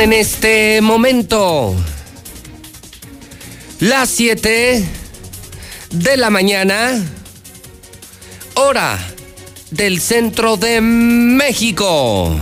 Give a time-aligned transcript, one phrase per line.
[0.00, 1.74] En este momento
[3.80, 4.84] las 7
[5.90, 7.02] de la mañana,
[8.54, 8.98] hora
[9.70, 12.38] del centro de México.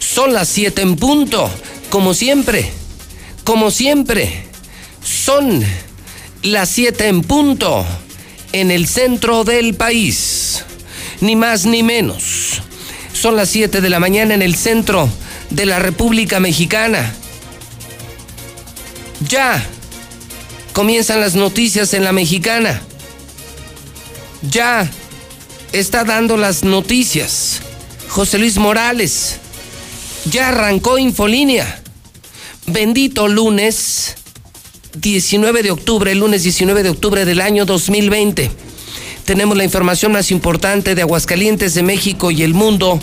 [0.00, 1.48] Son las 7 en punto,
[1.90, 2.72] como siempre,
[3.44, 4.46] como siempre.
[5.04, 5.62] Son
[6.42, 7.86] las 7 en punto
[8.52, 10.64] en el centro del país.
[11.20, 12.62] Ni más ni menos.
[13.12, 15.08] Son las 7 de la mañana en el centro
[15.50, 17.14] de la República Mexicana.
[19.28, 19.64] Ya
[20.72, 22.82] comienzan las noticias en la mexicana.
[24.42, 24.88] Ya
[25.72, 27.60] está dando las noticias.
[28.08, 29.38] José Luis Morales.
[30.30, 31.82] Ya arrancó Infolínea.
[32.66, 34.16] Bendito lunes
[34.94, 38.50] 19 de octubre, lunes 19 de octubre del año 2020.
[39.24, 43.00] Tenemos la información más importante de Aguascalientes, de México y el mundo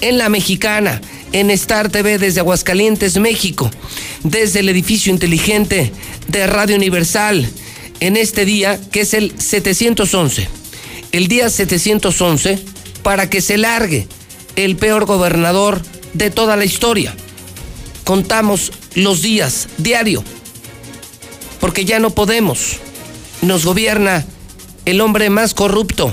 [0.00, 1.00] en la mexicana
[1.32, 3.70] en Star TV desde Aguascalientes, México,
[4.22, 5.92] desde el edificio inteligente
[6.28, 7.48] de Radio Universal,
[8.00, 10.48] en este día que es el 711,
[11.12, 12.58] el día 711,
[13.02, 14.06] para que se largue
[14.56, 15.80] el peor gobernador
[16.14, 17.14] de toda la historia.
[18.04, 20.24] Contamos los días diario,
[21.60, 22.78] porque ya no podemos.
[23.42, 24.24] Nos gobierna
[24.86, 26.12] el hombre más corrupto,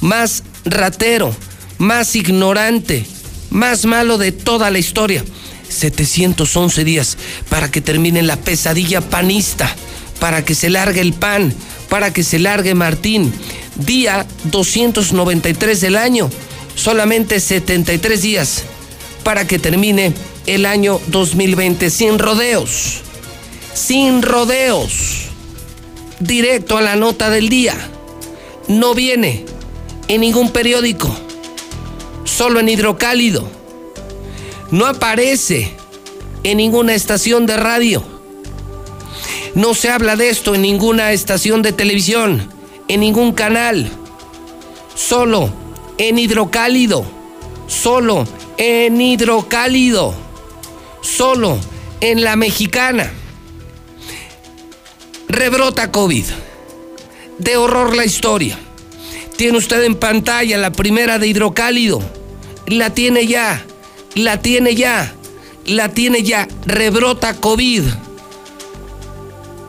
[0.00, 1.34] más ratero,
[1.78, 3.04] más ignorante,
[3.52, 5.24] más malo de toda la historia.
[5.68, 7.16] 711 días
[7.48, 9.74] para que termine la pesadilla panista,
[10.18, 11.54] para que se largue el pan,
[11.88, 13.32] para que se largue Martín.
[13.76, 16.28] Día 293 del año,
[16.74, 18.64] solamente 73 días
[19.22, 20.12] para que termine
[20.46, 23.00] el año 2020 sin rodeos,
[23.72, 25.28] sin rodeos,
[26.20, 27.76] directo a la nota del día.
[28.68, 29.44] No viene
[30.08, 31.16] en ningún periódico
[32.24, 33.48] solo en hidrocálido.
[34.70, 35.72] No aparece
[36.44, 38.02] en ninguna estación de radio.
[39.54, 42.48] No se habla de esto en ninguna estación de televisión,
[42.88, 43.90] en ningún canal.
[44.94, 45.52] Solo
[45.98, 47.04] en hidrocálido.
[47.66, 50.14] Solo en hidrocálido.
[51.02, 51.58] Solo
[52.00, 53.12] en la mexicana.
[55.28, 56.24] Rebrota COVID.
[57.38, 58.58] De horror la historia.
[59.36, 62.02] Tiene usted en pantalla la primera de hidrocálido
[62.66, 63.64] la tiene ya,
[64.14, 65.14] la tiene ya,
[65.66, 67.82] la tiene ya, rebrota COVID.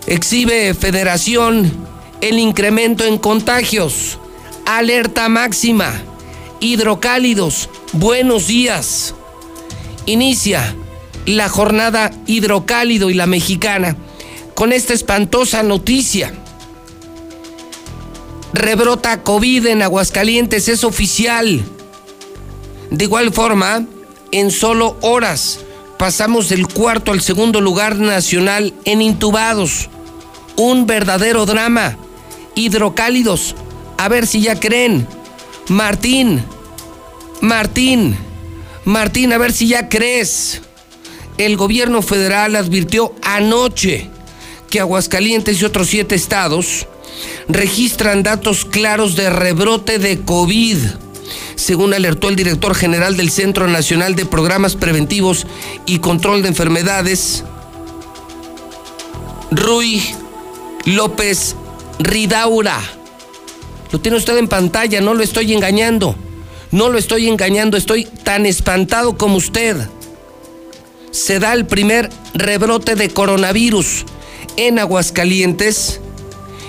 [0.07, 1.71] Exhibe Federación
[2.21, 4.17] el incremento en contagios,
[4.65, 5.93] alerta máxima,
[6.61, 9.13] hidrocálidos, buenos días.
[10.05, 10.75] Inicia
[11.25, 13.97] la jornada hidrocálido y la mexicana
[14.55, 16.33] con esta espantosa noticia.
[18.53, 21.63] Rebrota COVID en Aguascalientes, es oficial.
[22.91, 23.85] De igual forma,
[24.31, 25.59] en solo horas
[25.97, 29.89] pasamos del cuarto al segundo lugar nacional en intubados.
[30.55, 31.97] Un verdadero drama.
[32.53, 33.55] Hidrocálidos.
[33.97, 35.07] A ver si ya creen.
[35.69, 36.43] Martín.
[37.41, 38.15] Martín.
[38.85, 40.61] Martín, a ver si ya crees.
[41.39, 44.11] El gobierno federal advirtió anoche
[44.69, 46.85] que Aguascalientes y otros siete estados
[47.47, 50.77] registran datos claros de rebrote de COVID
[51.55, 55.47] según alertó el director general del Centro Nacional de Programas Preventivos
[55.85, 57.43] y Control de Enfermedades,
[59.51, 60.01] Rui
[60.85, 61.55] López
[61.99, 62.79] Ridaura.
[63.91, 66.15] Lo tiene usted en pantalla, no lo estoy engañando.
[66.71, 69.77] No lo estoy engañando, estoy tan espantado como usted.
[71.11, 74.05] Se da el primer rebrote de coronavirus
[74.57, 76.01] en Aguascalientes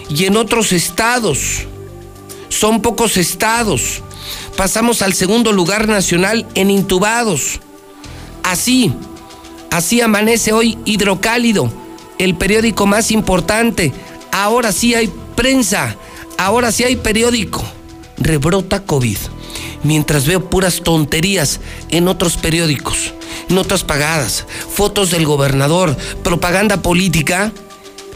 [0.09, 1.67] y en otros estados.
[2.49, 4.03] Son pocos estados
[4.57, 7.61] pasamos al segundo lugar nacional en intubados.
[8.43, 8.93] Así,
[9.71, 11.71] así amanece hoy Hidrocálido,
[12.19, 13.93] el periódico más importante.
[14.33, 15.97] Ahora sí hay prensa,
[16.39, 17.65] ahora sí hay periódico.
[18.17, 19.19] Rebrota COVID.
[19.83, 21.61] Mientras veo puras tonterías
[21.91, 23.13] en otros periódicos,
[23.49, 27.53] notas pagadas, fotos del gobernador, propaganda política,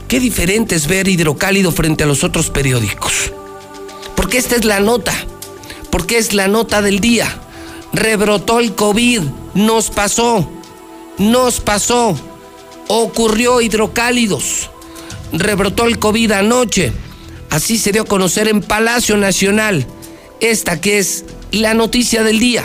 [0.09, 3.33] qué diferente es ver Hidrocálido frente a los otros periódicos.
[4.17, 5.13] Porque esta es la nota.
[5.91, 7.41] Porque es la nota del día.
[7.93, 9.23] Rebrotó el COVID,
[9.55, 10.51] nos pasó,
[11.19, 12.17] nos pasó,
[12.89, 14.71] ocurrió hidrocálidos,
[15.33, 16.93] rebrotó el COVID anoche,
[17.51, 19.87] así se dio a conocer en Palacio Nacional,
[20.41, 22.65] esta que es la noticia del día.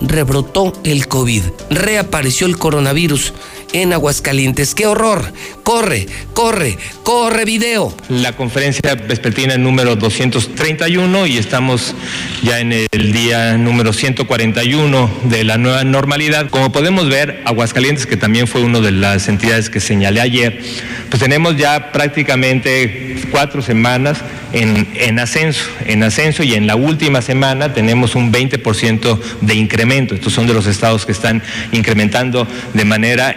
[0.00, 3.32] Rebrotó el COVID, reapareció el coronavirus
[3.72, 4.74] en Aguascalientes.
[4.74, 5.32] ¡Qué horror!
[5.62, 7.94] Corre, corre, corre video.
[8.08, 11.94] La conferencia vespertina número 231 y estamos
[12.42, 16.50] ya en el día número 141 de la nueva normalidad.
[16.50, 20.60] Como podemos ver, Aguascalientes, que también fue una de las entidades que señalé ayer,
[21.08, 24.18] pues tenemos ya prácticamente cuatro semanas
[24.52, 30.14] en, en ascenso, en ascenso y en la última semana tenemos un 20% de incremento.
[30.14, 31.42] Estos son de los estados que están
[31.72, 33.36] incrementando de manera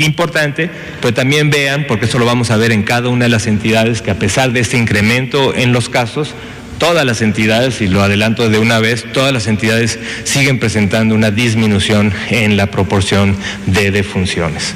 [0.00, 0.70] importante,
[1.00, 4.02] pero también vean, porque eso lo vamos a ver en cada una de las entidades,
[4.02, 6.34] que a pesar de este incremento en los casos,
[6.78, 11.30] todas las entidades, y lo adelanto de una vez, todas las entidades siguen presentando una
[11.30, 13.36] disminución en la proporción
[13.66, 14.74] de defunciones.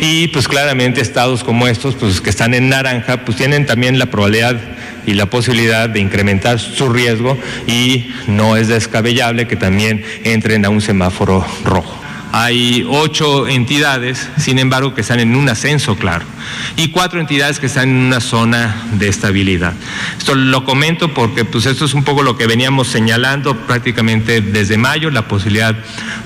[0.00, 4.06] Y pues claramente estados como estos, pues que están en naranja, pues tienen también la
[4.06, 4.58] probabilidad
[5.06, 7.36] y la posibilidad de incrementar su riesgo
[7.66, 12.01] y no es descabellable que también entren a un semáforo rojo.
[12.34, 16.24] Hay ocho entidades, sin embargo, que están en un ascenso claro,
[16.76, 19.74] y cuatro entidades que están en una zona de estabilidad.
[20.16, 24.78] Esto lo comento porque pues, esto es un poco lo que veníamos señalando prácticamente desde
[24.78, 25.76] mayo, la posibilidad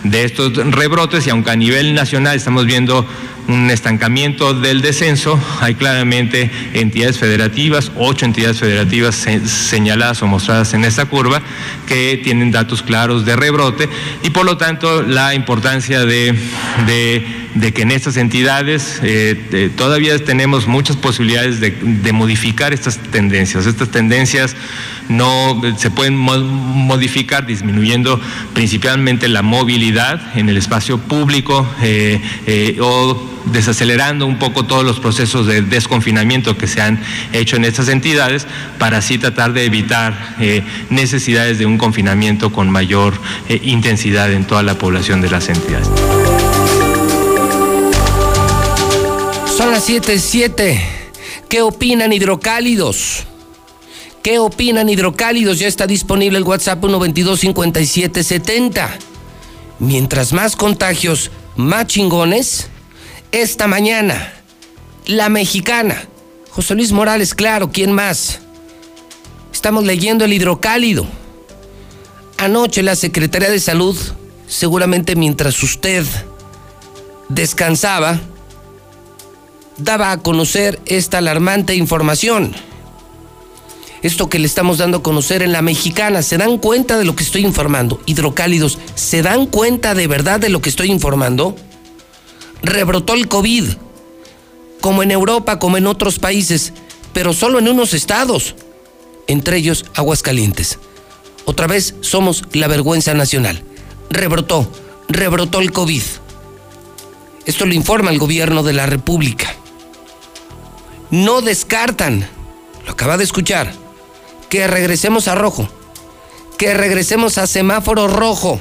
[0.05, 3.05] de estos rebrotes, y aunque a nivel nacional estamos viendo
[3.49, 5.41] un estancamiento del descenso.
[5.61, 11.43] Hay claramente entidades federativas, ocho entidades federativas señaladas o mostradas en esta curva,
[11.87, 13.88] que tienen datos claros de rebrote
[14.23, 20.97] y por lo tanto la importancia de, que en estas entidades eh, todavía tenemos muchas
[20.97, 23.67] posibilidades de, de modificar estas tendencias.
[23.67, 24.57] Estas tendencias
[25.08, 28.20] no se pueden modificar disminuyendo
[28.55, 34.99] principalmente la movilidad en el espacio público eh, eh, o desacelerando un poco todos los
[34.99, 37.00] procesos de desconfinamiento que se han
[37.32, 38.47] hecho en estas entidades
[38.79, 43.14] para así tratar de evitar eh, necesidades de un confinamiento con mayor
[43.62, 45.88] intensidad en toda la población de las entidades.
[49.56, 50.81] Son las 7.7.
[51.49, 53.26] ¿Qué opinan hidrocálidos?
[54.26, 55.61] ¿Qué opinan hidrocálidos?
[55.61, 58.88] Ya está disponible el WhatsApp 122-5770.
[59.78, 62.67] Mientras más contagios, más chingones.
[63.31, 64.32] Esta mañana,
[65.06, 66.08] la mexicana.
[66.50, 68.40] José Luis Morales, claro, ¿quién más?
[69.52, 71.06] Estamos leyendo el hidrocálido.
[72.37, 73.96] Anoche la Secretaría de Salud,
[74.49, 76.05] seguramente mientras usted
[77.28, 78.19] descansaba,
[79.76, 82.56] daba a conocer esta alarmante información
[84.06, 86.23] esto que le estamos dando a conocer en la mexicana.
[86.23, 88.00] ¿Se dan cuenta de lo que estoy informando?
[88.06, 91.56] Hidrocálidos, ¿se dan cuenta de verdad de lo que estoy informando?
[92.62, 93.64] Rebrotó el COVID,
[94.81, 96.73] como en Europa, como en otros países,
[97.12, 98.55] pero solo en unos estados,
[99.26, 100.79] entre ellos Aguascalientes.
[101.44, 103.62] Otra vez somos la vergüenza nacional.
[104.11, 104.70] Rebrotó,
[105.09, 106.02] rebrotó el COVID.
[107.44, 109.55] Esto lo informa el gobierno de la República.
[111.11, 112.29] No descartan,
[112.85, 113.73] lo acaba de escuchar,
[114.49, 115.69] que regresemos a rojo,
[116.59, 118.61] que regresemos a semáforo rojo.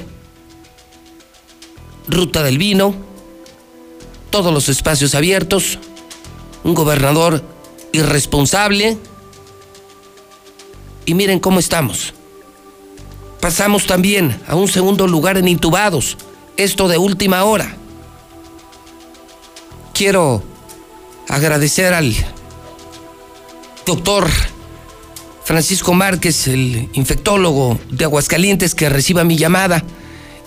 [2.08, 2.94] Ruta del vino,
[4.30, 5.78] todos los espacios abiertos,
[6.62, 7.42] un gobernador
[7.92, 8.98] irresponsable.
[11.04, 12.14] Y miren cómo estamos.
[13.40, 16.16] Pasamos también a un segundo lugar en intubados,
[16.56, 17.76] esto de última hora.
[19.92, 20.42] Quiero
[21.28, 22.14] agradecer al
[23.86, 24.28] doctor
[25.46, 29.84] Francisco Márquez, el infectólogo de Aguascalientes que reciba mi llamada,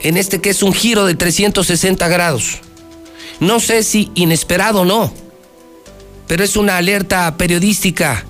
[0.01, 2.57] en este que es un giro de 360 grados.
[3.39, 5.09] No sé si inesperado o no,
[6.27, 8.25] pero es una alerta periodística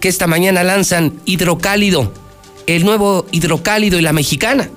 [0.00, 2.10] que esta mañana lanzan Hidrocálido,
[2.66, 4.70] el nuevo Hidrocálido y la mexicana.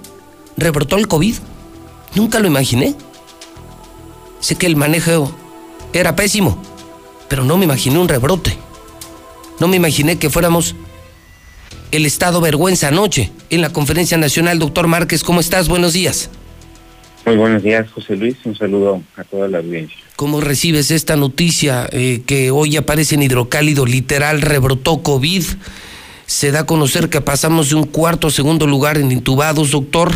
[0.57, 1.35] Rebrotó el COVID.
[2.15, 2.93] Nunca lo imaginé.
[4.41, 5.33] Sé que el manejo
[5.93, 6.61] era pésimo,
[7.29, 8.57] pero no me imaginé un rebrote.
[9.61, 10.75] No me imaginé que fuéramos
[11.91, 14.59] el Estado vergüenza anoche en la conferencia nacional.
[14.59, 15.67] Doctor Márquez, ¿cómo estás?
[15.67, 16.29] Buenos días.
[17.25, 18.37] Muy buenos días, José Luis.
[18.45, 19.97] Un saludo a toda la audiencia.
[20.15, 23.85] ¿Cómo recibes esta noticia eh, que hoy aparece en hidrocálido?
[23.85, 25.43] Literal, rebrotó COVID.
[26.25, 30.13] Se da a conocer que pasamos de un cuarto a segundo lugar en intubados, doctor,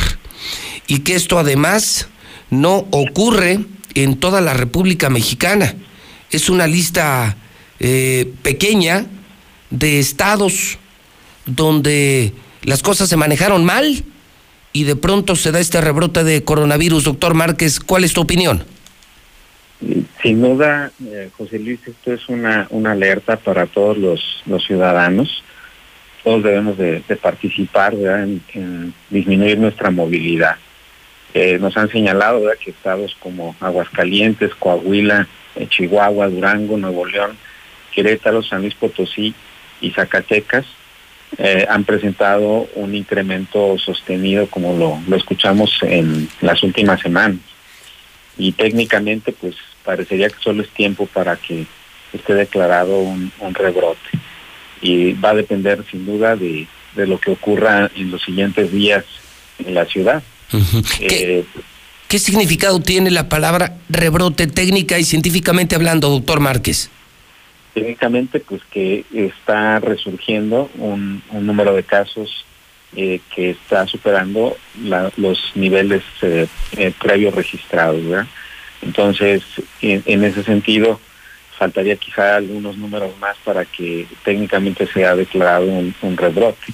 [0.88, 2.08] y que esto además
[2.50, 3.60] no ocurre
[3.94, 5.76] en toda la República Mexicana.
[6.30, 7.36] Es una lista
[7.80, 9.06] eh, pequeña
[9.70, 10.78] de estados
[11.56, 14.04] donde las cosas se manejaron mal
[14.74, 17.04] y de pronto se da este rebrote de coronavirus.
[17.04, 18.64] Doctor Márquez, ¿cuál es tu opinión?
[20.22, 25.44] Sin duda, eh, José Luis, esto es una, una alerta para todos los, los ciudadanos.
[26.24, 30.58] Todos debemos de, participar en, disminuir nuestra movilidad.
[31.34, 37.36] Eh, nos han señalado que estados como Aguascalientes, Coahuila, eh, Chihuahua, Durango, Nuevo León,
[37.94, 39.34] Querétaro, San Luis Potosí
[39.82, 40.66] y Zacatecas
[41.38, 47.40] eh, han presentado un incremento sostenido como lo, lo escuchamos en las últimas semanas.
[48.38, 51.66] Y técnicamente pues parecería que solo es tiempo para que
[52.14, 54.10] esté declarado un, rebrote.
[54.82, 59.06] Y va a depender sin duda de, lo que ocurra en los siguientes días
[59.60, 60.24] en la ciudad.
[61.00, 61.46] Eh,
[62.08, 66.90] ¿Qué, significado tiene la palabra rebrote técnica y científicamente hablando, doctor Márquez?
[67.74, 72.46] Técnicamente, pues que está resurgiendo un, número de casos
[72.96, 74.58] eh, que está superando
[75.16, 76.48] los niveles eh,
[77.00, 78.02] previos registrados.
[78.82, 79.44] Entonces,
[79.82, 81.00] en, ese sentido,
[81.58, 86.74] faltaría quizá algunos números más para que técnicamente sea declarado un, rebrote.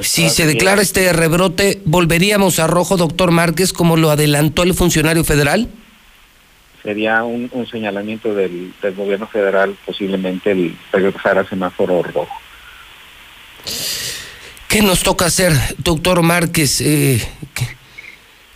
[0.00, 5.24] Si se declara este rebrote, ¿volveríamos a rojo, doctor Márquez, como lo adelantó el funcionario
[5.24, 5.68] federal?
[6.86, 12.28] Sería un, señalamiento del, gobierno federal, posiblemente el regresar a semáforo rojo.
[14.68, 16.80] ¿Qué nos toca hacer, doctor Márquez?
[16.80, 17.20] Eh,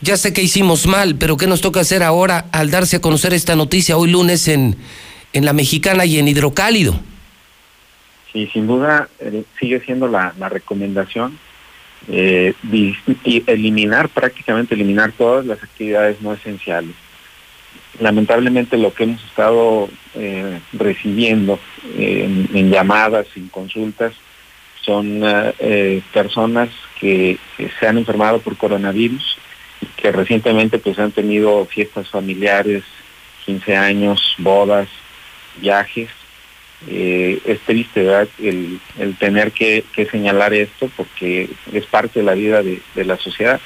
[0.01, 3.35] ya sé que hicimos mal, pero ¿qué nos toca hacer ahora al darse a conocer
[3.35, 4.77] esta noticia hoy lunes en,
[5.33, 7.01] en La Mexicana y en Hidrocálido?
[8.33, 11.37] Sí, sin duda eh, sigue siendo la, recomendación
[12.07, 12.55] eh,
[13.49, 16.95] eliminar, prácticamente eliminar todas las actividades no esenciales.
[17.99, 21.59] Lamentablemente lo que hemos estado eh, recibiendo
[21.97, 24.15] en, llamadas, en consultas,
[24.83, 25.23] son
[26.13, 27.39] personas que
[27.79, 29.39] se han enfermado por coronavirus
[29.97, 32.85] que recientemente pues han tenido fiestas familiares,
[33.47, 34.89] 15 años, bodas,
[35.57, 36.09] viajes.
[36.89, 38.09] Eh, es triste.
[38.39, 38.81] El,
[39.19, 43.61] tener que, señalar esto porque es parte de la vida de, la sociedad,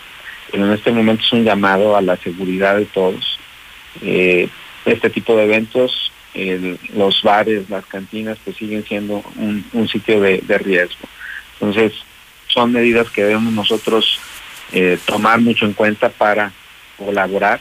[0.50, 3.33] pero en este momento es un llamado a la seguridad de todos.
[4.02, 4.48] Eh,
[4.84, 6.10] este tipo de eventos,
[6.94, 11.08] los bares, las cantinas, pues siguen siendo un, sitio de, de riesgo.
[11.54, 11.92] Entonces,
[12.48, 14.18] son medidas que debemos nosotros
[14.72, 16.52] eh, tomar mucho en cuenta para
[16.96, 17.60] colaborar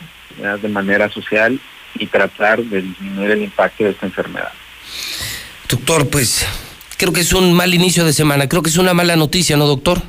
[0.61, 1.59] de manera social
[1.95, 4.51] y tratar de disminuir el impacto de esta enfermedad.
[5.69, 6.45] Doctor, pues
[6.97, 9.67] creo que es un mal inicio de semana, creo que es una mala noticia, ¿no,
[9.67, 10.01] doctor?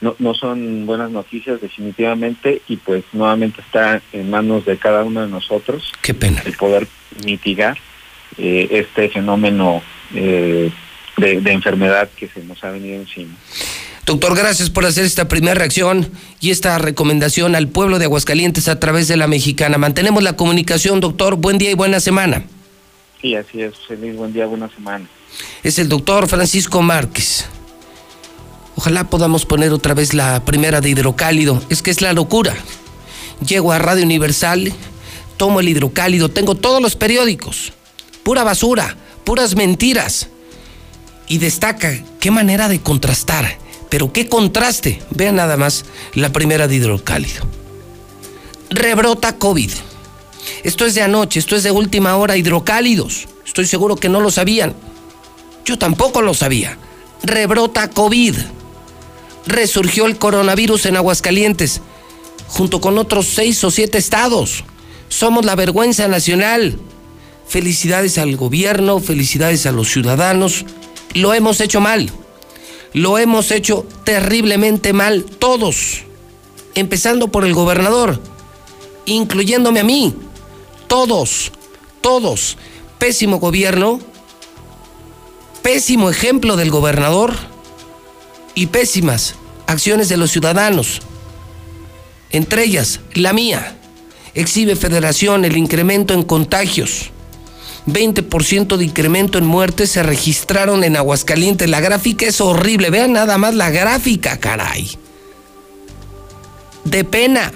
[0.00, 5.20] No, no son buenas noticias definitivamente y pues nuevamente está en manos de cada uno
[5.20, 6.42] de nosotros Qué pena.
[6.46, 6.86] el poder
[7.24, 7.76] mitigar
[8.38, 9.82] eh, este fenómeno
[10.14, 10.70] eh,
[11.18, 13.34] de, de enfermedad que se nos ha venido encima.
[14.06, 18.80] Doctor, gracias por hacer esta primera reacción y esta recomendación al pueblo de Aguascalientes a
[18.80, 19.76] través de la mexicana.
[19.78, 21.36] Mantenemos la comunicación, doctor.
[21.36, 22.44] Buen día y buena semana.
[23.20, 25.06] Sí, así es, feliz buen día, buena semana.
[25.62, 27.46] Es el doctor Francisco Márquez.
[28.80, 31.62] Ojalá podamos poner otra vez la primera de hidrocálido.
[31.68, 32.56] Es que es la locura.
[33.46, 34.72] Llego a Radio Universal,
[35.36, 37.74] tomo el hidrocálido, tengo todos los periódicos.
[38.22, 40.28] Pura basura, puras mentiras.
[41.28, 43.58] Y destaca qué manera de contrastar
[43.90, 45.02] pero qué contraste.
[45.10, 45.84] Vean nada más
[46.14, 47.44] la primera de hidrocálido.
[48.70, 49.72] Rebrota COVID.
[50.64, 53.28] Esto es de anoche, esto es de última hora, hidrocálidos.
[53.44, 54.74] Estoy seguro que no lo sabían.
[55.66, 56.78] Yo tampoco lo sabía.
[57.22, 58.36] Rebrota COVID.
[59.46, 61.80] Resurgió el coronavirus en Aguascalientes,
[62.48, 64.64] junto con otros seis o siete estados.
[65.08, 66.78] Somos la vergüenza nacional.
[67.46, 70.64] Felicidades al gobierno, felicidades a los ciudadanos.
[71.14, 72.12] Lo hemos hecho mal
[72.92, 76.02] lo hemos hecho terriblemente mal todos,
[76.74, 78.20] empezando por el gobernador,
[79.06, 80.14] incluyéndome a mí,
[80.88, 81.52] todos,
[82.00, 82.56] todos.
[82.98, 83.98] Pésimo gobierno,
[85.62, 87.34] pésimo ejemplo del gobernador
[88.54, 89.34] y pésimas
[89.66, 91.00] acciones de los ciudadanos.
[92.30, 93.76] Entre ellas, la mía.
[94.34, 97.10] Exhibe Federación el incremento en contagios
[97.86, 101.68] 20% de incremento en muertes se registraron en Aguascalientes.
[101.68, 102.90] La gráfica es horrible.
[102.90, 104.90] Vean nada más la gráfica, caray.
[106.84, 107.52] De pena.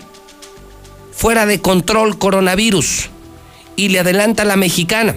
[1.13, 3.11] Fuera de control coronavirus.
[3.77, 5.17] Y le adelanta la mexicana.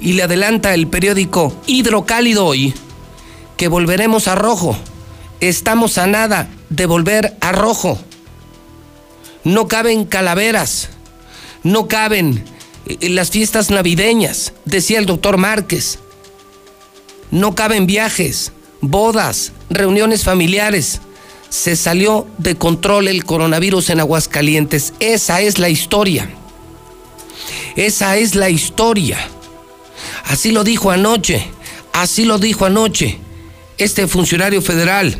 [0.00, 2.74] Y le adelanta el periódico Hidrocálido hoy
[3.60, 4.74] que volveremos a rojo.
[5.40, 7.98] Estamos a nada de volver a rojo.
[9.44, 10.88] No caben calaveras.
[11.62, 12.42] No caben
[12.86, 15.98] en las fiestas navideñas, decía el doctor Márquez.
[17.30, 21.02] No caben viajes, bodas, reuniones familiares.
[21.50, 24.94] Se salió de control el coronavirus en Aguascalientes.
[25.00, 26.30] Esa es la historia.
[27.76, 29.18] Esa es la historia.
[30.24, 31.46] Así lo dijo anoche.
[31.92, 33.20] Así lo dijo anoche
[33.80, 35.16] este funcionario federal.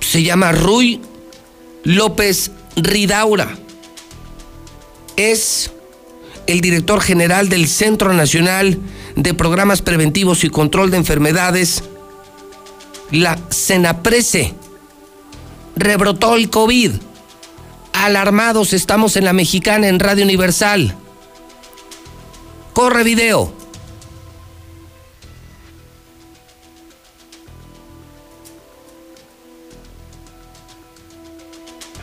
[0.00, 1.00] Se llama Rui
[1.84, 3.56] López Ridaura.
[5.16, 5.70] Es
[6.46, 8.78] el director general del Centro Nacional
[9.16, 11.84] de Programas Preventivos y Control de Enfermedades,
[13.10, 14.54] la Senaprese.
[15.76, 16.92] Rebrotó el COVID.
[17.92, 20.94] Alarmados estamos en la mexicana en Radio Universal.
[22.72, 23.65] Corre video.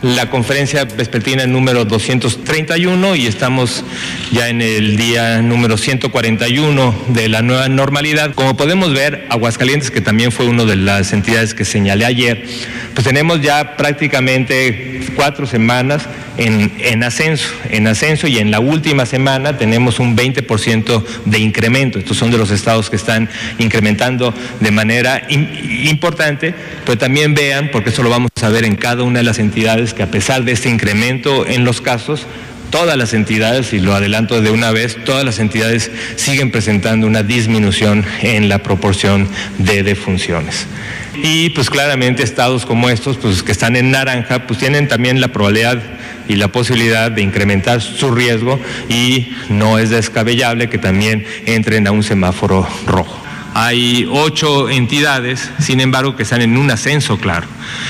[0.04, 3.86] La conferencia vespertina número 231 y estamos
[4.34, 8.34] ya en el día número 141 de la nueva normalidad.
[8.34, 12.46] Como podemos ver, Aguascalientes, que también fue una de las entidades que señalé ayer,
[12.94, 16.04] pues tenemos ya prácticamente cuatro semanas
[16.38, 22.00] en, ascenso, en ascenso y en la última semana tenemos un 20% de incremento.
[22.00, 23.30] Estos son de los estados que están
[23.60, 26.54] incrementando de manera importante,
[26.86, 29.94] pero también vean, porque eso lo vamos a ver en cada una de las entidades,
[29.94, 32.26] que a pesar de este incremento en los casos,
[32.74, 37.22] todas las entidades, y lo adelanto de una vez, todas las entidades siguen presentando una
[37.22, 39.28] disminución en la proporción
[39.60, 40.66] de defunciones.
[41.16, 45.28] Y pues claramente estados como estos, pues que están en naranja, pues tienen también la
[45.28, 45.82] probabilidad
[46.28, 51.92] y la posibilidad de incrementar su riesgo y no es descabellable que también entren a
[51.92, 53.24] un semáforo rojo.
[53.56, 57.46] Hay ocho entidades, sin embargo, que están en un ascenso claro,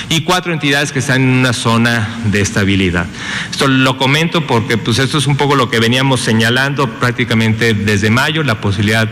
[0.08, 3.06] y cuatro entidades que están en una zona de estabilidad.
[3.50, 8.10] Esto lo comento porque pues, esto es un poco lo que veníamos señalando prácticamente desde
[8.10, 9.08] mayo, la posibilidad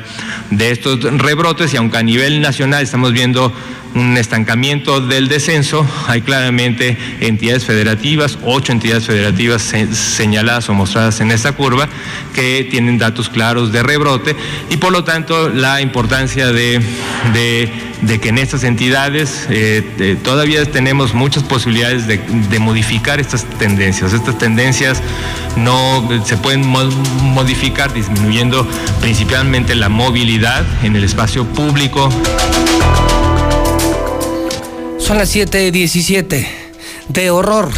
[0.51, 3.53] de estos rebrotes, y aunque a nivel nacional estamos viendo
[3.95, 5.87] un estancamiento del descenso.
[6.07, 11.89] Hay claramente entidades federativas, ocho entidades federativas señaladas o mostradas en esta curva,
[12.35, 14.35] que tienen datos claros de rebrote
[14.71, 16.81] y por lo tanto la importancia de,
[18.21, 24.13] que en estas entidades eh, todavía tenemos muchas posibilidades de, de modificar estas tendencias.
[24.13, 25.01] Estas tendencias
[25.57, 28.66] no se pueden modificar disminuyendo
[29.01, 32.09] principalmente la movilidad en el espacio público.
[34.99, 36.47] Son las 7:17
[37.09, 37.71] de horror.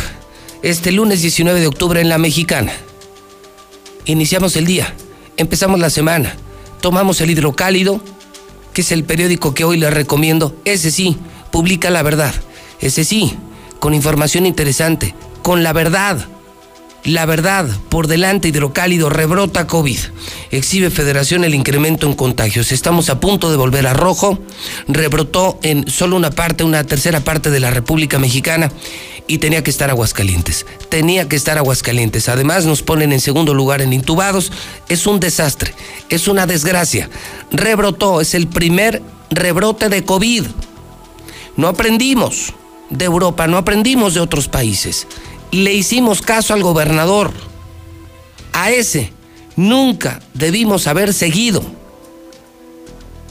[0.62, 2.72] Este lunes 19 de octubre en la Mexicana.
[4.06, 4.94] Iniciamos el día,
[5.36, 6.36] empezamos la semana,
[6.80, 8.02] tomamos el hidrocálido,
[8.74, 10.54] que es el periódico que hoy les recomiendo.
[10.66, 11.16] Ese sí,
[11.50, 12.34] publica la verdad.
[12.80, 13.34] Ese sí,
[13.78, 16.26] con información interesante, con la verdad
[17.04, 19.98] la verdad, por delante hidrocálido, rebrota COVID.
[20.50, 22.72] Exhibe Federación el incremento en contagios.
[22.72, 24.38] Estamos a punto de volver a rojo.
[24.88, 28.72] Rebrotó en solo una parte, una tercera parte de la República Mexicana
[29.26, 30.64] y tenía que estar Aguascalientes.
[30.88, 32.30] Tenía que estar Aguascalientes.
[32.30, 34.50] Además nos ponen en segundo lugar en intubados.
[34.88, 35.74] Es un desastre,
[36.08, 37.10] es una desgracia.
[37.50, 40.46] Rebrotó, es el primer rebrote de COVID.
[41.56, 42.54] No aprendimos
[42.88, 45.06] de Europa, no aprendimos de otros países
[45.54, 47.32] le hicimos caso al gobernador.
[48.52, 49.12] A ese
[49.56, 51.62] nunca debimos haber seguido.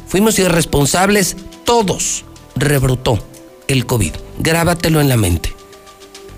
[0.07, 2.25] Fuimos irresponsables todos.
[2.55, 3.19] Rebrotó
[3.67, 4.13] el COVID.
[4.39, 5.53] Grábatelo en la mente.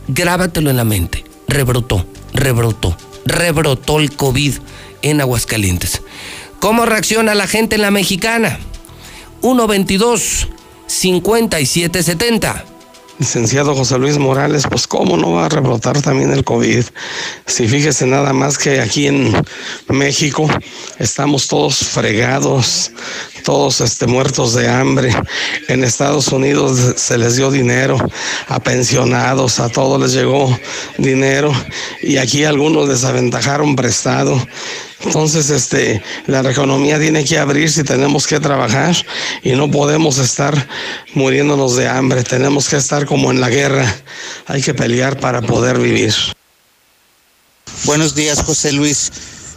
[0.07, 1.25] Grábatelo en la mente.
[1.47, 4.55] Rebrotó, rebrotó, rebrotó el COVID
[5.01, 6.01] en Aguascalientes.
[6.59, 8.59] ¿Cómo reacciona la gente en la mexicana?
[9.41, 10.47] 122
[10.87, 12.65] 5770
[13.19, 16.83] licenciado José Luis Morales, pues cómo no va a rebrotar también el COVID.
[17.45, 19.33] Si fíjese nada más que aquí en
[19.87, 20.47] México
[20.99, 22.91] estamos todos fregados,
[23.43, 25.15] todos este, muertos de hambre.
[25.67, 27.97] En Estados Unidos se les dio dinero
[28.47, 30.57] a pensionados, a todos les llegó
[30.97, 31.53] dinero
[32.01, 34.39] y aquí algunos desaventajaron prestado.
[35.05, 38.95] Entonces, este, la economía tiene que abrirse y tenemos que trabajar
[39.43, 40.67] y no podemos estar
[41.13, 42.23] muriéndonos de hambre.
[42.23, 43.85] Tenemos que estar como en la guerra.
[44.47, 46.13] Hay que pelear para poder vivir.
[47.83, 49.11] Buenos días, José Luis.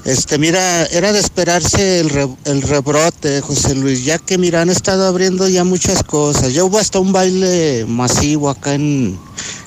[0.05, 5.49] Este, mira, era de esperarse el, rebrote, José Luis, ya que, mira, han estado abriendo
[5.49, 6.53] ya muchas cosas.
[6.53, 9.19] Ya hubo hasta un baile masivo acá en,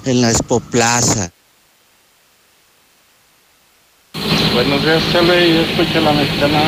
[0.05, 1.31] en la Expo Plaza.
[4.53, 6.59] Buenos días, Chele, escucha la mexicana.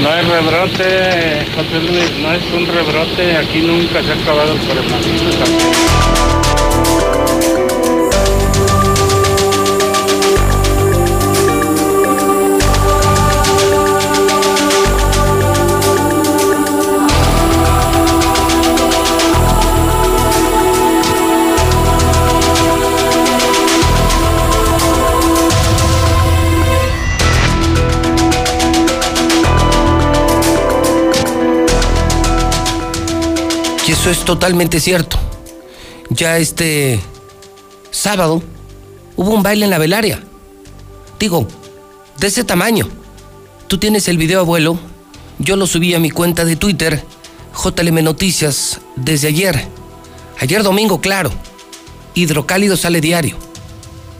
[0.00, 4.58] No hay rebrote, José Luis, no es un rebrote, aquí nunca se ha acabado el
[4.60, 5.36] coronavirus.
[34.04, 35.18] Eso es totalmente cierto.
[36.10, 37.00] Ya este
[37.90, 38.42] sábado,
[39.16, 40.22] hubo un baile en la velaria.
[41.18, 41.48] Digo,
[42.18, 42.86] de ese tamaño.
[43.66, 44.78] Tú tienes el video, abuelo.
[45.38, 47.02] Yo lo subí a mi cuenta de Twitter,
[47.54, 49.68] JLM Noticias, desde ayer.
[50.38, 51.30] Ayer domingo, claro.
[52.12, 53.38] Hidrocálido sale diario.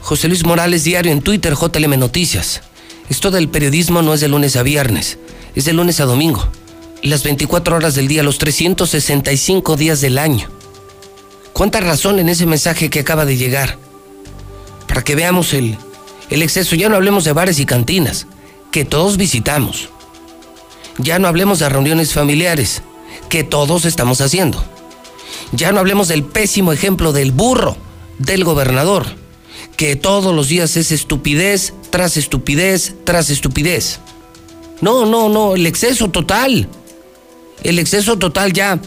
[0.01, 2.61] José Luis Morales diario en Twitter, JLM Noticias.
[3.07, 5.19] Esto del periodismo no es de lunes a viernes,
[5.53, 6.43] es de lunes a domingo.
[7.01, 10.49] Las 24 horas del día, los 365 días del año.
[11.53, 13.77] ¿Cuánta razón en ese mensaje que acaba de llegar?
[14.87, 15.77] Para que veamos el,
[16.29, 16.75] el exceso.
[16.75, 18.27] Ya no hablemos de bares y cantinas,
[18.71, 19.89] que todos visitamos.
[20.97, 22.81] Ya no hablemos de reuniones familiares,
[23.29, 24.63] que todos estamos haciendo.
[25.51, 27.77] Ya no hablemos del pésimo ejemplo del burro
[28.17, 29.05] del gobernador,
[29.77, 33.99] que todos los días es estupidez tras estupidez tras estupidez.
[34.81, 36.67] No, no, no, el exceso total.
[37.65, 38.79] El exceso total ya,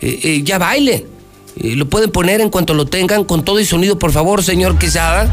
[0.00, 1.06] eh, eh, ya baile.
[1.54, 4.78] Eh, lo pueden poner en cuanto lo tengan con todo y sonido, por favor, señor
[4.78, 5.30] Quesada.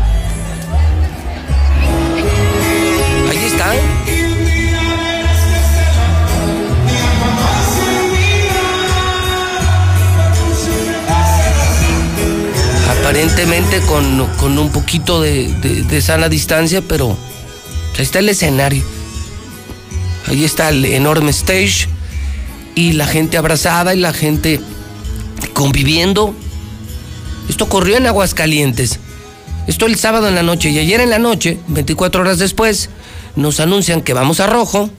[3.30, 3.72] Ahí está.
[13.00, 17.16] Aparentemente con, con un poquito de, de, de sana distancia, pero
[17.96, 18.84] ahí está el escenario.
[20.28, 21.88] Ahí está el enorme stage
[22.80, 24.62] y la gente abrazada y la gente
[25.54, 26.34] conviviendo.
[27.50, 29.00] Esto ocurrió en Aguascalientes.
[29.68, 32.90] Esto el sábado en la noche y ayer en la noche, 24 horas después,
[33.36, 34.90] nos anuncian que vamos a rojo,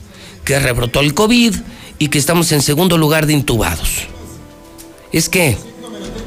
[0.44, 1.54] que rebrotó el COVID
[1.98, 4.02] y que estamos en segundo lugar de intubados.
[5.10, 5.56] Es que,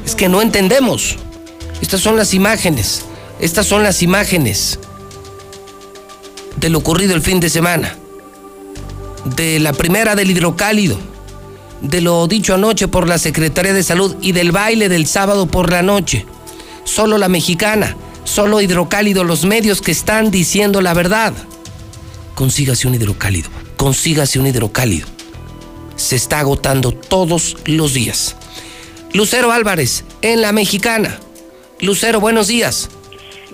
[0.04, 1.18] es que no entendemos.
[1.80, 3.02] Estas son las imágenes,
[3.38, 4.80] estas son las imágenes
[6.56, 7.96] de lo ocurrido el fin de semana,
[9.36, 11.13] de la primera del hidrocálido,
[11.84, 15.70] de lo dicho anoche por la Secretaría de Salud y del baile del sábado por
[15.70, 16.26] la noche.
[16.84, 21.32] Solo la mexicana, solo hidrocálido, los medios que están diciendo la verdad.
[22.34, 25.06] Consígase un hidrocálido, consígase un hidrocálido.
[25.96, 28.36] Se está agotando todos los días.
[29.12, 31.20] Lucero Álvarez, en la mexicana.
[31.80, 32.88] Lucero, buenos días.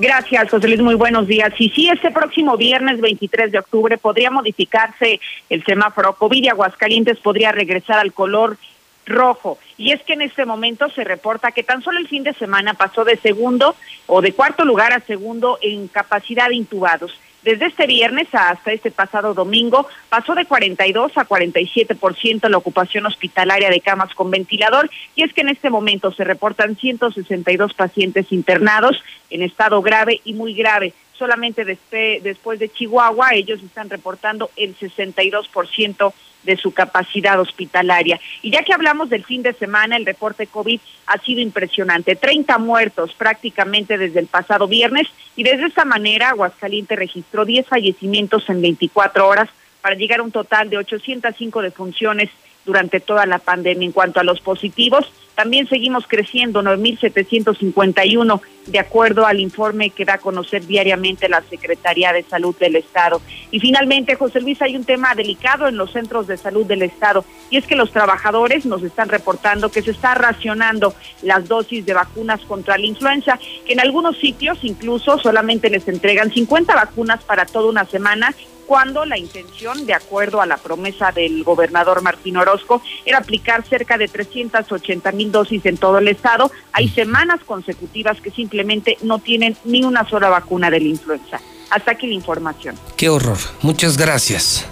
[0.01, 0.81] Gracias, José Luis.
[0.81, 1.53] Muy buenos días.
[1.59, 7.19] Y sí, este próximo viernes 23 de octubre podría modificarse el semáforo COVID y Aguascalientes
[7.19, 8.57] podría regresar al color
[9.05, 9.59] rojo.
[9.77, 12.73] Y es que en este momento se reporta que tan solo el fin de semana
[12.73, 17.13] pasó de segundo o de cuarto lugar a segundo en capacidad de intubados.
[17.43, 23.71] Desde este viernes hasta este pasado domingo pasó de 42 a 47% la ocupación hospitalaria
[23.71, 29.03] de camas con ventilador y es que en este momento se reportan 162 pacientes internados
[29.31, 30.93] en estado grave y muy grave.
[31.19, 38.21] Solamente después de Chihuahua ellos están reportando el 62% de su capacidad hospitalaria.
[38.43, 42.17] Y ya que hablamos del fin de semana, el reporte COVID ha sido impresionante.
[42.17, 48.49] 30 muertos prácticamente desde el pasado viernes y desde esta manera Aguascalientes registró 10 fallecimientos
[48.49, 49.49] en 24 horas
[49.81, 52.31] para llegar a un total de 805 defunciones
[52.65, 53.87] durante toda la pandemia.
[53.87, 60.15] En cuanto a los positivos, también seguimos creciendo, 9.751, de acuerdo al informe que da
[60.15, 63.23] a conocer diariamente la Secretaría de Salud del Estado.
[63.51, 67.25] Y finalmente, José Luis, hay un tema delicado en los centros de salud del Estado,
[67.49, 71.95] y es que los trabajadores nos están reportando que se está racionando las dosis de
[71.95, 77.47] vacunas contra la influenza, que en algunos sitios incluso solamente les entregan 50 vacunas para
[77.47, 78.35] toda una semana
[78.71, 83.99] cuando la intención, de acuerdo a la promesa del gobernador Martín Orozco, era aplicar cerca
[83.99, 86.53] de 380 mil dosis en todo el estado.
[86.71, 91.41] Hay semanas consecutivas que simplemente no tienen ni una sola vacuna de la influenza.
[91.69, 92.77] Hasta aquí la información.
[92.97, 93.39] Qué horror.
[93.63, 94.65] Muchas gracias.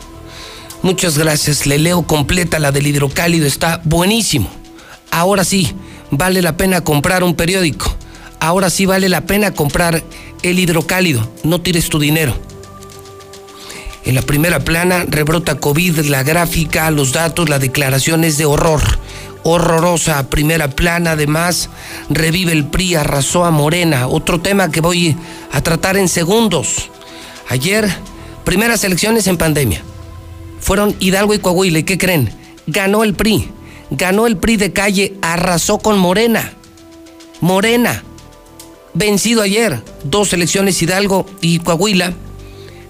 [0.83, 1.67] Muchas gracias.
[1.67, 3.49] Le leo completa la del hidrocálido.
[3.49, 4.49] Está buenísimo.
[5.11, 5.75] Ahora sí,
[6.13, 7.93] vale la pena comprar un periódico.
[8.39, 10.05] Ahora sí vale la pena comprar
[10.45, 11.29] el hidrocálido.
[11.43, 12.37] No tires tu dinero.
[14.09, 18.81] En la primera plana rebrota COVID, la gráfica, los datos, la declaración es de horror.
[19.43, 21.69] Horrorosa primera plana, además
[22.09, 24.09] revive el PRI, arrasó a Morena.
[24.09, 25.15] Otro tema que voy
[25.53, 26.89] a tratar en segundos.
[27.51, 27.87] Ayer,
[28.45, 29.83] primeras elecciones en pandemia.
[30.59, 31.81] Fueron Hidalgo y Coahuila.
[31.81, 32.33] ¿Y qué creen?
[32.67, 33.51] Ganó el PRI.
[33.91, 36.55] Ganó el PRI de calle, arrasó con Morena.
[37.43, 38.03] Morena.
[38.95, 39.83] Vencido ayer.
[40.05, 42.15] Dos elecciones Hidalgo y Coahuila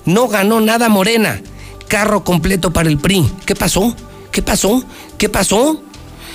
[0.08, 1.40] no ganó nada Morena.
[1.86, 3.30] Carro completo para el PRI.
[3.46, 3.94] ¿Qué pasó?
[4.32, 4.82] ¿Qué pasó?
[5.16, 5.82] ¿Qué pasó?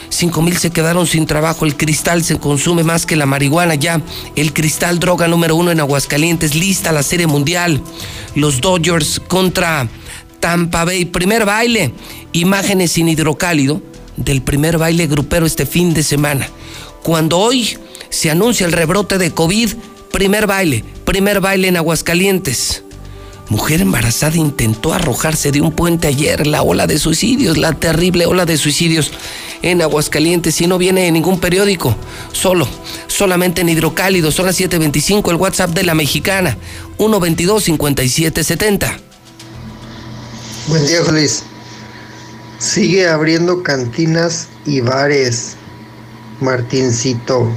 [0.10, 1.66] Cinco mil se quedaron sin trabajo.
[1.66, 4.02] El cristal se consume más que la marihuana ya.
[4.36, 6.56] El cristal, droga número uno en Aguascalientes.
[6.56, 7.82] Lista la serie mundial.
[8.36, 9.88] Los Dodgers contra
[10.40, 11.06] Tampa Bay.
[11.06, 11.94] Primer baile.
[12.32, 13.82] Imágenes sin hidrocálido
[14.18, 16.48] del primer baile grupero este fin de semana.
[17.02, 17.78] Cuando hoy
[18.10, 19.74] se anuncia el rebrote de COVID,
[20.14, 22.84] Primer baile, primer baile en Aguascalientes.
[23.50, 28.46] Mujer embarazada intentó arrojarse de un puente ayer, la ola de suicidios, la terrible ola
[28.46, 29.12] de suicidios
[29.62, 31.96] en Aguascalientes y no viene en ningún periódico,
[32.32, 32.68] solo,
[33.08, 36.58] solamente en Hidrocálido, son las 7.25, el WhatsApp de la mexicana,
[36.98, 38.98] 122-5770.
[40.68, 41.44] Buen día, Luis.
[42.60, 45.56] Sigue abriendo cantinas y bares,
[46.40, 47.52] Martincito.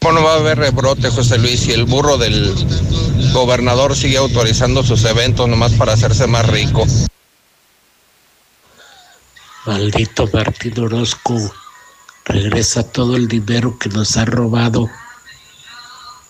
[0.00, 1.60] ¿Cómo no va a haber rebrote, José Luis?
[1.60, 2.54] Si el burro del
[3.32, 6.86] gobernador sigue autorizando sus eventos nomás para hacerse más rico.
[9.66, 11.34] Maldito Martín Orozco,
[12.24, 14.88] regresa todo el dinero que nos ha robado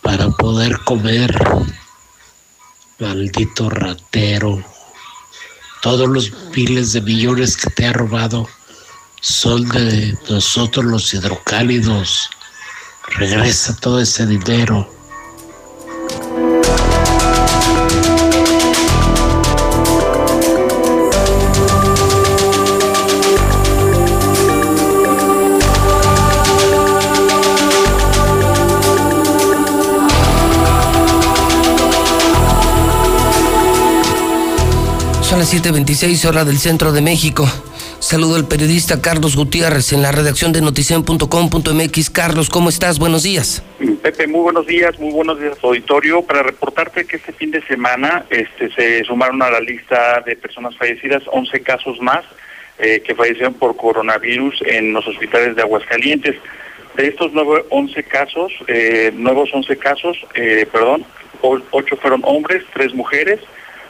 [0.03, 1.39] para poder comer.
[2.99, 4.65] Maldito ratero.
[5.83, 8.49] Todos los miles de millones que te ha robado
[9.21, 12.31] son de nosotros los hidrocálidos.
[13.17, 14.89] Regresa todo ese dinero.
[35.23, 37.47] Son las 7:26 horas del centro de México.
[38.01, 42.11] Saludo al periodista Carlos Gutiérrez en la redacción de noticien.com.mx.
[42.11, 43.01] Carlos, ¿cómo estás?
[43.01, 43.63] Buenos días.
[44.03, 46.23] Pepe, muy buenos días, muy buenos días, auditorio.
[46.23, 50.77] Para reportarte que este fin de semana este, se sumaron a la lista de personas
[50.77, 52.25] fallecidas 11 casos más
[52.79, 56.37] eh, que fallecieron por coronavirus en los hospitales de Aguascalientes.
[56.97, 61.05] De estos nueve, 11 casos, eh, nuevos 11 casos, eh, perdón,
[61.43, 63.41] 8 fueron hombres, 3 mujeres.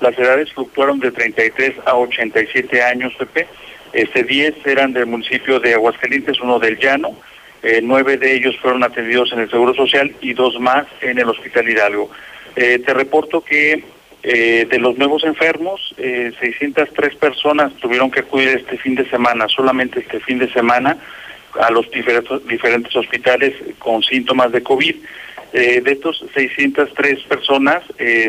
[0.00, 3.46] Las edades fluctuaron de 33 a 87 años, Pepe.
[3.92, 7.16] Este 10 eran del municipio de Aguascalientes, uno del Llano.
[7.62, 11.28] Eh, nueve de ellos fueron atendidos en el Seguro Social y dos más en el
[11.28, 12.10] Hospital Hidalgo.
[12.54, 13.82] Eh, te reporto que
[14.22, 20.00] eh, de los nuevos enfermos, 603 personas tuvieron que acudir este fin de semana, solamente
[20.00, 20.98] este fin de semana,
[21.58, 24.96] a los diferentes, diferentes hospitales con síntomas de COVID.
[25.52, 27.82] de estos 603 personas,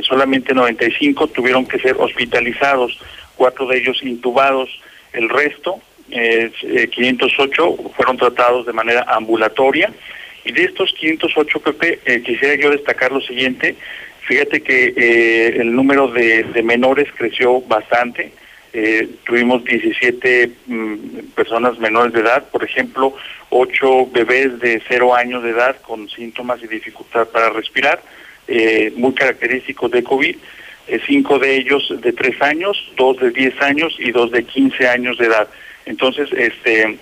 [0.04, 2.98] solamente 95 tuvieron que ser hospitalizados,
[3.36, 4.70] cuatro de ellos intubados.
[5.14, 6.52] El resto, eh,
[6.92, 9.92] 508, fueron tratados de manera ambulatoria.
[10.46, 13.76] Y de estos 508, Pepe, eh, quisiera yo destacar lo siguiente.
[14.22, 18.32] Fíjate que eh, el número de, menores creció bastante.
[18.72, 20.96] Eh, tuvimos 17 mm,
[21.36, 23.16] personas menores de edad, por ejemplo,
[23.50, 28.02] 8 bebés de 0 años de edad con síntomas y dificultad para respirar,
[28.96, 30.36] muy característicos de COVID.
[30.90, 34.88] Eh, cinco de ellos de tres años, dos de diez años y dos de quince
[34.88, 35.48] años de edad.
[35.86, 36.98] Entonces, este,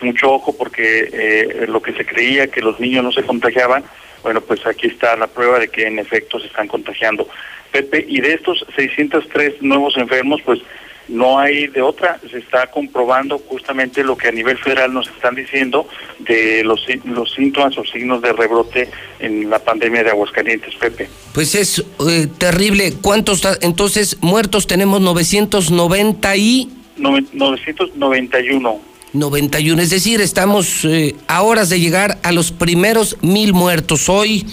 [0.00, 3.84] mucho ojo porque eh, lo que se creía que los niños no se contagiaban,
[4.22, 7.28] bueno, pues aquí está la prueba de que en efecto se están contagiando.
[7.70, 10.60] Pepe, y de estos 603 nuevos enfermos, pues
[11.08, 15.34] no hay de otra, se está comprobando justamente lo que a nivel federal nos están
[15.34, 21.08] diciendo de los, los síntomas o signos de rebrote en la pandemia de Aguascalientes, Pepe.
[21.32, 22.94] Pues es eh, terrible.
[23.00, 25.00] ¿Cuántos entonces muertos tenemos?
[25.00, 26.70] 990 y...
[26.96, 28.80] 991.
[29.12, 34.08] 91, es decir, estamos eh, a horas de llegar a los primeros mil muertos.
[34.08, 34.46] Hoy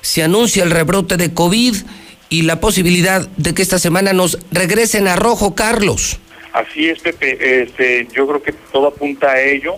[0.00, 1.74] se anuncia el rebrote de COVID
[2.30, 6.18] y la posibilidad de que esta semana nos regresen a rojo, Carlos.
[6.52, 7.62] Así es, Pepe.
[7.62, 9.74] Este, yo creo que todo apunta a ello.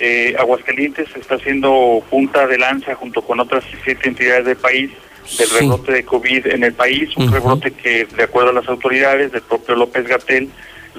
[0.00, 4.90] Eh, Aguascalientes está siendo punta de lanza junto con otras siete entidades del país
[5.38, 9.32] del rebrote de COVID en el país, un rebrote que, de acuerdo a las autoridades
[9.32, 10.50] del propio López Gatel,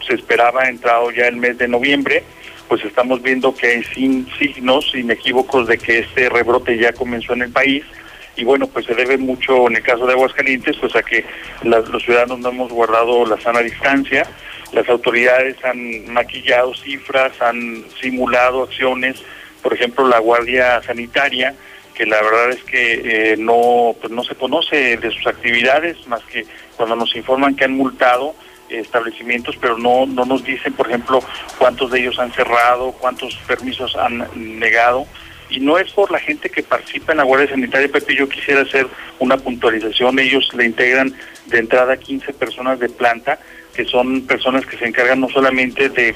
[0.08, 2.24] se esperaba entrado ya el mes de noviembre,
[2.68, 7.44] pues estamos viendo que hay sin signos inequívocos de que este rebrote ya comenzó en
[7.44, 7.84] el país
[8.36, 11.26] y bueno, pues se debe mucho en el caso de Aguascalientes, pues a que
[11.64, 14.28] los ciudadanos no hemos guardado la sana distancia,
[14.74, 19.24] las autoridades han maquillado cifras, han simulado acciones,
[19.62, 21.56] por ejemplo la Guardia Sanitaria,
[21.94, 26.22] que la verdad es que eh, no, pues no se conoce de sus actividades, más
[26.24, 26.46] que
[26.76, 28.36] cuando nos informan que han multado
[28.70, 31.22] establecimientos, pero no, no nos dicen, por ejemplo,
[31.58, 35.06] cuántos de ellos han cerrado, cuántos permisos han negado
[35.50, 38.62] y no es por la gente que participa en la Guardia Sanitaria, Pepe, yo quisiera
[38.62, 38.88] hacer
[39.20, 41.14] una puntualización, ellos le integran
[41.48, 43.40] de entrada 15 personas de planta,
[43.76, 46.12] que son personas que se encargan no solamente de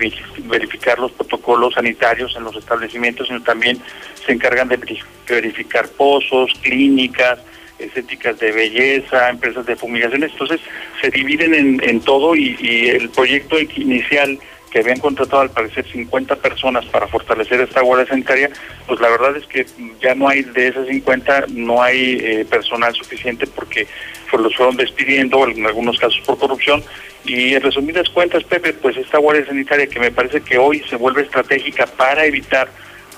[0.45, 3.79] verificar los protocolos sanitarios en los establecimientos, sino también
[4.25, 4.79] se encargan de
[5.27, 7.39] verificar pozos, clínicas,
[7.77, 10.59] estéticas de belleza, empresas de fumigaciones, entonces
[11.01, 14.39] se dividen en, todo y, y el proyecto inicial
[14.69, 18.49] que habían contratado al parecer 50 personas para fortalecer esta guardia sanitaria,
[18.87, 19.65] pues la verdad es que
[20.01, 23.87] ya no hay de esas 50, no hay eh, personal suficiente porque
[24.29, 26.83] pues, los fueron despidiendo, en algunos casos por corrupción.
[27.25, 30.95] Y en resumidas cuentas, Pepe, pues esta guardia sanitaria que me parece que hoy se
[30.95, 32.69] vuelve estratégica para evitar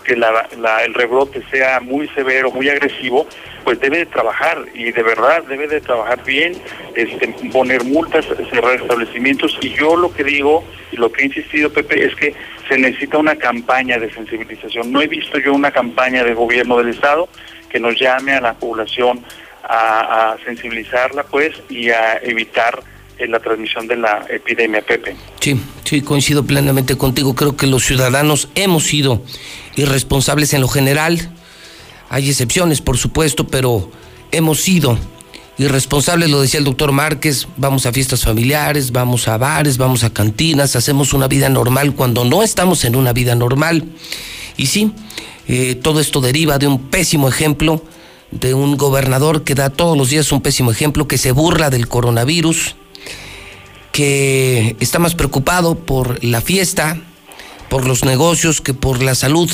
[0.04, 3.28] que el rebrote sea muy severo, muy agresivo,
[3.64, 6.54] pues debe de trabajar y de verdad debe de trabajar bien,
[6.96, 11.72] este, poner multas, cerrar establecimientos y yo lo que digo y lo que he insistido
[11.72, 12.34] Pepe es que
[12.68, 14.92] se necesita una campaña de sensibilización.
[14.92, 17.30] No he visto yo una campaña de gobierno del estado
[17.70, 19.24] que nos llame a la población
[19.64, 22.84] a, a sensibilizarla pues y a evitar
[23.22, 25.16] eh, la transmisión de la epidemia, Pepe.
[25.40, 27.36] Sí, sí, coincido plenamente contigo.
[27.36, 29.22] Creo que los ciudadanos hemos sido
[29.76, 31.34] irresponsables en lo general.
[32.10, 33.90] Hay excepciones, por supuesto, pero
[34.32, 34.98] hemos sido
[35.58, 40.12] irresponsables, lo decía el doctor Márquez, vamos a fiestas familiares, vamos a bares, vamos a
[40.12, 43.86] cantinas, hacemos una vida normal cuando no estamos en una vida normal.
[44.58, 44.92] Y sí,
[45.48, 47.84] eh, todo esto deriva de un pésimo ejemplo,
[48.32, 51.88] de un gobernador que da todos los días un pésimo ejemplo, que se burla del
[51.88, 52.76] coronavirus,
[53.92, 56.98] que está más preocupado por la fiesta,
[57.72, 59.50] por los negocios que por la salud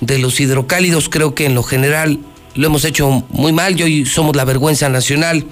[0.00, 1.08] de los hidrocálidos.
[1.08, 2.20] Creo que en lo general
[2.54, 5.44] lo hemos hecho muy mal y hoy somos la vergüenza nacional.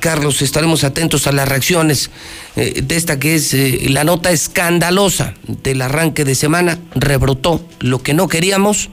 [0.00, 2.10] Carlos, estaremos atentos a las reacciones
[2.56, 6.80] eh, de esta que es eh, la nota escandalosa del arranque de semana.
[6.96, 8.90] Rebrotó lo que no queríamos.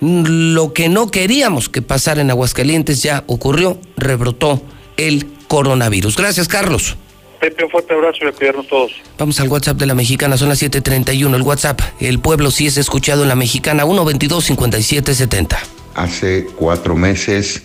[0.00, 4.60] Lo que no queríamos que pasara en Aguascalientes ya ocurrió, rebrotó
[4.96, 6.16] el coronavirus.
[6.16, 6.96] Gracias, Carlos.
[7.40, 8.92] Pepe, un fuerte abrazo y a cuidarnos todos.
[9.16, 11.36] Vamos al WhatsApp de la mexicana, son las 7:31.
[11.36, 15.56] El WhatsApp, el pueblo sí es escuchado en la mexicana, 122-5770.
[15.94, 17.62] Hace cuatro meses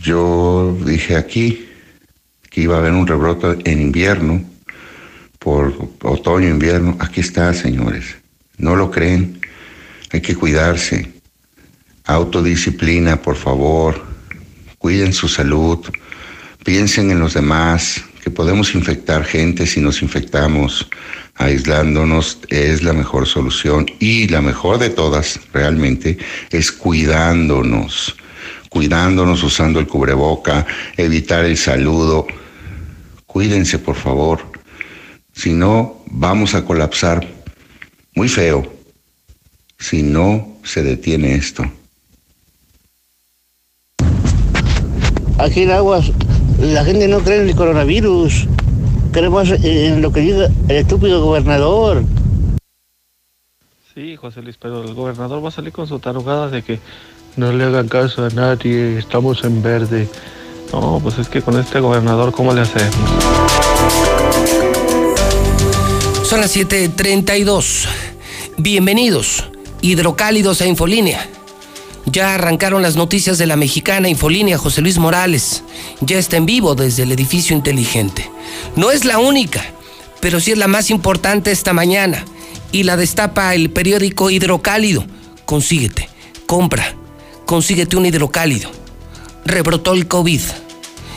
[0.00, 1.68] yo dije aquí
[2.50, 4.42] que iba a haber un rebrote en invierno,
[5.38, 6.96] por otoño, invierno.
[7.00, 8.16] Aquí está, señores.
[8.56, 9.40] No lo creen.
[10.12, 11.12] Hay que cuidarse.
[12.04, 14.00] Autodisciplina, por favor.
[14.78, 15.80] Cuiden su salud.
[16.64, 20.88] Piensen en los demás que podemos infectar gente si nos infectamos
[21.34, 26.16] aislándonos es la mejor solución y la mejor de todas realmente
[26.50, 28.16] es cuidándonos,
[28.70, 32.26] cuidándonos usando el cubreboca, evitar el saludo.
[33.26, 34.40] Cuídense por favor,
[35.34, 37.28] si no vamos a colapsar
[38.14, 38.72] muy feo
[39.78, 41.62] si no se detiene esto.
[45.36, 46.10] Aquí en Aguas
[46.72, 48.46] la gente no cree en el coronavirus.
[49.12, 52.02] Creemos en lo que diga el estúpido gobernador.
[53.94, 56.80] Sí, José Luis, pero el gobernador va a salir con su tarugada de que
[57.36, 60.08] no le hagan caso a nadie, estamos en verde.
[60.72, 62.94] No, pues es que con este gobernador, ¿cómo le hacemos?
[66.24, 67.86] Son las 7:32.
[68.56, 69.48] Bienvenidos,
[69.80, 71.28] hidrocálidos a Infolínea.
[72.06, 75.64] Ya arrancaron las noticias de la mexicana Infolínea José Luis Morales.
[76.00, 78.30] Ya está en vivo desde el edificio inteligente.
[78.76, 79.64] No es la única,
[80.20, 82.24] pero sí es la más importante esta mañana.
[82.72, 85.04] Y la destapa el periódico Hidrocálido.
[85.46, 86.08] Consíguete,
[86.46, 86.94] compra,
[87.46, 88.70] consíguete un hidrocálido.
[89.46, 90.40] Rebrotó el COVID.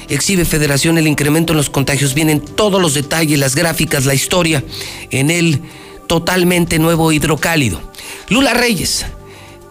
[0.09, 2.13] Exhibe Federación el incremento en los contagios.
[2.13, 4.63] Vienen todos los detalles, las gráficas, la historia
[5.11, 5.61] en el
[6.07, 7.81] totalmente nuevo hidrocálido.
[8.29, 9.05] Lula Reyes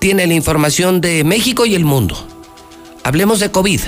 [0.06, 2.16] tiene la información de México y el mundo.
[3.02, 3.80] Hablemos de COVID.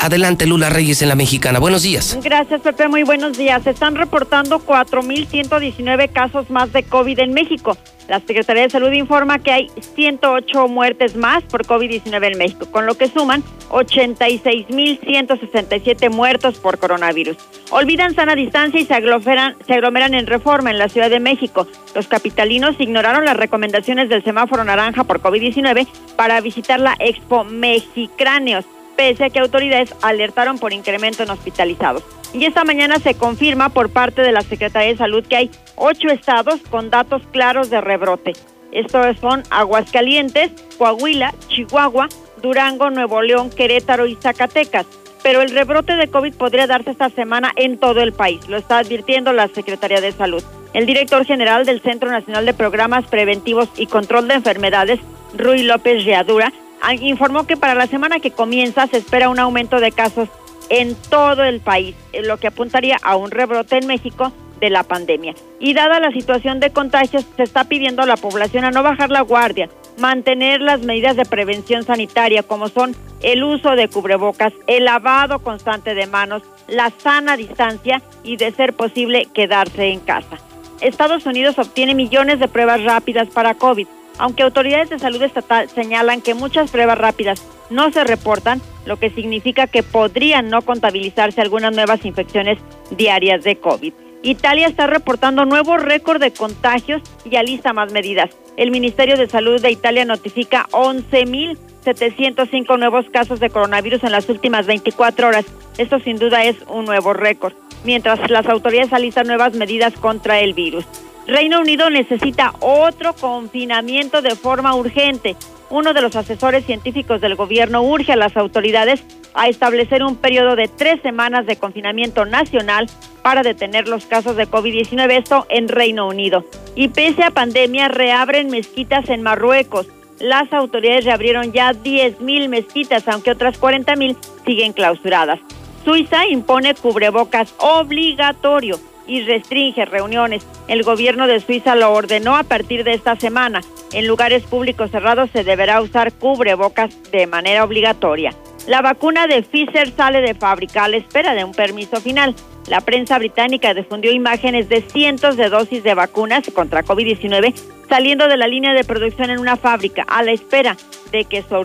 [0.00, 1.58] Adelante, Lula Reyes en la Mexicana.
[1.58, 2.18] Buenos días.
[2.24, 2.88] Gracias, Pepe.
[2.88, 3.64] Muy buenos días.
[3.64, 7.76] Se están reportando 4.119 casos más de COVID en México.
[8.08, 12.86] La Secretaría de Salud informa que hay 108 muertes más por COVID-19 en México, con
[12.86, 17.36] lo que suman 86.167 muertos por coronavirus.
[17.70, 21.68] Olvidan sana distancia y se aglomeran, se aglomeran en reforma en la Ciudad de México.
[21.94, 25.86] Los capitalinos ignoraron las recomendaciones del semáforo naranja por COVID-19
[26.16, 28.64] para visitar la Expo Mexicráneos
[29.00, 32.04] pese a que autoridades alertaron por incremento en hospitalizados.
[32.34, 36.08] Y esta mañana se confirma por parte de la Secretaría de Salud que hay ocho
[36.08, 38.34] estados con datos claros de rebrote.
[38.72, 42.10] Estos son Aguascalientes, Coahuila, Chihuahua,
[42.42, 44.84] Durango, Nuevo León, Querétaro y Zacatecas.
[45.22, 48.76] Pero el rebrote de COVID podría darse esta semana en todo el país, lo está
[48.76, 50.44] advirtiendo la Secretaría de Salud.
[50.74, 55.00] El director general del Centro Nacional de Programas Preventivos y Control de Enfermedades,
[55.34, 56.52] Rui López Readura,
[57.00, 60.28] informó que para la semana que comienza se espera un aumento de casos
[60.68, 65.34] en todo el país, lo que apuntaría a un rebrote en México de la pandemia.
[65.58, 69.10] Y dada la situación de contagios, se está pidiendo a la población a no bajar
[69.10, 69.68] la guardia,
[69.98, 75.94] mantener las medidas de prevención sanitaria como son el uso de cubrebocas, el lavado constante
[75.94, 80.38] de manos, la sana distancia y de ser posible quedarse en casa.
[80.80, 83.86] Estados Unidos obtiene millones de pruebas rápidas para COVID.
[84.20, 89.08] Aunque autoridades de salud estatal señalan que muchas pruebas rápidas no se reportan, lo que
[89.08, 92.58] significa que podrían no contabilizarse algunas nuevas infecciones
[92.90, 93.94] diarias de COVID.
[94.22, 98.28] Italia está reportando nuevo récord de contagios y alista más medidas.
[98.58, 104.66] El Ministerio de Salud de Italia notifica 11.705 nuevos casos de coronavirus en las últimas
[104.66, 105.46] 24 horas.
[105.78, 107.54] Esto sin duda es un nuevo récord,
[107.84, 110.84] mientras las autoridades alistan nuevas medidas contra el virus.
[111.30, 115.36] Reino Unido necesita otro confinamiento de forma urgente.
[115.70, 119.04] Uno de los asesores científicos del gobierno urge a las autoridades
[119.34, 122.88] a establecer un periodo de tres semanas de confinamiento nacional
[123.22, 126.44] para detener los casos de COVID-19, esto en Reino Unido.
[126.74, 129.86] Y pese a pandemia, reabren mezquitas en Marruecos.
[130.18, 135.38] Las autoridades reabrieron ya 10.000 mezquitas, aunque otras 40.000 siguen clausuradas.
[135.84, 140.46] Suiza impone cubrebocas obligatorio y restringe reuniones.
[140.68, 143.60] El gobierno de Suiza lo ordenó a partir de esta semana.
[143.92, 148.32] En lugares públicos cerrados se deberá usar cubrebocas de manera obligatoria.
[148.68, 152.36] La vacuna de Pfizer sale de fábrica a la espera de un permiso final.
[152.68, 157.52] La prensa británica difundió imágenes de cientos de dosis de vacunas contra COVID-19
[157.90, 160.76] saliendo de la línea de producción en una fábrica a la espera
[161.10, 161.56] de que su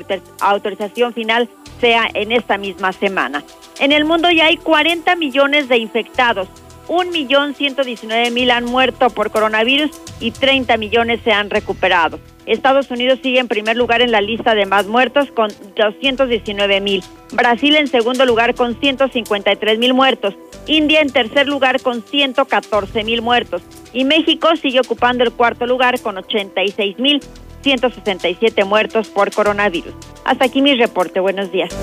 [0.41, 1.47] autorización final
[1.79, 3.43] sea en esta misma semana.
[3.79, 6.47] En el mundo ya hay 40 millones de infectados,
[6.88, 12.19] un millón ciento diecinueve mil han muerto por coronavirus y 30 millones se han recuperado.
[12.45, 17.03] Estados Unidos sigue en primer lugar en la lista de más muertos con 219 mil.
[17.31, 20.36] Brasil en segundo lugar con 153 mil muertos.
[20.67, 23.63] India en tercer lugar con 114 mil muertos.
[23.93, 27.19] Y México sigue ocupando el cuarto lugar con 86 mil
[27.63, 29.93] 167 muertos por coronavirus.
[30.23, 31.19] Hasta aquí mi reporte.
[31.19, 31.73] Buenos días.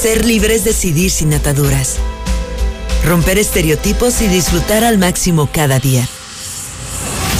[0.00, 1.96] Ser libre es decidir sin ataduras.
[3.04, 6.06] Romper estereotipos y disfrutar al máximo cada día.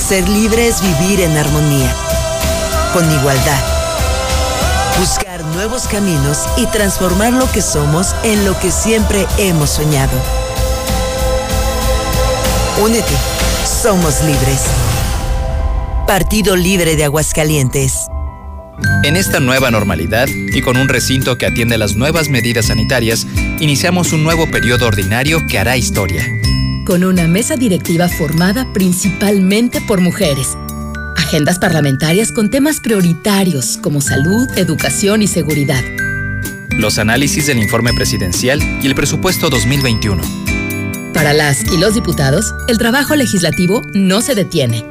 [0.09, 1.95] Ser libre es vivir en armonía,
[2.93, 3.63] con igualdad.
[4.99, 10.19] Buscar nuevos caminos y transformar lo que somos en lo que siempre hemos soñado.
[12.83, 13.15] Únete.
[13.83, 14.63] Somos libres.
[16.09, 18.09] Partido Libre de Aguascalientes.
[19.05, 23.27] En esta nueva normalidad y con un recinto que atiende las nuevas medidas sanitarias,
[23.61, 26.25] iniciamos un nuevo periodo ordinario que hará historia.
[26.85, 30.57] Con una mesa directiva formada principalmente por mujeres.
[31.17, 35.83] Agendas parlamentarias con temas prioritarios como salud, educación y seguridad.
[36.71, 40.23] Los análisis del informe presidencial y el presupuesto 2021.
[41.15, 44.85] Para las y los diputados, el trabajo legislativo no se detiene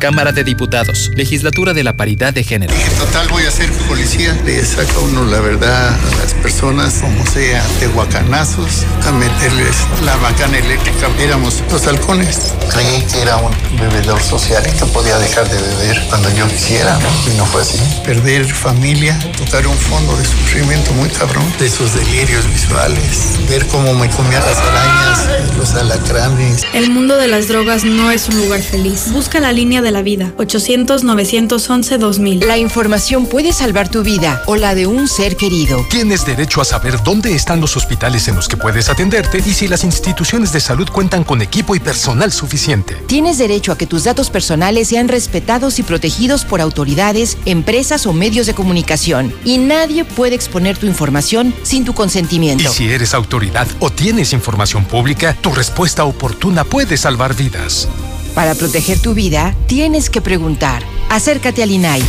[0.00, 2.74] Cámara de Diputados, Legislatura de la Paridad de Género.
[2.74, 4.34] En total voy a ser policía.
[4.46, 10.16] Le saca uno la verdad a las personas, como sea, de guacanazos, a meterles la
[10.16, 11.08] bacana eléctrica.
[11.20, 12.54] Éramos los halcones.
[12.72, 16.98] Creí que era un bebedor social y que podía dejar de beber cuando yo quisiera,
[16.98, 17.32] ¿no?
[17.32, 17.78] Y no fue así.
[18.02, 23.92] Perder familia, tocar un fondo de sufrimiento muy cabrón, de esos delirios visuales, ver cómo
[23.94, 26.62] me comía las arañas, los alacranes.
[26.72, 29.12] El mundo de las drogas no es un lugar feliz.
[29.12, 30.32] Busca la línea de la vida.
[30.38, 32.46] 800-911-2000.
[32.46, 35.84] La información puede salvar tu vida o la de un ser querido.
[35.90, 39.66] Tienes derecho a saber dónde están los hospitales en los que puedes atenderte y si
[39.66, 42.94] las instituciones de salud cuentan con equipo y personal suficiente.
[43.06, 48.12] Tienes derecho a que tus datos personales sean respetados y protegidos por autoridades, empresas o
[48.12, 49.34] medios de comunicación.
[49.44, 52.62] Y nadie puede exponer tu información sin tu consentimiento.
[52.62, 57.88] Y si eres autoridad o tienes información pública, tu respuesta oportuna puede salvar vidas.
[58.34, 60.82] Para proteger tu vida, tienes que preguntar.
[61.08, 62.02] Acércate al INAI.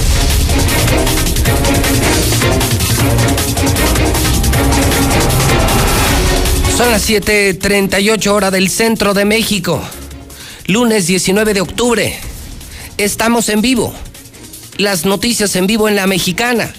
[6.78, 9.82] Son las 7:38 hora del centro de México.
[10.67, 12.17] Lunes 19 de octubre.
[12.97, 13.93] Estamos en vivo.
[14.78, 16.74] Las noticias en vivo en la mexicana.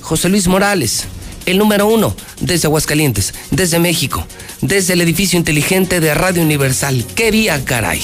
[0.00, 1.04] José Luis Morales,
[1.46, 4.26] el número uno, desde Aguascalientes, desde México,
[4.60, 7.04] desde el edificio inteligente de Radio Universal.
[7.14, 8.00] ¡Qué día, caray!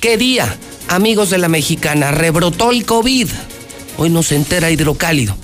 [0.00, 2.12] ¿Qué día, amigos de la mexicana?
[2.12, 3.28] Rebrotó el COVID.
[3.96, 5.36] Hoy nos entera hidrocálido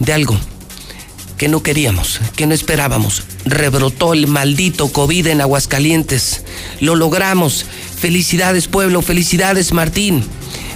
[0.00, 0.36] de algo
[1.38, 3.22] que no queríamos, que no esperábamos.
[3.44, 6.42] Rebrotó el maldito COVID en Aguascalientes.
[6.80, 7.64] Lo logramos.
[8.00, 10.24] Felicidades pueblo, felicidades Martín.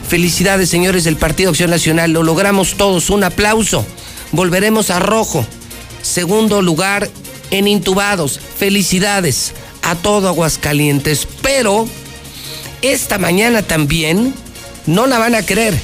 [0.09, 2.13] Felicidades señores del Partido Acción Nacional.
[2.13, 3.11] Lo logramos todos.
[3.11, 3.85] Un aplauso.
[4.31, 5.45] Volveremos a rojo.
[6.03, 7.11] Segundo lugar
[7.51, 8.39] en intubados.
[8.57, 11.27] Felicidades a todo Aguascalientes.
[11.43, 11.89] Pero
[12.93, 14.35] esta mañana también
[14.87, 15.79] no la van a creer,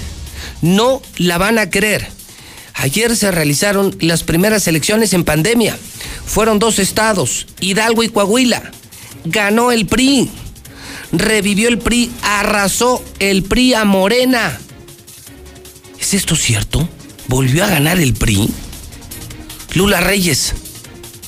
[0.60, 2.06] no la van a creer.
[2.74, 5.78] Ayer se realizaron las primeras elecciones en pandemia.
[6.26, 8.70] Fueron dos estados, Hidalgo y Coahuila.
[9.24, 10.30] ganó el PRI.
[11.12, 14.58] Revivió el PRI, arrasó el PRI a Morena.
[15.98, 16.88] ¿Es esto cierto?
[17.26, 18.48] ¿Volvió a ganar el PRI?
[19.74, 20.54] Lula Reyes,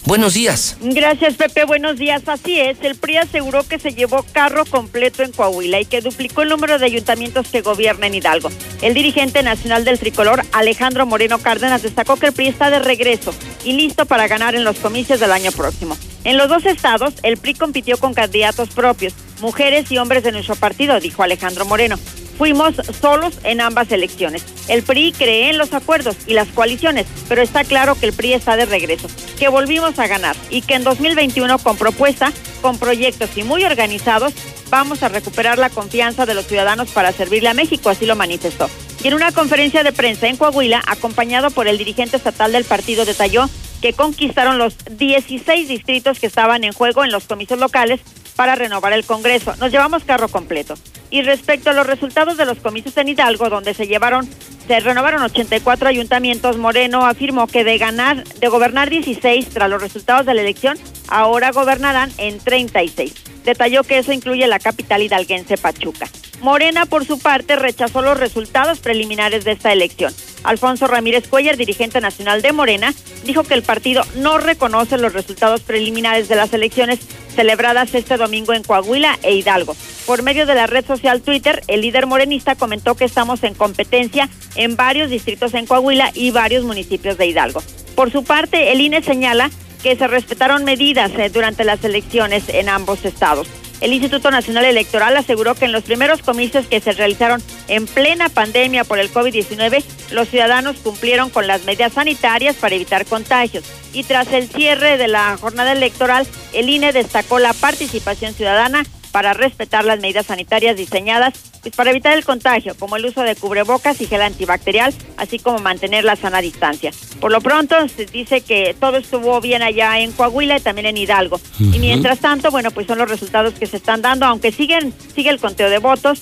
[0.04, 0.76] buenos días.
[0.80, 1.64] Gracias, Pepe.
[1.64, 2.22] Buenos días.
[2.26, 6.42] Así es, el PRI aseguró que se llevó carro completo en Coahuila y que duplicó
[6.42, 8.50] el número de ayuntamientos que gobierna en Hidalgo.
[8.80, 13.34] El dirigente nacional del tricolor, Alejandro Moreno Cárdenas, destacó que el PRI está de regreso
[13.64, 15.96] y listo para ganar en los comicios del año próximo.
[16.24, 20.54] En los dos estados, el PRI compitió con candidatos propios, mujeres y hombres de nuestro
[20.54, 21.98] partido, dijo Alejandro Moreno.
[22.38, 24.44] Fuimos solos en ambas elecciones.
[24.68, 28.34] El PRI cree en los acuerdos y las coaliciones, pero está claro que el PRI
[28.34, 29.08] está de regreso,
[29.38, 34.32] que volvimos a ganar y que en 2021 con propuesta, con proyectos y muy organizados,
[34.70, 38.70] vamos a recuperar la confianza de los ciudadanos para servirle a México, así lo manifestó.
[39.02, 43.04] Y en una conferencia de prensa en Coahuila, acompañado por el dirigente estatal del partido,
[43.04, 43.48] detalló
[43.80, 48.00] que conquistaron los 16 distritos que estaban en juego en los comicios locales
[48.36, 49.56] para renovar el Congreso.
[49.56, 50.74] Nos llevamos carro completo.
[51.10, 54.28] Y respecto a los resultados de los comicios en Hidalgo, donde se llevaron,
[54.68, 60.26] se renovaron 84 ayuntamientos, Moreno afirmó que de ganar, de gobernar 16 tras los resultados
[60.26, 60.78] de la elección,
[61.08, 63.12] ahora gobernarán en 36.
[63.44, 66.08] Detalló que eso incluye la capital hidalguense Pachuca.
[66.40, 70.12] Morena, por su parte, rechazó los resultados preliminares de esta elección.
[70.42, 72.92] Alfonso Ramírez Cuellar, dirigente nacional de Morena,
[73.24, 76.98] dijo que el partido no reconoce los resultados preliminares de las elecciones
[77.34, 79.76] celebradas este domingo en Coahuila e Hidalgo.
[80.06, 84.28] Por medio de la red social Twitter, el líder morenista comentó que estamos en competencia
[84.56, 87.62] en varios distritos en Coahuila y varios municipios de Hidalgo.
[87.94, 89.50] Por su parte, el INE señala
[89.82, 93.48] que se respetaron medidas eh, durante las elecciones en ambos estados.
[93.82, 98.28] El Instituto Nacional Electoral aseguró que en los primeros comicios que se realizaron en plena
[98.28, 103.64] pandemia por el COVID-19, los ciudadanos cumplieron con las medidas sanitarias para evitar contagios.
[103.92, 109.34] Y tras el cierre de la jornada electoral, el INE destacó la participación ciudadana para
[109.34, 114.00] respetar las medidas sanitarias diseñadas pues, para evitar el contagio, como el uso de cubrebocas
[114.00, 116.90] y gel antibacterial, así como mantener la sana distancia.
[117.20, 120.96] Por lo pronto, se dice que todo estuvo bien allá en Coahuila y también en
[120.96, 121.40] Hidalgo.
[121.60, 125.30] Y mientras tanto, bueno, pues son los resultados que se están dando, aunque siguen, sigue
[125.30, 126.20] el conteo de votos,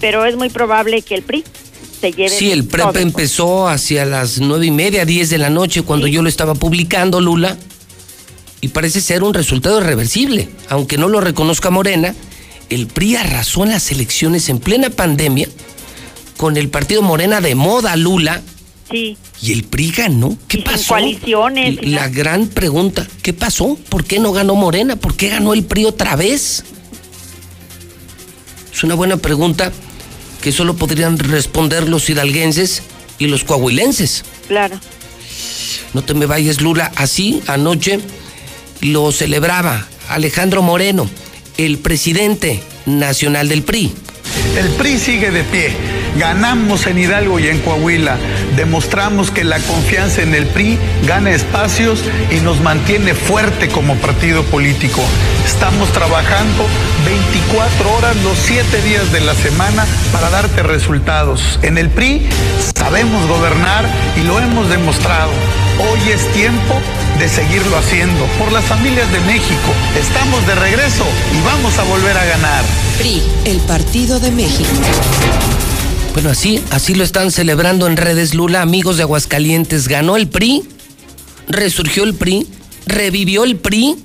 [0.00, 1.44] pero es muy probable que el PRI
[2.00, 2.30] se lleve.
[2.30, 6.22] Sí, el PREP empezó hacia las nueve y media, diez de la noche, cuando yo
[6.22, 7.56] lo estaba publicando, Lula,
[8.60, 12.14] y parece ser un resultado irreversible, aunque no lo reconozca Morena
[12.70, 15.48] el PRI arrasó en las elecciones en plena pandemia
[16.36, 18.40] con el partido Morena de moda, Lula.
[18.90, 19.16] Sí.
[19.42, 20.38] Y el PRI ganó.
[20.48, 20.88] ¿Qué pasó?
[20.88, 21.84] coaliciones.
[21.86, 23.76] La gran pregunta, ¿qué pasó?
[23.88, 24.96] ¿Por qué no ganó Morena?
[24.96, 26.64] ¿Por qué ganó el PRI otra vez?
[28.72, 29.72] Es una buena pregunta
[30.40, 32.82] que solo podrían responder los hidalguenses
[33.18, 34.24] y los coahuilenses.
[34.46, 34.78] Claro.
[35.92, 36.92] No te me vayas, Lula.
[36.94, 37.98] Así anoche
[38.80, 41.08] lo celebraba Alejandro Moreno
[41.56, 43.92] el presidente nacional del PRI.
[44.56, 45.72] El PRI sigue de pie.
[46.16, 48.16] Ganamos en Hidalgo y en Coahuila.
[48.56, 52.00] Demostramos que la confianza en el PRI gana espacios
[52.30, 55.02] y nos mantiene fuerte como partido político.
[55.44, 56.66] Estamos trabajando
[57.04, 61.58] 24 horas los 7 días de la semana para darte resultados.
[61.62, 62.26] En el PRI
[62.74, 65.30] sabemos gobernar y lo hemos demostrado.
[65.78, 66.80] Hoy es tiempo
[67.20, 69.74] de seguirlo haciendo por las familias de México.
[69.94, 71.04] Estamos de regreso
[71.38, 72.64] y vamos a volver a ganar.
[72.96, 74.70] PRI, el Partido de México.
[76.14, 79.86] Bueno, así, así lo están celebrando en redes Lula, amigos de Aguascalientes.
[79.86, 80.62] Ganó el PRI,
[81.46, 82.48] resurgió el PRI,
[82.86, 83.96] revivió el PRI.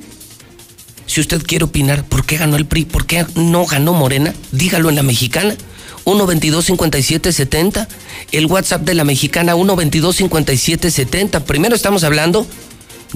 [1.06, 2.84] Si usted quiere opinar, ¿por qué ganó el PRI?
[2.84, 4.34] ¿Por qué no ganó Morena?
[4.52, 5.56] Dígalo en la mexicana.
[6.04, 7.88] 122-5770.
[8.34, 11.44] El WhatsApp de la mexicana 122-5770.
[11.44, 12.46] Primero estamos hablando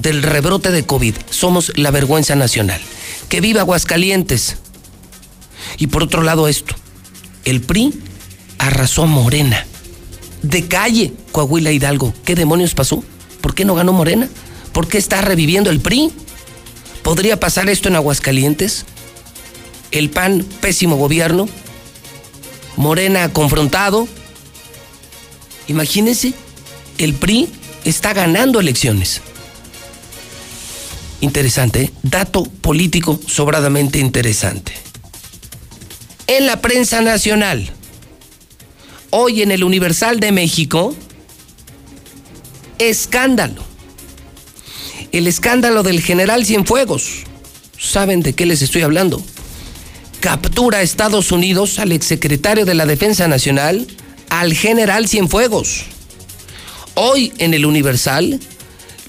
[0.01, 1.15] del rebrote de COVID.
[1.29, 2.81] Somos la vergüenza nacional.
[3.27, 4.57] Que viva Aguascalientes.
[5.77, 6.75] Y por otro lado esto.
[7.45, 7.93] El PRI
[8.57, 9.65] arrasó Morena.
[10.41, 12.13] De calle, Coahuila Hidalgo.
[12.25, 13.03] ¿Qué demonios pasó?
[13.41, 14.29] ¿Por qué no ganó Morena?
[14.71, 16.11] ¿Por qué está reviviendo el PRI?
[17.03, 18.85] ¿Podría pasar esto en Aguascalientes?
[19.91, 21.49] El PAN, pésimo gobierno,
[22.77, 24.07] Morena confrontado.
[25.67, 26.33] Imagínense,
[26.97, 27.49] el PRI
[27.83, 29.21] está ganando elecciones.
[31.21, 34.73] Interesante, dato político sobradamente interesante.
[36.27, 37.69] En la prensa nacional,
[39.09, 40.95] hoy en el Universal de México,
[42.77, 43.63] escándalo.
[45.11, 47.23] El escándalo del general Cienfuegos.
[47.77, 49.23] ¿Saben de qué les estoy hablando?
[50.19, 53.87] captura a Estados Unidos al exsecretario de la Defensa Nacional,
[54.29, 55.83] al general Cienfuegos.
[56.95, 58.39] Hoy en el Universal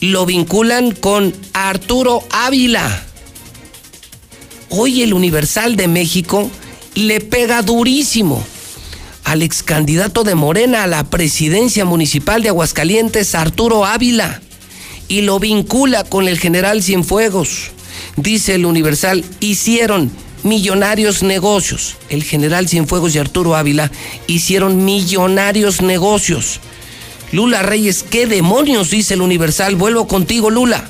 [0.00, 3.04] lo vinculan con Arturo Ávila.
[4.70, 6.50] Hoy el Universal de México
[6.94, 8.44] le pega durísimo
[9.24, 14.40] al ex candidato de Morena a la presidencia municipal de Aguascalientes, Arturo Ávila,
[15.08, 17.72] y lo vincula con el general Cienfuegos.
[18.16, 20.10] Dice el Universal, hicieron
[20.42, 21.96] millonarios negocios.
[22.08, 23.90] El general Cienfuegos y Arturo Ávila
[24.26, 26.60] hicieron millonarios negocios.
[27.32, 29.76] Lula Reyes, ¿qué demonios dice el Universal?
[29.76, 30.84] Vuelvo contigo, Lula.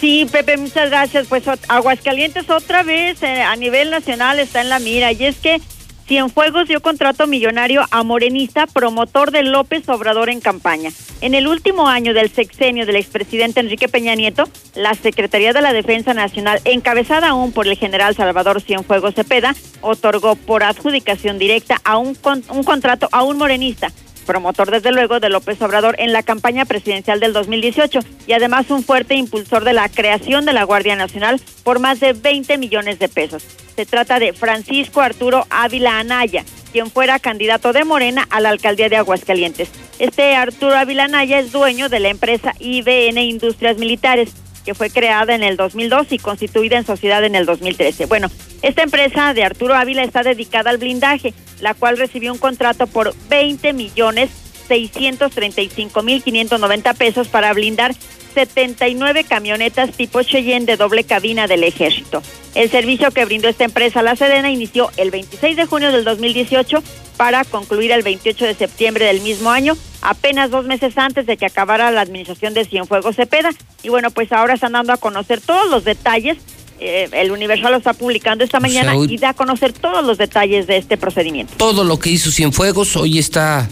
[0.00, 1.26] Sí, Pepe, muchas gracias.
[1.26, 5.60] Pues Aguascalientes otra vez eh, a nivel nacional está en la mira y es que
[6.06, 10.90] Cienfuegos dio contrato millonario a Morenista, promotor de López Obrador en campaña.
[11.20, 14.44] En el último año del sexenio del expresidente Enrique Peña Nieto,
[14.76, 20.36] la Secretaría de la Defensa Nacional, encabezada aún por el general Salvador Cienfuegos Cepeda, otorgó
[20.36, 22.16] por adjudicación directa a un,
[22.50, 23.90] un contrato a un morenista
[24.26, 28.82] promotor desde luego de López Obrador en la campaña presidencial del 2018 y además un
[28.82, 33.08] fuerte impulsor de la creación de la Guardia Nacional por más de 20 millones de
[33.08, 33.44] pesos.
[33.74, 38.88] Se trata de Francisco Arturo Ávila Anaya, quien fuera candidato de Morena a la alcaldía
[38.88, 39.70] de Aguascalientes.
[39.98, 44.34] Este Arturo Ávila Anaya es dueño de la empresa IBN Industrias Militares
[44.66, 48.04] que fue creada en el 2002 y constituida en sociedad en el 2013.
[48.06, 48.28] Bueno,
[48.60, 53.14] esta empresa de Arturo Ávila está dedicada al blindaje, la cual recibió un contrato por
[53.28, 54.30] 20 millones
[54.66, 57.94] 635 mil 590 pesos para blindar
[58.36, 62.22] 79 camionetas tipo Cheyenne de doble cabina del ejército.
[62.54, 66.04] El servicio que brindó esta empresa a la Sedena inició el 26 de junio del
[66.04, 66.82] 2018
[67.16, 71.46] para concluir el 28 de septiembre del mismo año, apenas dos meses antes de que
[71.46, 73.50] acabara la administración de Cienfuegos Cepeda.
[73.82, 76.36] Y bueno, pues ahora están dando a conocer todos los detalles.
[76.78, 80.66] Eh, el Universal lo está publicando esta mañana y da a conocer todos los detalles
[80.66, 81.54] de este procedimiento.
[81.56, 83.66] Todo lo que hizo Cienfuegos hoy está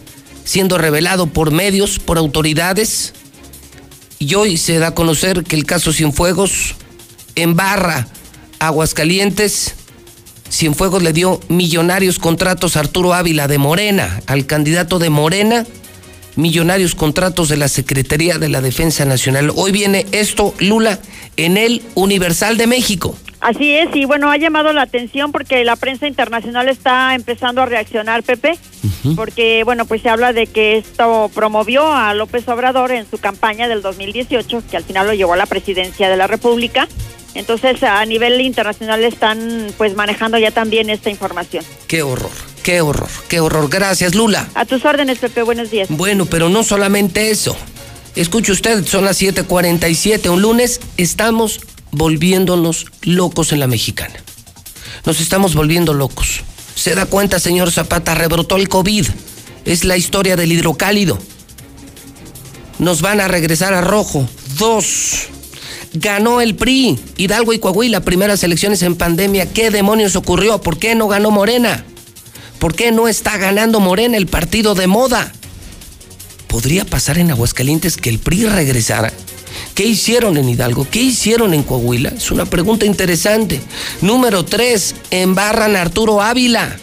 [0.44, 3.14] siendo revelado por medios, por autoridades
[4.18, 6.76] y hoy se da a conocer que el caso Cienfuegos
[7.34, 8.06] embarra
[8.58, 9.74] Aguascalientes.
[10.48, 15.66] Cienfuegos le dio millonarios contratos a Arturo Ávila de Morena, al candidato de Morena,
[16.36, 19.50] millonarios contratos de la Secretaría de la Defensa Nacional.
[19.56, 21.00] Hoy viene esto, Lula,
[21.36, 23.18] en el Universal de México.
[23.40, 27.66] Así es, y bueno, ha llamado la atención porque la prensa internacional está empezando a
[27.66, 28.58] reaccionar, Pepe,
[29.16, 33.68] porque bueno, pues se habla de que esto promovió a López Obrador en su campaña
[33.68, 36.88] del 2018, que al final lo llevó a la presidencia de la República.
[37.34, 41.64] Entonces, a nivel internacional están pues manejando ya también esta información.
[41.88, 42.30] Qué horror,
[42.62, 43.68] qué horror, qué horror.
[43.68, 44.48] Gracias, Lula.
[44.54, 45.88] A tus órdenes, Pepe, buenos días.
[45.90, 47.56] Bueno, pero no solamente eso.
[48.14, 51.60] Escuche usted, son las 7:47, un lunes, estamos
[51.90, 54.14] volviéndonos locos en la mexicana.
[55.04, 56.44] Nos estamos volviendo locos.
[56.74, 58.14] ¿Se da cuenta, señor Zapata?
[58.14, 59.06] Rebrotó el COVID.
[59.64, 61.18] Es la historia del hidrocálido.
[62.78, 64.28] Nos van a regresar a rojo.
[64.58, 65.28] Dos.
[65.94, 69.52] Ganó el PRI, Hidalgo y Coahuila, primeras elecciones en pandemia.
[69.52, 70.60] ¿Qué demonios ocurrió?
[70.60, 71.84] ¿Por qué no ganó Morena?
[72.58, 75.32] ¿Por qué no está ganando Morena el partido de moda?
[76.54, 79.12] ¿Podría pasar en Aguascalientes que el PRI regresara?
[79.74, 80.86] ¿Qué hicieron en Hidalgo?
[80.88, 82.10] ¿Qué hicieron en Coahuila?
[82.10, 83.60] Es una pregunta interesante.
[84.02, 86.76] Número tres, embarran a Arturo Ávila.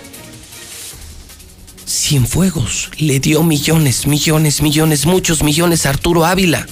[1.88, 6.68] Cienfuegos le dio millones, millones, millones, muchos millones a Arturo Ávila,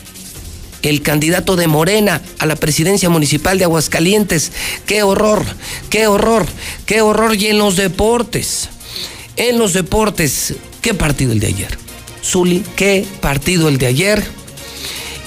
[0.81, 4.51] el candidato de Morena a la presidencia municipal de Aguascalientes.
[4.85, 5.45] ¡Qué horror!
[5.89, 6.45] ¡Qué horror!
[6.85, 7.33] ¡Qué horror!
[7.37, 8.67] Y en los deportes,
[9.37, 11.88] en los deportes, ¿qué partido el de ayer?
[12.23, 14.39] Zuli, ¿qué partido el de ayer?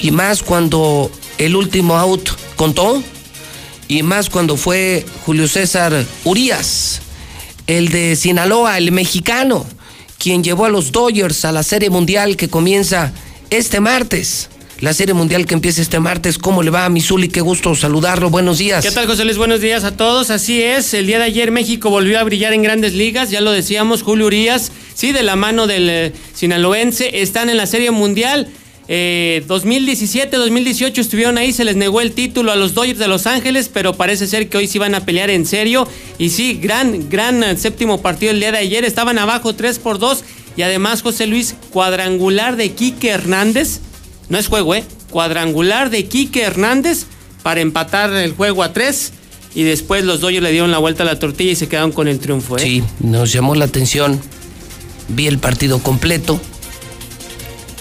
[0.02, 3.02] y más cuando el último out contó,
[3.88, 7.00] y más cuando fue Julio César Urias,
[7.68, 9.64] el de Sinaloa, el mexicano,
[10.18, 13.12] quien llevó a los Dodgers a la Serie Mundial que comienza
[13.50, 14.48] este martes.
[14.82, 16.38] La Serie Mundial que empieza este martes.
[16.38, 17.28] ¿Cómo le va a Misuli?
[17.28, 18.30] Qué gusto saludarlo.
[18.30, 18.84] Buenos días.
[18.84, 19.38] ¿Qué tal, José Luis?
[19.38, 20.30] Buenos días a todos.
[20.30, 23.30] Así es, el día de ayer México volvió a brillar en grandes ligas.
[23.30, 27.66] Ya lo decíamos, Julio Urias, sí, de la mano del eh, sinaloense, están en la
[27.66, 28.48] Serie Mundial.
[28.88, 33.28] 2017, eh, 2018 estuvieron ahí, se les negó el título a los Dodgers de Los
[33.28, 35.86] Ángeles, pero parece ser que hoy sí van a pelear en serio.
[36.18, 40.00] Y sí, gran, gran eh, séptimo partido el día de ayer, estaban abajo 3 por
[40.00, 40.24] 2
[40.56, 43.78] y además José Luis, cuadrangular de Quique Hernández,
[44.32, 44.82] no es juego, ¿eh?
[45.10, 47.04] Cuadrangular de Quique Hernández
[47.42, 49.12] para empatar el juego a 3
[49.54, 52.08] y después los Dodgers le dieron la vuelta a la tortilla y se quedaron con
[52.08, 52.56] el triunfo.
[52.56, 52.60] ¿eh?
[52.62, 54.18] Sí, nos llamó la atención,
[55.08, 56.40] vi el partido completo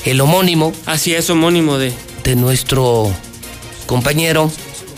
[0.03, 0.73] el homónimo.
[0.85, 1.93] Así es, homónimo de.
[2.25, 3.09] De nuestro
[3.85, 4.51] compañero,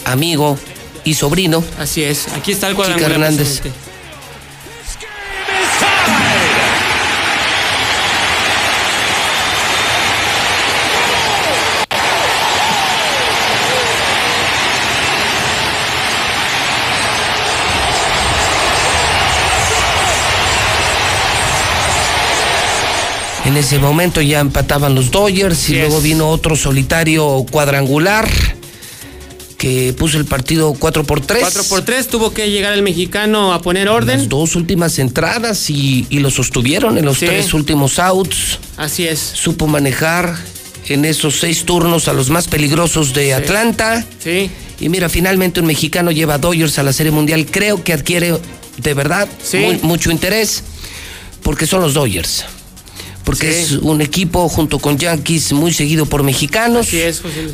[0.06, 0.58] amigo
[1.04, 1.64] y sobrino.
[1.78, 3.12] Así es, aquí está el cuadrangular.
[3.12, 3.62] Hernández.
[23.54, 28.28] En ese momento ya empataban los Dodgers y luego vino otro solitario cuadrangular
[29.60, 31.40] que puso el partido 4 por 3.
[31.40, 34.18] 4 por 3 tuvo que llegar el mexicano a poner orden.
[34.18, 37.28] Las dos últimas entradas y, y lo sostuvieron en los Sí.
[37.28, 38.58] tres últimos outs.
[38.76, 39.20] Así es.
[39.20, 40.36] Supo manejar
[40.90, 44.04] en esos seis turnos a los más peligrosos de Atlanta.
[44.18, 44.50] Sí.
[44.80, 47.46] Y mira, finalmente un mexicano lleva a Dodgers a la Serie Mundial.
[47.46, 48.36] Creo que adquiere
[48.78, 50.64] de verdad muy- mucho interés
[51.44, 52.46] porque son los Dodgers.
[53.24, 56.88] Porque es un equipo junto con Yankees muy seguido por mexicanos.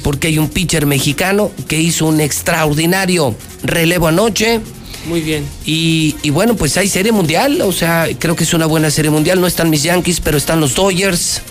[0.04, 4.62] Porque hay un pitcher mexicano que hizo un extraordinario relevo anoche.
[5.08, 5.46] Muy bien.
[5.66, 9.12] Y, y bueno, pues hay serie mundial, o sea, creo que es una buena serie
[9.12, 9.40] mundial.
[9.40, 11.42] No están mis Yankees, pero están los Dodgers.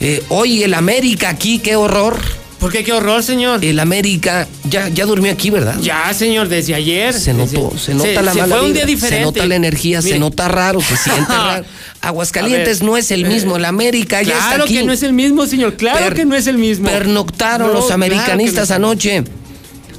[0.00, 2.18] Eh, hoy el América aquí, qué horror.
[2.58, 3.62] ¿Por qué qué horror, señor?
[3.64, 5.76] El América ya, ya durmió aquí, ¿verdad?
[5.80, 7.12] Ya, señor, desde ayer.
[7.12, 9.18] Se notó, Desde- se nota la se mala fue un día diferente.
[9.18, 11.64] Se nota la energía, se nota raro, se siente raro.
[12.00, 14.74] Aguascalientes no es el mismo, el América ya está Claro aquí.
[14.78, 15.74] que no es el mismo, señor.
[15.76, 16.88] Claro Per- que no es el mismo.
[16.88, 18.76] Pernoctaron No, los claro americanistas no.
[18.76, 19.24] anoche.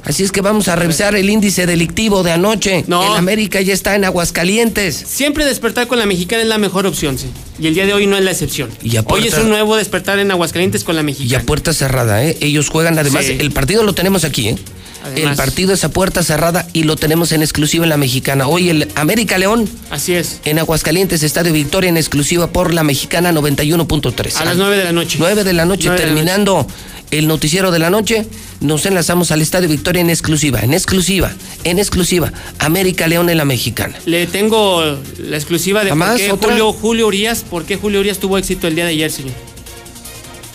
[0.04, 2.84] Así es que vamos a revisar el índice delictivo de anoche.
[2.86, 3.02] No.
[3.12, 4.94] El América ya está en Aguascalientes.
[4.96, 7.26] Siempre despertar con la mexicana es la mejor opción, sí.
[7.58, 8.70] Y el día de hoy no es la excepción.
[8.82, 11.42] Y a hoy es puerta- un nuevo despertar en Aguascalientes con la Y mexicana.
[11.42, 12.36] a puerta cerrada, ¿eh?
[12.40, 13.36] Ellos juegan además, Sí.
[13.38, 14.56] el partido lo tenemos aquí, ¿eh?
[15.04, 15.30] Además.
[15.30, 18.48] El partido es a puerta cerrada y lo tenemos en exclusiva en la mexicana.
[18.48, 19.68] Hoy el América León.
[19.90, 20.40] Así es.
[20.44, 24.36] En Aguascalientes, Estadio Victoria en exclusiva por la mexicana 91.3.
[24.36, 25.16] A las 9 de la noche.
[25.20, 26.66] 9 de la noche, Nueve de la terminando
[27.10, 28.26] el noticiero de la noche,
[28.60, 31.32] nos enlazamos al Estadio Victoria en exclusiva, en exclusiva,
[31.64, 32.32] en exclusiva.
[32.58, 33.96] América León en la mexicana.
[34.06, 34.82] Le tengo
[35.18, 36.50] la exclusiva de ¿A por.
[36.50, 39.32] Julio, Julio Urias, por qué Julio Urias tuvo éxito el día de ayer, señor.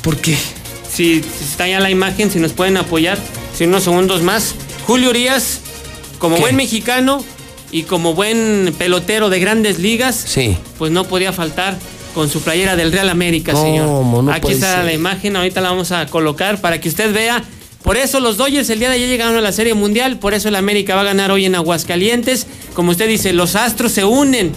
[0.01, 0.35] ¿Por qué?
[0.91, 3.17] Si, si está ya la imagen, si nos pueden apoyar,
[3.57, 4.53] si unos segundos más.
[4.85, 5.59] Julio Urias,
[6.19, 7.23] como buen mexicano
[7.71, 10.57] y como buen pelotero de grandes ligas, Sí.
[10.77, 11.77] pues no podía faltar
[12.13, 13.87] con su playera del Real América, señor.
[13.87, 14.85] No Aquí está ser.
[14.85, 17.43] la imagen, ahorita la vamos a colocar para que usted vea.
[17.83, 20.47] Por eso los Dodgers el día de ayer llegaron a la Serie Mundial, por eso
[20.47, 22.47] el América va a ganar hoy en Aguascalientes.
[22.73, 24.53] Como usted dice, los Astros se unen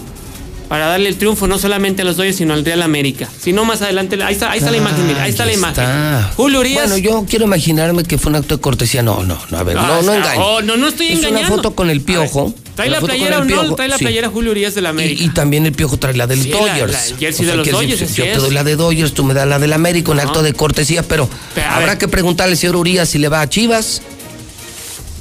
[0.69, 3.29] para darle el triunfo no solamente a los Dodgers, sino al Real América.
[3.41, 5.83] Si no, más adelante, ahí está, ahí está la imagen, mira, ahí está la imagen.
[5.85, 6.33] está.
[6.37, 6.83] Julio Urias.
[6.89, 9.03] Bueno, yo quiero imaginarme que fue un acto de cortesía.
[9.03, 10.41] No, no, no, a ver, no, no sea, engañe.
[10.45, 11.57] oh, no, no estoy Es una engañando.
[11.57, 12.55] foto con el piojo.
[12.77, 13.75] ¿Trae la playera o no?
[13.75, 14.07] Trae la sí.
[14.33, 15.23] Julio Urias del América.
[15.23, 16.93] Y, y también el piojo trae la del Sí, la- Dodgers.
[16.93, 19.25] la- el jersey de O sea, los Dodgers, Yo, te doy la de Dodgers, tú
[19.25, 21.29] me das la del América, un acto de cortesía, pero,
[21.71, 21.99] habrá ver.
[21.99, 24.03] que preguntarle al señor Urias si le va a Chivas.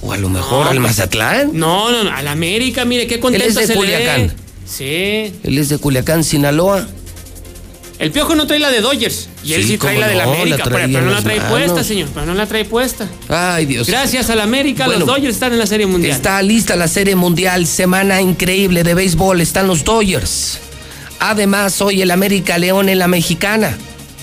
[0.01, 1.49] O a lo mejor No, al Mazatlán.
[1.53, 3.75] No, no, no, al América, mire qué contento Él es de se le.
[3.79, 4.33] Culiacán.
[4.67, 5.33] Sí.
[5.43, 6.87] Él es de Culiacán, Sinaloa.
[7.97, 9.29] El piojo no trae la de Dodgers.
[9.43, 10.63] Y él Sí, sí trae la de la no, la América.
[10.65, 11.51] pero, no la trae manos.
[11.51, 12.09] puesta, señor.
[12.13, 13.07] Pero no la trae puesta.
[13.29, 13.87] Ay, Dios.
[13.87, 16.13] Gracias al América, Bueno, los Dodgers están en la Serie Mundial.
[16.13, 20.59] Está lista la Serie Mundial, semana increíble de béisbol, están los Dodgers.
[21.19, 23.77] Además, hoy el América León en la Mexicana.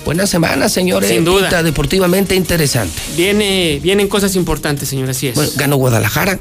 [0.04, 1.08] Buena semana, señores.
[1.08, 1.42] Sin duda.
[1.42, 3.00] Pinta deportivamente interesante.
[3.16, 5.34] Viene, vienen cosas importantes, señor, así es.
[5.34, 6.38] Bueno, ganó Guadalajara.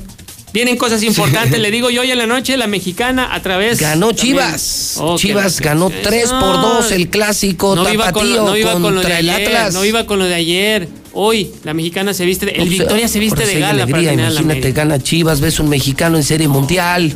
[0.54, 3.80] Vienen cosas importantes, le digo yo hoy en la noche, la mexicana a través.
[3.80, 4.96] Ganó Chivas.
[4.98, 5.98] Oh, Chivas ganó eso.
[6.04, 9.30] 3 por 2 el clásico no iba con, no iba con lo de contra el
[9.30, 9.74] ayer, Atlas.
[9.74, 10.90] no iba con lo de ayer.
[11.14, 14.72] Hoy la mexicana se viste, de- el pues, Victoria se viste de gala alegría, Imagínate,
[14.74, 17.16] gana Chivas, ves un mexicano en Serie Mundial.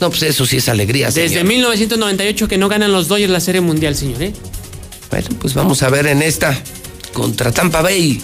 [0.00, 1.44] No, pues eso sí es alegría, Desde señor.
[1.44, 4.32] 1998 que no ganan los Dodgers la Serie Mundial, señor, ¿eh?
[5.10, 6.58] Bueno, pues vamos a ver en esta
[7.12, 8.20] contra Tampa Bay,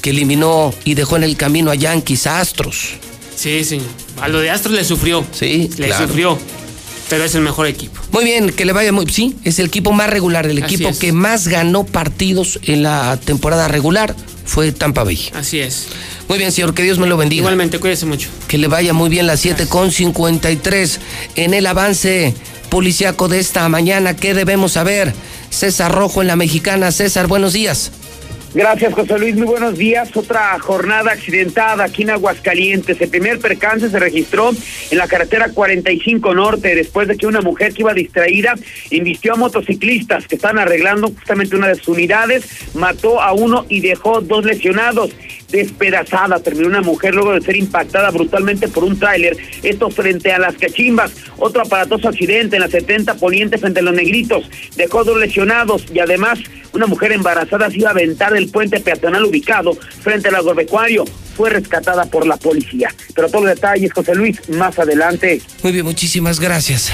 [0.00, 2.94] que eliminó y dejó en el camino a Yankees, Astros.
[3.42, 3.86] Sí, señor.
[4.20, 5.24] A lo de Astros le sufrió.
[5.32, 6.06] Sí, Le claro.
[6.06, 6.38] sufrió.
[7.10, 8.00] Pero es el mejor equipo.
[8.12, 9.06] Muy bien, que le vaya muy.
[9.08, 10.98] Sí, es el equipo más regular, el Así equipo es.
[10.98, 14.14] que más ganó partidos en la temporada regular
[14.46, 15.28] fue Tampa Bay.
[15.34, 15.88] Así es.
[16.28, 17.40] Muy bien, señor, que Dios me lo bendiga.
[17.40, 18.28] Igualmente, cuídese mucho.
[18.48, 21.00] Que le vaya muy bien las 7 con 53
[21.36, 22.34] en el avance
[22.70, 24.14] policiaco de esta mañana.
[24.16, 25.12] ¿Qué debemos saber?
[25.50, 26.92] César Rojo en la mexicana.
[26.92, 27.90] César, buenos días.
[28.54, 29.34] Gracias, José Luis.
[29.34, 30.14] Muy buenos días.
[30.14, 33.00] Otra jornada accidentada aquí en Aguascalientes.
[33.00, 34.50] El primer percance se registró
[34.90, 38.54] en la carretera 45 Norte después de que una mujer que iba distraída
[38.90, 42.44] invistió a motociclistas que estaban arreglando justamente una de sus unidades,
[42.74, 45.12] mató a uno y dejó dos lesionados.
[45.52, 49.36] Despedazada terminó una mujer luego de ser impactada brutalmente por un tráiler.
[49.62, 51.12] Esto frente a las cachimbas.
[51.38, 54.48] Otro aparatoso accidente en la 70 Poniente frente a los negritos.
[54.76, 56.40] Dejó dos lesionados y además
[56.72, 61.04] una mujer embarazada se iba a aventar del puente peatonal ubicado frente al agropecuario.
[61.36, 62.94] Fue rescatada por la policía.
[63.14, 65.40] Pero todos los detalles, José Luis, más adelante.
[65.62, 66.90] Muy bien, muchísimas gracias.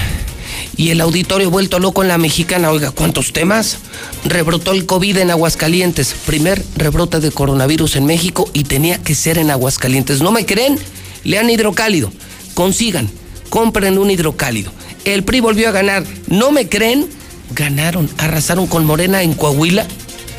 [0.77, 2.71] Y el auditorio vuelto loco en la mexicana.
[2.71, 3.79] Oiga, ¿cuántos temas?
[4.25, 6.15] Rebrotó el COVID en Aguascalientes.
[6.27, 10.21] Primer rebrote de coronavirus en México y tenía que ser en Aguascalientes.
[10.21, 10.79] ¿No me creen?
[11.25, 12.13] Lean hidrocálido.
[12.55, 13.11] Consigan,
[13.51, 14.73] compren un hidrocálido.
[15.05, 16.05] El PRI volvió a ganar.
[16.27, 17.09] ¿No me creen?
[17.51, 19.87] Ganaron, arrasaron con Morena en Coahuila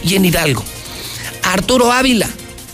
[0.03, 0.63] y en Hidalgo.
[1.43, 2.29] Arturo Ávila.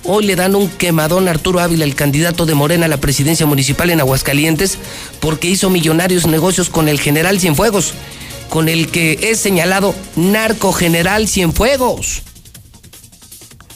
[0.08, 3.48] Hoy le dan un quemadón a Arturo Ávila, el candidato de Morena a la presidencia
[3.48, 4.78] municipal en Aguascalientes,
[5.20, 7.96] porque hizo millonarios negocios con el general Cienfuegos,
[8.50, 12.22] con el que es señalado narco general Cienfuegos.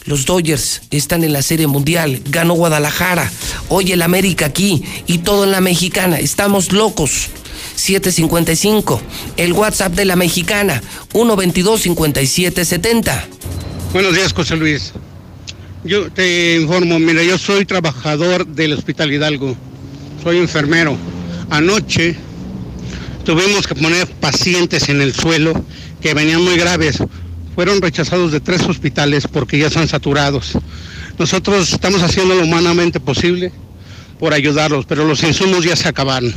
[0.04, 3.28] Los Dodgers están en la Serie Mundial, ganó Guadalajara,
[3.68, 6.20] hoy el América aquí y todo en la mexicana.
[6.20, 7.26] Estamos locos.
[7.74, 9.02] 755,
[9.36, 10.80] el WhatsApp de la mexicana,
[11.12, 13.24] 122-5770.
[13.92, 14.92] Buenos días, José Luis.
[15.82, 19.56] Yo te informo, mira, yo soy trabajador del Hospital Hidalgo,
[20.22, 20.94] soy enfermero.
[21.48, 22.16] Anoche
[23.24, 25.64] tuvimos que poner pacientes en el suelo
[26.02, 26.98] que venían muy graves.
[27.54, 30.52] Fueron rechazados de tres hospitales porque ya están saturados.
[31.18, 33.50] Nosotros estamos haciendo lo humanamente posible
[34.18, 36.34] por ayudarlos, pero los insumos ya se acabaron.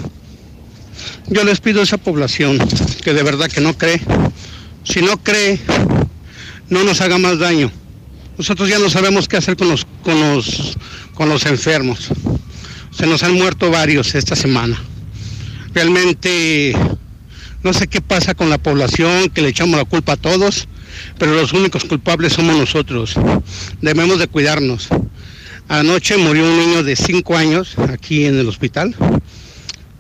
[1.28, 2.60] Yo les pido a esa población
[3.04, 4.00] que de verdad que no cree,
[4.86, 5.60] si no cree,
[6.70, 7.83] no nos haga más daño.
[8.38, 10.78] Nosotros ya no sabemos qué hacer con los, con los,
[11.14, 12.10] con los enfermos.
[12.92, 14.78] Se nos han muerto varios esta semana.
[15.74, 16.76] Realmente
[17.64, 20.68] no sé qué pasa con la población, que le echamos la culpa a todos,
[21.18, 23.16] pero los únicos culpables somos nosotros.
[23.82, 24.90] Debemos de cuidarnos.
[25.70, 28.96] Anoche murió un niño de 5 años aquí en el hospital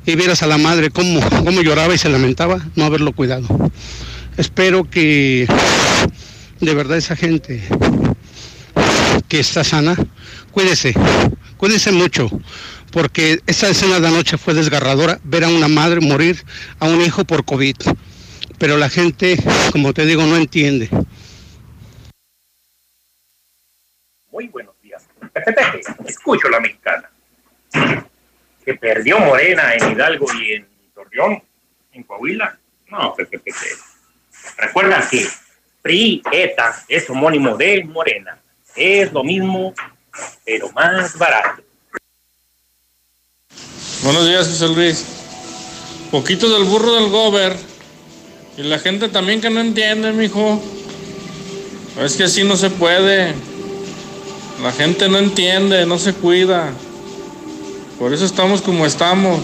[0.05, 3.47] y vieras a la madre cómo, cómo lloraba y se lamentaba no haberlo cuidado.
[4.37, 5.47] Espero que
[6.59, 7.63] de verdad esa gente
[9.39, 9.95] está sana,
[10.51, 10.93] cuídese,
[11.57, 12.29] cuídese mucho,
[12.91, 16.43] porque esa escena de anoche fue desgarradora, ver a una madre morir
[16.79, 17.75] a un hijo por COVID.
[18.59, 19.37] Pero la gente,
[19.71, 20.89] como te digo, no entiende.
[24.31, 25.03] Muy buenos días.
[26.07, 27.09] escucho la mexicana
[28.63, 31.41] que perdió Morena en Hidalgo y en Torreón,
[31.91, 32.57] en Coahuila.
[32.89, 33.15] No.
[34.57, 35.27] Recuerda que
[35.81, 38.39] PRI, ETA es homónimo de Morena.
[38.75, 39.73] Es lo mismo,
[40.45, 41.61] pero más barato.
[44.03, 45.05] Buenos días, José Luis.
[46.11, 47.55] Poquito del burro del gober.
[48.57, 50.61] Y la gente también que no entiende, mijo.
[51.99, 53.33] Es que así no se puede.
[54.61, 56.71] La gente no entiende, no se cuida.
[57.99, 59.39] Por eso estamos como estamos.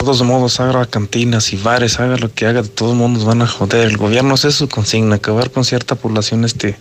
[0.00, 3.42] De todos modos, haga cantinas y bares, haga lo que haga, de todos modos van
[3.42, 3.86] a joder.
[3.86, 6.74] El gobierno hace su consigna, acabar con cierta población este,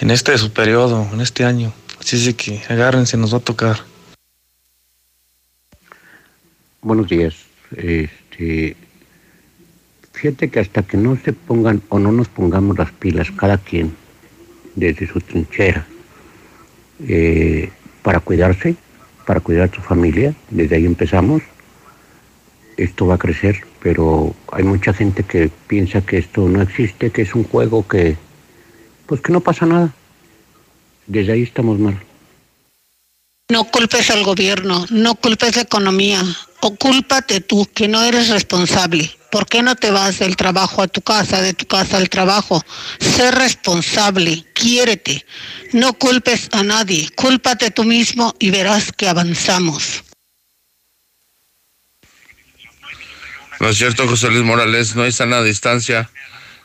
[0.00, 1.74] en este su periodo, en este año.
[2.00, 3.80] Así es que agárrense, nos va a tocar.
[6.80, 7.34] Buenos días.
[7.76, 8.74] Este,
[10.12, 13.94] fíjate que hasta que no se pongan o no nos pongamos las pilas cada quien
[14.74, 15.86] desde su trinchera
[17.06, 17.70] eh,
[18.02, 18.76] para cuidarse,
[19.26, 20.34] para cuidar a su familia.
[20.48, 21.42] Desde ahí empezamos.
[22.76, 27.22] Esto va a crecer, pero hay mucha gente que piensa que esto no existe, que
[27.22, 28.16] es un juego que,
[29.06, 29.94] pues que no pasa nada.
[31.06, 31.98] Desde ahí estamos mal.
[33.48, 36.20] No culpes al gobierno, no culpes la economía,
[36.60, 39.08] ocúlpate tú, que no eres responsable.
[39.30, 42.60] ¿Por qué no te vas del trabajo a tu casa, de tu casa al trabajo?
[42.98, 45.24] Sé responsable, quiérete.
[45.72, 50.02] No culpes a nadie, cúlpate tú mismo y verás que avanzamos.
[53.58, 56.10] No es cierto, José Luis Morales, no hay sana distancia.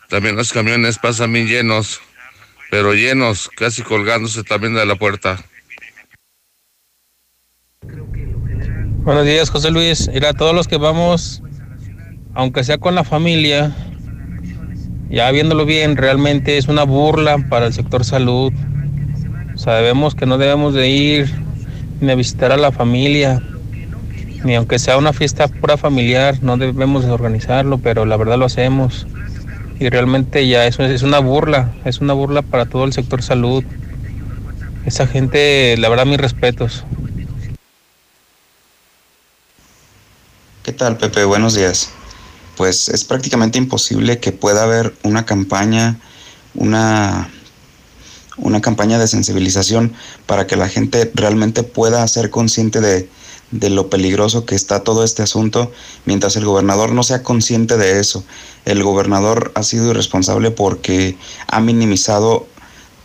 [0.09, 2.01] También los camiones pasan bien llenos,
[2.69, 5.41] pero llenos, casi colgándose también de la puerta.
[9.03, 10.09] Buenos días, José Luis.
[10.13, 11.41] Mira, todos los que vamos,
[12.33, 13.73] aunque sea con la familia,
[15.09, 18.51] ya viéndolo bien, realmente es una burla para el sector salud.
[19.55, 21.31] Sabemos que no debemos de ir
[22.01, 23.41] ni a visitar a la familia,
[24.43, 28.45] ni aunque sea una fiesta pura familiar, no debemos de organizarlo, pero la verdad lo
[28.45, 29.05] hacemos.
[29.79, 33.63] Y realmente ya eso es una burla, es una burla para todo el sector salud.
[34.85, 36.83] Esa gente, la verdad, mis respetos.
[40.63, 41.23] ¿Qué tal, Pepe?
[41.23, 41.89] Buenos días.
[42.57, 45.97] Pues es prácticamente imposible que pueda haber una campaña,
[46.53, 47.29] una,
[48.37, 49.93] una campaña de sensibilización
[50.25, 53.09] para que la gente realmente pueda ser consciente de,
[53.51, 55.71] de lo peligroso que está todo este asunto,
[56.05, 58.23] mientras el gobernador no sea consciente de eso.
[58.65, 62.47] El gobernador ha sido irresponsable porque ha minimizado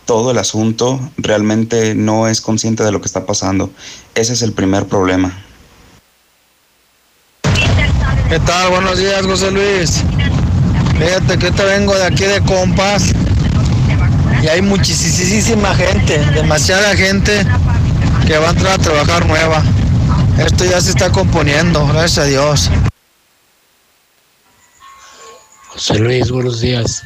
[0.05, 3.69] todo el asunto, realmente no es consciente de lo que está pasando.
[4.15, 5.37] Ese es el primer problema.
[8.29, 8.71] ¿Qué tal?
[8.71, 10.03] Buenos días, José Luis.
[10.97, 13.13] Fíjate que te vengo de aquí de Compas
[14.41, 17.45] y hay muchísima gente, demasiada gente
[18.25, 19.63] que va a entrar a trabajar nueva.
[20.37, 22.69] Esto ya se está componiendo, gracias a Dios.
[25.69, 27.01] José Luis, buenos días.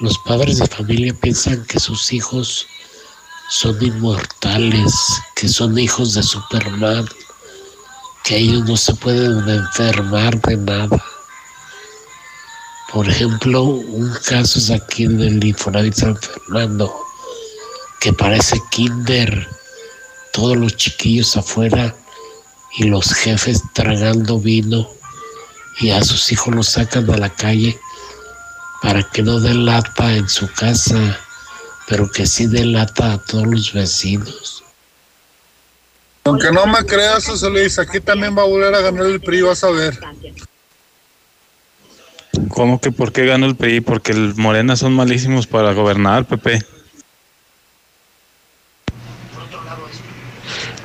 [0.00, 2.66] Los padres de familia piensan que sus hijos
[3.48, 4.92] son inmortales,
[5.34, 7.08] que son hijos de Superman,
[8.22, 11.02] que ellos no se pueden enfermar de nada.
[12.92, 16.94] Por ejemplo, un caso es aquí en el Infonavit San Fernando,
[18.00, 19.48] que parece kinder,
[20.34, 21.96] todos los chiquillos afuera
[22.74, 24.88] y los jefes tragando vino
[25.80, 27.78] y a sus hijos los sacan a la calle
[28.82, 31.18] para que no den lata en su casa,
[31.88, 34.64] pero que sí den lata a todos los vecinos.
[36.24, 39.42] Aunque no me creas, José Luis, aquí también va a volver a ganar el PRI,
[39.42, 39.98] vas a ver.
[42.48, 43.80] ¿Cómo que por qué gana el PRI?
[43.80, 46.64] Porque el Morena son malísimos para gobernar, Pepe.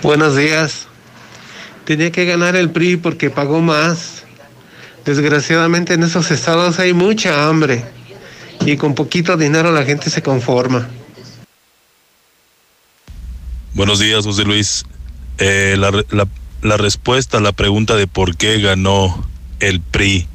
[0.02, 0.87] Buenos días.
[1.88, 4.24] Tenía que ganar el PRI porque pagó más.
[5.06, 7.82] Desgraciadamente en esos estados hay mucha hambre
[8.66, 10.90] y con poquito dinero la gente se conforma.
[13.74, 14.84] Buenos días, José Luis.
[15.38, 19.26] Eh, la, respuesta a la pregunta de por qué ganó
[19.62, 20.28] el PRI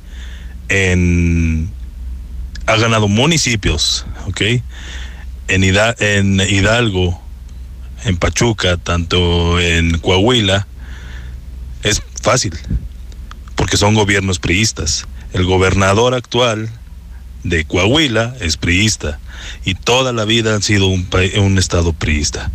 [0.70, 1.70] en
[2.64, 4.40] ha ganado municipios, ¿ok?
[5.48, 7.20] En, Hida- en Hidalgo,
[8.06, 10.66] en Pachuca, tanto en Coahuila,
[12.22, 12.58] fácil,
[13.56, 15.06] porque son gobiernos priistas.
[15.32, 16.70] El gobernador actual
[17.44, 19.18] de Coahuila es priista
[19.64, 21.08] y toda la vida han sido un,
[21.38, 22.50] un estado priista.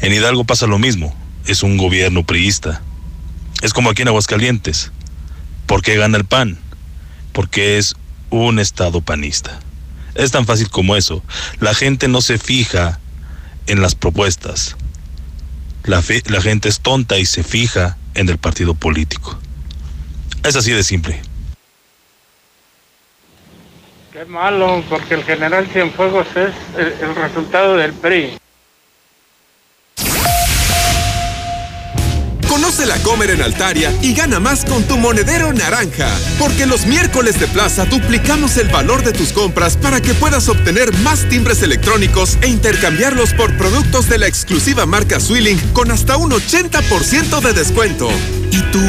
[0.00, 1.14] En Hidalgo pasa lo mismo,
[1.46, 2.82] es un gobierno priista.
[3.62, 4.90] Es como aquí en Aguascalientes.
[5.66, 6.58] ¿Por qué gana el PAN?
[7.32, 7.94] Porque es
[8.30, 9.60] un estado panista.
[10.14, 11.22] Es tan fácil como eso.
[11.60, 12.98] La gente no se fija
[13.66, 14.76] en las propuestas.
[15.84, 19.38] La, fe- la gente es tonta y se fija en el partido político.
[20.44, 21.20] Es así de simple.
[24.12, 28.36] Qué malo, porque el general Cienfuegos es el, el resultado del PRI.
[32.72, 36.08] Conoce la Comer en Altaria y gana más con tu monedero naranja.
[36.38, 40.90] Porque los miércoles de plaza duplicamos el valor de tus compras para que puedas obtener
[41.00, 46.30] más timbres electrónicos e intercambiarlos por productos de la exclusiva marca Swilling con hasta un
[46.30, 48.08] 80% de descuento.
[48.52, 48.80] ¿Y tú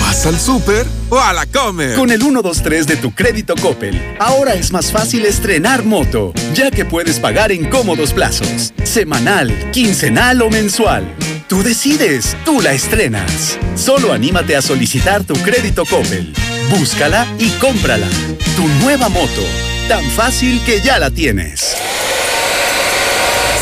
[0.00, 1.94] vas al súper o a la Comer?
[1.94, 6.86] Con el 123 de tu crédito Coppel, ahora es más fácil estrenar moto, ya que
[6.86, 11.04] puedes pagar en cómodos plazos, semanal, quincenal o mensual.
[11.48, 13.58] Tú decides, tú la estrenas.
[13.76, 16.32] Solo anímate a solicitar tu crédito Coppel.
[16.70, 18.08] Búscala y cómprala.
[18.56, 19.42] Tu nueva moto,
[19.86, 21.76] tan fácil que ya la tienes.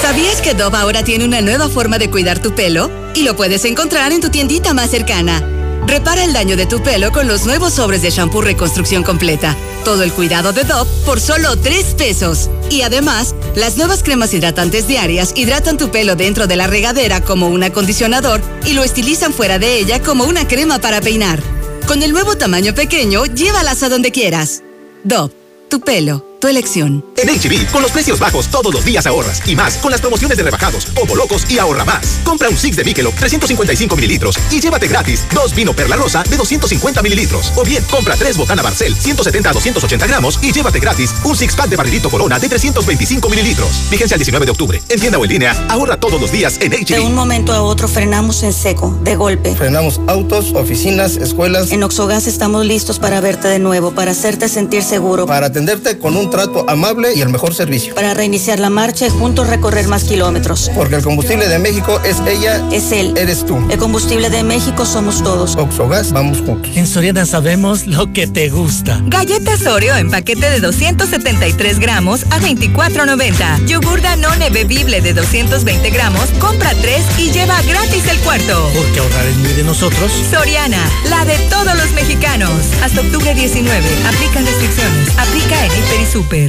[0.09, 2.91] ¿Sabías que Dove ahora tiene una nueva forma de cuidar tu pelo?
[3.15, 5.47] Y lo puedes encontrar en tu tiendita más cercana.
[5.87, 9.55] Repara el daño de tu pelo con los nuevos sobres de shampoo reconstrucción completa.
[9.85, 12.49] Todo el cuidado de Dove por solo 3 pesos.
[12.71, 17.49] Y además, las nuevas cremas hidratantes diarias hidratan tu pelo dentro de la regadera como
[17.49, 21.43] un acondicionador y lo estilizan fuera de ella como una crema para peinar.
[21.87, 24.63] Con el nuevo tamaño pequeño, llévalas a donde quieras.
[25.05, 25.35] Dove,
[25.69, 27.05] tu pelo, tu elección.
[27.16, 29.43] En HB, con los precios bajos todos los días ahorras.
[29.47, 32.20] Y más, con las promociones de rebajados, Ovo Locos y ahorra más.
[32.24, 36.36] Compra un Six de Michelob 355 mililitros y llévate gratis dos vino Perla Rosa de
[36.36, 37.53] 250 mililitros.
[37.57, 41.55] O bien, compra tres Botana Barcel 170 a 280 gramos y llévate gratis un Six
[41.57, 43.68] Pack de Barrilito Corona de 325 mililitros.
[43.91, 44.82] Vigencia el 19 de octubre.
[44.89, 47.14] En tienda o en línea, ahorra todos los días en De un HB.
[47.14, 49.55] momento a otro frenamos en seco, de golpe.
[49.57, 51.72] Frenamos autos, oficinas, escuelas.
[51.72, 56.16] En Oxogas estamos listos para verte de nuevo, para hacerte sentir seguro, Para atenderte con
[56.16, 57.95] un trato amable y el mejor servicio.
[57.95, 60.70] para reiniciar la marcha y juntos recorrer más kilómetros.
[60.74, 63.14] Porque el combustible de México es ella, es él.
[63.16, 63.59] Eres tú.
[63.70, 65.57] El combustible de México somos todos.
[65.57, 66.70] Oxogas, vamos juntos.
[66.76, 69.01] En Soriana sabemos lo que te gusta.
[69.07, 73.66] Galletas Oreo en paquete de 273 gramos a 24.90.
[73.66, 78.70] Yogur Danone bebible de 220 gramos, compra 3 y lleva gratis el cuarto.
[78.74, 80.12] Porque ahorrar es muy de nosotros.
[80.31, 82.51] Soriana, la de todos los mexicanos.
[82.83, 83.85] Hasta octubre 19.
[84.07, 85.09] Aplican restricciones.
[85.18, 86.01] Aplica en Hiper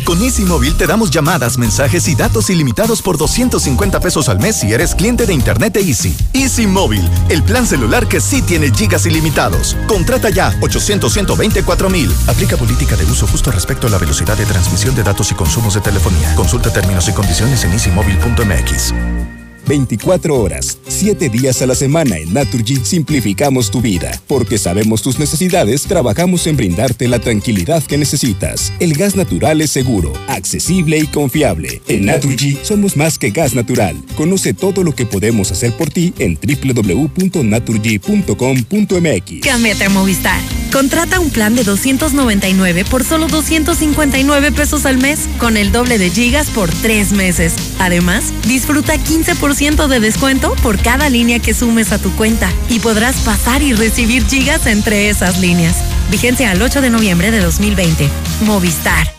[0.04, 4.56] Con Easy Móvil te damos llamadas, mensajes y datos ilimitados por 250 pesos al mes
[4.56, 6.16] si eres cliente de Internet de Easy.
[6.34, 9.78] Easy Móvil, el plan celular que sí tiene gigas ilimitados.
[9.88, 12.12] Contrata ya 800 124 mil.
[12.26, 15.76] Aplica política de uso justo respecto a la velocidad de transmisión de datos y consumos
[15.76, 16.34] de telefonía.
[16.36, 19.39] Consulta términos y condiciones en easymóvil.mx.
[19.70, 24.20] 24 horas, 7 días a la semana en Naturgy simplificamos tu vida.
[24.26, 28.74] Porque sabemos tus necesidades, trabajamos en brindarte la tranquilidad que necesitas.
[28.80, 31.84] El gas natural es seguro, accesible y confiable.
[31.88, 33.96] En Naturgy somos más que gas natural.
[34.18, 39.42] Conoce todo lo que podemos hacer por ti en www.naturgy.com.mx.
[39.44, 40.42] Cámbiate a Movistar.
[40.72, 46.10] Contrata un plan de 299 por solo 259 pesos al mes, con el doble de
[46.10, 47.54] gigas por tres meses.
[47.80, 53.18] Además, disfruta 15% de descuento por cada línea que sumes a tu cuenta y podrás
[53.18, 55.76] pasar y recibir gigas entre esas líneas.
[56.10, 58.10] Vigencia al 8 de noviembre de 2020.
[58.46, 59.14] Movistar.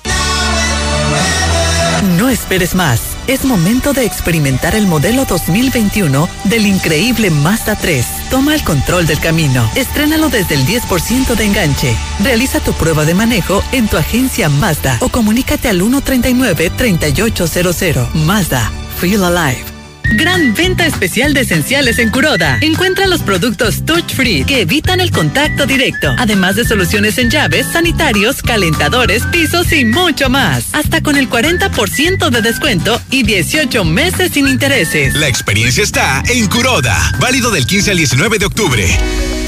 [2.17, 3.03] No esperes más.
[3.27, 8.07] Es momento de experimentar el modelo 2021 del increíble Mazda 3.
[8.31, 9.71] Toma el control del camino.
[9.75, 11.95] Estrénalo desde el 10% de enganche.
[12.25, 18.15] Realiza tu prueba de manejo en tu agencia Mazda o comunícate al 139-3800.
[18.15, 18.73] Mazda.
[18.99, 19.70] Feel Alive.
[20.15, 22.59] Gran venta especial de esenciales en Curoda.
[22.61, 27.67] Encuentra los productos touch free que evitan el contacto directo, además de soluciones en llaves,
[27.73, 30.67] sanitarios, calentadores, pisos y mucho más.
[30.73, 35.15] Hasta con el 40% de descuento y 18 meses sin intereses.
[35.15, 39.40] La experiencia está en Curoda, válido del 15 al 19 de octubre.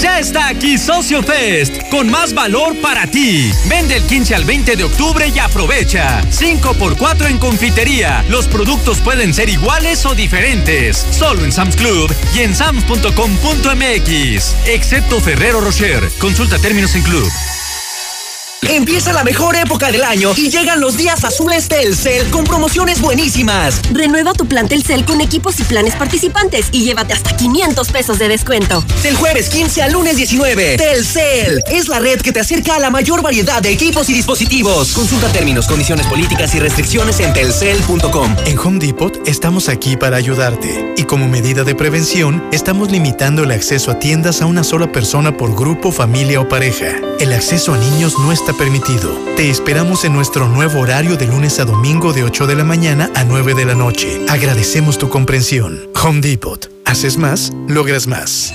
[0.00, 3.50] Ya está aquí Socio Fest, con más valor para ti.
[3.66, 6.20] Vende el 15 al 20 de octubre y aprovecha.
[6.30, 8.24] 5 por 4 en confitería.
[8.28, 11.06] Los productos pueden ser iguales o diferentes.
[11.10, 14.56] Solo en Sam's Club y en sams.com.mx.
[14.66, 16.10] Excepto Ferrero Rocher.
[16.18, 17.30] Consulta términos en club.
[18.68, 23.80] Empieza la mejor época del año y llegan los días azules Telcel con promociones buenísimas.
[23.92, 28.28] Renueva tu plan Telcel con equipos y planes participantes y llévate hasta 500 pesos de
[28.28, 28.84] descuento.
[29.02, 30.76] Del jueves 15 al lunes 19.
[30.78, 34.92] Telcel es la red que te acerca a la mayor variedad de equipos y dispositivos.
[34.92, 38.34] Consulta términos, condiciones políticas y restricciones en telcel.com.
[38.46, 43.50] En Home Depot estamos aquí para ayudarte y como medida de prevención estamos limitando el
[43.50, 46.96] acceso a tiendas a una sola persona por grupo, familia o pareja.
[47.20, 49.10] El acceso a niños no está permitido.
[49.36, 53.10] Te esperamos en nuestro nuevo horario de lunes a domingo de 8 de la mañana
[53.14, 54.20] a 9 de la noche.
[54.28, 55.88] Agradecemos tu comprensión.
[56.02, 56.70] Home Depot.
[56.84, 58.52] Haces más, logras más.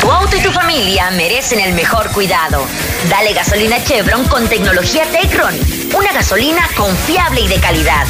[0.00, 2.66] Tu auto y tu familia merecen el mejor cuidado.
[3.08, 5.54] Dale gasolina Chevron con tecnología Tecron.
[5.96, 8.06] Una gasolina confiable y de calidad.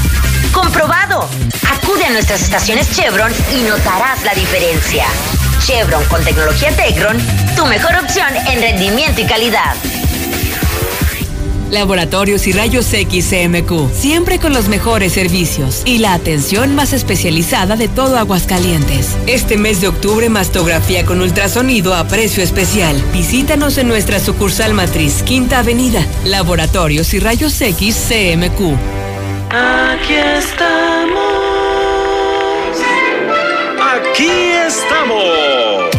[0.52, 1.28] Comprobado.
[1.70, 5.04] Acude a nuestras estaciones Chevron y notarás la diferencia.
[5.64, 7.16] Chevron con tecnología Tecron,
[7.56, 9.74] tu mejor opción en rendimiento y calidad.
[11.70, 17.76] Laboratorios y Rayos X CMQ, siempre con los mejores servicios y la atención más especializada
[17.76, 19.16] de todo Aguascalientes.
[19.26, 23.02] Este mes de octubre, mastografía con ultrasonido a precio especial.
[23.12, 26.06] Visítanos en nuestra sucursal matriz, Quinta Avenida.
[26.24, 28.76] Laboratorios y Rayos X CMQ.
[29.50, 31.26] Aquí estamos.
[33.80, 34.30] Aquí
[34.66, 35.95] estamos.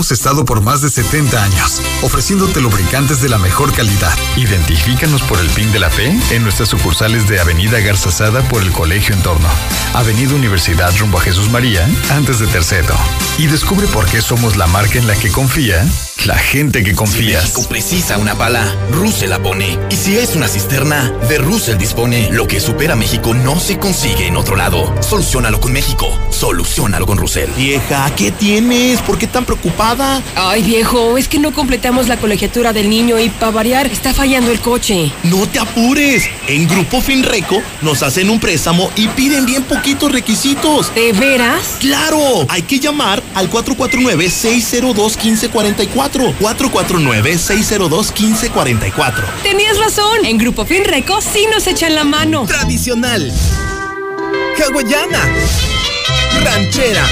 [0.00, 4.10] Hemos estado por más de 70 años, ofreciéndote lubricantes de la mejor calidad.
[4.34, 8.62] Identifícanos por el PIN de la fe en nuestras sucursales de Avenida Garza Sada por
[8.62, 9.46] el Colegio Entorno,
[9.92, 12.94] Avenida Universidad rumbo a Jesús María, antes de Terceto.
[13.36, 15.86] Y descubre por qué somos la marca en la que confía
[16.26, 17.40] la gente que confía.
[17.40, 19.78] Si México precisa una pala, Russell la pone.
[19.88, 22.30] Y si es una cisterna, de Russell dispone.
[22.30, 24.94] Lo que supera México no se consigue en otro lado.
[25.02, 26.06] Solucionalo con México.
[26.30, 27.48] Solucionalo con Russell.
[27.56, 29.00] Vieja, ¿qué tienes?
[29.00, 29.89] ¿Por qué tan preocupada?
[30.36, 34.52] Ay, viejo, es que no completamos la colegiatura del niño y para variar está fallando
[34.52, 35.10] el coche.
[35.24, 36.22] No te apures.
[36.46, 40.94] En Grupo Finreco nos hacen un préstamo y piden bien poquitos requisitos.
[40.94, 41.78] ¿De veras?
[41.80, 42.46] ¡Claro!
[42.48, 46.36] Hay que llamar al 449-602-1544.
[46.38, 49.24] 449-602-1544.
[49.42, 50.24] Tenías razón.
[50.24, 52.46] En Grupo Finreco sí nos echan la mano.
[52.46, 53.32] Tradicional.
[54.56, 55.28] Hawaiana.
[56.44, 57.04] Ranchera.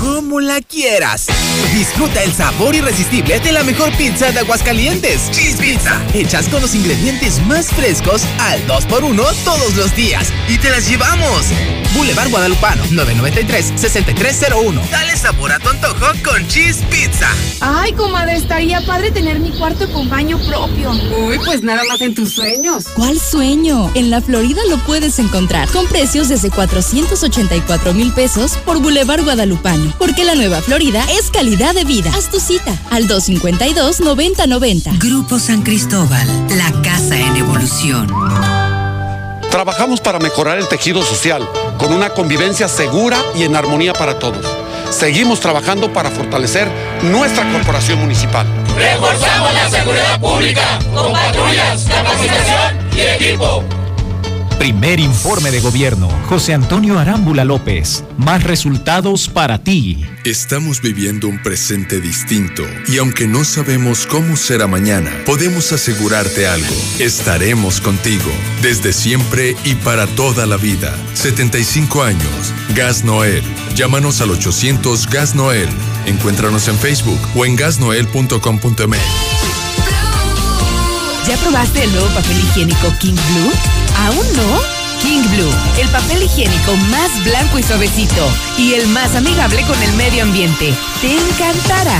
[0.00, 1.28] Como la quieras.
[1.72, 5.30] Disfruta el sabor irresistible de la mejor pizza de Aguascalientes.
[5.30, 6.00] Cheese Pizza.
[6.12, 10.28] Hechas con los ingredientes más frescos al 2x1 todos los días.
[10.48, 11.46] Y te las llevamos.
[11.94, 14.90] Boulevard Guadalupano, 993-6301.
[14.90, 17.28] Dale sabor a tu antojo con Cheese Pizza.
[17.60, 20.90] Ay, comadre, estaría padre tener mi cuarto con baño propio.
[20.90, 22.86] Uy, pues nada más en tus sueños.
[22.94, 23.92] ¿Cuál sueño?
[23.94, 29.94] En la Florida lo puedes encontrar con precios desde 484 mil pesos por Boulevard Guadalupano.
[29.96, 32.10] Porque la nueva Florida es calidad de vida.
[32.12, 34.98] Haz tu cita al 252-9090.
[34.98, 36.26] Grupo San Cristóbal,
[36.56, 38.08] la casa en evolución.
[39.50, 41.48] Trabajamos para mejorar el tejido social,
[41.78, 44.44] con una convivencia segura y en armonía para todos.
[44.90, 46.68] Seguimos trabajando para fortalecer
[47.02, 48.46] nuestra corporación municipal.
[48.76, 53.62] Reforzamos la seguridad pública con patrullas, capacitación y equipo.
[54.58, 56.08] Primer informe de gobierno.
[56.26, 58.04] José Antonio Arámbula López.
[58.16, 60.04] Más resultados para ti.
[60.24, 66.74] Estamos viviendo un presente distinto y aunque no sabemos cómo será mañana, podemos asegurarte algo.
[66.98, 68.30] Estaremos contigo
[68.62, 70.94] desde siempre y para toda la vida.
[71.14, 72.54] 75 años.
[72.74, 73.42] Gas Noel.
[73.74, 75.68] Llámanos al 800 Gas Noel.
[76.06, 78.98] Encuéntranos en Facebook o en gasnoel.com.mx.
[81.26, 83.83] ¿Ya probaste el nuevo papel higiénico King Blue?
[83.96, 84.84] ¿Aún no?
[85.02, 88.26] King Blue, el papel higiénico más blanco y suavecito
[88.56, 90.72] y el más amigable con el medio ambiente.
[91.00, 91.98] Te encantará.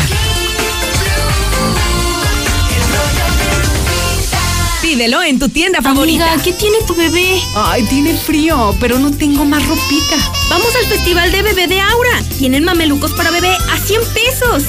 [4.80, 6.24] Pídelo en tu tienda favorita.
[6.26, 7.40] Amiga, ¿qué tiene tu bebé?
[7.56, 10.16] Ay, tiene frío, pero no tengo más ropita.
[10.50, 12.22] Vamos al festival de bebé de Aura.
[12.38, 14.64] Tienen mamelucos para bebé a 100 pesos.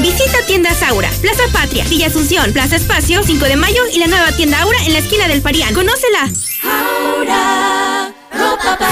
[0.00, 4.32] Visita tiendas Aura, Plaza Patria, Villa Asunción, Plaza Espacio, 5 de mayo y la nueva
[4.32, 5.72] tienda Aura en la esquina del Parián.
[5.74, 6.30] ¡Conócela!
[6.62, 8.03] Aura.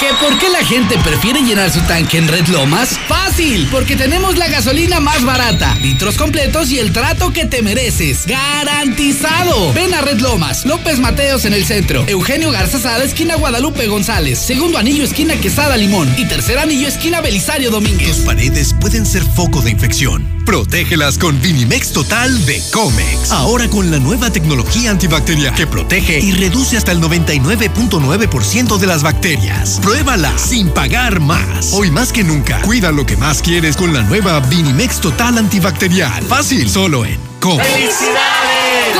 [0.00, 2.98] ¿Que por qué la gente prefiere llenar su tanque en Red Lomas?
[3.06, 3.68] ¡Fácil!
[3.70, 8.24] Porque tenemos la gasolina más barata, litros completos y el trato que te mereces.
[8.26, 9.74] ¡Garantizado!
[9.74, 14.38] Ven a Red Lomas, López Mateos en el centro, Eugenio Garza Sada, esquina Guadalupe González,
[14.38, 18.16] segundo anillo, esquina Quesada Limón y tercer anillo, esquina Belisario Domínguez.
[18.16, 20.40] Tus paredes pueden ser foco de infección.
[20.46, 23.30] Protégelas con Vinimex Total de Comex.
[23.30, 29.02] Ahora con la nueva tecnología antibacterial que protege y reduce hasta el 99.9% de las
[29.02, 29.80] bacterias.
[29.90, 31.72] Pruébala sin pagar más.
[31.72, 36.22] Hoy más que nunca, cuida lo que más quieres con la nueva Vinimex Total antibacterial.
[36.22, 37.94] Fácil, solo en Comex.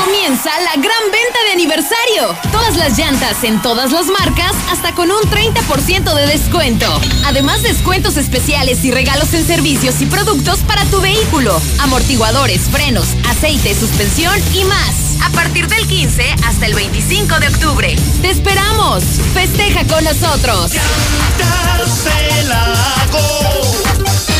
[0.03, 2.35] Comienza la gran venta de aniversario.
[2.51, 6.87] Todas las llantas en todas las marcas hasta con un 30% de descuento.
[7.25, 11.61] Además descuentos especiales y regalos en servicios y productos para tu vehículo.
[11.79, 15.21] Amortiguadores, frenos, aceite, suspensión y más.
[15.23, 17.95] A partir del 15 hasta el 25 de octubre.
[18.21, 19.03] ¡Te esperamos!
[19.33, 20.71] Festeja con nosotros.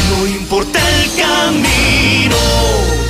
[0.10, 3.01] No importa el camino.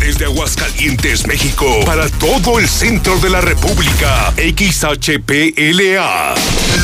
[0.00, 4.32] Desde Aguascalientes, México, para todo el centro de la República.
[4.36, 6.34] XHPLA.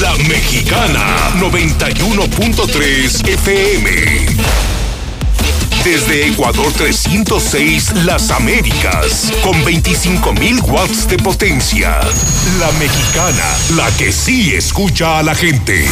[0.00, 1.32] La Mexicana.
[1.40, 4.67] 91.3 FM.
[5.84, 12.00] Desde Ecuador 306, Las Américas, con 25.000 watts de potencia.
[12.58, 15.88] La Mexicana, la que sí escucha a la gente.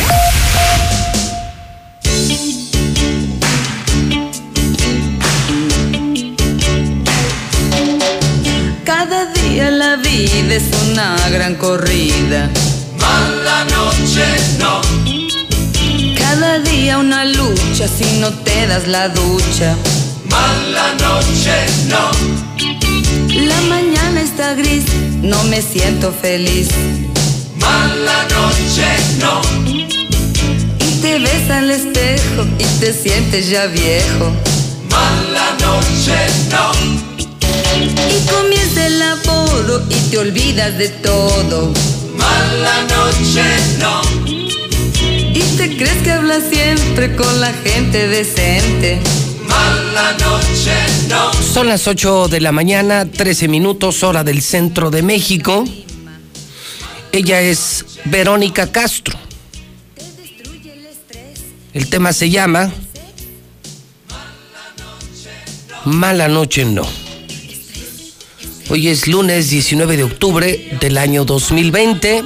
[8.84, 12.50] Cada día la vida es una gran corrida.
[12.98, 14.24] Mala noche,
[14.58, 14.95] no.
[16.70, 19.76] Día una lucha si no te das la ducha.
[20.28, 22.10] Mala noche, no.
[23.46, 24.84] La mañana está gris,
[25.22, 26.68] no me siento feliz.
[27.58, 28.86] Mala noche,
[29.20, 29.40] no.
[29.68, 34.32] Y te ves al espejo y te sientes ya viejo.
[34.90, 36.18] Mala noche,
[36.50, 36.72] no.
[38.10, 41.72] Y comienza el laboro y te olvidas de todo.
[42.16, 43.44] Mala noche,
[43.78, 44.45] no.
[45.36, 48.98] Y te crees que hablas siempre con la gente decente.
[49.46, 50.72] Mala noche,
[51.10, 51.30] no.
[51.42, 55.62] Son las 8 de la mañana, 13 minutos, hora del centro de México.
[57.12, 59.18] Ella es Verónica Castro.
[61.74, 62.72] El tema se llama
[65.84, 66.88] Mala noche no.
[68.70, 72.24] Hoy es lunes 19 de octubre del año 2020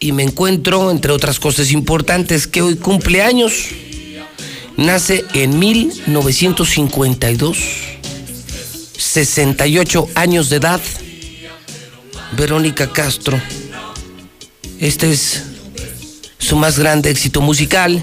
[0.00, 3.66] y me encuentro, entre otras cosas importantes, que hoy cumple años.
[4.76, 7.58] Nace en 1952
[8.96, 10.80] 68 años de edad.
[12.32, 13.40] Verónica Castro.
[14.78, 15.42] Este es
[16.38, 18.02] su más grande éxito musical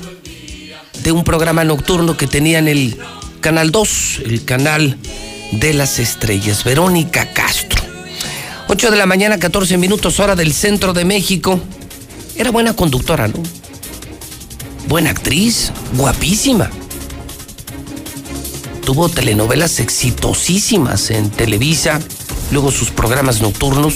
[1.04, 2.98] de un programa nocturno que tenía en el
[3.42, 4.98] Canal 2, el canal
[5.54, 6.64] de las estrellas.
[6.64, 7.82] Verónica Castro.
[8.68, 11.62] 8 de la mañana, 14 minutos, hora del centro de México.
[12.38, 13.42] Era buena conductora, ¿no?
[14.88, 16.70] Buena actriz, guapísima.
[18.86, 22.00] Tuvo telenovelas exitosísimas en Televisa,
[22.52, 23.96] luego sus programas nocturnos,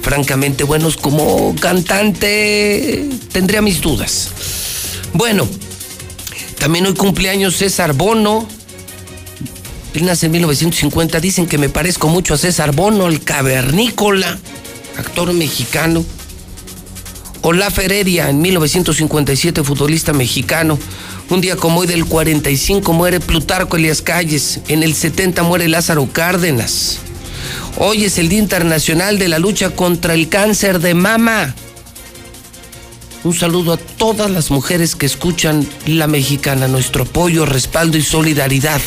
[0.00, 4.30] francamente buenos como cantante, tendría mis dudas.
[5.12, 5.46] Bueno,
[6.58, 8.46] también hoy cumpleaños César Bono.
[9.94, 11.18] Él nace en 1950.
[11.20, 14.38] Dicen que me parezco mucho a César Bono, el cavernícola,
[14.96, 16.04] actor mexicano.
[17.44, 20.78] Olaf Heredia, en 1957, futbolista mexicano.
[21.28, 24.60] Un día como hoy del 45 muere Plutarco Elias Calles.
[24.68, 26.98] En el 70 muere Lázaro Cárdenas.
[27.78, 31.56] Hoy es el Día Internacional de la Lucha contra el Cáncer de Mama.
[33.24, 38.80] Un saludo a todas las mujeres que escuchan La Mexicana, nuestro apoyo, respaldo y solidaridad.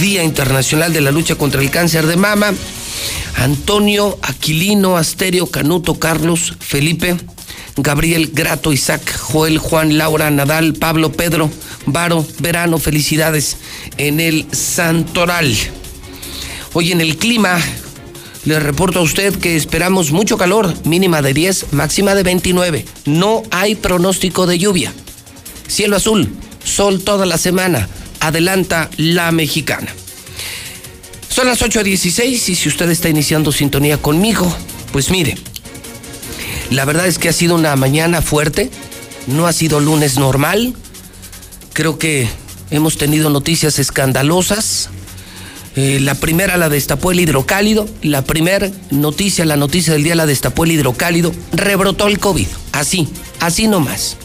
[0.00, 2.52] Día Internacional de la Lucha contra el Cáncer de Mama.
[3.36, 7.16] Antonio, Aquilino, Asterio, Canuto, Carlos, Felipe,
[7.76, 11.50] Gabriel, Grato, Isaac, Joel, Juan, Laura, Nadal, Pablo, Pedro,
[11.86, 13.58] Varo, Verano, felicidades
[13.98, 15.54] en el Santoral.
[16.72, 17.58] Hoy en el clima,
[18.44, 22.84] le reporto a usted que esperamos mucho calor, mínima de 10, máxima de 29.
[23.04, 24.92] No hay pronóstico de lluvia.
[25.68, 27.88] Cielo azul, sol toda la semana.
[28.20, 29.92] Adelanta la mexicana.
[31.36, 34.50] Son las 8.16 y si usted está iniciando sintonía conmigo,
[34.90, 35.34] pues mire,
[36.70, 38.70] la verdad es que ha sido una mañana fuerte,
[39.26, 40.74] no ha sido lunes normal,
[41.74, 42.26] creo que
[42.70, 44.88] hemos tenido noticias escandalosas.
[45.76, 50.24] Eh, la primera la destapó el hidrocálido, la primera noticia, la noticia del día la
[50.24, 53.10] destapó el hidrocálido, rebrotó el COVID, así,
[53.40, 54.16] así nomás.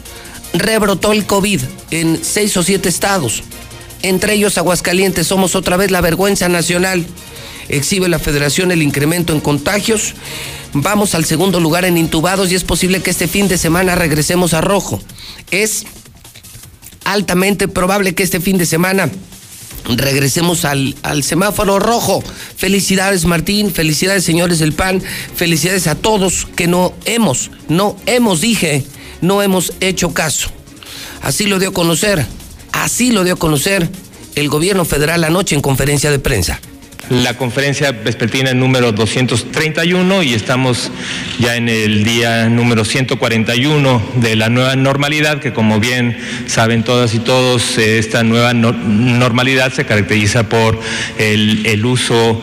[0.54, 1.60] Rebrotó el COVID
[1.90, 3.44] en seis o siete estados
[4.04, 7.06] entre ellos Aguascalientes, somos otra vez la vergüenza nacional.
[7.70, 10.14] Exhibe la federación el incremento en contagios.
[10.74, 14.54] Vamos al segundo lugar en intubados y es posible que este fin de semana regresemos
[14.54, 15.02] a rojo.
[15.52, 15.86] Es
[17.06, 19.10] altamente probable que este fin de semana
[19.88, 22.24] regresemos al, al, semáforo rojo.
[22.56, 25.02] Felicidades Martín, felicidades señores del PAN,
[25.36, 28.84] felicidades a todos que no hemos, no hemos, dije,
[29.22, 30.50] no hemos hecho caso.
[31.22, 32.26] Así lo dio a conocer
[32.72, 33.90] Así lo dio a conocer
[34.36, 36.60] el gobierno federal anoche en conferencia de prensa.
[37.10, 40.92] La conferencia vespertina número 231 y estamos
[41.40, 46.18] ya en el día número 141 de la nueva normalidad, que como bien
[46.48, 50.80] saben todas y todos, esta nueva normalidad se caracteriza por
[51.18, 52.42] el, el uso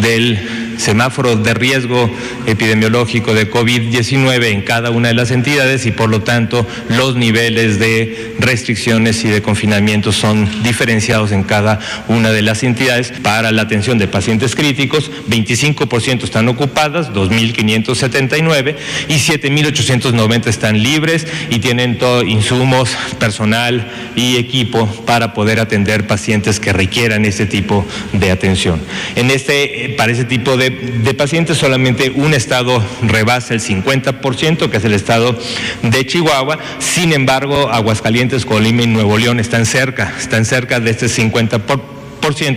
[0.00, 2.10] del semáforo de riesgo
[2.46, 7.78] epidemiológico de COVID-19 en cada una de las entidades y por lo tanto los niveles
[7.78, 13.12] de restricciones y de confinamiento son diferenciados en cada una de las entidades.
[13.22, 18.76] Para la atención de pacientes críticos, 25% están ocupadas, 2.579
[19.08, 26.60] y 7.890 están libres y tienen todo insumos, personal y equipo para poder atender pacientes
[26.60, 28.80] que requieran ese tipo de atención.
[29.16, 34.76] En este, para ese tipo de de, pacientes, solamente un estado rebasa el 50%, que
[34.76, 35.38] es el estado
[35.82, 36.58] de Chihuahua.
[36.78, 41.78] Sin embargo, Aguascalientes, Colima y Nuevo León están cerca, están cerca de este 50%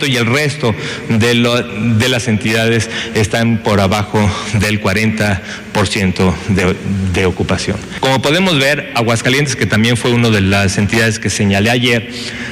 [0.08, 0.76] y el resto
[1.08, 1.36] de,
[1.98, 6.76] de, las entidades están por abajo del 40% de,
[7.14, 7.78] de ocupación.
[8.00, 12.10] Como podemos ver, Aguascalientes, que también fue una de las entidades que señalé ayer,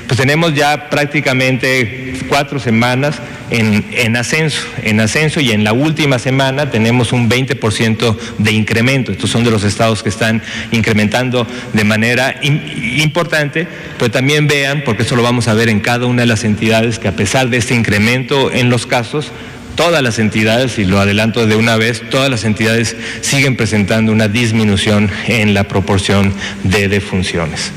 [0.07, 3.15] pues tenemos ya prácticamente cuatro semanas
[3.50, 9.12] en, en, ascenso, en ascenso y en la última semana tenemos un 20% de incremento.
[9.12, 13.68] Estos son de los estados que están incrementando de manera importante,
[13.98, 17.00] pero también vean, porque eso lo vamos a ver en cada una de las entidades,
[17.00, 19.32] que a pesar de este incremento en los casos,
[19.76, 24.28] todas las entidades, y lo adelanto de una vez, todas las entidades siguen presentando una
[24.28, 27.72] disminución en la proporción de defunciones.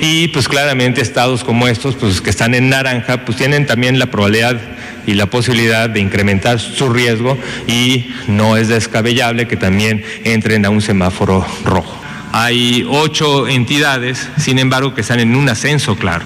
[0.00, 4.06] Y pues claramente estados como estos, pues que están en naranja, pues tienen también la
[4.06, 4.58] probabilidad
[5.06, 10.70] y la posibilidad de incrementar su riesgo y no es descabellable que también entren a
[10.70, 12.02] un semáforo rojo.
[12.32, 16.24] hay ocho entidades, sin embargo, que están en un ascenso claro,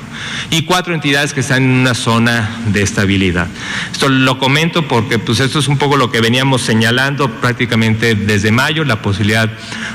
[0.51, 3.49] y cuatro entidades que están en una zona de estabilidad.
[3.91, 8.53] Esto lo comento porque pues, esto es un poco lo que veníamos señalando prácticamente desde
[8.53, 9.51] mayo, la posibilidad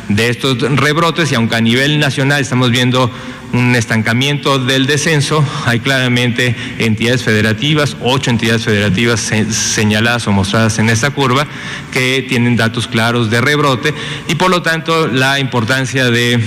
[0.09, 3.09] de estos rebrotes, y aunque a nivel nacional estamos viendo
[3.53, 5.45] un estancamiento del descenso.
[5.65, 11.48] Hay claramente entidades federativas, ocho entidades federativas señaladas o mostradas en esta curva,
[11.91, 13.94] que tienen datos claros de rebrote
[14.28, 16.40] y por lo tanto la importancia de,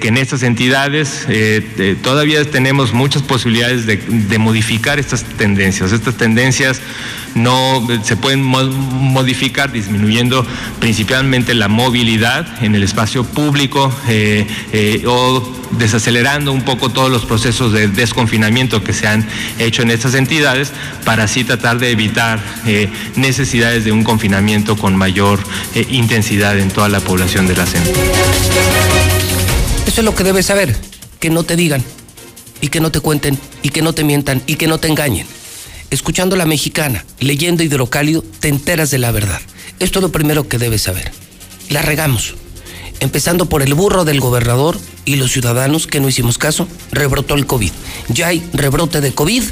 [0.00, 5.92] que en estas entidades eh, todavía tenemos muchas posibilidades de, de modificar estas tendencias.
[5.92, 6.80] Estas tendencias
[7.34, 10.46] no se pueden modificar disminuyendo
[10.80, 15.42] principalmente la movilidad en el espacio público eh, eh, o
[15.72, 19.26] desacelerando un poco todos los procesos de desconfinamiento que se han
[19.58, 20.72] hecho en estas entidades
[21.04, 25.40] para así tratar de evitar eh, necesidades de un confinamiento con mayor
[25.90, 27.92] intensidad en toda la población de la centro.
[29.86, 30.76] Eso es lo que debes saber,
[31.18, 31.82] que no te digan
[32.60, 35.26] y que no te cuenten y que no te mientan y que no te engañen
[35.92, 39.40] escuchando la mexicana, leyendo hidrocálido, te enteras de la verdad.
[39.78, 41.12] Esto es lo primero que debes saber.
[41.68, 42.34] La regamos.
[43.00, 47.46] Empezando por el burro del gobernador y los ciudadanos que no hicimos caso, rebrotó el
[47.46, 47.70] COVID.
[48.08, 49.42] Ya hay rebrote de COVID,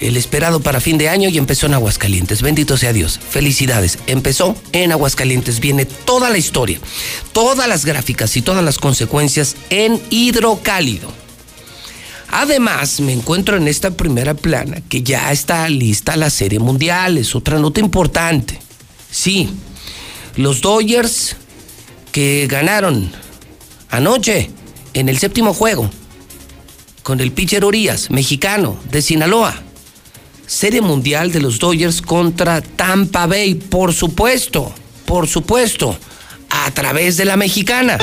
[0.00, 2.42] el esperado para fin de año y empezó en Aguascalientes.
[2.42, 3.18] Bendito sea Dios.
[3.30, 3.98] Felicidades.
[4.06, 5.60] Empezó en Aguascalientes.
[5.60, 6.78] Viene toda la historia,
[7.32, 11.19] todas las gráficas y todas las consecuencias en hidrocálido.
[12.32, 17.18] Además, me encuentro en esta primera plana que ya está lista la Serie Mundial.
[17.18, 18.60] Es otra nota importante.
[19.10, 19.50] Sí,
[20.36, 21.36] los Dodgers
[22.12, 23.10] que ganaron
[23.90, 24.50] anoche
[24.94, 25.90] en el séptimo juego
[27.02, 29.54] con el pitcher Urias, mexicano, de Sinaloa.
[30.46, 34.72] Serie Mundial de los Dodgers contra Tampa Bay, por supuesto,
[35.06, 35.96] por supuesto,
[36.48, 37.98] a través de la mexicana.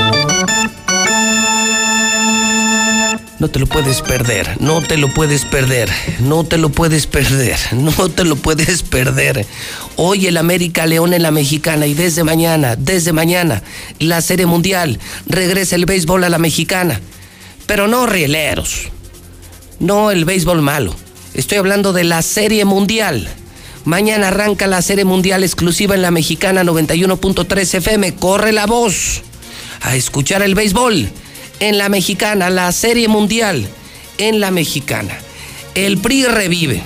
[3.39, 5.91] No te lo puedes perder, no te lo puedes perder,
[6.22, 9.45] no te lo puedes perder, no te lo puedes perder.
[9.95, 13.61] Hoy el América León en la Mexicana y desde mañana, desde mañana,
[13.99, 16.99] la Serie Mundial, regresa el béisbol a la Mexicana.
[17.68, 18.89] Pero no rieleros,
[19.80, 20.95] no el béisbol malo.
[21.35, 23.30] Estoy hablando de la Serie Mundial.
[23.85, 28.15] Mañana arranca la Serie Mundial exclusiva en la Mexicana 91.3 FM.
[28.15, 29.22] Corre la voz
[29.81, 31.11] a escuchar el béisbol
[31.60, 33.68] en la mexicana, la serie mundial
[34.18, 35.18] en la mexicana.
[35.76, 36.84] El PRI revive.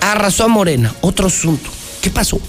[0.00, 0.94] Arrasó a Morena.
[1.00, 1.70] Otro asunto.
[2.00, 2.40] ¿Qué pasó?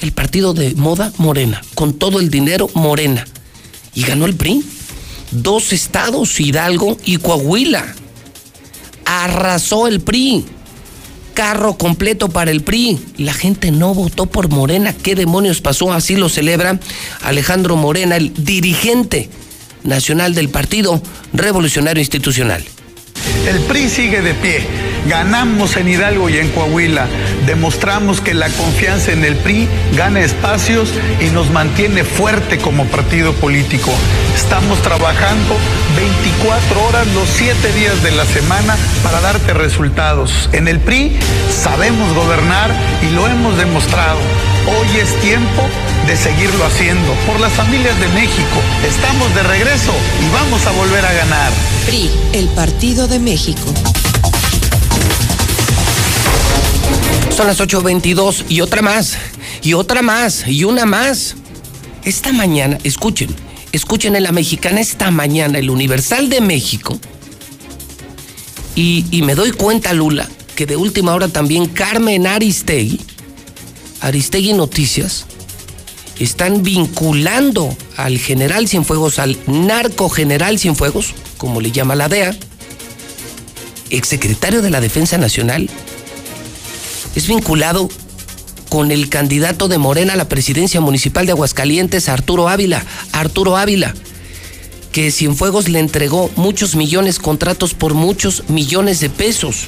[0.00, 3.26] El partido de moda Morena, con todo el dinero Morena.
[3.94, 4.64] Y ganó el PRI.
[5.30, 7.94] Dos estados, Hidalgo y Coahuila.
[9.04, 10.44] Arrasó el PRI.
[11.34, 12.98] Carro completo para el PRI.
[13.18, 14.92] La gente no votó por Morena.
[14.92, 15.92] ¿Qué demonios pasó?
[15.92, 16.80] Así lo celebra
[17.22, 19.28] Alejandro Morena, el dirigente
[19.86, 21.00] nacional del Partido
[21.32, 22.64] Revolucionario Institucional.
[23.46, 24.66] El PRI sigue de pie.
[25.08, 27.06] Ganamos en Hidalgo y en Coahuila.
[27.46, 33.32] Demostramos que la confianza en el PRI gana espacios y nos mantiene fuerte como partido
[33.34, 33.92] político.
[34.34, 35.56] Estamos trabajando
[35.96, 40.50] 24 horas los 7 días de la semana para darte resultados.
[40.52, 41.16] En el PRI
[41.50, 44.18] sabemos gobernar y lo hemos demostrado.
[44.68, 45.62] Hoy es tiempo
[46.08, 47.14] de seguirlo haciendo.
[47.24, 51.52] Por las familias de México, estamos de regreso y vamos a volver a ganar.
[51.86, 53.62] PRI, el Partido de México.
[57.30, 59.16] Son las 8.22 y otra más,
[59.62, 61.36] y otra más, y una más.
[62.02, 63.32] Esta mañana, escuchen,
[63.70, 66.98] escuchen en la mexicana esta mañana, el Universal de México.
[68.74, 73.00] Y, y me doy cuenta, Lula, que de última hora también Carmen Aristegui
[74.06, 75.26] Aristegui Noticias
[76.20, 82.36] están vinculando al general Cienfuegos, al narco general Cienfuegos, como le llama la DEA,
[83.90, 85.68] exsecretario de la Defensa Nacional,
[87.16, 87.88] es vinculado
[88.68, 92.84] con el candidato de Morena a la presidencia municipal de Aguascalientes, Arturo Ávila.
[93.10, 93.92] Arturo Ávila,
[94.92, 99.66] que Cienfuegos le entregó muchos millones, contratos por muchos millones de pesos.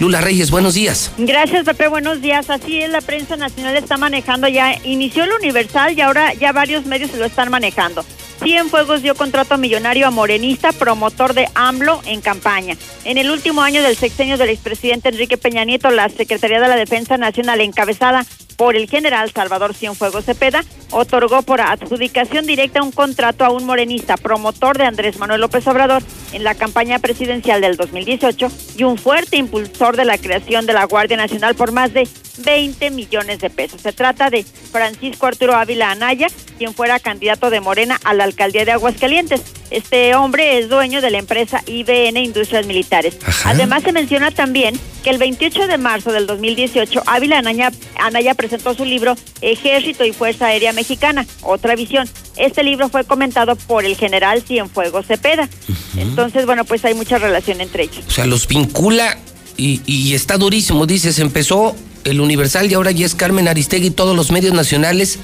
[0.00, 1.12] Lula Reyes, buenos días.
[1.18, 2.48] Gracias, Pepe, buenos días.
[2.48, 6.86] Así es, la prensa nacional está manejando ya, inició el Universal y ahora ya varios
[6.86, 8.02] medios se lo están manejando.
[8.42, 12.74] Cienfuegos dio contrato millonario a Morenista, promotor de AMLO en campaña.
[13.04, 16.76] En el último año del sexenio del expresidente Enrique Peña Nieto, la Secretaría de la
[16.76, 18.24] Defensa Nacional, encabezada
[18.56, 24.16] por el general Salvador Cienfuegos Cepeda, otorgó por adjudicación directa un contrato a un morenista,
[24.16, 26.02] promotor de Andrés Manuel López Obrador
[26.32, 30.84] en la campaña presidencial del 2018 y un fuerte impulsor de la creación de la
[30.84, 32.08] Guardia Nacional por más de
[32.38, 33.82] 20 millones de pesos.
[33.82, 36.28] Se trata de Francisco Arturo Ávila Anaya,
[36.60, 39.40] quien fuera candidato de Morena a la alcaldía de Aguascalientes.
[39.70, 43.16] Este hombre es dueño de la empresa IBN Industrias Militares.
[43.46, 48.74] Además se menciona también que el 28 de marzo del 2018 Ávila Anaya, Anaya presentó
[48.74, 52.06] su libro Ejército y Fuerza Aérea Mexicana, otra visión.
[52.36, 55.48] Este libro fue comentado por el general Cienfuegos Cepeda.
[55.96, 58.04] Entonces, bueno, pues hay mucha relación entre ellos.
[58.06, 59.16] O sea, los vincula
[59.56, 60.84] y, y está durísimo.
[60.84, 61.74] Dices, empezó
[62.04, 65.18] el Universal y ahora ya es Carmen Aristegui y todos los medios nacionales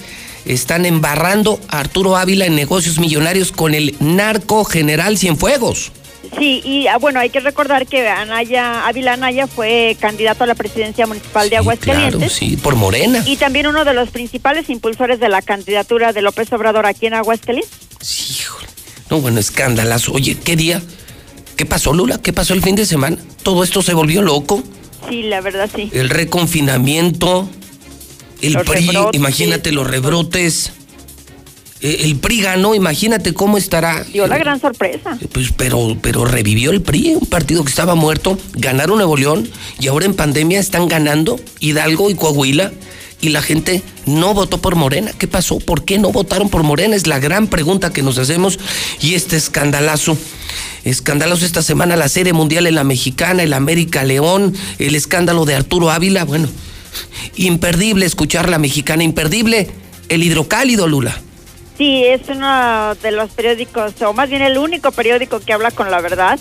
[0.47, 5.93] están embarrando a Arturo Ávila en negocios millonarios con el narco general Cienfuegos.
[6.39, 10.55] Sí, y ah, bueno, hay que recordar que Anaya, Ávila Anaya fue candidato a la
[10.55, 12.19] presidencia municipal de Aguascalientes.
[12.19, 13.23] Claro, sí, por Morena.
[13.27, 17.15] Y también uno de los principales impulsores de la candidatura de López Obrador aquí en
[17.15, 17.71] Aguascalientes.
[18.01, 18.69] Sí, híjole.
[19.11, 20.09] No, bueno, escándalas.
[20.09, 20.83] Oye, ¿qué día?
[21.57, 22.21] ¿Qué pasó, Lula?
[22.21, 23.17] ¿Qué pasó el fin de semana?
[23.43, 24.63] ¿Todo esto se volvió loco?
[25.09, 25.91] Sí, la verdad sí.
[25.93, 27.49] El reconfinamiento,
[28.43, 29.19] el Los PRI, rebrotes.
[29.19, 30.73] imagínate los rebrotes.
[31.83, 34.03] Eh, El PRI ganó, imagínate cómo estará.
[34.05, 35.19] Dio la gran sorpresa.
[35.33, 39.49] Pues, pero, pero revivió el PRI, un partido que estaba muerto, ganaron Nuevo León
[39.79, 42.73] y ahora en pandemia están ganando Hidalgo y Coahuila
[43.21, 45.11] y la gente no votó por Morena.
[45.19, 45.59] ¿Qué pasó?
[45.59, 46.97] ¿Por qué no votaron por Morena?
[46.97, 48.59] Es la gran pregunta que nos hacemos
[49.01, 50.17] y este escandalazo.
[50.85, 55.55] Escandalazo esta semana la Serie Mundial en la Mexicana, el América León, el escándalo de
[55.55, 56.25] Arturo Ávila.
[56.25, 56.49] Bueno,
[57.37, 59.69] imperdible escuchar la Mexicana, imperdible
[60.09, 61.21] el hidrocálido, Lula.
[61.77, 65.91] Sí, es uno de los periódicos, o más bien el único periódico que habla con
[65.91, 66.39] la verdad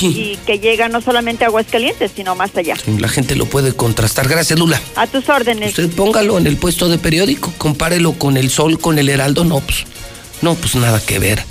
[0.00, 2.76] y que llega no solamente a Aguascalientes, sino más allá.
[2.98, 4.28] La gente lo puede contrastar.
[4.28, 4.80] Gracias, Lula.
[4.94, 5.70] A tus órdenes.
[5.70, 9.58] Usted póngalo en el puesto de periódico, compárelo con el Sol, con el Heraldo, no,
[9.60, 9.84] pues,
[10.42, 11.42] no, pues nada que ver.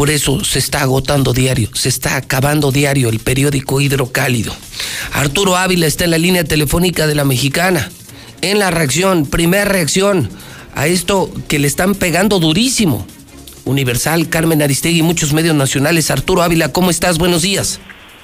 [0.00, 4.50] Por eso se está agotando diario, se está acabando diario el periódico Hidrocálido.
[5.12, 7.90] Arturo Ávila está en la línea telefónica de la Mexicana.
[8.40, 10.30] En la reacción, primer reacción
[10.74, 13.06] a esto que le están pegando durísimo.
[13.66, 16.10] Universal, Carmen Aristegui, muchos medios nacionales.
[16.10, 17.18] Arturo Ávila, ¿cómo estás?
[17.18, 17.78] Buenos días.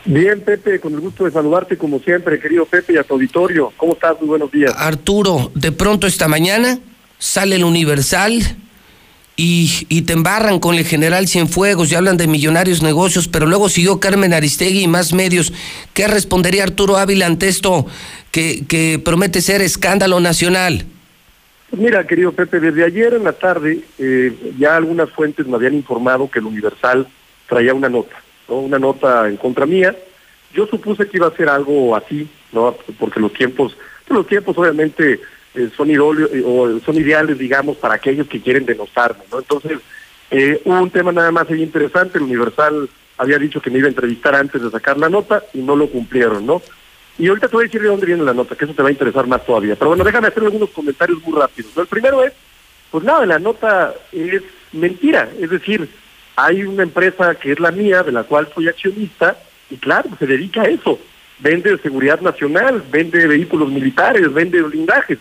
[0.07, 3.71] Bien, Pepe, con el gusto de saludarte como siempre, querido Pepe, y a tu auditorio.
[3.77, 4.17] ¿Cómo estás?
[4.19, 4.73] Muy buenos días.
[4.75, 6.79] Arturo, de pronto esta mañana
[7.19, 8.57] sale el Universal
[9.37, 13.69] y, y te embarran con el general Cienfuegos y hablan de millonarios negocios, pero luego
[13.69, 15.53] siguió Carmen Aristegui y más medios.
[15.93, 17.87] ¿Qué respondería Arturo Ávila ante esto
[18.33, 20.87] que, que promete ser escándalo nacional?
[21.71, 25.75] Pues mira, querido Pepe, desde ayer en la tarde eh, ya algunas fuentes me habían
[25.75, 27.07] informado que el Universal
[27.49, 28.17] traía una nota,
[28.49, 28.61] ¿no?
[28.61, 29.95] Una nota en contra mía.
[30.55, 32.77] Yo supuse que iba a ser algo así, ¿no?
[32.99, 33.77] Porque los tiempos,
[34.09, 35.21] los tiempos obviamente
[35.77, 35.99] son, eh,
[36.45, 39.39] o son ideales, digamos, para aquellos que quieren denostarme, ¿no?
[39.39, 39.79] Entonces,
[40.31, 42.89] eh, un tema nada más ahí interesante, el Universal
[43.19, 45.89] había dicho que me iba a entrevistar antes de sacar la nota y no lo
[45.89, 46.63] cumplieron, ¿no?
[47.19, 48.89] Y ahorita te voy a decir de dónde viene la nota, que eso te va
[48.89, 49.75] a interesar más todavía.
[49.75, 51.75] Pero bueno, déjame hacer algunos comentarios muy rápidos.
[51.77, 52.33] El primero es,
[52.91, 54.43] pues nada, la nota es
[54.73, 55.29] mentira.
[55.41, 55.89] Es decir,
[56.37, 59.39] hay una empresa que es la mía, de la cual soy accionista,
[59.71, 60.99] y claro, se dedica a eso.
[61.39, 65.19] Vende seguridad nacional, vende vehículos militares, vende blindajes.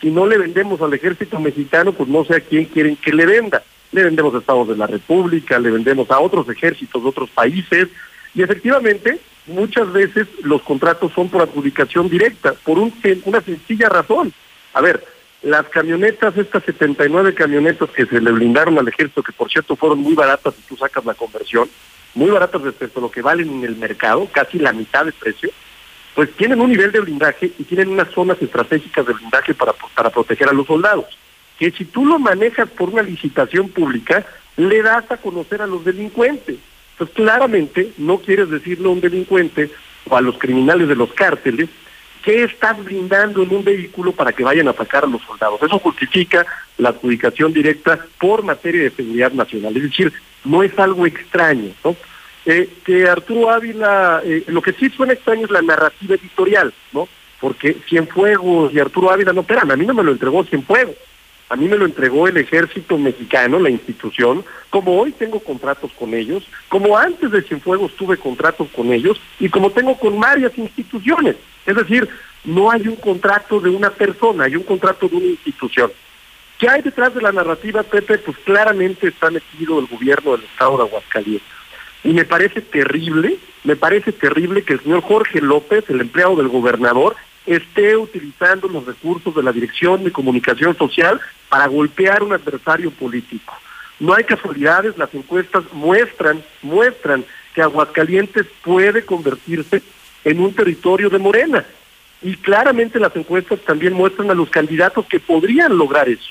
[0.00, 3.26] Si no le vendemos al ejército mexicano, pues no sé a quién quieren que le
[3.26, 3.62] venda.
[3.92, 7.88] Le vendemos a estados de la República, le vendemos a otros ejércitos de otros países,
[8.34, 12.92] y efectivamente, muchas veces los contratos son por adjudicación directa, por un,
[13.24, 14.32] una sencilla razón.
[14.74, 15.04] A ver,
[15.42, 20.00] las camionetas, estas 79 camionetas que se le blindaron al ejército, que por cierto fueron
[20.00, 21.68] muy baratas si tú sacas la conversión,
[22.14, 25.50] muy baratas respecto a lo que valen en el mercado, casi la mitad de precio,
[26.18, 30.10] pues tienen un nivel de blindaje y tienen unas zonas estratégicas de blindaje para, para
[30.10, 31.04] proteger a los soldados.
[31.60, 34.26] Que si tú lo manejas por una licitación pública,
[34.56, 36.56] le das a conocer a los delincuentes.
[36.96, 39.70] Pues claramente no quieres decirle a un delincuente
[40.10, 41.68] o a los criminales de los cárteles
[42.24, 45.62] qué estás brindando en un vehículo para que vayan a atacar a los soldados.
[45.62, 46.44] Eso justifica
[46.78, 49.76] la adjudicación directa por materia de seguridad nacional.
[49.76, 50.12] Es decir,
[50.44, 51.94] no es algo extraño, ¿no?
[52.50, 57.06] Eh, que Arturo Ávila, eh, lo que sí suena extraño es la narrativa editorial, ¿no?
[57.42, 60.96] Porque Cienfuegos y Arturo Ávila no operan, a mí no me lo entregó Cienfuegos.
[61.50, 66.14] A mí me lo entregó el ejército mexicano, la institución, como hoy tengo contratos con
[66.14, 71.36] ellos, como antes de Cienfuegos tuve contratos con ellos y como tengo con varias instituciones.
[71.66, 72.08] Es decir,
[72.44, 75.92] no hay un contrato de una persona, hay un contrato de una institución.
[76.58, 78.16] ¿Qué hay detrás de la narrativa, Pepe?
[78.18, 81.57] Pues claramente está metido el gobierno del estado de Aguascalientes.
[82.04, 86.48] Y me parece terrible, me parece terrible que el señor Jorge López, el empleado del
[86.48, 87.16] gobernador,
[87.46, 92.90] esté utilizando los recursos de la Dirección de Comunicación Social para golpear a un adversario
[92.90, 93.54] político.
[94.00, 99.82] No hay casualidades, las encuestas muestran, muestran que Aguascalientes puede convertirse
[100.24, 101.64] en un territorio de Morena.
[102.22, 106.30] Y claramente las encuestas también muestran a los candidatos que podrían lograr eso.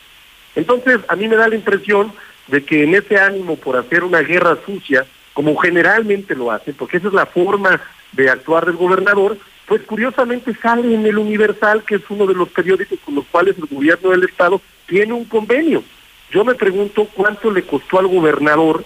[0.55, 2.13] Entonces, a mí me da la impresión
[2.47, 5.05] de que en ese ánimo por hacer una guerra sucia,
[5.37, 7.79] como generalmente lo hace, porque esa es la forma
[8.11, 9.37] de actuar del gobernador,
[9.67, 13.55] pues curiosamente sale en el Universal, que es uno de los periódicos con los cuales
[13.59, 15.83] el gobierno del Estado tiene un convenio.
[16.31, 18.83] Yo me pregunto cuánto le costó al gobernador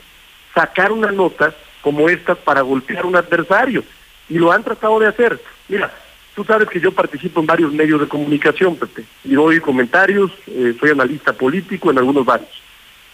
[0.54, 3.86] sacar una nota como esta para golpear a un adversario.
[4.28, 5.40] Y lo han tratado de hacer.
[5.70, 5.90] Mira,
[6.36, 10.76] tú sabes que yo participo en varios medios de comunicación, Pepe, y doy comentarios, eh,
[10.78, 12.62] soy analista político en algunos varios.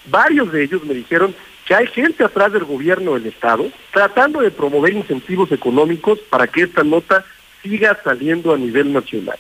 [0.08, 1.36] Varios de ellos me dijeron
[1.68, 6.62] que hay gente atrás del gobierno del Estado tratando de promover incentivos económicos para que
[6.62, 7.26] esta nota
[7.62, 9.38] siga saliendo a nivel nacional.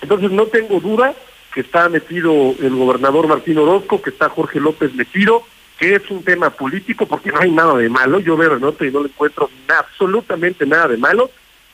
[0.00, 1.14] Entonces no tengo duda
[1.52, 5.42] que está metido el gobernador Martín Orozco, que está Jorge López metido,
[5.78, 8.86] que es un tema político, porque no hay nada de malo, yo veo la nota
[8.86, 11.30] y no le encuentro absolutamente nada de malo,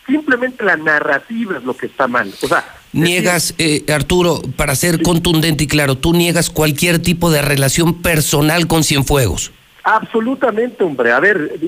[0.07, 2.33] simplemente la narrativa es lo que está mal.
[2.43, 7.43] O sea, niegas, eh, Arturo, para ser contundente y claro, tú niegas cualquier tipo de
[7.43, 9.53] relación personal con Cienfuegos.
[9.85, 11.11] Absolutamente, hombre.
[11.11, 11.59] A ver,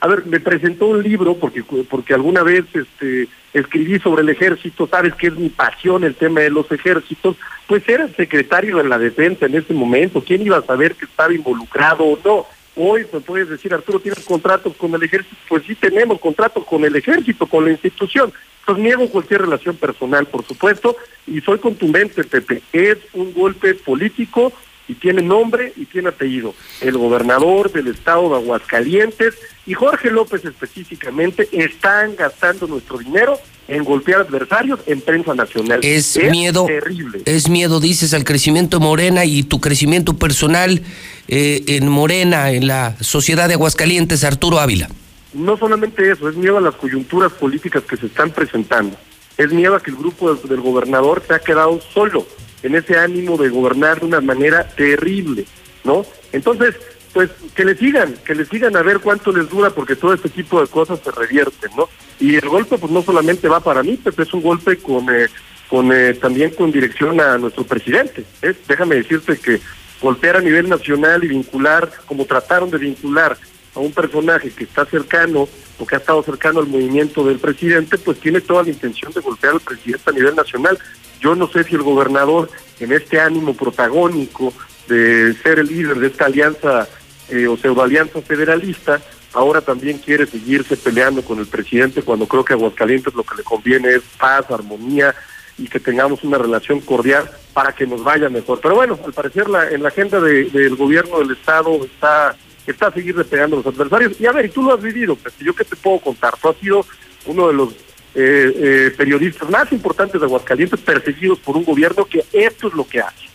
[0.00, 4.86] a ver, me presentó un libro porque porque alguna vez este escribí sobre el ejército,
[4.86, 7.36] sabes que es mi pasión el tema de los ejércitos,
[7.66, 11.34] pues era secretario de la defensa en ese momento, ¿quién iba a saber que estaba
[11.34, 12.46] involucrado o no?
[12.76, 15.36] Hoy me puedes decir, Arturo, ¿tienes contratos con el ejército?
[15.48, 18.32] Pues sí tenemos contratos con el ejército, con la institución.
[18.60, 20.96] Entonces niego cualquier relación personal, por supuesto,
[21.26, 22.62] y soy contundente, Pepe.
[22.72, 24.52] Es un golpe político
[24.90, 26.52] y tiene nombre y tiene apellido.
[26.80, 29.34] El gobernador del estado de Aguascalientes
[29.64, 33.38] y Jorge López específicamente están gastando nuestro dinero
[33.68, 35.78] en golpear adversarios en prensa nacional.
[35.84, 37.22] Es, miedo, terrible.
[37.24, 40.82] Es miedo, dices, al crecimiento de Morena y tu crecimiento personal
[41.28, 44.88] eh, en Morena, en la sociedad de Aguascalientes, Arturo Ávila.
[45.32, 48.96] No solamente eso, es miedo a las coyunturas políticas que se están presentando.
[49.38, 52.26] Es miedo a que el grupo del gobernador se ha quedado solo
[52.62, 55.46] en ese ánimo de gobernar de una manera terrible,
[55.84, 56.04] ¿no?
[56.32, 56.76] Entonces,
[57.12, 60.28] pues que le sigan, que le sigan a ver cuánto les dura, porque todo este
[60.28, 61.88] tipo de cosas se revierten, ¿no?
[62.20, 65.26] Y el golpe, pues no solamente va para mí, pero es un golpe con, eh,
[65.68, 68.24] con eh, también con dirección a nuestro presidente.
[68.42, 68.54] ¿eh?
[68.68, 69.60] Déjame decirte que
[70.00, 73.36] golpear a nivel nacional y vincular, como trataron de vincular
[73.74, 77.98] a un personaje que está cercano o que ha estado cercano al movimiento del presidente,
[77.98, 80.78] pues tiene toda la intención de golpear al presidente a nivel nacional.
[81.20, 84.52] Yo no sé si el gobernador, en este ánimo protagónico
[84.88, 86.88] de ser el líder de esta alianza
[87.28, 89.00] eh, o pseudoalianza federalista,
[89.32, 93.36] ahora también quiere seguirse peleando con el presidente cuando creo que a Aguascalientes lo que
[93.36, 95.14] le conviene es paz, armonía
[95.58, 98.60] y que tengamos una relación cordial para que nos vaya mejor.
[98.60, 102.36] Pero bueno, al parecer la, en la agenda del gobierno del Estado está
[102.66, 104.20] está seguir despegando los adversarios.
[104.20, 106.48] Y a ver, y tú lo has vivido, pues, yo qué te puedo contar, tú
[106.48, 106.84] has sido
[107.26, 107.74] uno de los
[108.14, 112.86] eh, eh, periodistas más importantes de Aguascalientes perseguidos por un gobierno que esto es lo
[112.86, 113.30] que hace.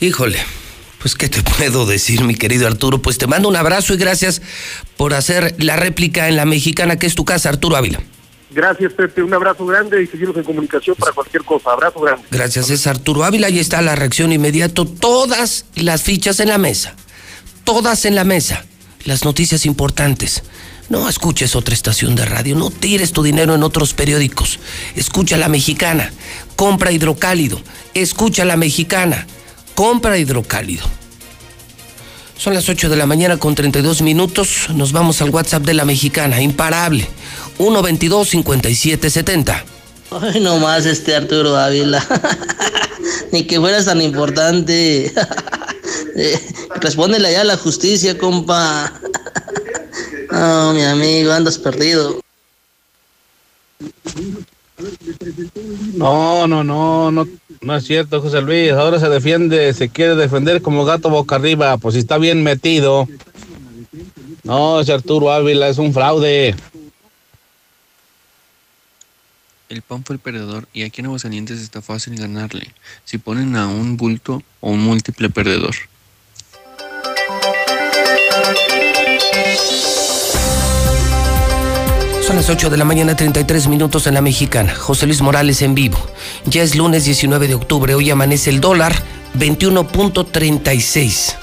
[0.00, 0.38] Híjole,
[0.98, 3.00] pues qué te puedo decir, mi querido Arturo.
[3.00, 4.42] Pues te mando un abrazo y gracias
[4.96, 8.00] por hacer la réplica en la mexicana que es tu casa, Arturo Ávila.
[8.54, 9.22] Gracias, Pepe.
[9.22, 11.72] Un abrazo grande y seguimos en comunicación para cualquier cosa.
[11.72, 12.24] Abrazo grande.
[12.30, 13.48] Gracias, es Arturo Ávila.
[13.48, 14.86] Ahí está la reacción inmediato.
[14.86, 16.94] Todas las fichas en la mesa.
[17.64, 18.64] Todas en la mesa.
[19.04, 20.44] Las noticias importantes.
[20.88, 24.58] No escuches otra estación de radio, no tires tu dinero en otros periódicos.
[24.94, 26.12] Escucha la mexicana,
[26.56, 27.58] compra hidrocálido.
[27.94, 29.26] Escucha la mexicana,
[29.74, 30.84] compra hidrocálido.
[32.36, 34.66] Son las 8 de la mañana con 32 minutos.
[34.74, 37.08] Nos vamos al WhatsApp de la mexicana, imparable.
[37.58, 39.62] 122-5770.
[40.10, 42.04] Ay, no más este Arturo Ávila.
[43.32, 45.10] Ni que fueras tan importante.
[46.16, 46.40] Eh,
[46.76, 48.92] respóndele allá a la justicia, compa.
[50.30, 52.20] No, mi amigo, andas perdido.
[55.94, 57.28] No, no, no, no,
[57.60, 58.72] no es cierto, José Luis.
[58.72, 63.08] Ahora se defiende, se quiere defender como gato boca arriba, pues si está bien metido.
[64.42, 66.54] No, ese Arturo Ávila es un fraude.
[69.68, 72.72] El PAN fue el perdedor y aquí en Aguascalientes está fácil ganarle
[73.04, 75.74] si ponen a un bulto o un múltiple perdedor.
[82.26, 84.74] Son las 8 de la mañana, 33 minutos en la mexicana.
[84.74, 85.98] José Luis Morales en vivo.
[86.46, 87.94] Ya es lunes 19 de octubre.
[87.94, 88.94] Hoy amanece el dólar
[89.38, 91.34] 21.36.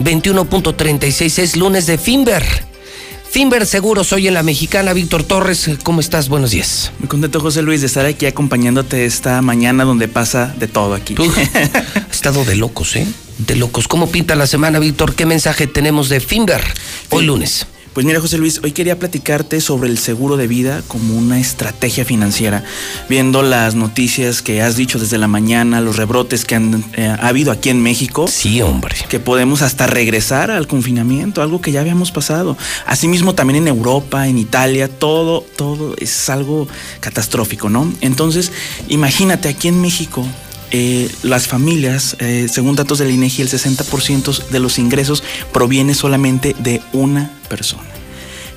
[0.00, 2.44] 21.36 es lunes de Finver.
[3.30, 4.92] Finver Seguros, hoy en la mexicana.
[4.94, 6.28] Víctor Torres, ¿cómo estás?
[6.28, 6.90] Buenos días.
[6.98, 11.14] Muy contento, José Luis, de estar aquí acompañándote esta mañana donde pasa de todo aquí.
[11.54, 13.06] ha estado de locos, ¿eh?
[13.38, 13.86] De locos.
[13.86, 15.14] ¿Cómo pinta la semana, Víctor?
[15.14, 16.64] ¿Qué mensaje tenemos de Finver
[17.10, 17.68] hoy lunes?
[17.96, 22.04] Pues mira, José Luis, hoy quería platicarte sobre el seguro de vida como una estrategia
[22.04, 22.62] financiera.
[23.08, 27.26] Viendo las noticias que has dicho desde la mañana, los rebrotes que han eh, ha
[27.26, 28.28] habido aquí en México.
[28.28, 28.96] Sí, hombre.
[29.08, 32.58] Que podemos hasta regresar al confinamiento, algo que ya habíamos pasado.
[32.84, 36.68] Asimismo, también en Europa, en Italia, todo, todo es algo
[37.00, 37.90] catastrófico, ¿no?
[38.02, 38.52] Entonces,
[38.88, 40.22] imagínate aquí en México,
[40.70, 45.22] eh, las familias, eh, según datos del INEGI, el 60% de los ingresos
[45.52, 47.84] proviene solamente de una persona.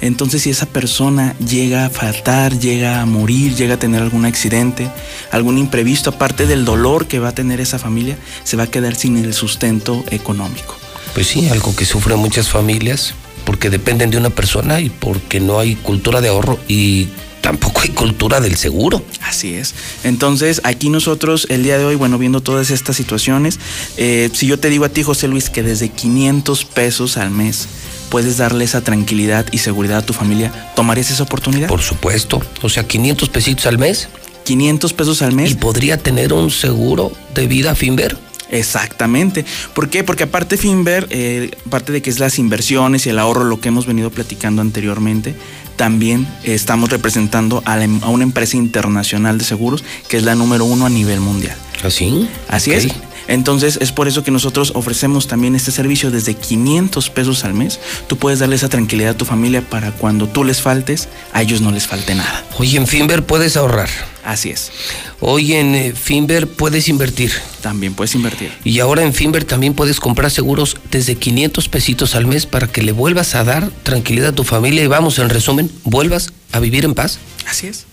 [0.02, 4.90] Entonces, si esa persona llega a faltar, llega a morir, llega a tener algún accidente,
[5.32, 8.96] algún imprevisto, aparte del dolor que va a tener esa familia, se va a quedar
[8.96, 10.76] sin el sustento económico.
[11.14, 13.14] Pues sí, algo que sufren muchas familias
[13.44, 17.10] porque dependen de una persona y porque no hay cultura de ahorro y
[17.42, 19.04] tampoco hay cultura del seguro.
[19.22, 19.74] Así es.
[20.04, 23.60] Entonces, aquí nosotros el día de hoy, bueno, viendo todas estas situaciones,
[23.98, 27.68] eh, si yo te digo a ti, José Luis, que desde 500 pesos al mes
[28.10, 31.68] puedes darle esa tranquilidad y seguridad a tu familia, ¿tomarías esa oportunidad?
[31.68, 32.42] Por supuesto.
[32.62, 34.10] O sea, 500 pesitos al mes.
[34.46, 35.52] 500 pesos al mes.
[35.52, 38.18] ¿Y podría tener un seguro de vida Finver?
[38.52, 39.46] Exactamente.
[39.76, 40.04] ¿Por qué?
[40.04, 43.68] Porque aparte Finver, eh, aparte de que es las inversiones y el ahorro, lo que
[43.68, 45.36] hemos venido platicando anteriormente,
[45.80, 50.66] también estamos representando a, la- a una empresa internacional de seguros que es la número
[50.66, 51.56] uno a nivel mundial.
[51.82, 52.28] ¿Así?
[52.50, 52.88] Así es.
[53.30, 57.80] Entonces es por eso que nosotros ofrecemos también este servicio desde 500 pesos al mes.
[58.08, 61.62] Tú puedes darle esa tranquilidad a tu familia para cuando tú les faltes, a ellos
[61.62, 62.44] no les falte nada.
[62.58, 63.90] Oye, en Finver puedes ahorrar.
[64.26, 64.72] Así es.
[65.20, 67.32] Hoy en eh, Finver puedes invertir.
[67.62, 68.52] También puedes invertir.
[68.64, 72.82] Y ahora en Finver también puedes comprar seguros desde 500 pesitos al mes para que
[72.82, 76.84] le vuelvas a dar tranquilidad a tu familia y vamos, en resumen, vuelvas a vivir
[76.84, 77.20] en paz.
[77.48, 77.86] Así es.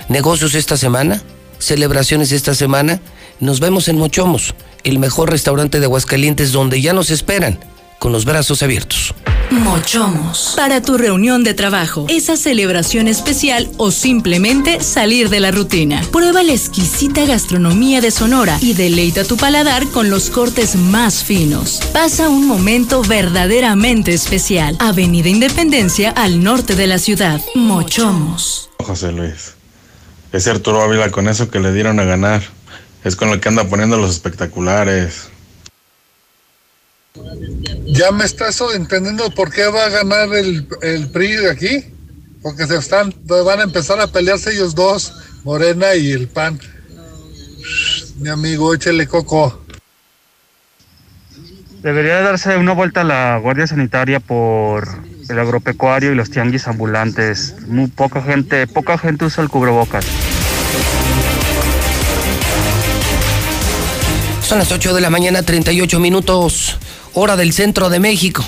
[0.09, 1.21] Negocios esta semana,
[1.59, 2.99] celebraciones esta semana.
[3.39, 7.59] Nos vemos en Mochomos, el mejor restaurante de Aguascalientes donde ya nos esperan,
[7.99, 9.13] con los brazos abiertos.
[9.51, 10.53] Mochomos.
[10.55, 16.01] Para tu reunión de trabajo, esa celebración especial o simplemente salir de la rutina.
[16.09, 21.81] Prueba la exquisita gastronomía de Sonora y deleita tu paladar con los cortes más finos.
[21.91, 24.77] Pasa un momento verdaderamente especial.
[24.79, 27.41] Avenida Independencia al norte de la ciudad.
[27.53, 28.69] Mochomos.
[28.79, 29.55] José Luis.
[30.31, 32.41] Ese Arturo Ávila con eso que le dieron a ganar.
[33.03, 35.29] Es con lo que anda poniendo los espectaculares.
[38.01, 41.85] ¿Ya me estás entendiendo por qué va a ganar el, el PRI de aquí?
[42.41, 45.13] Porque se están, van a empezar a pelearse ellos dos,
[45.43, 46.59] Morena y el PAN.
[48.17, 49.63] Mi amigo, échale coco.
[51.83, 54.87] Debería darse una vuelta a la Guardia Sanitaria por
[55.29, 57.53] el agropecuario y los tianguis ambulantes.
[57.67, 60.07] Muy poca gente, poca gente usa el cubrebocas.
[64.41, 66.79] Son las 8 de la mañana, 38 minutos,
[67.13, 68.43] hora del centro de México.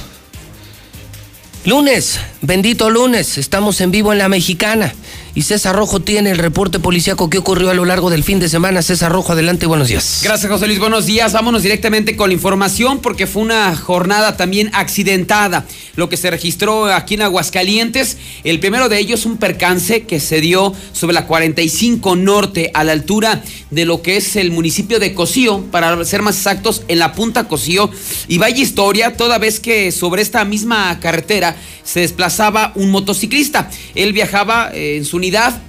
[1.65, 4.93] Lunes, bendito lunes, estamos en vivo en la mexicana.
[5.35, 8.47] Y César Rojo tiene el reporte policíaco que ocurrió a lo largo del fin de
[8.47, 8.83] semana.
[8.83, 10.21] César Rojo, adelante, buenos días.
[10.23, 10.77] Gracias, José Luis.
[10.77, 11.33] Buenos días.
[11.33, 15.65] Vámonos directamente con la información porque fue una jornada también accidentada.
[15.95, 20.39] Lo que se registró aquí en Aguascalientes, el primero de ellos, un percance que se
[20.39, 25.15] dio sobre la 45 Norte, a la altura de lo que es el municipio de
[25.15, 27.89] Cocío, para ser más exactos, en la punta Cocío.
[28.27, 33.69] Y vaya historia, toda vez que sobre esta misma carretera se desplazaba un motociclista.
[33.95, 35.19] Él viajaba eh, en su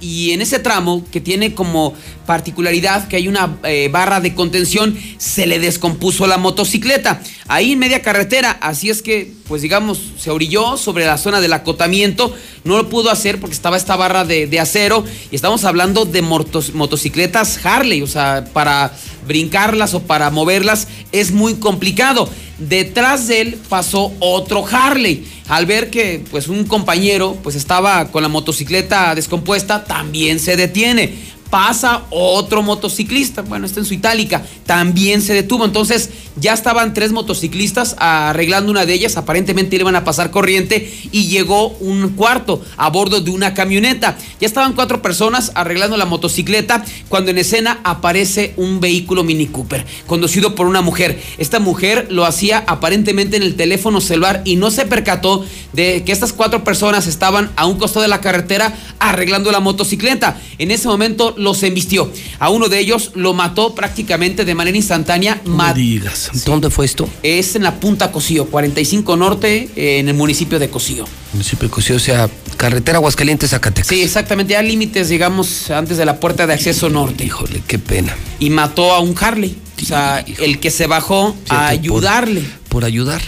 [0.01, 1.93] y en ese tramo que tiene como
[2.25, 7.21] particularidad que hay una eh, barra de contención, se le descompuso la motocicleta.
[7.47, 11.53] Ahí en media carretera, así es que, pues digamos, se orilló sobre la zona del
[11.53, 16.05] acotamiento, no lo pudo hacer porque estaba esta barra de, de acero y estamos hablando
[16.05, 18.91] de motos- motocicletas Harley, o sea, para
[19.27, 22.27] brincarlas o para moverlas es muy complicado.
[22.57, 25.27] Detrás de él pasó otro Harley.
[25.47, 31.13] Al ver que pues un compañero pues estaba con la motocicleta descompuesta, también se detiene
[31.55, 35.63] pasa otro motociclista, bueno, está en su itálica, también se detuvo.
[35.63, 40.91] Entonces ya estaban tres motociclistas arreglando una de ellas, aparentemente le iban a pasar corriente
[41.13, 44.17] y llegó un cuarto a bordo de una camioneta.
[44.41, 49.85] Ya estaban cuatro personas arreglando la motocicleta cuando en escena aparece un vehículo Mini Cooper,
[50.07, 51.21] conducido por una mujer.
[51.37, 56.11] Esta mujer lo hacía aparentemente en el teléfono celular y no se percató de que
[56.11, 60.37] estas cuatro personas estaban a un costado de la carretera arreglando la motocicleta.
[60.57, 62.11] En ese momento los embistió.
[62.39, 65.41] A uno de ellos lo mató prácticamente de manera instantánea.
[65.45, 66.31] No digas.
[66.45, 67.07] ¿Dónde fue esto?
[67.23, 71.05] Es en la Punta Cosío, 45 Norte, eh, en el municipio de Cosío.
[71.31, 73.87] Municipio de Cosío, o sea, carretera Aguascalientes, Zacatecas.
[73.87, 77.23] Sí, exactamente, ya límites, digamos, antes de la puerta de acceso norte.
[77.23, 78.15] Híjole, qué pena.
[78.39, 79.55] Y mató a un Harley.
[79.81, 82.43] O sea, el que se bajó a ayudarle.
[82.69, 83.21] Por ayudar.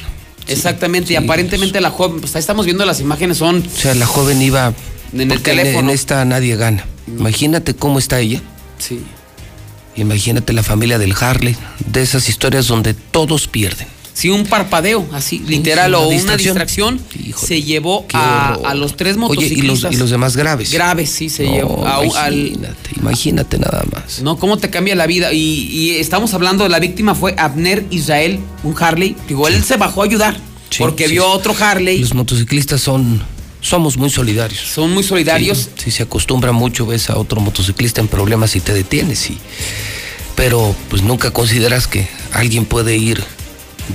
[0.48, 4.06] Exactamente, y aparentemente la joven, pues ahí estamos viendo las imágenes, son O sea, la
[4.06, 4.73] joven iba.
[5.13, 5.89] En el porque teléfono.
[5.89, 6.85] En esta nadie gana.
[7.07, 8.41] Imagínate cómo está ella.
[8.79, 8.99] Sí.
[9.95, 11.55] Imagínate la familia del Harley.
[11.91, 13.88] De esas historias donde todos pierden.
[14.13, 16.99] Sí, un parpadeo, así, literal, una o una distracción.
[17.35, 19.63] se llevó a, los tres Oye, motociclistas.
[19.63, 20.71] y los, y los demás graves.
[20.71, 21.85] Graves, sí, se No, llevó.
[21.85, 24.23] a- al- imagínate, imagínate nada más.
[24.23, 25.34] no, ¿cómo te cambia la vida?
[25.34, 29.15] Y, y estamos hablando de la víctima fue Abner Israel, un Harley.
[29.27, 30.35] Digo, él se bajó a ayudar
[30.71, 31.99] Sí, porque vio a otro Harley.
[31.99, 33.21] Los motociclistas son.
[33.61, 34.61] Somos muy solidarios.
[34.61, 35.69] Son muy solidarios.
[35.75, 39.29] Sí, sí, se acostumbra mucho, ves a otro motociclista en problemas y te detienes.
[39.29, 39.38] Y,
[40.35, 43.23] pero pues nunca consideras que alguien puede ir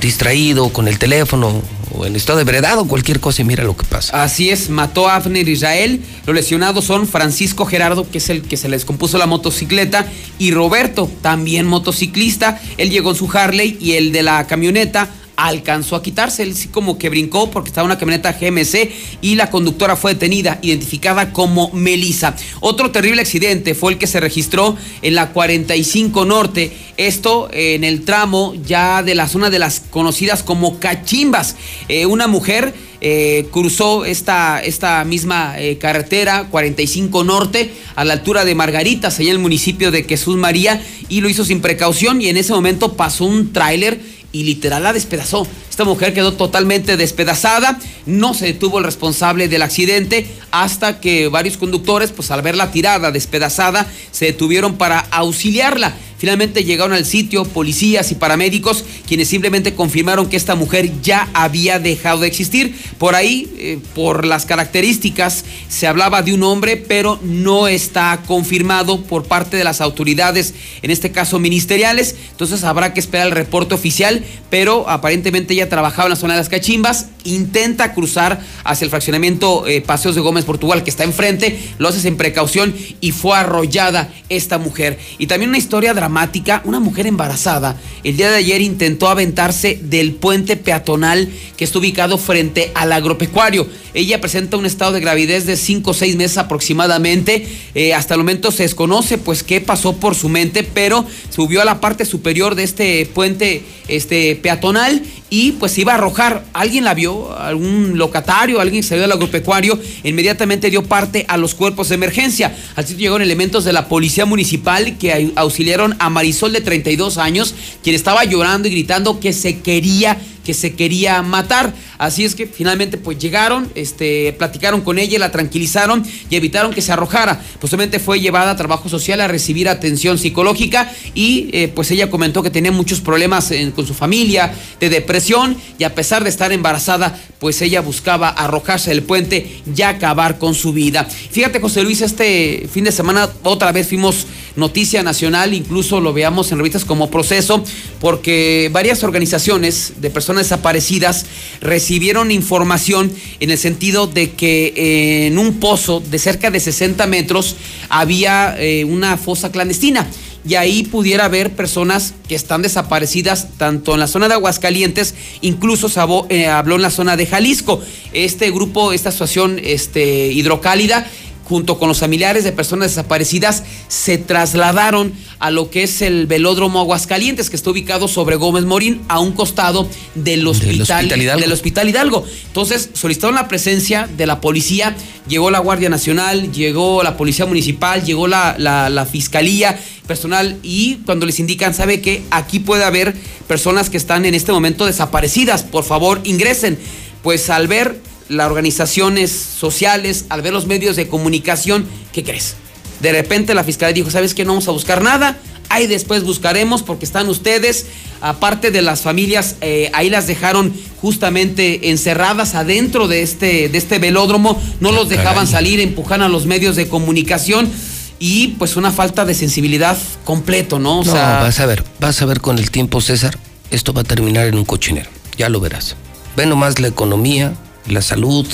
[0.00, 1.62] distraído con el teléfono
[1.94, 4.22] o en estado de veredad o cualquier cosa y mira lo que pasa.
[4.22, 6.00] Así es, mató a Abner Israel.
[6.26, 10.06] Los lesionados son Francisco Gerardo, que es el que se le descompuso la motocicleta,
[10.38, 12.60] y Roberto, también motociclista.
[12.78, 15.08] Él llegó en su Harley y el de la camioneta
[15.46, 16.42] alcanzó a quitarse.
[16.42, 18.90] Él sí como que brincó porque estaba una camioneta GMC
[19.20, 22.36] y la conductora fue detenida, identificada como Melissa.
[22.60, 26.72] Otro terrible accidente fue el que se registró en la 45 Norte.
[26.96, 31.56] Esto en el tramo ya de la zona de las conocidas como cachimbas.
[31.88, 32.72] Eh, una mujer
[33.04, 39.30] eh, cruzó esta, esta misma eh, carretera 45 Norte a la altura de Margaritas, allá
[39.30, 42.92] en el municipio de Jesús María, y lo hizo sin precaución y en ese momento
[42.92, 44.00] pasó un tráiler
[44.32, 45.46] y literal la despedazó.
[45.70, 51.56] Esta mujer quedó totalmente despedazada, no se detuvo el responsable del accidente hasta que varios
[51.56, 55.94] conductores, pues al verla tirada, despedazada, se detuvieron para auxiliarla.
[56.22, 61.80] Finalmente llegaron al sitio policías y paramédicos quienes simplemente confirmaron que esta mujer ya había
[61.80, 62.76] dejado de existir.
[62.98, 69.02] Por ahí, eh, por las características, se hablaba de un hombre, pero no está confirmado
[69.02, 72.14] por parte de las autoridades, en este caso ministeriales.
[72.30, 76.38] Entonces habrá que esperar el reporte oficial, pero aparentemente ella trabajaba en la zona de
[76.40, 81.58] las cachimbas, intenta cruzar hacia el fraccionamiento eh, Paseos de Gómez Portugal, que está enfrente,
[81.78, 84.98] lo hace sin precaución y fue arrollada esta mujer.
[85.18, 90.12] Y también una historia dramática, una mujer embarazada, el día de ayer intentó aventarse del
[90.12, 93.66] puente peatonal que está ubicado frente al agropecuario.
[93.94, 97.46] Ella presenta un estado de gravidez de 5 o 6 meses aproximadamente.
[97.74, 101.64] Eh, hasta el momento se desconoce pues qué pasó por su mente, pero subió a
[101.64, 105.02] la parte superior de este puente este, peatonal
[105.34, 106.44] y pues iba a arrojar.
[106.52, 111.88] Alguien la vio, algún locatario, alguien salió del agropecuario, inmediatamente dio parte a los cuerpos
[111.88, 112.54] de emergencia.
[112.76, 117.16] Al sitio llegaron elementos de la policía municipal que au- auxiliaron a Marisol de 32
[117.16, 121.72] años, quien estaba llorando y gritando que se quería que se quería matar.
[121.98, 126.82] Así es que finalmente pues llegaron, este, platicaron con ella, la tranquilizaron y evitaron que
[126.82, 127.40] se arrojara.
[127.60, 132.42] Posteriormente fue llevada a trabajo social a recibir atención psicológica y eh, pues ella comentó
[132.42, 137.18] que tenía muchos problemas con su familia, de depresión y a pesar de estar embarazada,
[137.38, 141.04] pues ella buscaba arrojarse del puente y acabar con su vida.
[141.04, 146.52] Fíjate José Luis, este fin de semana otra vez fuimos noticia nacional, incluso lo veamos
[146.52, 147.64] en revistas como Proceso,
[148.00, 151.26] porque varias organizaciones de personas desaparecidas
[151.60, 157.06] recibieron información en el sentido de que eh, en un pozo de cerca de 60
[157.06, 157.56] metros
[157.88, 160.06] había eh, una fosa clandestina
[160.46, 165.88] y ahí pudiera haber personas que están desaparecidas tanto en la zona de Aguascalientes, incluso
[166.28, 167.80] eh, habló en la zona de Jalisco.
[168.12, 171.06] Este grupo, esta asociación este, hidrocálida,
[171.52, 176.80] junto con los familiares de personas desaparecidas, se trasladaron a lo que es el velódromo
[176.80, 181.08] Aguascalientes, que está ubicado sobre Gómez Morín, a un costado del hospital,
[181.42, 182.24] del Hospital Hidalgo.
[182.46, 184.96] Entonces solicitaron la presencia de la policía,
[185.28, 190.94] llegó la Guardia Nacional, llegó la Policía Municipal, llegó la, la- la Fiscalía personal y
[191.04, 193.12] cuando les indican, sabe que aquí puede haber
[193.46, 196.78] personas que están en este momento desaparecidas, por favor ingresen.
[197.22, 202.54] Pues al ver las organizaciones sociales, al ver los medios de comunicación, ¿qué crees?
[203.00, 204.44] De repente la fiscalía dijo, ¿sabes qué?
[204.44, 205.38] No vamos a buscar nada.
[205.68, 207.86] Ahí después buscaremos porque están ustedes,
[208.20, 213.98] aparte de las familias, eh, ahí las dejaron justamente encerradas adentro de este, de este
[213.98, 215.52] velódromo, no los dejaban caray.
[215.52, 217.70] salir, empujaban a los medios de comunicación
[218.18, 221.00] y pues una falta de sensibilidad completo, ¿no?
[221.00, 223.36] O no, sea, vas a ver, vas a ver con el tiempo, César,
[223.72, 225.10] esto va a terminar en un cochinero.
[225.36, 225.96] Ya lo verás.
[226.36, 227.54] Ve nomás la economía,
[227.86, 228.46] la salud,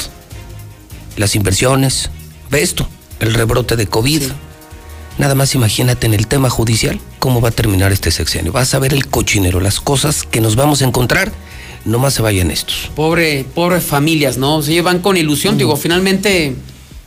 [1.17, 2.11] las inversiones.
[2.51, 2.89] Ve esto,
[3.21, 4.23] el rebrote de COVID.
[5.19, 8.53] Nada más imagínate en el tema judicial cómo va a terminar este sexenio.
[8.53, 11.33] Vas a ver el cochinero, las cosas que nos vamos a encontrar.
[11.85, 12.91] Nomás se vayan estos.
[12.95, 14.57] pobre, pobre familias, ¿no?
[14.57, 16.55] O sea, ellos van con ilusión, digo, finalmente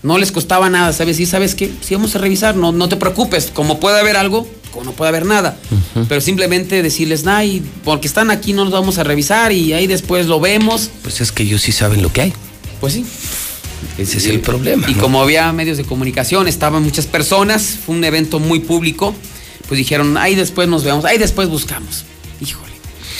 [0.01, 1.17] no les costaba nada, ¿sabes?
[1.17, 1.71] Sí, ¿sabes qué?
[1.81, 5.09] Sí, vamos a revisar, no, no te preocupes, como puede haber algo, como no puede
[5.09, 5.57] haber nada.
[6.07, 10.27] Pero simplemente decirles, ay, porque están aquí no los vamos a revisar y ahí después
[10.27, 10.89] lo vemos.
[11.03, 12.33] Pues es que ellos sí saben lo que hay.
[12.79, 13.05] Pues sí.
[13.97, 14.89] Ese es el problema.
[14.89, 15.01] Y ¿no?
[15.01, 19.15] como había medios de comunicación, estaban muchas personas, fue un evento muy público,
[19.67, 22.05] pues dijeron, ahí después nos vemos, ahí después buscamos.
[22.39, 22.73] Híjole,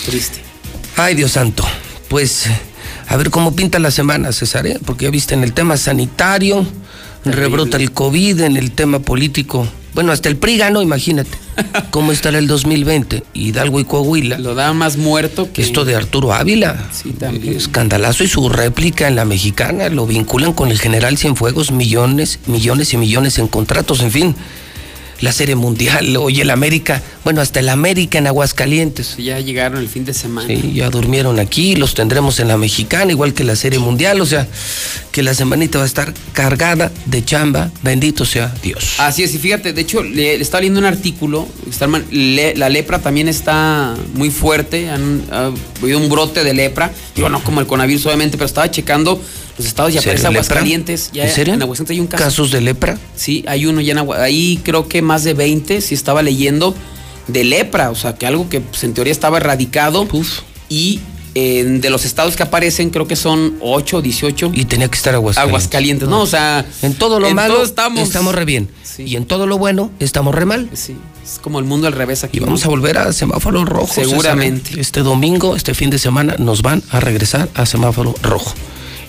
[0.06, 0.42] triste.
[0.98, 1.64] Ay, Dios santo.
[2.10, 2.46] Pues
[3.08, 4.80] a ver cómo pinta la semana, César, ¿eh?
[4.86, 6.66] porque ya viste en el tema sanitario,
[7.26, 9.68] rebrota el COVID, en el tema político.
[9.94, 11.38] Bueno, hasta el PRI ganó, imagínate.
[11.92, 13.24] ¿Cómo estará el 2020?
[13.34, 14.38] Hidalgo y Coahuila.
[14.38, 15.62] Lo da más muerto que...
[15.62, 16.90] Esto de Arturo Ávila.
[16.92, 17.58] Sí, también.
[17.58, 19.90] Escandalazo y su réplica en la mexicana.
[19.90, 24.36] Lo vinculan con el general Cienfuegos, millones, millones y millones en contratos, en fin.
[25.22, 29.18] La serie mundial, oye, el América, bueno, hasta el América en Aguascalientes.
[29.18, 30.48] Ya llegaron el fin de semana.
[30.48, 34.26] Sí, ya durmieron aquí, los tendremos en la mexicana, igual que la serie mundial, o
[34.26, 34.48] sea,
[35.12, 38.96] que la semanita va a estar cargada de chamba, bendito sea Dios.
[38.98, 42.56] Así es, y fíjate, de hecho, le, le estaba leyendo un artículo, está man- le-
[42.56, 45.52] la lepra también está muy fuerte, han ha
[45.84, 49.22] habido un brote de lepra, digo, no como el coronavirus obviamente, pero estaba checando
[49.58, 50.28] los estados y ¿En serio, aparece?
[50.38, 51.10] Aguascalientes.
[51.14, 51.54] Ya ¿En serio?
[51.54, 52.24] En Aguascalientes hay un caso.
[52.24, 52.98] ¿Casos de lepra?
[53.16, 56.74] Sí, hay uno ya en Agua- ahí creo que más de 20, sí estaba leyendo,
[57.28, 60.08] de lepra, o sea, que algo que pues, en teoría estaba erradicado.
[60.70, 61.00] Y
[61.36, 64.52] eh, de los estados que aparecen, creo que son 8, 18.
[64.54, 65.50] Y tenía que estar Aguascalientes.
[65.50, 66.22] Aguascalientes, ¿no?
[66.22, 68.70] O sea, En todo lo en malo todo estamos, estamos- re bien.
[68.98, 70.70] Y en todo lo bueno estamos re mal.
[70.74, 72.38] Sí, es como el mundo al revés aquí.
[72.38, 73.94] Y vamos a volver a semáforo rojo.
[73.94, 74.66] Seguramente.
[74.72, 74.80] César.
[74.82, 78.54] Este domingo, este fin de semana, nos van a regresar a semáforo rojo.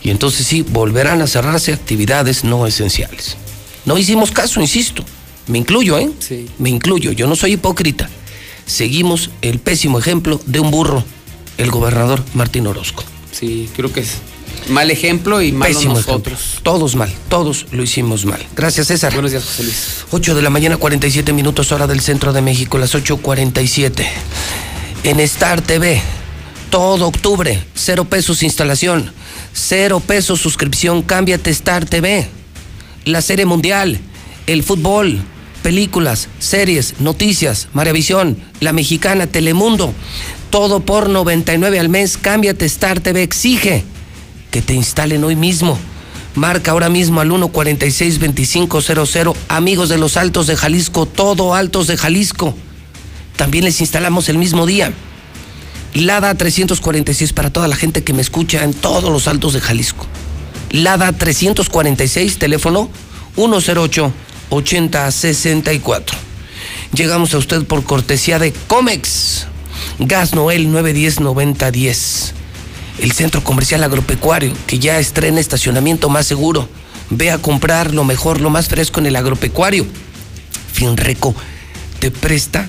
[0.04, 3.36] Y entonces sí, volverán a cerrarse actividades no esenciales.
[3.84, 5.04] No hicimos caso, insisto.
[5.46, 6.10] Me incluyo, ¿eh?
[6.18, 6.46] Sí.
[6.58, 7.12] Me incluyo.
[7.12, 8.08] Yo no soy hipócrita.
[8.66, 11.04] Seguimos el pésimo ejemplo de un burro,
[11.58, 13.04] el gobernador Martín Orozco.
[13.32, 14.18] Sí, creo que es
[14.68, 16.40] mal ejemplo y mal Pésimo nosotros.
[16.40, 16.60] ejemplo.
[16.62, 18.44] Todos mal, todos lo hicimos mal.
[18.54, 19.12] Gracias, César.
[19.12, 20.04] Buenos días, José Luis.
[20.10, 24.06] 8 de la mañana, 47 minutos, hora del centro de México, las 8.47.
[25.04, 26.00] En Star TV,
[26.70, 29.12] todo octubre, cero pesos instalación,
[29.52, 32.28] cero pesos suscripción, cámbiate Star TV.
[33.04, 33.98] La serie mundial,
[34.46, 35.20] el fútbol,
[35.62, 39.92] películas, series, noticias, Maravisión, La Mexicana, Telemundo,
[40.50, 43.84] todo por 99 al mes, cámbiate Star TV, exige
[44.50, 45.78] que te instalen hoy mismo.
[46.34, 49.34] Marca ahora mismo al 146-2500.
[49.48, 52.54] Amigos de los Altos de Jalisco, todo Altos de Jalisco.
[53.36, 54.92] También les instalamos el mismo día.
[55.94, 60.06] Lada 346 para toda la gente que me escucha en todos los Altos de Jalisco.
[60.70, 62.88] Lada 346, teléfono
[63.36, 66.02] 108-8064.
[66.94, 69.48] Llegamos a usted por cortesía de Comex.
[69.98, 72.32] Gas Noel 910-9010.
[72.98, 76.70] El centro comercial agropecuario, que ya estrena estacionamiento más seguro.
[77.10, 79.84] Ve a comprar lo mejor, lo más fresco en el agropecuario.
[80.72, 81.34] Finreco
[81.98, 82.66] te presta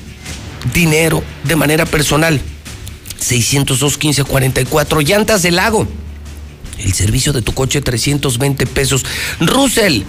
[0.73, 2.41] dinero de manera personal.
[3.23, 5.87] 602 1544 Llantas del Lago.
[6.77, 9.05] El servicio de tu coche 320 pesos.
[9.39, 10.03] Russell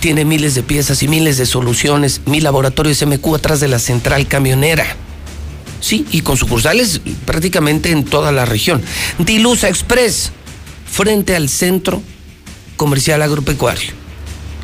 [0.00, 2.22] tiene miles de piezas y miles de soluciones.
[2.26, 4.96] Mi laboratorio SMQ atrás de la central camionera.
[5.80, 8.82] Sí, y con sucursales prácticamente en toda la región.
[9.18, 10.32] Dilusa Express,
[10.90, 12.02] frente al centro
[12.76, 13.92] comercial agropecuario.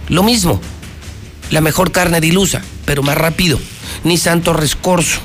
[0.08, 0.60] Lo mismo,
[1.50, 3.60] la mejor carne dilusa, pero más rápido.
[4.04, 5.20] Ni Santo Rescorso,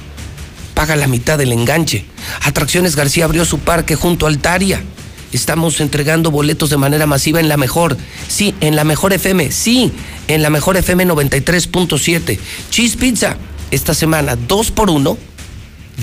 [0.75, 2.05] paga la mitad del enganche.
[2.43, 4.83] Atracciones García abrió su parque junto a Altaria.
[5.31, 7.97] Estamos entregando boletos de manera masiva en la mejor.
[8.27, 9.51] Sí, en la mejor FM.
[9.51, 9.91] Sí,
[10.27, 12.37] en la mejor FM 93.7.
[12.69, 13.37] Cheese Pizza.
[13.71, 15.17] Esta semana, dos por uno.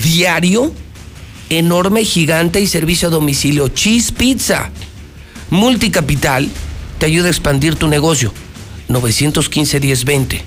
[0.03, 0.73] Diario.
[1.49, 3.69] Enorme, gigante y servicio a domicilio.
[3.69, 4.69] Cheese Pizza.
[5.49, 6.49] Multicapital.
[6.99, 8.33] Te ayuda a expandir tu negocio.
[8.89, 10.41] 915-1020.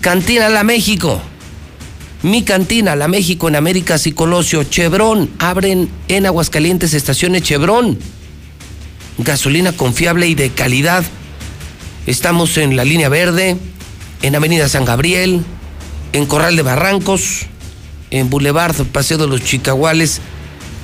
[0.00, 1.20] Cantina La México.
[2.22, 4.64] Mi cantina, La México en Américas y Colosio.
[4.64, 5.30] Chevron.
[5.38, 7.96] Abren en Aguascalientes estaciones Chevron.
[9.18, 11.04] Gasolina confiable y de calidad.
[12.06, 13.56] Estamos en la línea verde,
[14.22, 15.44] en Avenida San Gabriel,
[16.12, 17.46] en Corral de Barrancos,
[18.10, 20.20] en Boulevard Paseo de los Chicahuales.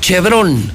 [0.00, 0.70] Chevron.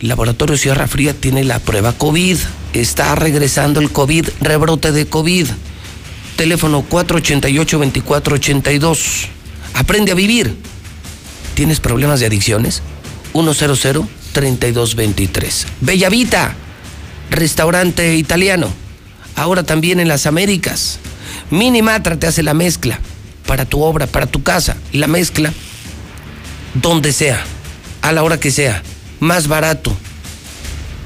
[0.00, 2.38] Laboratorio Sierra Fría tiene la prueba COVID.
[2.72, 5.48] Está regresando el COVID, rebrote de COVID.
[6.36, 9.41] Teléfono 488-2482.
[9.74, 10.56] Aprende a vivir.
[11.54, 12.82] ¿Tienes problemas de adicciones?
[13.32, 15.64] 100-3223.
[15.80, 16.54] Bellavita,
[17.30, 18.68] restaurante italiano.
[19.36, 20.98] Ahora también en las Américas.
[21.50, 22.98] Minimatra te hace la mezcla
[23.46, 24.76] para tu obra, para tu casa.
[24.92, 25.52] La mezcla
[26.74, 27.42] donde sea,
[28.02, 28.82] a la hora que sea.
[29.20, 29.96] Más barato,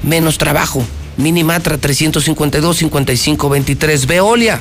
[0.03, 0.85] menos trabajo.
[1.17, 4.05] Minimatra 352-5523.
[4.05, 4.59] Veolia.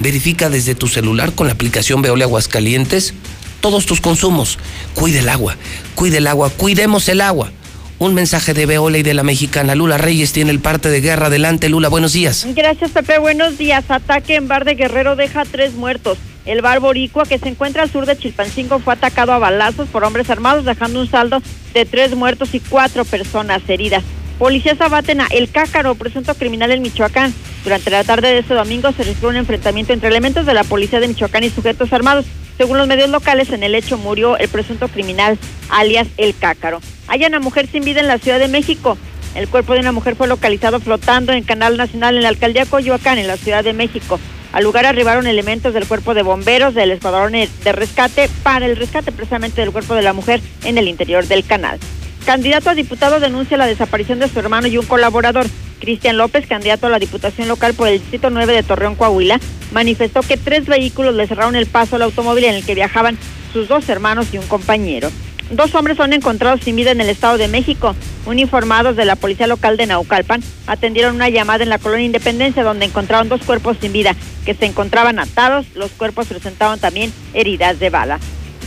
[0.00, 3.14] Verifica desde tu celular con la aplicación Veolia Aguascalientes
[3.62, 4.58] todos tus consumos.
[4.92, 5.56] Cuide el agua,
[5.94, 7.50] cuide el agua, cuidemos el agua.
[7.98, 9.76] Un mensaje de Veolia y de la mexicana.
[9.76, 11.28] Lula Reyes tiene el parte de guerra.
[11.28, 12.44] Adelante, Lula, buenos días.
[12.54, 13.18] Gracias, Pepe.
[13.18, 13.84] Buenos días.
[13.88, 16.18] Ataque en bar de Guerrero deja tres muertos.
[16.44, 20.02] El bar Boricua, que se encuentra al sur de Chilpancingo, fue atacado a balazos por
[20.02, 21.40] hombres armados, dejando un saldo
[21.72, 24.02] de tres muertos y cuatro personas heridas.
[24.40, 27.32] Policías abaten a El Cácaro, presunto criminal en Michoacán.
[27.62, 30.98] Durante la tarde de este domingo se registró un enfrentamiento entre elementos de la policía
[30.98, 32.24] de Michoacán y sujetos armados.
[32.58, 35.38] Según los medios locales, en el hecho murió el presunto criminal,
[35.70, 36.80] alias El Cácaro.
[37.08, 38.96] Hay una mujer sin vida en la Ciudad de México.
[39.34, 43.18] El cuerpo de una mujer fue localizado flotando en Canal Nacional en la alcaldía Coyoacán,
[43.18, 44.20] en la Ciudad de México.
[44.52, 49.10] Al lugar arribaron elementos del cuerpo de bomberos del escuadrón de rescate para el rescate
[49.10, 51.78] precisamente del cuerpo de la mujer en el interior del canal.
[52.26, 55.46] Candidato a diputado denuncia la desaparición de su hermano y un colaborador.
[55.82, 59.40] Cristian López, candidato a la Diputación Local por el Distrito 9 de Torreón, Coahuila,
[59.72, 63.18] manifestó que tres vehículos le cerraron el paso al automóvil en el que viajaban
[63.52, 65.10] sus dos hermanos y un compañero.
[65.50, 67.96] Dos hombres son encontrados sin vida en el Estado de México.
[68.26, 72.86] Uniformados de la Policía Local de Naucalpan atendieron una llamada en la colonia Independencia donde
[72.86, 74.14] encontraron dos cuerpos sin vida
[74.44, 75.66] que se encontraban atados.
[75.74, 78.20] Los cuerpos presentaban también heridas de bala.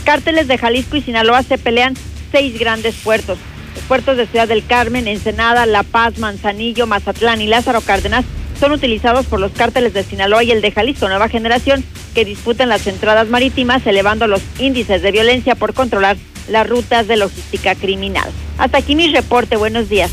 [0.04, 1.94] Cárteles de Jalisco y Sinaloa se pelean
[2.30, 3.38] seis grandes puertos.
[3.88, 8.24] Puertos de Ciudad del Carmen, Ensenada, La Paz, Manzanillo, Mazatlán y Lázaro Cárdenas
[8.58, 11.84] son utilizados por los cárteles de Sinaloa y el de Jalisco Nueva Generación
[12.14, 16.16] que disputan las entradas marítimas elevando los índices de violencia por controlar
[16.48, 18.30] las rutas de logística criminal.
[18.58, 19.56] Hasta aquí mi reporte.
[19.56, 20.10] Buenos días.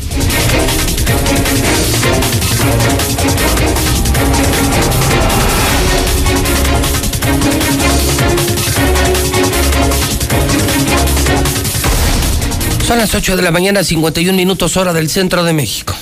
[12.86, 15.94] Son las 8 de la mañana, 51 minutos hora del centro de México.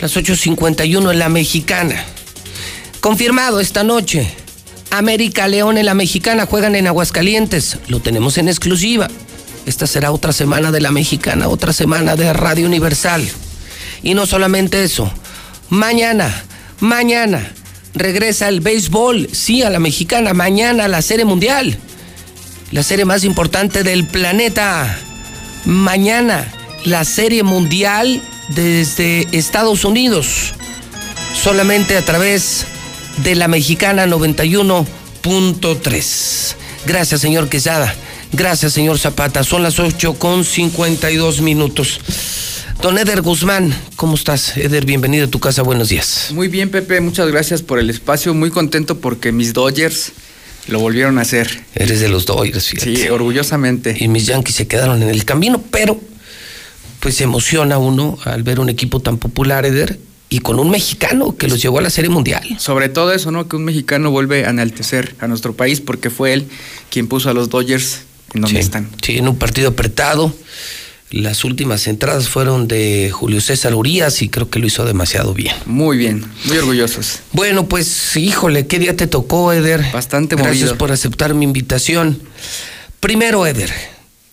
[0.00, 2.04] Las 8.51 en la mexicana.
[3.00, 4.28] Confirmado esta noche.
[4.90, 7.78] América León en la mexicana juegan en Aguascalientes.
[7.86, 9.06] Lo tenemos en exclusiva.
[9.64, 13.22] Esta será otra semana de la mexicana, otra semana de Radio Universal.
[14.02, 15.08] Y no solamente eso.
[15.68, 16.44] Mañana,
[16.80, 17.52] mañana
[17.94, 20.34] regresa el béisbol, sí, a la mexicana.
[20.34, 21.78] Mañana la serie mundial.
[22.72, 24.98] La serie más importante del planeta.
[25.66, 26.50] Mañana
[26.84, 30.54] la serie mundial desde Estados Unidos.
[31.34, 32.66] Solamente a través
[33.24, 36.54] de la mexicana 91.3.
[36.86, 37.92] Gracias, señor Quesada.
[38.32, 39.42] Gracias, señor Zapata.
[39.42, 42.00] Son las 8 con 52 minutos.
[42.80, 44.56] Don Eder Guzmán, ¿cómo estás?
[44.56, 46.28] Eder, bienvenido a tu casa, buenos días.
[46.32, 48.34] Muy bien, Pepe, muchas gracias por el espacio.
[48.34, 50.12] Muy contento porque mis Dodgers
[50.68, 51.62] lo volvieron a hacer.
[51.74, 52.96] Eres de los Dodgers, fíjate.
[52.96, 53.96] Sí, orgullosamente.
[53.98, 56.00] Y mis Yankees se quedaron en el camino, pero
[57.00, 59.98] pues se emociona uno al ver un equipo tan popular, Eder,
[60.28, 62.42] y con un mexicano que los llevó a la Serie Mundial.
[62.58, 63.48] Sobre todo eso, ¿no?
[63.48, 66.48] Que un mexicano vuelve a enaltecer a nuestro país porque fue él
[66.90, 68.00] quien puso a los Dodgers
[68.34, 68.88] en donde sí, están.
[69.02, 70.34] Sí, en un partido apretado.
[71.10, 75.54] Las últimas entradas fueron de Julio César Urias y creo que lo hizo demasiado bien.
[75.64, 77.20] Muy bien, muy orgullosos.
[77.32, 79.84] Bueno, pues híjole, qué día te tocó, Eder.
[79.92, 80.78] Bastante Gracias movido.
[80.78, 82.20] por aceptar mi invitación.
[82.98, 83.72] Primero, Eder,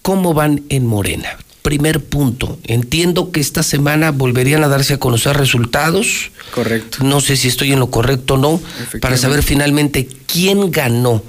[0.01, 1.37] ¿cómo van en Morena?
[1.61, 2.57] Primer punto.
[2.63, 6.31] Entiendo que esta semana volverían a darse a conocer resultados.
[6.55, 7.03] Correcto.
[7.03, 8.59] No sé si estoy en lo correcto o no,
[8.99, 11.23] para saber finalmente quién ganó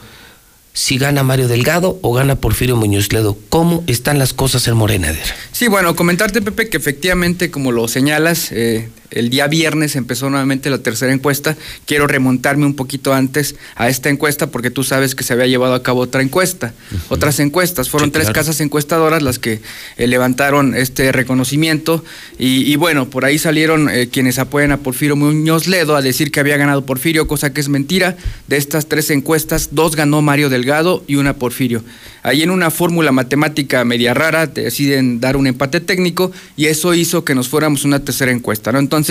[0.75, 3.39] si gana Mario Delgado o gana Porfirio Muñoz Ledo.
[3.49, 5.25] ¿Cómo están las cosas en Morena, Eder?
[5.53, 10.71] Sí, bueno, comentarte, Pepe, que efectivamente, como lo señalas, eh, el día viernes empezó nuevamente
[10.71, 11.57] la tercera encuesta.
[11.87, 15.75] Quiero remontarme un poquito antes a esta encuesta porque tú sabes que se había llevado
[15.75, 16.75] a cabo otra encuesta,
[17.09, 17.89] otras encuestas.
[17.89, 18.35] Fueron Sí, tres claro.
[18.35, 19.61] casas encuestadoras las que
[19.97, 22.05] eh, levantaron este reconocimiento
[22.39, 26.31] y, y bueno, por ahí salieron eh, quienes apoyan a Porfirio Muñoz Ledo a decir
[26.31, 28.17] que había ganado Porfirio, cosa que es mentira.
[28.49, 31.83] De estas tres encuestas, dos ganó Mario Delgado y una Porfirio.
[32.23, 37.23] Ahí en una fórmula matemática media rara deciden dar un empate técnico y eso hizo
[37.23, 38.79] que nos fuéramos una tercera encuesta, ¿no?
[38.79, 39.04] Entonces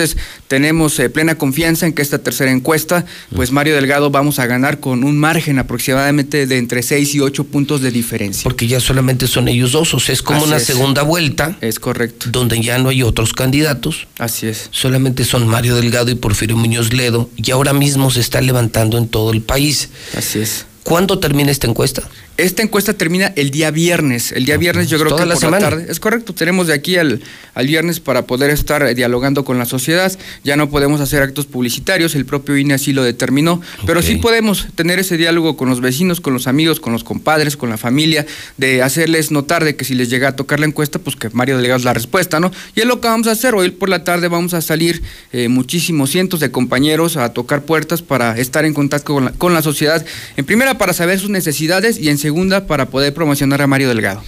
[0.48, 3.06] tenemos eh, plena confianza en que esta tercera encuesta,
[3.36, 7.44] pues Mario Delgado vamos a ganar con un margen aproximadamente de entre 6 y 8
[7.46, 8.44] puntos de diferencia.
[8.44, 10.64] Porque ya solamente son ellos dos, o sea, es como Así una es.
[10.66, 11.58] segunda vuelta.
[11.62, 12.28] Es correcto.
[12.32, 14.08] Donde ya no hay otros candidatos.
[14.20, 14.70] Así es.
[14.72, 19.08] Solamente son Mario Delgado y Porfirio Muñoz Ledo, y ahora mismo se está levantando en
[19.08, 19.90] todo el país.
[20.18, 20.66] Así es.
[20.84, 22.04] ¿Cuándo termina esta encuesta?
[22.36, 24.32] Esta encuesta termina el día viernes.
[24.32, 25.60] El día viernes yo creo Toda que la por semana.
[25.60, 25.86] la tarde.
[25.92, 27.22] Es correcto, tenemos de aquí al,
[27.54, 30.12] al viernes para poder estar eh, dialogando con la sociedad.
[30.44, 34.68] Ya no podemos hacer actos publicitarios, el propio INE así lo determinó, pero sí podemos
[34.74, 38.26] tener ese diálogo con los vecinos, con los amigos, con los compadres, con la familia,
[38.58, 41.58] de hacerles notar de que si les llega a tocar la encuesta, pues que Mario
[41.58, 42.52] Delgado es la respuesta, ¿no?
[42.74, 43.54] Y es lo que vamos a hacer.
[43.54, 45.04] Hoy por la tarde vamos a salir
[45.34, 49.54] eh, muchísimos cientos de compañeros a tocar puertas para estar en contacto con la, con
[49.54, 50.04] la sociedad.
[50.36, 54.24] En primera, para saber sus necesidades y en segunda, para poder promocionar a Mario Delgado.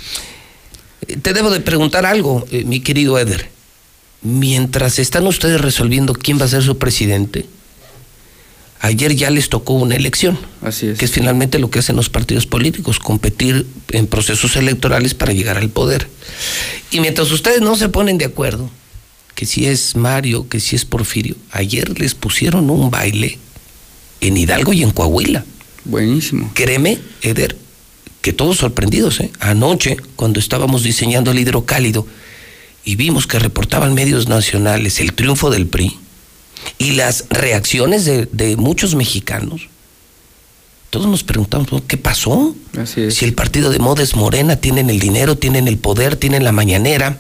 [1.08, 3.50] Eh, Te debo de preguntar algo, eh, mi querido Eder.
[4.22, 7.46] Mientras están ustedes resolviendo quién va a ser su presidente,
[8.82, 10.38] ayer ya les tocó una elección.
[10.62, 10.98] Así es.
[10.98, 15.58] Que es finalmente lo que hacen los partidos políticos, competir en procesos electorales para llegar
[15.58, 16.08] al poder.
[16.92, 18.70] Y mientras ustedes no se ponen de acuerdo,
[19.36, 23.38] que si es Mario, que si es Porfirio, ayer les pusieron un baile
[24.22, 25.46] en Hidalgo y en Coahuila.
[25.86, 26.52] Buenísimo.
[26.56, 27.56] Créeme, Eder,
[28.26, 29.30] que todos sorprendidos, ¿eh?
[29.40, 32.08] Anoche, cuando estábamos diseñando el hidrocálido
[32.84, 35.96] y vimos que reportaban medios nacionales el triunfo del PRI
[36.80, 39.70] y las reacciones de, de muchos mexicanos,
[40.90, 41.84] todos nos preguntamos.
[41.88, 42.56] ¿qué pasó?
[43.12, 46.52] Si el partido de moda es Morena, tienen el dinero, tienen el poder, tienen la
[46.52, 47.20] mañanera.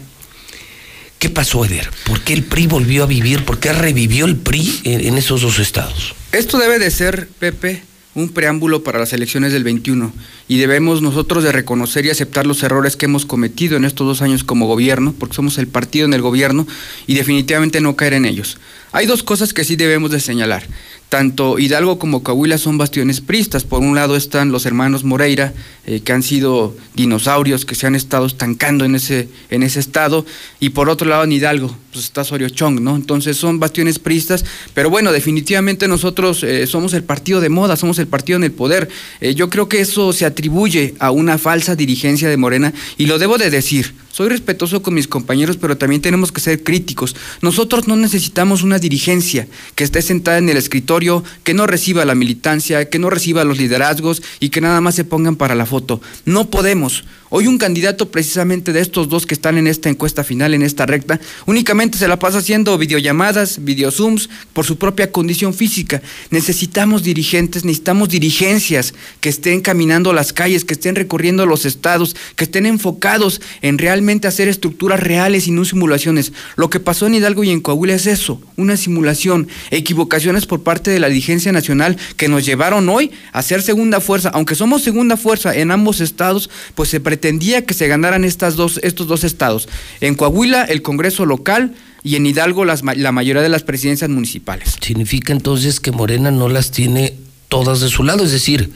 [1.19, 1.87] ¿Qué pasó, Eder?
[2.07, 3.45] ¿Por qué el PRI volvió a vivir?
[3.45, 6.15] ¿Por qué revivió el PRI en, en esos dos estados?
[6.31, 7.83] Esto debe de ser, Pepe,
[8.15, 10.13] un preámbulo para las elecciones del 21
[10.47, 14.21] y debemos nosotros de reconocer y aceptar los errores que hemos cometido en estos dos
[14.21, 16.65] años como gobierno, porque somos el partido en el gobierno
[17.07, 18.57] y definitivamente no caer en ellos.
[18.93, 20.65] Hay dos cosas que sí debemos de señalar.
[21.09, 23.63] Tanto Hidalgo como Coahuila son bastiones pristas.
[23.63, 25.53] Por un lado están los hermanos Moreira,
[25.85, 30.25] eh, que han sido dinosaurios que se han estado estancando en ese, en ese estado,
[30.59, 32.95] y por otro lado en Hidalgo, pues está Osorio Chong, ¿no?
[32.95, 37.99] Entonces son bastiones pristas, pero bueno, definitivamente nosotros eh, somos el partido de moda, somos
[37.99, 38.89] el partido en el poder.
[39.21, 43.19] Eh, yo creo que eso se atribuye a una falsa dirigencia de Morena, y lo
[43.19, 43.93] debo de decir.
[44.15, 47.17] Soy respetuoso con mis compañeros, pero también tenemos que ser críticos.
[47.41, 52.15] Nosotros no necesitamos una dirigencia que esté sentada en el escritorio, que no reciba la
[52.15, 55.99] militancia, que no reciba los liderazgos y que nada más se pongan para la foto.
[56.23, 57.03] No podemos.
[57.37, 60.85] Hoy un candidato precisamente de estos dos que están en esta encuesta final, en esta
[60.85, 66.01] recta, únicamente se la pasa haciendo videollamadas, videozooms por su propia condición física.
[66.29, 72.45] Necesitamos dirigentes, necesitamos dirigencias que estén caminando las calles, que estén recorriendo los estados, que
[72.45, 76.31] estén enfocados en realmente hacer estructuras reales y no simulaciones.
[76.55, 80.89] Lo que pasó en Hidalgo y en Coahuila es eso, una simulación, equivocaciones por parte
[80.89, 84.29] de la dirigencia nacional que nos llevaron hoy a ser segunda fuerza.
[84.29, 88.79] Aunque somos segunda fuerza en ambos estados, pues se pretendía que se ganaran estas dos,
[88.83, 89.67] estos dos estados.
[89.99, 91.73] En Coahuila, el Congreso local
[92.03, 94.75] y en Hidalgo las la mayoría de las presidencias municipales.
[94.79, 97.15] Significa entonces que Morena no las tiene
[97.49, 98.69] todas de su lado, es decir,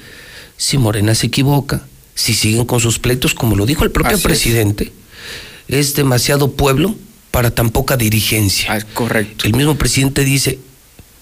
[0.58, 1.84] si Morena se equivoca,
[2.16, 4.94] si siguen con sus pleitos, como lo dijo el propio Así presidente,
[5.68, 5.94] es.
[5.94, 6.96] demasiado pueblo
[7.30, 8.84] para tan poca dirigencia.
[8.96, 9.46] correcto.
[9.46, 10.58] El mismo presidente dice,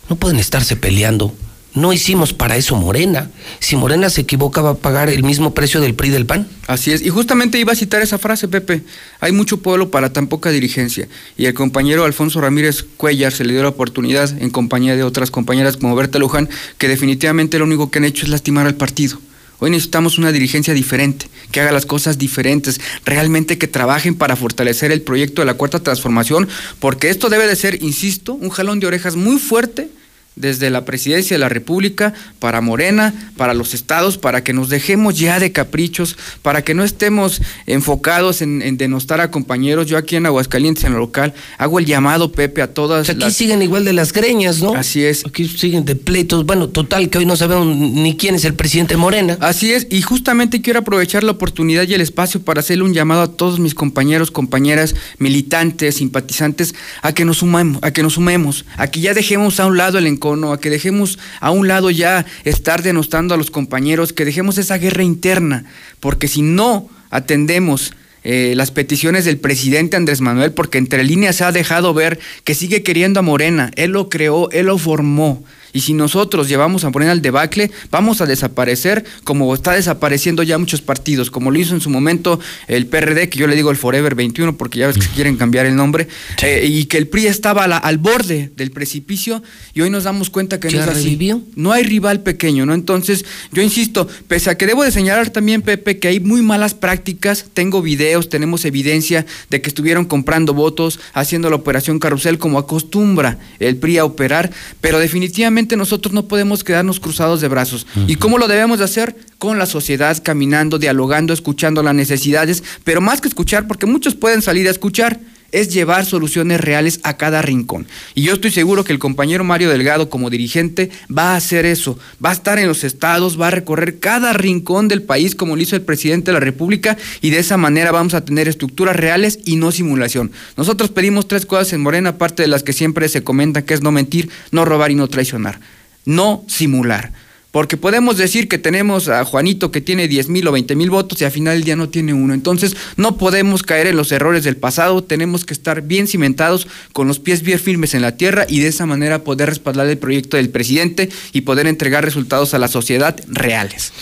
[0.09, 1.35] no pueden estarse peleando.
[1.77, 3.29] No hicimos para eso Morena.
[3.59, 6.47] Si Morena se equivoca, va a pagar el mismo precio del PRI del PAN.
[6.65, 8.81] Así es, y justamente iba a citar esa frase, Pepe.
[9.19, 11.07] Hay mucho pueblo para tan poca dirigencia.
[11.37, 15.29] Y el compañero Alfonso Ramírez Cuellar se le dio la oportunidad, en compañía de otras
[15.29, 16.49] compañeras como Berta Luján,
[16.79, 19.19] que definitivamente lo único que han hecho es lastimar al partido.
[19.59, 24.91] Hoy necesitamos una dirigencia diferente, que haga las cosas diferentes, realmente que trabajen para fortalecer
[24.91, 26.47] el proyecto de la cuarta transformación,
[26.79, 29.91] porque esto debe de ser, insisto, un jalón de orejas muy fuerte
[30.37, 35.17] desde la presidencia de la República, para Morena, para los estados, para que nos dejemos
[35.17, 39.87] ya de caprichos, para que no estemos enfocados en, denostar a compañeros.
[39.87, 43.09] Yo aquí en Aguascalientes, en el local, hago el llamado, Pepe, a todas.
[43.09, 44.73] Aquí siguen igual de las greñas, ¿no?
[44.75, 45.25] Así es.
[45.25, 46.45] Aquí siguen de pleitos.
[46.45, 49.37] Bueno, total, que hoy no sabemos ni quién es el presidente Morena.
[49.39, 53.21] Así es, y justamente quiero aprovechar la oportunidad y el espacio para hacerle un llamado
[53.21, 58.65] a todos mis compañeros, compañeras, militantes, simpatizantes, a que nos sumemos, a que nos sumemos,
[58.77, 61.89] a que ya dejemos a un lado el encuentro a que dejemos a un lado
[61.89, 65.65] ya estar denostando a los compañeros, que dejemos esa guerra interna,
[65.99, 67.93] porque si no atendemos
[68.23, 72.83] eh, las peticiones del presidente Andrés Manuel, porque entre líneas ha dejado ver que sigue
[72.83, 75.43] queriendo a Morena, él lo creó, él lo formó,
[75.77, 80.57] y si nosotros llevamos a poner al debacle, vamos a desaparecer como está desapareciendo ya
[80.57, 83.77] muchos partidos, como lo hizo en su momento el PRD, que yo le digo el
[83.77, 86.07] Forever 21, porque ya ves que quieren cambiar el nombre,
[86.41, 89.43] eh, y que el PRI estaba al borde del precipicio,
[89.75, 91.15] y hoy nos damos cuenta que no es así.
[91.55, 92.73] No hay rival pequeño, ¿no?
[92.73, 96.73] Entonces, yo insisto, pese a que debo de señalar también, Pepe, que hay muy malas
[96.73, 102.57] prácticas, tengo videos, tenemos evidencia de que estuvieron comprando votos, haciendo la operación carrusel como
[102.57, 104.49] acostumbra el PRI a operar,
[104.81, 107.85] pero definitivamente nosotros no podemos quedarnos cruzados de brazos.
[108.07, 109.15] ¿Y cómo lo debemos de hacer?
[109.37, 114.41] Con la sociedad, caminando, dialogando, escuchando las necesidades, pero más que escuchar, porque muchos pueden
[114.41, 115.19] salir a escuchar,
[115.51, 117.87] es llevar soluciones reales a cada rincón.
[118.15, 121.97] Y yo estoy seguro que el compañero Mario Delgado como dirigente va a hacer eso,
[122.23, 125.61] va a estar en los estados, va a recorrer cada rincón del país como lo
[125.61, 129.39] hizo el presidente de la República y de esa manera vamos a tener estructuras reales
[129.45, 130.31] y no simulación.
[130.55, 133.81] Nosotros pedimos tres cosas en Morena, aparte de las que siempre se comentan, que es
[133.81, 135.59] no mentir, no robar y no traicionar.
[136.05, 137.11] No simular.
[137.51, 141.21] Porque podemos decir que tenemos a Juanito que tiene 10 mil o 20 mil votos
[141.21, 142.33] y al final del día no tiene uno.
[142.33, 147.07] Entonces no podemos caer en los errores del pasado, tenemos que estar bien cimentados, con
[147.07, 150.37] los pies bien firmes en la tierra y de esa manera poder respaldar el proyecto
[150.37, 153.93] del presidente y poder entregar resultados a la sociedad reales.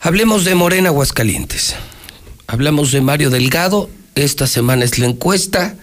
[0.00, 1.74] Hablemos de Morena Aguascalientes.
[2.46, 3.90] Hablamos de Mario Delgado.
[4.14, 5.76] Esta semana es la encuesta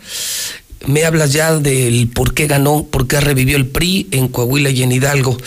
[0.86, 4.84] me hablas ya del por qué ganó, por qué revivió el PRI en Coahuila y
[4.84, 5.38] en Hidalgo.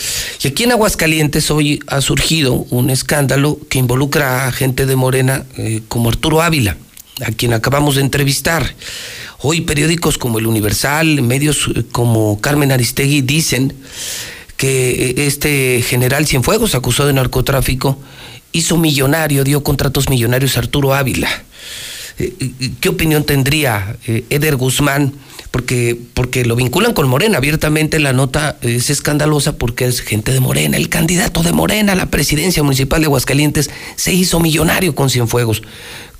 [0.43, 5.45] Y aquí en Aguascalientes hoy ha surgido un escándalo que involucra a gente de Morena
[5.57, 6.77] eh, como Arturo Ávila,
[7.25, 8.75] a quien acabamos de entrevistar.
[9.39, 13.73] Hoy periódicos como El Universal, medios eh, como Carmen Aristegui dicen
[14.57, 17.97] que eh, este general Cienfuegos, acusado de narcotráfico,
[18.51, 21.29] hizo millonario, dio contratos millonarios a Arturo Ávila.
[22.79, 25.13] ¿Qué opinión tendría Eder Guzmán
[25.51, 27.37] porque, porque lo vinculan con Morena.
[27.37, 30.77] Abiertamente la nota es escandalosa porque es gente de Morena.
[30.77, 35.61] El candidato de Morena a la presidencia municipal de Aguascalientes se hizo millonario con Cienfuegos.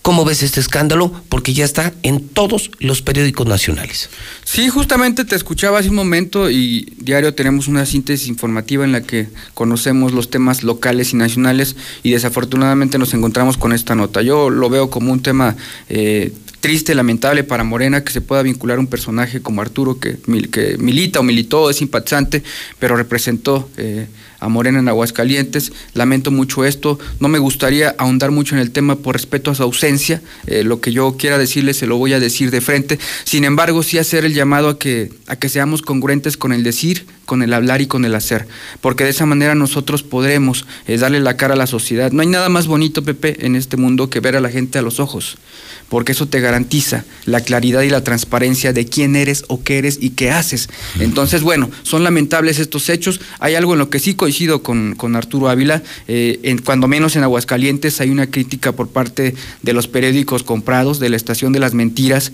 [0.01, 1.13] ¿Cómo ves este escándalo?
[1.29, 4.09] Porque ya está en todos los periódicos nacionales.
[4.43, 9.01] Sí, justamente te escuchaba hace un momento y diario tenemos una síntesis informativa en la
[9.01, 14.23] que conocemos los temas locales y nacionales y desafortunadamente nos encontramos con esta nota.
[14.23, 15.55] Yo lo veo como un tema
[15.87, 20.17] eh, triste, lamentable para Morena que se pueda vincular un personaje como Arturo que,
[20.51, 22.43] que milita o militó, es simpatizante,
[22.79, 24.07] pero representó eh,
[24.41, 25.71] a Morena en Aguascalientes.
[25.93, 26.99] Lamento mucho esto.
[27.19, 30.21] No me gustaría ahondar mucho en el tema por respeto a su ausencia.
[30.47, 32.99] Eh, lo que yo quiera decirle se lo voy a decir de frente.
[33.23, 37.05] Sin embargo, sí hacer el llamado a que, a que seamos congruentes con el decir,
[37.25, 38.47] con el hablar y con el hacer.
[38.81, 42.11] Porque de esa manera nosotros podremos eh, darle la cara a la sociedad.
[42.11, 44.81] No hay nada más bonito, Pepe, en este mundo que ver a la gente a
[44.81, 45.38] los ojos
[45.91, 49.97] porque eso te garantiza la claridad y la transparencia de quién eres o qué eres
[49.99, 50.69] y qué haces.
[51.01, 53.19] Entonces, bueno, son lamentables estos hechos.
[53.39, 57.18] Hay algo en lo que sí coincido con, con Arturo Ávila, eh, en, cuando menos
[57.18, 61.59] en Aguascalientes hay una crítica por parte de los periódicos comprados, de la estación de
[61.59, 62.31] las mentiras,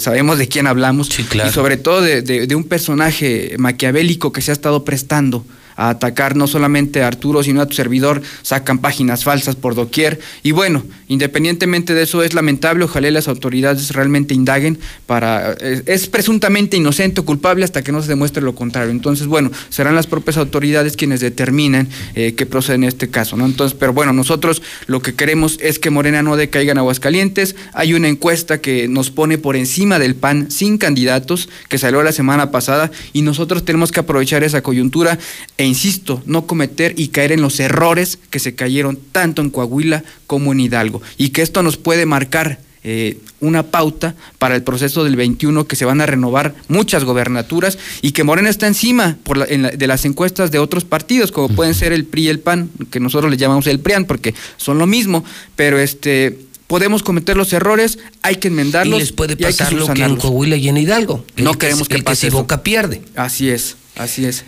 [0.00, 4.84] sabemos de quién hablamos, y sobre todo de un personaje maquiavélico que se ha estado
[4.84, 5.46] prestando
[5.76, 10.18] a atacar no solamente a Arturo, sino a tu servidor, sacan páginas falsas por doquier.
[10.42, 15.52] Y bueno, independientemente de eso, es lamentable, ojalá las autoridades realmente indaguen para...
[15.60, 18.90] Eh, es presuntamente inocente o culpable hasta que no se demuestre lo contrario.
[18.90, 23.46] Entonces, bueno, serán las propias autoridades quienes determinen eh, qué procede en este caso, ¿no?
[23.46, 27.54] Entonces, pero bueno, nosotros lo que queremos es que Morena no decaiga en Aguascalientes.
[27.72, 32.12] Hay una encuesta que nos pone por encima del PAN sin candidatos, que salió la
[32.12, 35.18] semana pasada, y nosotros tenemos que aprovechar esa coyuntura
[35.58, 40.04] e insisto, no cometer y caer en los errores que se cayeron tanto en Coahuila
[40.26, 41.02] como en Hidalgo.
[41.18, 45.74] Y que esto nos puede marcar eh, una pauta para el proceso del 21 que
[45.74, 50.52] se van a renovar muchas gobernaturas y que Morena está encima por de las encuestas
[50.52, 53.66] de otros partidos, como pueden ser el PRI y el PAN, que nosotros le llamamos
[53.66, 55.24] el PRIAN porque son lo mismo,
[55.56, 56.38] pero este
[56.68, 58.98] podemos cometer los errores, hay que enmendarlos.
[58.98, 61.24] Y les puede pasar lo que en Coahuila y en Hidalgo.
[61.36, 63.02] no queremos que, el que se evoca pierde.
[63.16, 64.44] Así es, así es.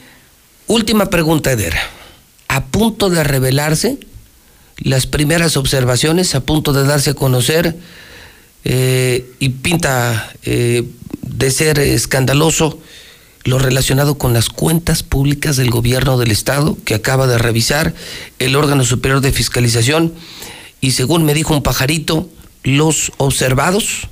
[0.69, 1.75] Última pregunta, Eder.
[2.49, 3.99] A punto de revelarse
[4.77, 7.75] las primeras observaciones, a punto de darse a conocer
[8.65, 10.85] eh, y pinta eh,
[11.23, 12.79] de ser escandaloso
[13.45, 17.95] lo relacionado con las cuentas públicas del gobierno del estado que acaba de revisar
[18.39, 20.13] el órgano superior de fiscalización
[20.83, 22.29] y según me dijo un pajarito,
[22.63, 24.09] los observados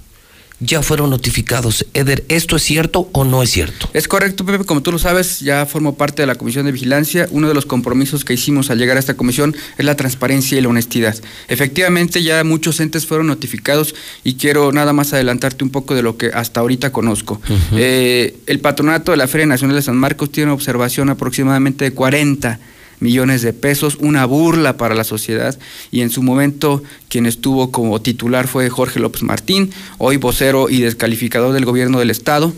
[0.60, 1.86] ya fueron notificados.
[1.92, 3.90] Eder, ¿esto es cierto o no es cierto?
[3.92, 7.28] Es correcto, Pepe, como tú lo sabes, ya formo parte de la Comisión de Vigilancia.
[7.30, 10.60] Uno de los compromisos que hicimos al llegar a esta comisión es la transparencia y
[10.60, 11.16] la honestidad.
[11.48, 16.16] Efectivamente, ya muchos entes fueron notificados y quiero nada más adelantarte un poco de lo
[16.16, 17.40] que hasta ahorita conozco.
[17.72, 21.92] Eh, el patronato de la Feria Nacional de San Marcos tiene una observación aproximadamente de
[21.92, 22.58] 40
[23.00, 25.58] millones de pesos, una burla para la sociedad.
[25.90, 30.80] Y en su momento quien estuvo como titular fue Jorge López Martín, hoy vocero y
[30.80, 32.52] descalificador del gobierno del estado.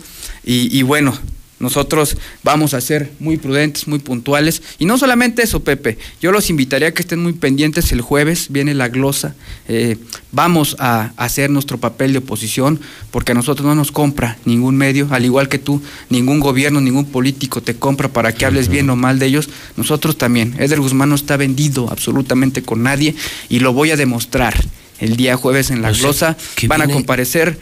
[0.44, 1.14] Y, y bueno,
[1.60, 4.62] nosotros vamos a ser muy prudentes, muy puntuales.
[4.78, 5.98] Y no solamente eso, Pepe.
[6.20, 8.46] Yo los invitaría a que estén muy pendientes el jueves.
[8.50, 9.34] Viene la glosa.
[9.66, 9.96] Eh,
[10.30, 12.80] vamos a hacer nuestro papel de oposición
[13.10, 17.06] porque a nosotros no nos compra ningún medio, al igual que tú, ningún gobierno, ningún
[17.06, 19.48] político te compra para que hables bien o mal de ellos.
[19.76, 20.54] Nosotros también.
[20.58, 23.16] Eder Guzmán no está vendido absolutamente con nadie
[23.48, 24.54] y lo voy a demostrar
[25.00, 26.36] el día jueves en la O sea, glosa.
[26.68, 27.58] Van a comparecer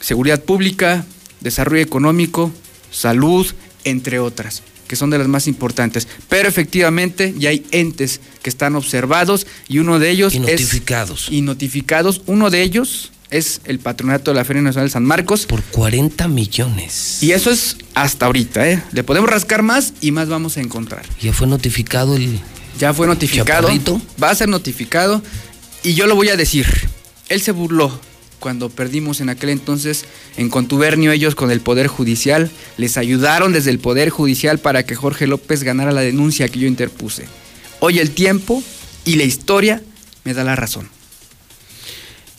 [0.00, 1.04] seguridad pública,
[1.40, 2.52] desarrollo económico,
[2.92, 3.46] salud,
[3.84, 6.06] entre otras, que son de las más importantes.
[6.28, 11.26] Pero efectivamente ya hay entes que están observados y uno de ellos Y es- notificados.
[11.30, 12.22] y notificados.
[12.26, 15.46] Uno de ellos es el patronato de la Feria Nacional de San Marcos.
[15.46, 17.22] Por 40 millones.
[17.22, 18.82] Y eso es hasta ahorita, ¿eh?
[18.92, 21.04] Le podemos rascar más y más vamos a encontrar.
[21.20, 22.38] Ya fue notificado el.
[22.78, 23.62] Ya fue notificado.
[23.68, 24.00] Chaparrito.
[24.22, 25.22] Va a ser notificado.
[25.82, 26.66] Y yo lo voy a decir.
[27.30, 27.98] Él se burló
[28.42, 30.04] cuando perdimos en aquel entonces
[30.36, 32.50] en contubernio ellos con el Poder Judicial.
[32.76, 36.66] Les ayudaron desde el Poder Judicial para que Jorge López ganara la denuncia que yo
[36.66, 37.26] interpuse.
[37.78, 38.60] Hoy el tiempo
[39.04, 39.80] y la historia
[40.24, 40.90] me da la razón.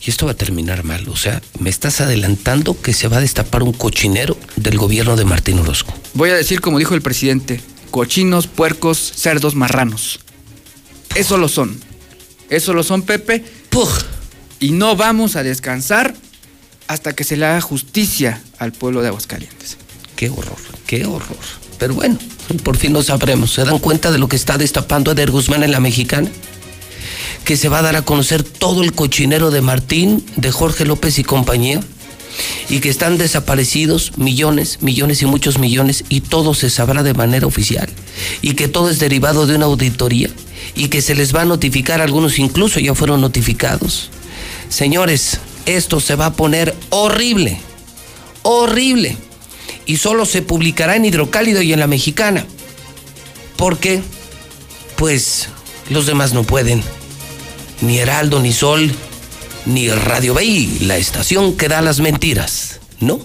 [0.06, 1.08] Y esto va a terminar mal.
[1.08, 5.24] O sea, me estás adelantando que se va a destapar un cochinero del gobierno de
[5.24, 5.94] Martín Orozco.
[6.12, 10.20] Voy a decir como dijo el presidente, cochinos, puercos, cerdos, marranos.
[11.14, 11.80] Eso lo son.
[12.50, 13.42] Eso lo son, Pepe.
[14.64, 16.14] Y no vamos a descansar
[16.88, 19.76] hasta que se le haga justicia al pueblo de Aguascalientes.
[20.16, 21.36] Qué horror, qué horror.
[21.78, 22.16] Pero bueno,
[22.62, 23.52] por fin lo sabremos.
[23.52, 26.30] ¿Se dan cuenta de lo que está destapando Eder Guzmán en la mexicana?
[27.44, 31.18] Que se va a dar a conocer todo el cochinero de Martín, de Jorge López
[31.18, 31.80] y compañía.
[32.70, 36.04] Y que están desaparecidos millones, millones y muchos millones.
[36.08, 37.90] Y todo se sabrá de manera oficial.
[38.40, 40.30] Y que todo es derivado de una auditoría.
[40.74, 44.08] Y que se les va a notificar, algunos incluso ya fueron notificados.
[44.68, 47.58] Señores, esto se va a poner horrible.
[48.42, 49.16] Horrible
[49.86, 52.46] y solo se publicará en Hidrocálido y en la Mexicana.
[53.56, 54.02] ¿Por qué?
[54.96, 55.48] Pues
[55.90, 56.82] los demás no pueden.
[57.80, 58.92] Ni Heraldo, ni Sol,
[59.66, 62.80] ni Radio Bay, la estación que da las mentiras.
[63.00, 63.20] No.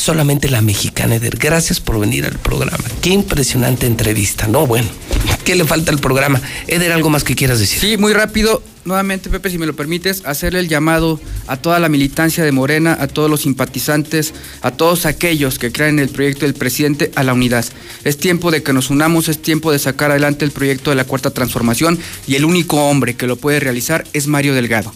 [0.00, 1.36] Solamente la mexicana, Eder.
[1.36, 2.82] Gracias por venir al programa.
[3.02, 4.48] Qué impresionante entrevista.
[4.48, 4.88] No, bueno.
[5.44, 6.40] ¿Qué le falta al programa?
[6.68, 7.80] Eder, ¿algo más que quieras decir?
[7.80, 8.62] Sí, muy rápido.
[8.86, 12.96] Nuevamente, Pepe, si me lo permites, hacerle el llamado a toda la militancia de Morena,
[12.98, 14.32] a todos los simpatizantes,
[14.62, 17.66] a todos aquellos que creen en el proyecto del presidente, a la unidad.
[18.02, 21.04] Es tiempo de que nos unamos, es tiempo de sacar adelante el proyecto de la
[21.04, 24.94] Cuarta Transformación y el único hombre que lo puede realizar es Mario Delgado.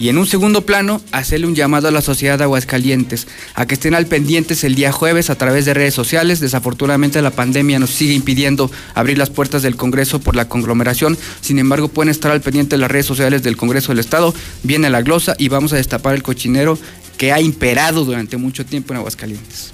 [0.00, 3.74] Y en un segundo plano, hacerle un llamado a la sociedad de Aguascalientes, a que
[3.74, 6.40] estén al pendientes el día jueves a través de redes sociales.
[6.40, 11.16] Desafortunadamente la pandemia nos sigue impidiendo abrir las puertas del Congreso por la conglomeración.
[11.40, 14.34] Sin embargo, pueden estar al pendiente de las redes sociales del Congreso del Estado.
[14.62, 16.78] Viene la glosa y vamos a destapar el cochinero
[17.16, 19.72] que ha imperado durante mucho tiempo en Aguascalientes.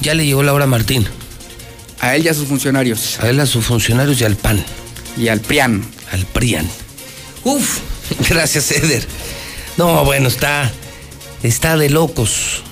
[0.00, 1.04] Ya le llegó la hora a Martín.
[2.00, 3.18] A él y a sus funcionarios.
[3.20, 4.62] A él, a sus funcionarios y al PAN.
[5.16, 5.84] Y al PRIAN.
[6.12, 6.68] Al PRIAN.
[7.42, 7.80] Uf,
[8.28, 9.06] gracias, Eder.
[9.76, 10.72] No, bueno, está,
[11.42, 12.62] está de locos.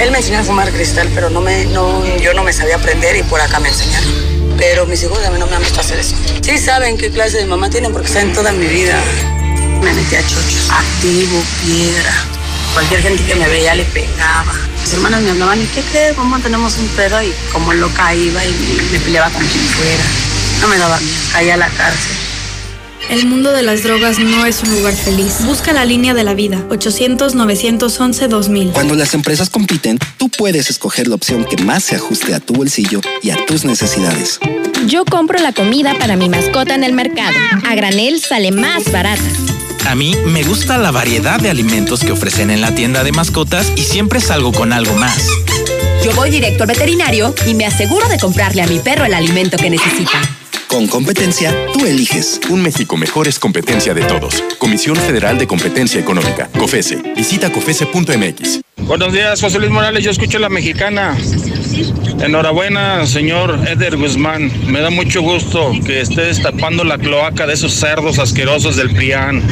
[0.00, 3.16] Él me enseñó a fumar cristal, pero no me, no, yo no me sabía aprender
[3.16, 4.10] y por acá me enseñaron.
[4.56, 6.16] Pero mis hijos a mí no me han visto hacer eso.
[6.40, 8.98] Sí saben qué clase de mamá tienen porque saben toda mi vida.
[9.82, 12.12] Me metí a chochos, activo, piedra.
[12.72, 14.54] Cualquier gente que me veía le pegaba.
[14.80, 16.14] Mis hermanas me hablaban, ¿y qué crees?
[16.16, 17.22] ¿Cómo tenemos un pedo?
[17.22, 20.04] Y como loca iba y me, me peleaba con quien fuera.
[20.62, 22.21] No me daba miedo, caía a la cárcel.
[23.10, 25.44] El mundo de las drogas no es un lugar feliz.
[25.44, 26.64] Busca la línea de la vida.
[26.70, 28.72] 800-911-2000.
[28.72, 32.54] Cuando las empresas compiten, tú puedes escoger la opción que más se ajuste a tu
[32.54, 34.38] bolsillo y a tus necesidades.
[34.86, 37.36] Yo compro la comida para mi mascota en el mercado.
[37.66, 39.22] A granel sale más barata.
[39.86, 43.72] A mí me gusta la variedad de alimentos que ofrecen en la tienda de mascotas
[43.76, 45.26] y siempre salgo con algo más.
[46.04, 49.56] Yo voy directo al veterinario y me aseguro de comprarle a mi perro el alimento
[49.56, 50.20] que necesita.
[50.72, 52.40] Con competencia, tú eliges.
[52.48, 54.42] Un México mejor es competencia de todos.
[54.58, 57.12] Comisión Federal de Competencia Económica, COFESE.
[57.14, 58.71] Visita COFESE.mx.
[58.86, 60.04] Buenos días, José Luis Morales.
[60.04, 61.16] Yo escucho la mexicana.
[62.20, 64.50] Enhorabuena, señor Eder Guzmán.
[64.66, 69.42] Me da mucho gusto que esté destapando la cloaca de esos cerdos asquerosos del PRIAN.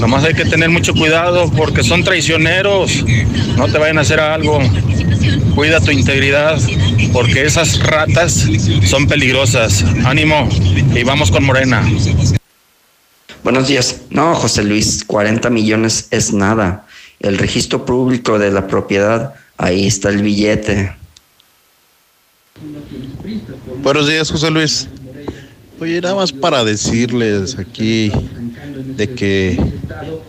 [0.00, 3.04] Nomás hay que tener mucho cuidado porque son traicioneros.
[3.56, 4.60] No te vayan a hacer algo.
[5.54, 6.60] Cuida tu integridad
[7.12, 8.48] porque esas ratas
[8.84, 9.84] son peligrosas.
[10.04, 10.48] Ánimo
[10.94, 11.82] y vamos con Morena.
[13.44, 14.02] Buenos días.
[14.10, 16.86] No, José Luis, 40 millones es nada.
[17.22, 20.94] El registro público de la propiedad, ahí está el billete.
[23.82, 24.88] Buenos días, José Luis.
[25.80, 28.12] Oye, nada más para decirles aquí
[28.96, 29.58] de que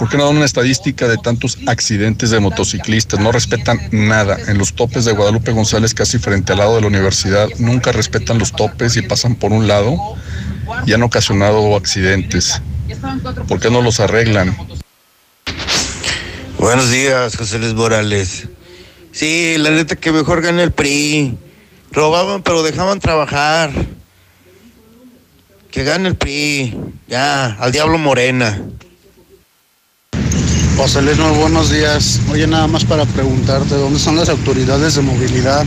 [0.00, 3.20] ¿por qué no dan una estadística de tantos accidentes de motociclistas?
[3.20, 4.38] No respetan nada.
[4.48, 8.38] En los topes de Guadalupe González, casi frente al lado de la universidad, nunca respetan
[8.38, 9.98] los topes y pasan por un lado
[10.86, 12.62] y han ocasionado accidentes.
[13.46, 14.56] ¿Por qué no los arreglan?
[16.58, 18.48] Buenos días, José Luis Morales.
[19.12, 21.36] Sí, la neta que mejor gana el PRI.
[21.92, 23.70] Robaban, pero dejaban trabajar.
[25.70, 26.74] Que gane el PRI.
[27.06, 28.58] Ya, al diablo Morena.
[30.80, 32.20] José Luis, muy buenos días.
[32.30, 35.62] Oye, nada más para preguntarte, ¿dónde están las autoridades de movilidad?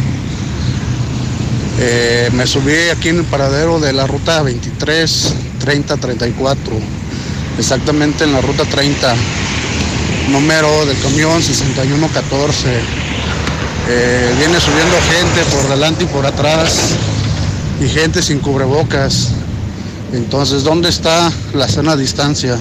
[1.80, 6.74] Eh, me subí aquí en el paradero de la ruta 23, 30, 34,
[7.60, 9.16] exactamente en la ruta 30,
[10.30, 12.70] número del camión 6114.
[13.90, 16.96] Eh, viene subiendo gente por delante y por atrás
[17.80, 19.30] y gente sin cubrebocas.
[20.12, 22.58] Entonces, ¿dónde está la sana distancia?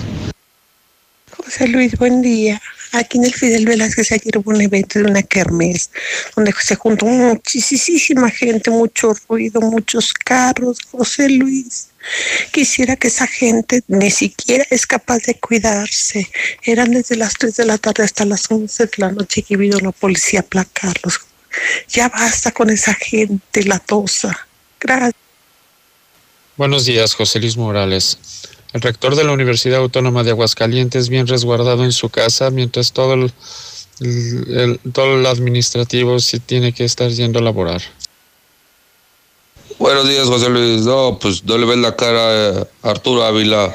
[1.52, 2.62] José Luis, buen día.
[2.92, 5.90] Aquí en el Fidel Velázquez ayer hubo un evento de una kermés
[6.34, 11.88] donde se juntó muchísima gente, mucho ruido, muchos carros, José Luis.
[12.52, 16.26] Quisiera que esa gente ni siquiera es capaz de cuidarse.
[16.64, 19.78] Eran desde las 3 de la tarde hasta las 11 de la noche que vino
[19.78, 21.20] la policía a aplacarlos.
[21.90, 24.48] Ya basta con esa gente latosa.
[24.80, 25.12] Gracias.
[26.56, 28.16] Buenos días, José Luis Morales.
[28.72, 33.14] El rector de la Universidad Autónoma de Aguascalientes bien resguardado en su casa mientras todo
[33.14, 33.32] el,
[34.00, 37.82] el, todo el administrativo sí tiene que estar yendo a laborar.
[39.78, 40.82] Buenos días, José Luis.
[40.82, 43.74] No, pues no le ves la cara a Arturo Ávila.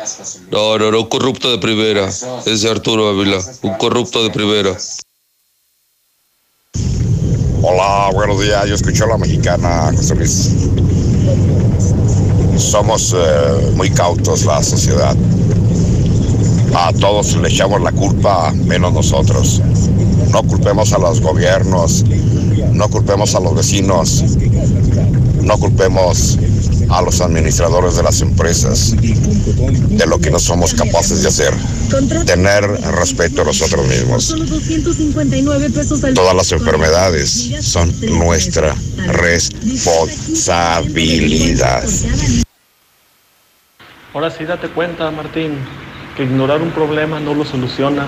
[0.51, 2.09] No, no, no, un corrupto de primera.
[2.45, 4.77] Ese Arturo Ávila, un corrupto de primera.
[7.61, 8.67] Hola, buenos días.
[8.67, 10.51] Yo escucho a la mexicana, José Luis.
[12.57, 15.15] Somos eh, muy cautos la sociedad.
[16.73, 19.61] A todos le echamos la culpa, menos nosotros.
[20.31, 22.03] No culpemos a los gobiernos,
[22.71, 24.23] no culpemos a los vecinos,
[25.41, 26.37] no culpemos
[26.89, 31.53] a los administradores de las empresas de lo que no somos capaces de hacer.
[32.25, 34.35] Tener respeto a nosotros mismos.
[36.13, 38.75] Todas las enfermedades son nuestra
[39.07, 41.85] responsabilidad.
[44.17, 45.59] Ahora sí date cuenta, Martín,
[46.15, 48.05] que ignorar un problema no lo soluciona.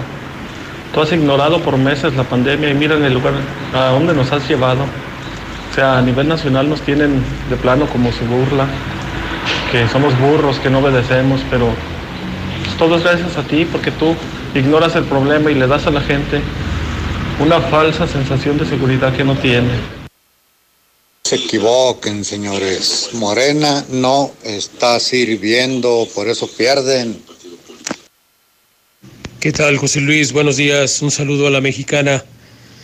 [0.92, 3.34] Tú has ignorado por meses la pandemia y mira en el lugar
[3.76, 4.86] a dónde nos has llevado.
[5.70, 8.66] O sea, a nivel nacional nos tienen de plano como su burla,
[9.72, 11.68] que somos burros, que no obedecemos, pero
[12.64, 14.16] pues, todo es gracias a ti porque tú
[14.56, 16.42] ignoras el problema y le das a la gente
[17.40, 19.99] una falsa sensación de seguridad que no tiene.
[21.24, 23.10] Se equivoquen, señores.
[23.14, 27.22] Morena no está sirviendo, por eso pierden.
[29.40, 30.34] ¿Qué tal, José Luis?
[30.34, 31.02] Buenos días.
[31.02, 32.26] Un saludo a la mexicana.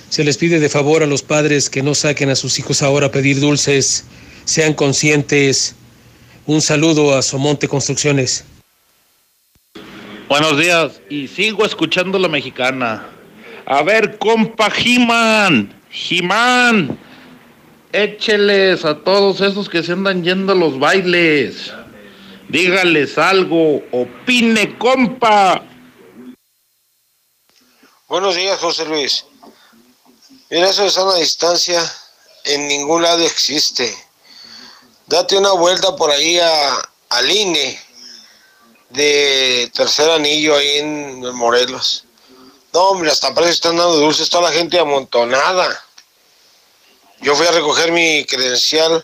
[0.09, 3.07] Se les pide de favor a los padres que no saquen a sus hijos ahora
[3.07, 4.05] a pedir dulces.
[4.45, 5.75] Sean conscientes.
[6.45, 8.45] Un saludo a Somonte Construcciones.
[10.29, 11.01] Buenos días.
[11.09, 13.07] Y sigo escuchando la mexicana.
[13.65, 15.73] A ver, compa Jimán.
[15.89, 16.97] Jimán.
[17.95, 21.72] Écheles a todos esos que se andan yendo a los bailes.
[22.49, 23.81] Dígales algo.
[23.93, 25.63] Opine, compa.
[28.09, 29.23] Buenos días, José Luis.
[30.49, 31.81] Mira, eso de sana distancia
[32.43, 33.95] en ningún lado existe.
[35.07, 36.73] Date una vuelta por ahí a,
[37.11, 37.80] al INE
[38.89, 42.03] de tercer anillo ahí en Morelos.
[42.73, 45.84] No, hombre, hasta parece que están dando dulces toda la gente amontonada.
[47.26, 49.03] Yo fui a recoger mi credencial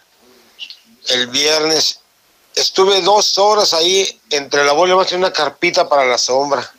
[1.07, 2.01] el viernes.
[2.53, 6.71] Estuve dos horas ahí entre la bola y una carpita para la sombra.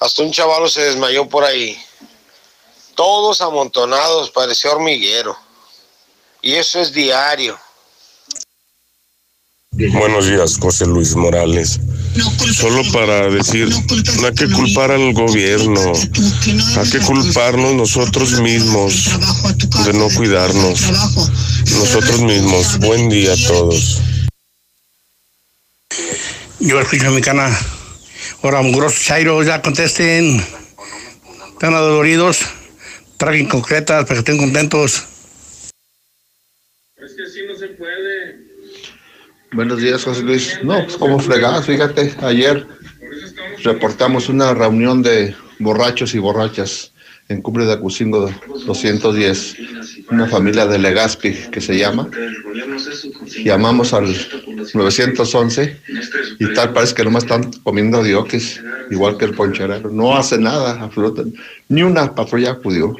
[0.00, 1.82] Hasta un chavalo se desmayó por ahí.
[2.94, 5.34] Todos amontonados, parecía hormiguero.
[6.42, 7.58] Y eso es diario.
[9.70, 11.80] Buenos días, José Luis Morales.
[12.52, 13.68] Solo para decir,
[14.20, 15.92] no hay que culpar al gobierno,
[16.76, 19.10] hay que culparnos nosotros mismos
[19.84, 20.80] de no cuidarnos.
[21.70, 22.78] Nosotros mismos.
[22.78, 24.00] Buen día a todos.
[26.60, 27.50] Yo escucho mi cana.
[28.42, 30.44] Ahora, mugrosos Chairo, ya contesten.
[31.52, 32.40] Están adoloridos.
[33.16, 35.04] Traguen concretas para que estén contentos.
[36.96, 38.44] Es que así no se puede.
[39.54, 40.58] Buenos días, José Luis.
[40.64, 42.66] No, pues como fregadas, fíjate, ayer
[43.62, 46.92] reportamos una reunión de borrachos y borrachas
[47.28, 48.28] en Cumbre de Acucingo
[48.66, 49.56] 210,
[50.10, 52.10] una familia de Legazpi que se llama.
[53.44, 54.12] Llamamos al
[54.74, 55.80] 911
[56.40, 58.60] y tal parece que nomás están comiendo diokis,
[58.90, 59.88] igual que el poncherero.
[59.88, 61.38] No hace nada, absolutamente.
[61.68, 62.96] Ni una patrulla acudió.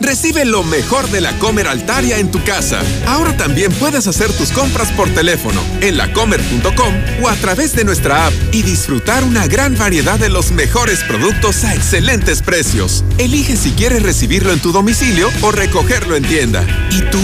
[0.00, 2.80] Recibe lo mejor de la Comer Altaria en tu casa.
[3.06, 8.26] Ahora también puedes hacer tus compras por teléfono, en lacomer.com o a través de nuestra
[8.26, 13.04] app y disfrutar una gran variedad de los mejores productos a excelentes precios.
[13.18, 16.64] Elige si quieres recibirlo en tu domicilio o recogerlo en tienda.
[16.90, 17.20] ¿Y tú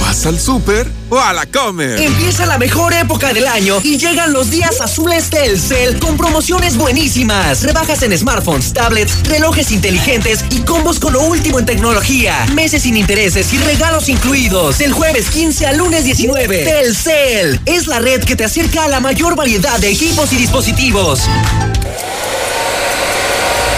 [0.00, 2.00] vas al súper o a la Comer?
[2.00, 7.62] Empieza la mejor época del año y llegan los días azules Telcel con promociones buenísimas.
[7.62, 12.15] Rebajas en smartphones, tablets, relojes inteligentes y combos con lo último en tecnología.
[12.54, 14.78] Meses sin intereses y regalos incluidos.
[14.78, 16.64] Del jueves 15 al lunes 19.
[16.64, 21.20] Telcel es la red que te acerca a la mayor variedad de equipos y dispositivos.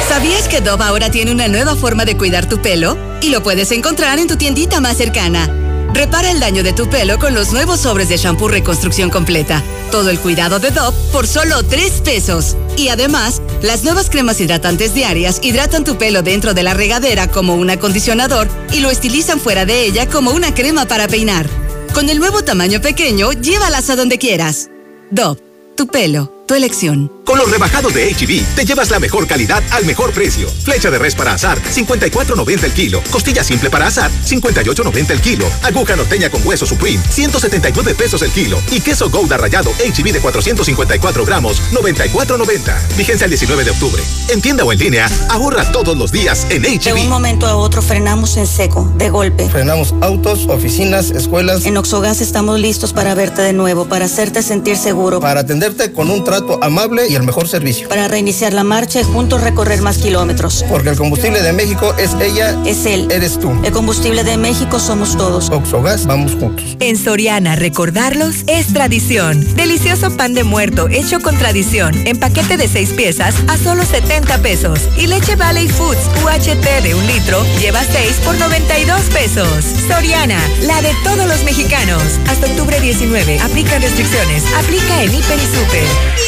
[0.08, 2.96] ¿Sabías que Dove ahora tiene una nueva forma de cuidar tu pelo?
[3.22, 5.67] Y lo puedes encontrar en tu tiendita más cercana.
[5.92, 9.62] Repara el daño de tu pelo con los nuevos sobres de shampoo Reconstrucción Completa.
[9.90, 12.56] Todo el cuidado de Dove por solo 3 pesos.
[12.76, 17.54] Y además, las nuevas cremas hidratantes diarias hidratan tu pelo dentro de la regadera como
[17.54, 21.46] un acondicionador y lo estilizan fuera de ella como una crema para peinar.
[21.94, 24.70] Con el nuevo tamaño pequeño, llévalas a donde quieras.
[25.10, 25.40] Dove,
[25.76, 27.12] tu pelo tu elección.
[27.24, 30.48] Con los rebajados de HB, te llevas la mejor calidad al mejor precio.
[30.64, 33.02] Flecha de res para azar, 54.90 el kilo.
[33.10, 35.46] Costilla simple para azar, 58.90 el kilo.
[35.62, 38.58] Aguja norteña con hueso Supreme, 179 pesos el kilo.
[38.70, 42.96] Y queso Gouda rallado HB de 454 gramos, 94.90.
[42.96, 44.02] Vigencia el 19 de octubre.
[44.30, 46.82] En tienda o en línea, ahorra todos los días en HB.
[46.82, 49.50] De un momento a otro frenamos en seco, de golpe.
[49.50, 51.66] Frenamos autos, oficinas, escuelas.
[51.66, 55.20] En Oxogas estamos listos para verte de nuevo, para hacerte sentir seguro.
[55.20, 57.88] Para atenderte con un trato amable y el mejor servicio.
[57.88, 60.64] Para reiniciar la marcha y juntos recorrer más kilómetros.
[60.68, 62.56] Porque el combustible de México es ella.
[62.64, 63.08] Es él.
[63.10, 63.52] Eres tú.
[63.64, 65.50] El combustible de México somos todos.
[65.50, 66.76] Oxogas, vamos juntos.
[66.80, 69.44] En Soriana, recordarlos es tradición.
[69.54, 74.38] Delicioso pan de muerto hecho con tradición en paquete de seis piezas a solo 70
[74.38, 74.80] pesos.
[74.96, 79.64] Y leche Valley Foods UHT de un litro lleva 6 por 92 pesos.
[79.88, 82.02] Soriana, la de todos los mexicanos.
[82.28, 83.40] Hasta octubre 19.
[83.40, 84.44] Aplica restricciones.
[84.58, 86.27] Aplica en Hiper y Super.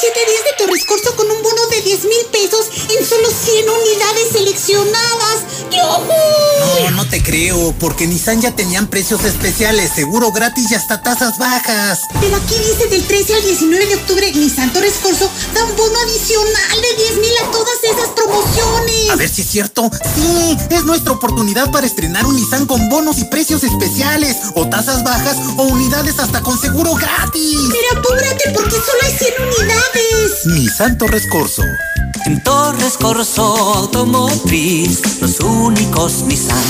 [0.00, 3.68] 7 días de Torres Corso con un bono de 10 mil pesos en solo 100
[3.68, 5.38] unidades seleccionadas.
[5.70, 5.78] ¡Qué
[6.84, 11.36] No, no te creo, porque Nissan ya tenían precios especiales, seguro gratis y hasta tasas
[11.38, 11.98] bajas.
[12.20, 15.98] Pero aquí dice del 13 al 19 de octubre Nissan Torres Corso da un bono
[15.98, 19.10] adicional de 10 mil a todas esas promociones.
[19.10, 19.90] A ver si es cierto.
[20.14, 25.02] Sí, es nuestra oportunidad para estrenar un Nissan con bonos y precios especiales, o tasas
[25.02, 27.58] bajas, o unidades hasta con seguro gratis.
[27.72, 29.87] Pero apúrate porque solo hay 100 unidades.
[30.46, 31.62] Nissan Torres Corso.
[32.26, 33.42] En Torres Corso
[33.74, 36.62] Automotriz, los únicos Nissan.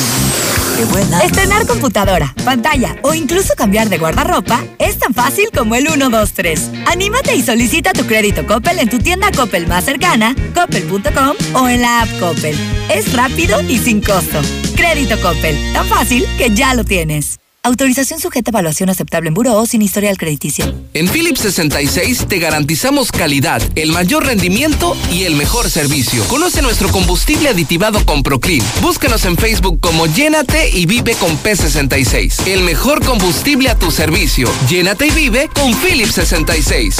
[0.76, 1.22] Qué buena.
[1.22, 6.32] Estrenar computadora, pantalla o incluso cambiar de guardarropa es tan fácil como el 1, 2,
[6.32, 6.70] 3.
[6.86, 11.82] Anímate y solicita tu crédito Coppel en tu tienda Coppel más cercana, coppel.com o en
[11.82, 12.56] la app Coppel.
[12.88, 14.40] Es rápido y sin costo.
[14.76, 17.38] Crédito Coppel, tan fácil que ya lo tienes.
[17.68, 20.74] Autorización sujeta a evaluación aceptable en buró o sin historial crediticio.
[20.94, 26.24] En Philips 66 te garantizamos calidad, el mayor rendimiento y el mejor servicio.
[26.28, 28.64] Conoce nuestro combustible aditivado con Proclean.
[28.80, 32.46] Búscanos en Facebook como Llénate y Vive con P66.
[32.46, 34.50] El mejor combustible a tu servicio.
[34.70, 36.96] Llénate y vive con Philips 66.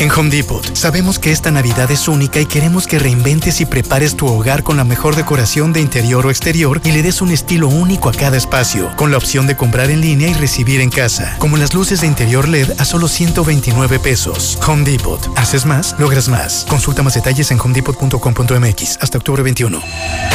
[0.00, 4.16] En Home Depot sabemos que esta Navidad es única y queremos que reinventes y prepares
[4.16, 7.66] tu hogar con la mejor decoración de interior o exterior y le des un estilo
[7.66, 11.34] único a cada espacio, con la opción de comprar en línea y recibir en casa,
[11.40, 14.56] como las luces de interior LED a solo 129 pesos.
[14.64, 15.20] Home Depot.
[15.34, 16.64] Haces más, logras más.
[16.68, 19.82] Consulta más detalles en homedepot.com.mx hasta octubre 21.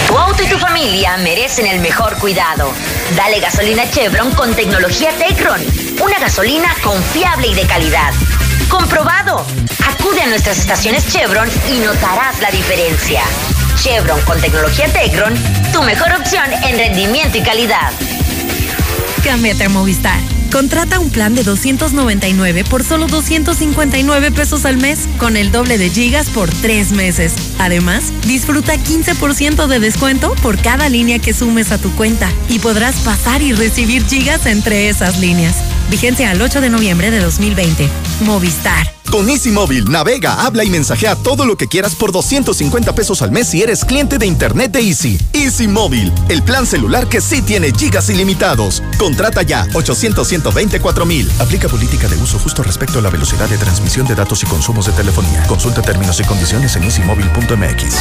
[0.08, 2.74] Tu auto y tu familia merecen el mejor cuidado.
[3.16, 5.61] Dale gasolina Chevron con tecnología Tecron.
[6.03, 8.11] Una gasolina confiable y de calidad.
[8.69, 9.45] ¡Comprobado!
[9.88, 13.22] Acude a nuestras estaciones Chevron y notarás la diferencia.
[13.82, 15.33] Chevron con tecnología Tecron,
[15.72, 17.92] tu mejor opción en rendimiento y calidad.
[19.24, 20.19] Cámbiate a Movistar.
[20.54, 25.90] Contrata un plan de 299 por solo 259 pesos al mes, con el doble de
[25.90, 27.34] gigas por tres meses.
[27.58, 32.98] Además, disfruta 15% de descuento por cada línea que sumes a tu cuenta y podrás
[32.98, 35.56] pasar y recibir gigas entre esas líneas.
[35.90, 37.90] Vigencia al 8 de noviembre de 2020.
[38.22, 38.94] Movistar.
[39.14, 43.30] Con Easy Móvil, navega, habla y mensajea todo lo que quieras por 250 pesos al
[43.30, 45.20] mes si eres cliente de Internet de Easy.
[45.34, 48.82] Easy Móvil, el plan celular que sí tiene gigas ilimitados.
[48.98, 51.30] Contrata ya 800 124 mil.
[51.40, 54.86] Aplica política de uso justo respecto a la velocidad de transmisión de datos y consumos
[54.86, 55.44] de telefonía.
[55.48, 57.98] Consulta términos y condiciones en easymóvil.mx.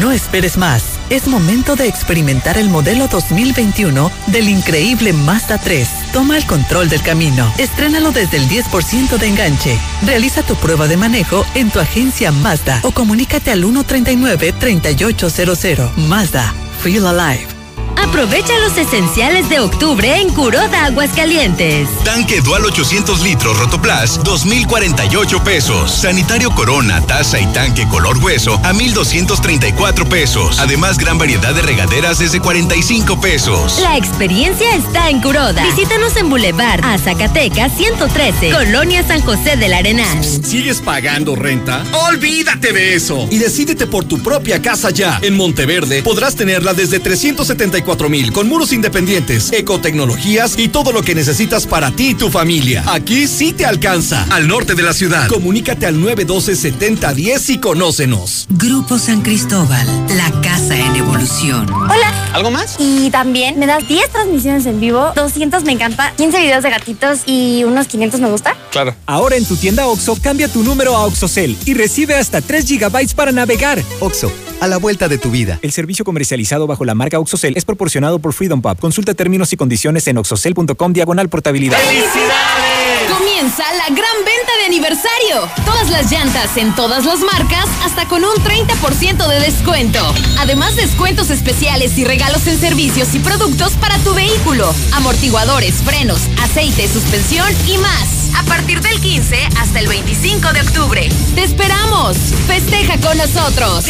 [0.00, 0.98] No esperes más.
[1.08, 5.88] Es momento de experimentar el modelo 2021 del increíble Mazda 3.
[6.12, 7.52] Toma el control del camino.
[7.58, 9.78] Estrénalo desde el 10% de enganche.
[10.04, 15.96] Realiza tu prueba de manejo en tu agencia Mazda o comunícate al 139-3800.
[15.96, 16.52] Mazda.
[16.82, 17.57] Feel Alive.
[18.00, 21.88] Aprovecha los esenciales de octubre en Curoda Aguascalientes.
[22.04, 25.90] Tanque Dual 800 litros Rotoplas, 2,048 pesos.
[25.90, 30.60] Sanitario Corona, taza y tanque color hueso a 1,234 pesos.
[30.60, 33.80] Además, gran variedad de regaderas desde 45 pesos.
[33.82, 35.64] La experiencia está en Curoda.
[35.64, 40.24] Visítanos en Boulevard a Zacatecas 113, Colonia San José del Arenal.
[40.24, 41.82] ¿Sigues pagando renta?
[42.08, 45.18] Olvídate de eso y decídete por tu propia casa ya.
[45.22, 51.14] En Monteverde podrás tenerla desde 374 4000 con muros independientes, ecotecnologías y todo lo que
[51.14, 52.84] necesitas para ti y tu familia.
[52.86, 54.26] Aquí sí te alcanza.
[54.28, 55.26] Al norte de la ciudad.
[55.26, 58.46] Comunícate al 912-7010 y conócenos.
[58.50, 61.72] Grupo San Cristóbal, la casa en evolución.
[61.72, 62.18] Hola.
[62.34, 62.76] ¿Algo más?
[62.78, 67.20] Y también me das 10 transmisiones en vivo, 200 me encanta, 15 videos de gatitos
[67.24, 68.54] y unos 500 me gusta.
[68.70, 68.94] Claro.
[69.06, 73.14] Ahora en tu tienda OXO, cambia tu número a OXOCEL y recibe hasta 3 GB
[73.14, 73.82] para navegar.
[74.00, 75.58] OXO, a la vuelta de tu vida.
[75.62, 78.76] El servicio comercializado bajo la marca OXOCEL es proporcionado por Freedom Pub.
[78.80, 81.78] Consulta términos y condiciones en oxocel.com diagonal portabilidad.
[83.16, 85.48] Comienza la gran venta de aniversario.
[85.64, 90.00] Todas las llantas en todas las marcas hasta con un 30% de descuento.
[90.40, 94.74] Además descuentos especiales y regalos en servicios y productos para tu vehículo.
[94.94, 98.32] Amortiguadores, frenos, aceite, suspensión y más.
[98.36, 101.08] A partir del 15 hasta el 25 de octubre.
[101.36, 102.16] ¡Te esperamos!
[102.48, 103.84] Festeja con nosotros.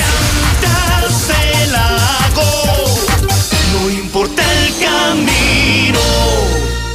[3.72, 5.98] No importa el camino.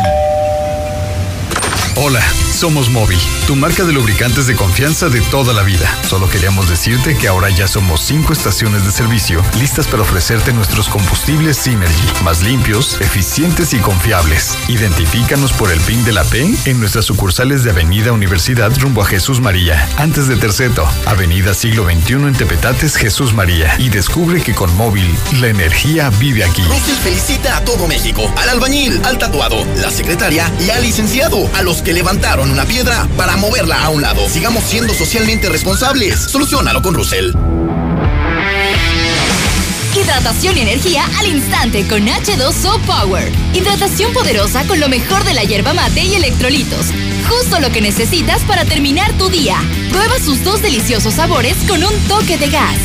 [1.98, 2.20] Hola,
[2.56, 5.86] somos Móvil, tu marca de lubricantes de confianza de toda la vida.
[6.08, 10.88] Solo queríamos decirte que ahora ya somos cinco estaciones de servicio listas para ofrecerte nuestros
[10.88, 14.56] combustibles Synergy, más limpios, eficientes y confiables.
[14.68, 19.06] Identifícanos por el PIN de la P en nuestras sucursales de Avenida Universidad rumbo a
[19.06, 23.76] Jesús María, antes de Terceto, Avenida Siglo XXI en Tepetates Jesús María.
[23.78, 26.62] Y descubre que con Móvil la energía vive aquí.
[26.62, 31.62] Russell felicita a todo México, al albañil, al tatuado, la secretaria y al licenciado, a
[31.62, 34.28] los que levantaron una piedra para moverla a un lado.
[34.28, 36.18] Sigamos siendo socialmente responsables.
[36.18, 37.32] Solucionalo con Russell.
[39.96, 43.32] Hidratación y energía al instante con H2O Power.
[43.54, 46.86] Hidratación poderosa con lo mejor de la hierba mate y electrolitos.
[47.28, 49.56] Justo lo que necesitas para terminar tu día.
[49.90, 52.78] Prueba sus dos deliciosos sabores con un toque de gas.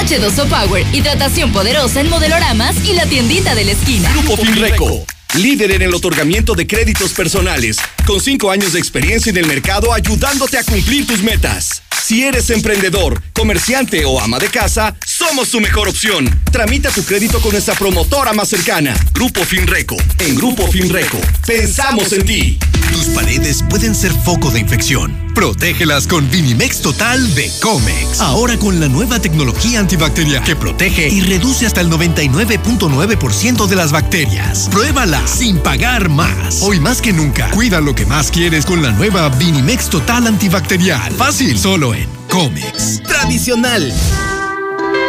[0.00, 4.10] H2O Power, hidratación poderosa en modeloramas y la tiendita de la esquina.
[4.12, 5.04] Grupo Finreco.
[5.34, 9.92] Líder en el otorgamiento de créditos personales, con cinco años de experiencia en el mercado
[9.92, 11.82] ayudándote a cumplir tus metas.
[12.04, 16.28] Si eres emprendedor, comerciante o ama de casa, somos tu mejor opción.
[16.52, 19.96] Tramita tu crédito con nuestra promotora más cercana, Grupo Finreco.
[20.18, 22.58] En Grupo Finreco, pensamos en ti.
[22.92, 25.24] Tus paredes pueden ser foco de infección.
[25.34, 28.20] Protégelas con Vinimex Total de Comex.
[28.20, 33.90] Ahora con la nueva tecnología antibacterial que protege y reduce hasta el 99.9% de las
[33.90, 34.68] bacterias.
[34.70, 36.62] Pruébala sin pagar más.
[36.62, 41.12] Hoy más que nunca, cuida lo que más quieres con la nueva Vinimex Total antibacterial.
[41.12, 43.02] Fácil, solo en Comex.
[43.02, 43.92] Tradicional.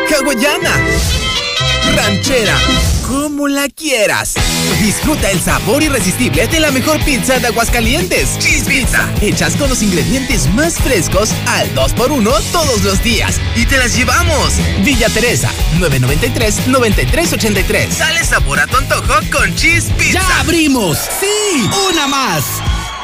[0.09, 1.34] Hawaiana.
[1.95, 2.57] Ranchera.
[3.07, 4.33] Como la quieras.
[4.81, 8.37] Disfruta el sabor irresistible de la mejor pizza de Aguascalientes.
[8.39, 9.07] Cheese Pizza.
[9.21, 13.39] Hechas con los ingredientes más frescos al 2x1 todos los días.
[13.55, 14.53] Y te las llevamos.
[14.83, 17.97] Villa Teresa, 993-9383.
[17.97, 20.19] Dale sabor a tu antojo con Cheese Pizza.
[20.19, 20.97] ¡Ya abrimos!
[21.19, 21.67] ¡Sí!
[21.91, 22.43] ¡Una más!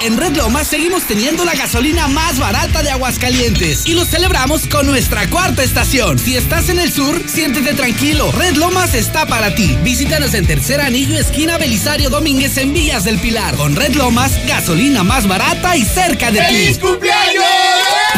[0.03, 4.87] En Red Lomas seguimos teniendo la gasolina más barata de Aguascalientes y lo celebramos con
[4.87, 6.17] nuestra cuarta estación.
[6.17, 8.31] Si estás en el sur, siéntete tranquilo.
[8.31, 9.77] Red Lomas está para ti.
[9.83, 13.55] Visítanos en Tercer Anillo, esquina Belisario Domínguez en Villas del Pilar.
[13.55, 16.45] Con Red Lomas, gasolina más barata y cerca de ti.
[16.45, 17.45] ¡Feliz cumpleaños!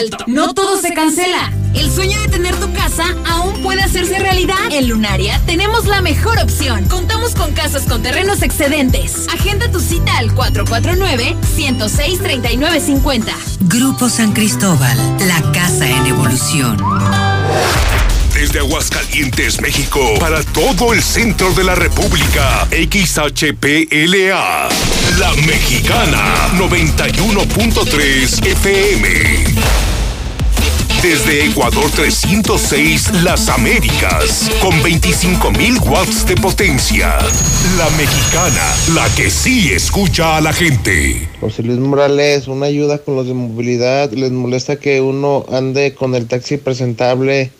[0.00, 0.24] Alto.
[0.26, 1.52] No todo se cancela.
[1.74, 4.56] El sueño de tener tu casa aún puede hacerse realidad.
[4.70, 6.84] En Lunaria tenemos la mejor opción.
[7.30, 9.26] Contamos con casas con terrenos excedentes.
[9.32, 13.32] Agenda tu cita al 449-106-3950.
[13.60, 16.76] Grupo San Cristóbal, la casa en evolución.
[18.34, 24.68] Desde Aguascalientes, México, para todo el centro de la República, XHPLA,
[25.18, 29.89] La Mexicana, 91.3 FM.
[31.02, 37.18] Desde Ecuador 306, Las Américas, con 25.000 watts de potencia.
[37.78, 41.26] La Mexicana, la que sí escucha a la gente.
[41.40, 44.12] José Luis Morales, una ayuda con los de movilidad.
[44.12, 47.50] Les molesta que uno ande con el taxi presentable,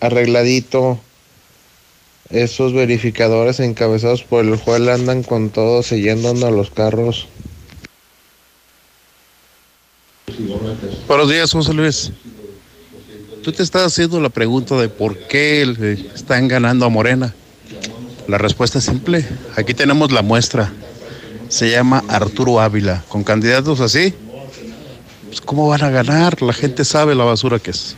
[0.00, 0.98] arregladito.
[2.30, 7.28] Esos verificadores encabezados por el juez andan con todo, sellando a los carros.
[11.06, 12.10] Buenos días, José Luis.
[13.44, 15.60] Tú te estás haciendo la pregunta de por qué
[16.14, 17.34] están ganando a Morena.
[18.26, 19.22] La respuesta es simple.
[19.54, 20.72] Aquí tenemos la muestra.
[21.50, 23.04] Se llama Arturo Ávila.
[23.06, 24.14] Con candidatos así,
[25.26, 26.40] pues ¿cómo van a ganar?
[26.40, 27.96] La gente sabe la basura que es.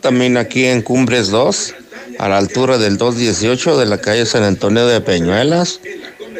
[0.00, 1.74] también aquí en Cumbres 2,
[2.20, 5.80] a la altura del 218 de la calle San Antonio de Peñuelas,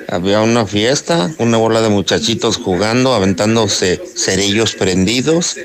[0.08, 5.56] había una fiesta, una bola de muchachitos jugando, aventándose cerillos prendidos.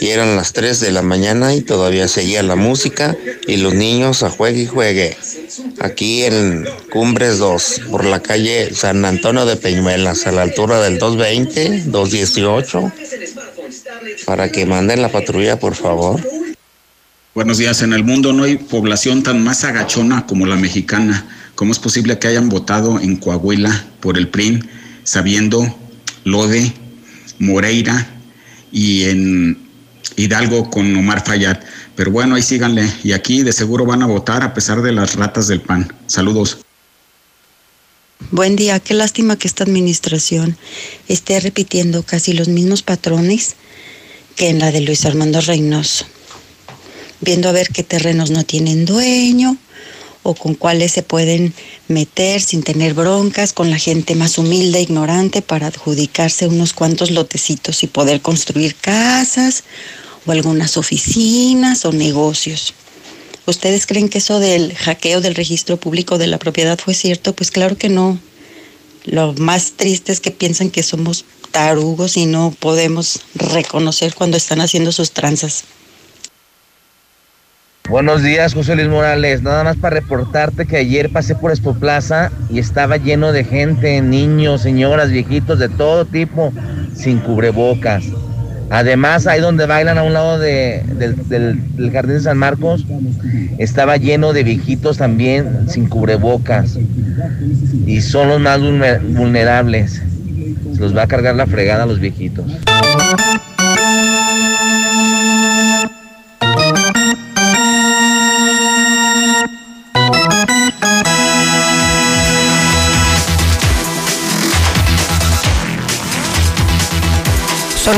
[0.00, 4.22] Y eran las 3 de la mañana y todavía seguía la música y los niños
[4.22, 5.16] a juegue y juegue.
[5.80, 10.98] Aquí en Cumbres 2, por la calle San Antonio de Peñuelas, a la altura del
[10.98, 12.92] 220, 218.
[14.26, 16.20] Para que manden la patrulla, por favor.
[17.40, 17.80] Buenos días.
[17.80, 21.26] En el mundo no hay población tan más agachona como la mexicana.
[21.54, 24.62] ¿Cómo es posible que hayan votado en Coahuila por el PRI
[25.04, 25.74] sabiendo
[26.24, 26.70] lo de
[27.38, 28.06] Moreira
[28.70, 29.58] y en
[30.16, 31.60] Hidalgo con Omar Fayad?
[31.96, 32.86] Pero bueno, ahí síganle.
[33.02, 35.90] Y aquí de seguro van a votar a pesar de las ratas del PAN.
[36.08, 36.58] Saludos.
[38.30, 40.58] Buen día, qué lástima que esta administración
[41.08, 43.56] esté repitiendo casi los mismos patrones
[44.36, 46.04] que en la de Luis Armando Reynoso
[47.20, 49.56] viendo a ver qué terrenos no tienen dueño
[50.22, 51.54] o con cuáles se pueden
[51.88, 57.10] meter sin tener broncas con la gente más humilde e ignorante para adjudicarse unos cuantos
[57.10, 59.64] lotecitos y poder construir casas
[60.26, 62.74] o algunas oficinas o negocios.
[63.46, 67.34] ¿Ustedes creen que eso del hackeo del registro público de la propiedad fue cierto?
[67.34, 68.18] Pues claro que no.
[69.06, 74.60] Lo más triste es que piensan que somos tarugos y no podemos reconocer cuando están
[74.60, 75.64] haciendo sus tranzas.
[77.90, 79.42] Buenos días, José Luis Morales.
[79.42, 84.00] Nada más para reportarte que ayer pasé por Expo Plaza y estaba lleno de gente,
[84.00, 86.52] niños, señoras, viejitos, de todo tipo,
[86.94, 88.04] sin cubrebocas.
[88.70, 92.86] Además, ahí donde bailan a un lado del, del, Jardín de San Marcos,
[93.58, 96.78] estaba lleno de viejitos también sin cubrebocas.
[97.86, 100.00] Y son los más vulnerables.
[100.74, 102.46] Se los va a cargar la fregada a los viejitos.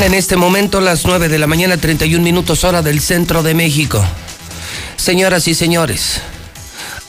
[0.03, 4.05] En este momento las 9 de la mañana, 31 minutos hora del centro de México.
[4.97, 6.19] Señoras y señores,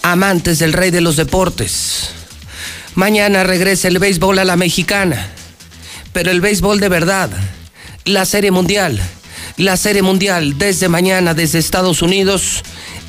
[0.03, 2.11] amantes del rey de los deportes,
[2.95, 5.29] mañana regresa el béisbol a la mexicana,
[6.13, 7.31] pero el béisbol de verdad,
[8.05, 9.03] la serie mundial,
[9.57, 12.63] la serie mundial desde mañana desde Estados Unidos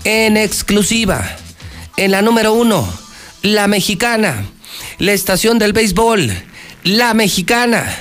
[0.03, 1.37] en exclusiva,
[1.95, 2.91] en la número uno,
[3.43, 4.47] la mexicana,
[4.97, 6.33] la estación del béisbol,
[6.83, 7.95] la mexicana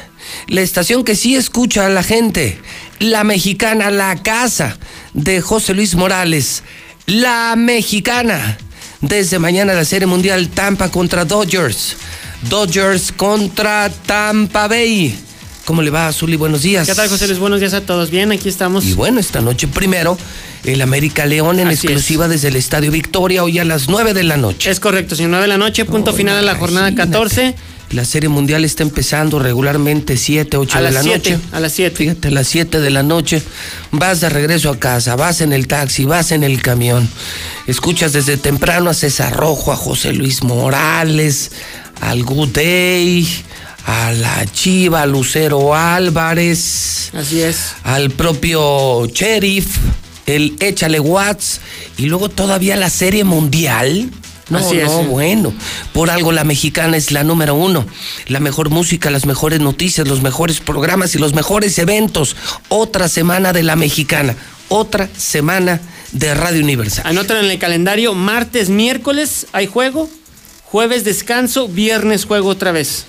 [0.49, 2.59] la estación que sí escucha a la gente,
[2.99, 4.77] la mexicana, la casa
[5.13, 6.63] de José Luis Morales,
[7.07, 8.59] la mexicana.
[9.01, 11.97] Desde mañana la Serie Mundial Tampa contra Dodgers,
[12.49, 15.15] Dodgers contra Tampa Bay.
[15.65, 16.37] ¿Cómo le va, Zuli?
[16.37, 16.87] Buenos días.
[16.87, 17.39] ¿Qué tal, José Luis?
[17.39, 18.11] Buenos días a todos.
[18.11, 18.85] Bien, aquí estamos.
[18.85, 20.19] Y bueno, esta noche primero,
[20.63, 24.25] el América León en Así exclusiva desde el Estadio Victoria, hoy a las 9 de
[24.25, 24.71] la noche.
[24.71, 25.31] Es correcto, señor.
[25.31, 27.55] 9 de la noche, punto final a la jornada 14.
[27.95, 31.43] La Serie Mundial está empezando regularmente 7, 8 A de las la 7, noche.
[31.53, 31.97] a las 7.
[31.97, 33.41] Fíjate, a las 7 de la noche
[33.93, 37.09] vas de regreso a casa, vas en el taxi, vas en el camión.
[37.69, 41.53] Escuchas desde temprano a César Rojo, a José Luis Morales,
[42.01, 43.29] al Good Day,
[43.87, 47.11] a la Chiva, a Lucero Álvarez.
[47.15, 47.75] Así es.
[47.85, 49.77] Al propio Sheriff,
[50.27, 51.61] el Échale Watts,
[51.97, 54.11] y luego todavía la Serie Mundial.
[54.51, 55.53] No, Así es, no, bueno.
[55.93, 57.87] Por algo la mexicana es la número uno.
[58.27, 62.37] La mejor música, las mejores noticias, los mejores programas y los mejores eventos.
[62.69, 64.37] Otra semana de la mexicana.
[64.69, 65.81] Otra semana
[66.13, 67.07] de Radio Universal.
[67.07, 70.09] Anotan en el calendario, martes, miércoles hay juego,
[70.65, 73.07] jueves descanso, viernes juego otra vez.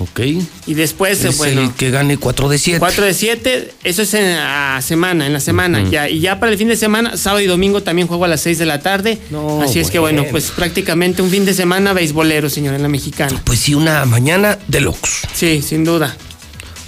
[0.00, 0.20] Ok.
[0.66, 2.80] Y después, Es bueno, el que gane 4 de 7.
[2.80, 5.82] 4 de 7, eso es en la semana, en la semana.
[5.90, 8.40] ya, y ya para el fin de semana, sábado y domingo también juego a las
[8.40, 9.18] 6 de la tarde.
[9.62, 13.40] Así es que bueno, pues prácticamente un fin de semana beisbolero, señor, en la mexicana.
[13.44, 15.26] Pues sí, una mañana deluxe.
[15.34, 16.16] Sí, sin duda.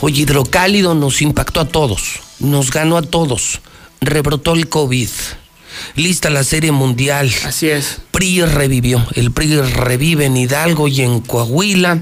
[0.01, 3.61] Oye, hidrocálido nos impactó a todos, nos ganó a todos,
[4.01, 5.09] rebrotó el COVID,
[5.97, 7.33] lista la serie mundial.
[7.45, 7.99] Así es.
[8.11, 12.01] PRI revivió, el PRI revive en Hidalgo y en Coahuila,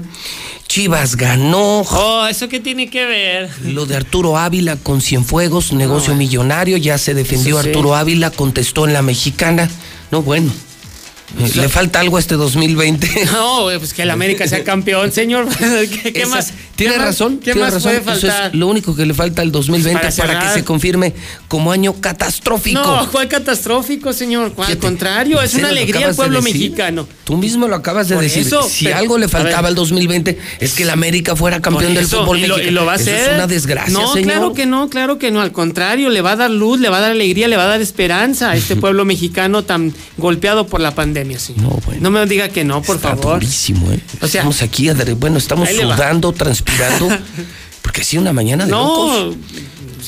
[0.67, 1.81] Chivas ganó.
[1.81, 3.49] Oh, ¿eso qué tiene que ver?
[3.65, 7.67] Lo de Arturo Ávila con Cienfuegos, negocio millonario, ya se defendió sí.
[7.69, 9.69] Arturo Ávila, contestó en la mexicana.
[10.11, 10.51] No, bueno.
[11.55, 13.09] Le falta algo a este 2020.
[13.31, 15.47] No, pues que el América sea campeón, señor.
[15.57, 16.53] ¿Qué, qué Esa- más?
[16.89, 17.93] Tiene razón, ¿Qué tiene más razón.
[18.03, 21.13] puede Eso es lo único que le falta al 2020 Para que se confirme
[21.47, 22.79] como año catastrófico.
[22.81, 24.53] No, ¿cuál catastrófico, señor?
[24.57, 27.07] Al contrario, es ¿En una alegría al de pueblo mexicano.
[27.23, 28.45] Tú mismo lo acabas de Por decir.
[28.45, 32.05] eso, si pero- algo le faltaba al 2020 es que el América fuera campeón del
[32.07, 32.71] fútbol y lo, mexicano.
[32.71, 33.29] y lo va a Eso hacer.
[33.29, 34.27] es una desgracia, No, señor.
[34.31, 35.41] claro que no, claro que no.
[35.41, 37.67] Al contrario, le va a dar luz, le va a dar alegría, le va a
[37.67, 41.61] dar esperanza a este pueblo mexicano tan golpeado por la pandemia, señor.
[41.63, 42.01] No, bueno.
[42.01, 43.35] No me diga que no, por Está favor.
[43.39, 43.99] durísimo, ¿eh?
[44.21, 46.70] O sea- estamos aquí, bueno, estamos sudando, transpirando.
[47.81, 49.37] porque sí, una mañana de No, locos.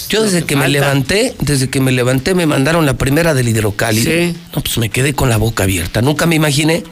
[0.09, 4.11] Yo desde que me levanté, desde que me levanté me mandaron la primera del hidrocálido.
[4.11, 4.35] Sí.
[4.55, 6.01] No, pues me quedé con la boca abierta.
[6.01, 6.83] Nunca me imaginé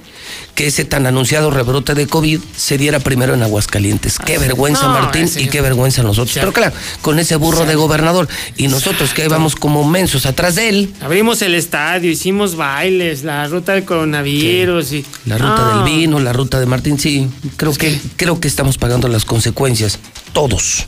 [0.55, 4.17] que ese tan anunciado rebrote de COVID se diera primero en Aguascalientes.
[4.19, 6.35] Qué vergüenza, No, Martín, y qué vergüenza nosotros.
[6.35, 8.27] Pero claro, con ese burro de gobernador.
[8.57, 10.93] Y nosotros que íbamos como mensos atrás de él.
[11.01, 15.05] Abrimos el estadio, hicimos bailes, la ruta del coronavirus y.
[15.25, 15.83] La ruta No.
[15.83, 17.27] del vino, la ruta de Martín, sí,
[17.57, 19.99] creo que, creo que estamos pagando las consecuencias.
[20.33, 20.87] Todos.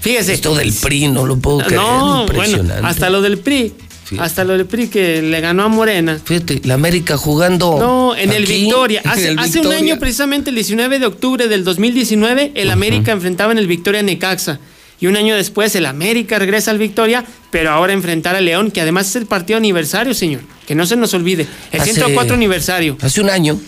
[0.00, 0.34] Fíjese.
[0.34, 1.80] Esto del PRI no lo puedo creer.
[1.80, 3.72] No, bueno, hasta lo del PRI.
[4.18, 6.20] Hasta lo del PRI que le ganó a Morena.
[6.22, 7.78] Fíjate, la América jugando.
[7.78, 9.02] No, en el Victoria.
[9.04, 13.52] Hace, el hace un año, precisamente el 19 de octubre del 2019, el América enfrentaba
[13.52, 14.60] en el Victoria a Necaxa.
[15.00, 18.80] Y un año después, el América regresa al Victoria, pero ahora enfrentar a León, que
[18.80, 20.42] además es el partido aniversario, señor.
[20.66, 21.46] Que no se nos olvide.
[21.72, 22.96] El Hace- 104 aniversario.
[23.00, 23.60] Hace un año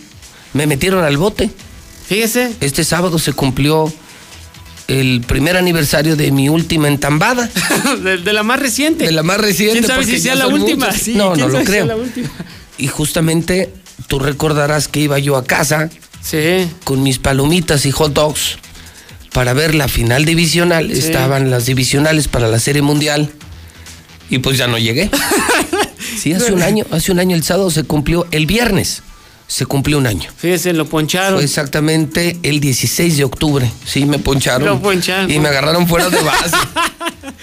[0.52, 1.50] me metieron al bote.
[2.06, 2.52] Fíjese.
[2.60, 3.92] Este sábado se cumplió
[4.88, 7.48] el primer aniversario de mi última entambada.
[8.04, 9.04] de, de la más reciente.
[9.06, 9.78] De la más reciente.
[9.78, 10.92] ¿Quién sabe si sea la última?
[10.92, 12.04] Sí, no, ¿quién no lo si creo.
[12.78, 13.72] Y justamente
[14.08, 15.90] tú recordarás que iba yo a casa
[16.22, 16.68] Sí.
[16.84, 18.58] con mis palomitas y hot dogs
[19.32, 20.90] para ver la final divisional.
[20.92, 20.98] Sí.
[20.98, 23.30] Estaban las divisionales para la Serie Mundial.
[24.28, 25.10] Y pues ya no llegué.
[26.18, 29.02] Sí, hace un año, hace un año el sábado se cumplió, el viernes
[29.48, 30.28] se cumplió un año.
[30.36, 31.34] Fíjese, lo poncharon.
[31.34, 33.70] Fue exactamente el 16 de octubre.
[33.84, 34.66] Sí, me poncharon.
[34.66, 35.30] Lo poncharon.
[35.30, 36.56] Y me agarraron fuera de base.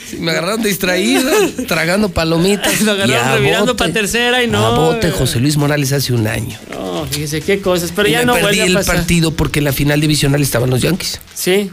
[0.09, 1.29] Sí, me agarraron distraído,
[1.67, 2.81] tragando palomitas.
[2.81, 4.65] Lo agarraron revirando para tercera y no.
[4.65, 6.57] A bote José Luis Morales hace un año.
[6.71, 7.91] No, fíjese qué cosas.
[7.95, 8.97] Pero y ya me no perdí a el pasar.
[8.97, 11.19] partido porque en la final divisional estaban los Yankees.
[11.33, 11.69] Sí.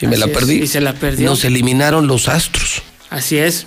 [0.00, 0.54] Y me Así la es, perdí.
[0.62, 1.30] y se la perdió.
[1.30, 2.82] Nos eliminaron los Astros.
[3.10, 3.66] Así es.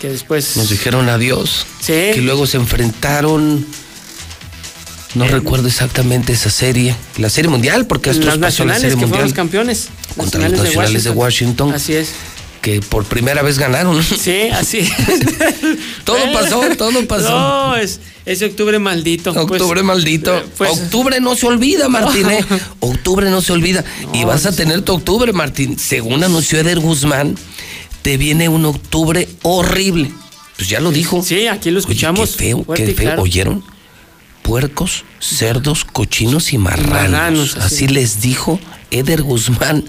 [0.00, 0.56] Que después.
[0.56, 1.66] Nos dijeron adiós.
[1.80, 1.92] Sí.
[2.14, 3.66] Que luego se enfrentaron.
[5.14, 6.96] No recuerdo exactamente esa serie.
[7.18, 9.24] La serie mundial, porque Astros Las pasó la nacionales serie que fueron mundial.
[9.28, 9.88] los campeones.
[10.16, 11.72] Contra los nacionales de Washington.
[11.74, 12.10] Así es.
[12.62, 14.00] Que por primera vez ganaron.
[14.02, 14.90] Sí, así es.
[16.04, 17.30] Todo pasó, todo pasó.
[17.30, 17.98] No, es
[18.42, 19.32] octubre maldito.
[19.34, 20.38] Pues, Octubre maldito.
[20.38, 22.30] eh, pues- octubre no se olvida, Martín.
[22.30, 22.44] ¿eh?
[22.80, 23.84] Octubre no se olvida.
[24.12, 25.76] y vas a tener tu octubre, Martín.
[25.78, 27.36] Según anunció Eder Guzmán,
[28.02, 30.12] te viene un octubre horrible.
[30.56, 31.22] Pues ya lo dijo.
[31.22, 32.30] Sí, aquí lo escuchamos.
[32.36, 33.04] qué feo, fuerte qué feo.
[33.06, 33.22] claro.
[33.22, 33.64] ¿Oyeron?
[34.42, 37.10] Puercos, cerdos, cochinos y marranos.
[37.10, 37.84] Marranos, así.
[37.84, 39.84] así les dijo Eder Guzmán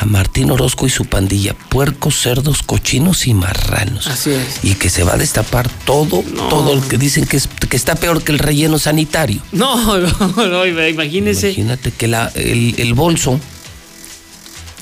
[0.00, 1.54] a Martín Orozco y su pandilla.
[1.54, 4.06] Puercos, cerdos, cochinos y marranos.
[4.06, 4.60] Así es.
[4.62, 7.96] Y que se va a destapar todo, todo el que dicen que, es, que está
[7.96, 9.40] peor que el relleno sanitario.
[9.52, 9.98] No,
[10.36, 11.48] no, no, imagínese.
[11.48, 13.40] Imagínate que la, el, el bolso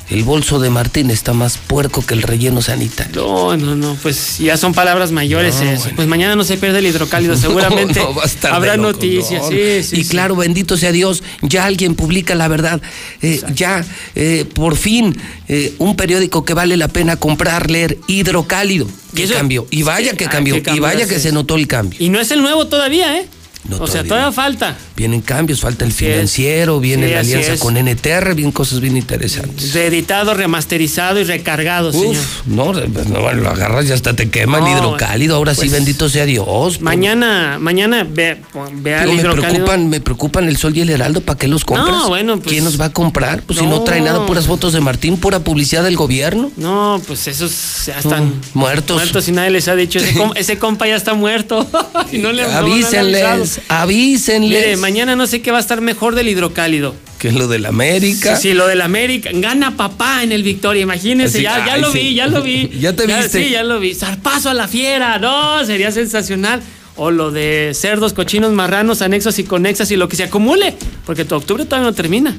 [0.08, 3.22] El bolso de Martín está más puerco que el relleno sanitario.
[3.22, 5.80] No, no, no, pues ya son palabras mayores No, eso.
[5.82, 5.96] bueno.
[5.96, 9.42] Pues mañana no se pierde el hidrocálido, seguramente No, no, habrá noticias.
[9.42, 9.48] no.
[9.48, 10.10] Sí, sí, y sí.
[10.10, 12.80] claro, bendito sea Dios, ya alguien publica la verdad.
[13.20, 15.16] Eh, ya, eh, por fin,
[15.48, 18.86] eh, un periódico que vale la pena comprar, leer, hidrocálido.
[19.12, 19.66] Y ¿Qué eso- cambió?
[19.70, 20.62] Y vaya que ah, cambió.
[20.62, 21.98] qué y vaya que se notó el cambio.
[22.00, 23.26] Y no es el nuevo todavía, ¿eh?
[23.68, 24.76] No, o sea, todavía falta.
[24.96, 26.12] Vienen cambios, falta el Así es.
[26.12, 29.72] financiero, viene Sí, la alianza con NTR, vienen cosas bien interesantes.
[29.74, 32.10] Reeditado, remasterizado y recargado, señor.
[32.16, 35.36] Uf, no, no, bueno, lo agarras y hasta te quema No, el hidrocálido.
[35.36, 36.80] Ahora sí, pues, bendito sea Dios.
[36.80, 38.72] Mañana, mañana ve, Digo, el
[39.08, 39.40] me hidrocálido.
[39.50, 41.90] preocupan, me preocupan el Sol y el Heraldo, ¿para qué los compras?
[41.90, 43.42] No, bueno, pues- ¿Quién nos va a comprar?
[43.42, 43.84] Pues si no No.
[43.84, 46.50] trae nada, puras fotos de Martín, pura publicidad del gobierno.
[46.56, 47.52] No, pues esos
[47.86, 48.96] ya están muertos.
[48.96, 49.98] muertos y nadie les ha dicho.
[49.98, 51.66] Ese, com- ese compa ya está muerto.
[52.12, 54.50] y no le no, no le han avísenles.
[54.50, 56.94] Mire, mañana no sé qué va a estar mejor del hidrocálido.
[57.18, 58.36] que es lo del América.
[58.36, 59.30] Sí, sí, lo del América.
[59.32, 61.38] Gana papá en el Victoria, imagínense.
[61.46, 61.98] Así, ya, lo sí.
[61.98, 62.70] vi, ya lo vi.
[62.80, 63.44] ¿Ya te viste?
[63.44, 63.94] Sí, ya lo vi.
[63.94, 65.18] Zarpazo a la fiera.
[65.18, 66.62] No, sería sensacional.
[66.98, 70.74] O lo de cerdos, cochinos, marranos, anexos y conexas y lo que se acumule.
[71.04, 72.36] Porque tu octubre todavía no termina.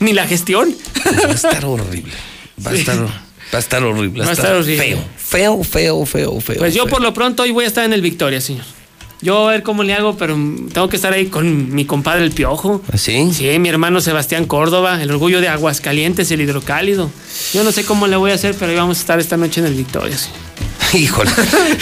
[0.00, 0.74] Ni la gestión.
[1.06, 2.12] Va a estar horrible.
[2.64, 2.80] Va a Sí.
[2.80, 3.10] estar, va
[3.52, 4.24] a estar horrible.
[4.24, 4.96] Va a estar horrible.
[5.16, 6.56] Feo, feo, feo, feo, feo.
[6.58, 8.64] Pues yo por lo pronto hoy voy a estar en el Victoria, señor.
[9.22, 10.34] Yo a ver cómo le hago, pero
[10.72, 12.80] tengo que estar ahí con mi compadre el Piojo.
[12.90, 13.32] ¿Así?
[13.34, 17.10] Sí, mi hermano Sebastián Córdoba, el orgullo de Aguascalientes, el hidrocálido.
[17.52, 19.60] Yo no sé cómo le voy a hacer, pero ahí vamos a estar esta noche
[19.60, 20.16] en el Victoria.
[20.92, 21.30] Híjole.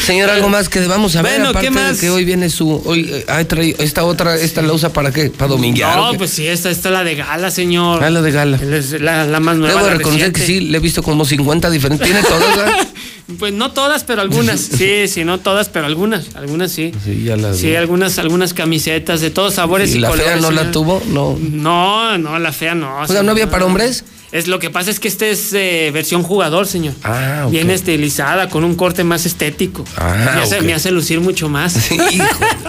[0.05, 1.33] Señor, algo más que debamos saber.
[1.33, 1.97] Bueno, aparte ¿qué más?
[1.97, 2.83] de que hoy viene su.
[2.85, 5.31] Hoy, eh, ha traído esta otra, esta la usa para qué?
[5.31, 5.99] ¿Para dominguear?
[5.99, 8.03] o No, pues sí, esta, esta es la de gala, señor.
[8.05, 8.59] Ah, la de gala.
[9.01, 9.83] La, la más nueva.
[9.83, 12.07] Debo reconocer que sí, le he visto como 50 diferentes.
[12.07, 12.87] ¿Tiene todas?
[13.39, 14.59] Pues no todas, pero algunas.
[14.79, 16.35] Sí, sí, no todas, pero algunas.
[16.35, 16.93] Algunas sí.
[17.05, 20.41] Sí, ya la Sí, algunas, algunas camisetas de todos sabores y, ¿Y la fea colores.
[20.43, 21.03] no la tuvo?
[21.09, 21.37] No.
[21.39, 23.07] No, no, la fea no.
[23.07, 24.05] sea, ¿no había para hombres?
[24.31, 26.95] Es lo que pasa es que este es eh, versión jugador, señor.
[27.03, 27.51] Ah, ok.
[27.51, 29.85] Bien estilizada, con un corte más estético.
[29.97, 31.89] Ah, me, hace, me hace lucir mucho más.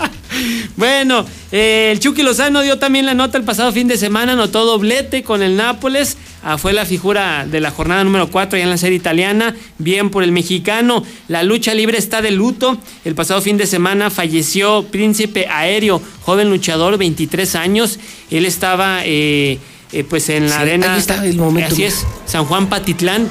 [0.77, 4.65] bueno, eh, el Chucky Lozano dio también la nota el pasado fin de semana, anotó
[4.65, 6.15] doblete con el Nápoles.
[6.41, 9.53] Ah, fue la figura de la jornada número 4 ya en la serie italiana.
[9.77, 11.03] Bien por el mexicano.
[11.27, 12.77] La lucha libre está de luto.
[13.03, 17.99] El pasado fin de semana falleció Príncipe Aéreo, joven luchador, 23 años.
[18.31, 19.59] Él estaba eh,
[19.91, 20.93] eh, pues en la Sí, arena.
[20.93, 21.73] ahí está el momento.
[21.73, 23.27] Así es, San Juan Patitlán.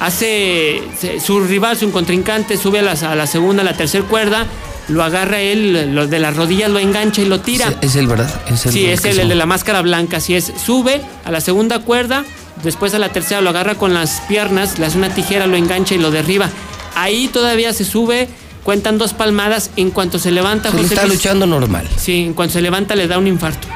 [0.00, 0.82] Hace
[1.24, 4.46] su rival, su contrincante, sube a la, a la segunda, a la tercera cuerda,
[4.88, 7.68] lo agarra él, lo de las rodillas lo engancha y lo tira.
[7.82, 8.30] Es, es el, ¿verdad?
[8.50, 10.52] Es el Sí, es el, de la máscara blanca, así es.
[10.64, 12.24] Sube a la segunda cuerda,
[12.64, 15.94] después a la tercera lo agarra con las piernas, le hace una tijera, lo engancha
[15.94, 16.48] y lo derriba.
[16.94, 18.26] Ahí todavía se sube,
[18.64, 21.86] cuentan dos palmadas, en cuanto se levanta, Se José está Luis- luchando normal.
[21.98, 23.68] Sí, en cuanto se levanta le da un infarto.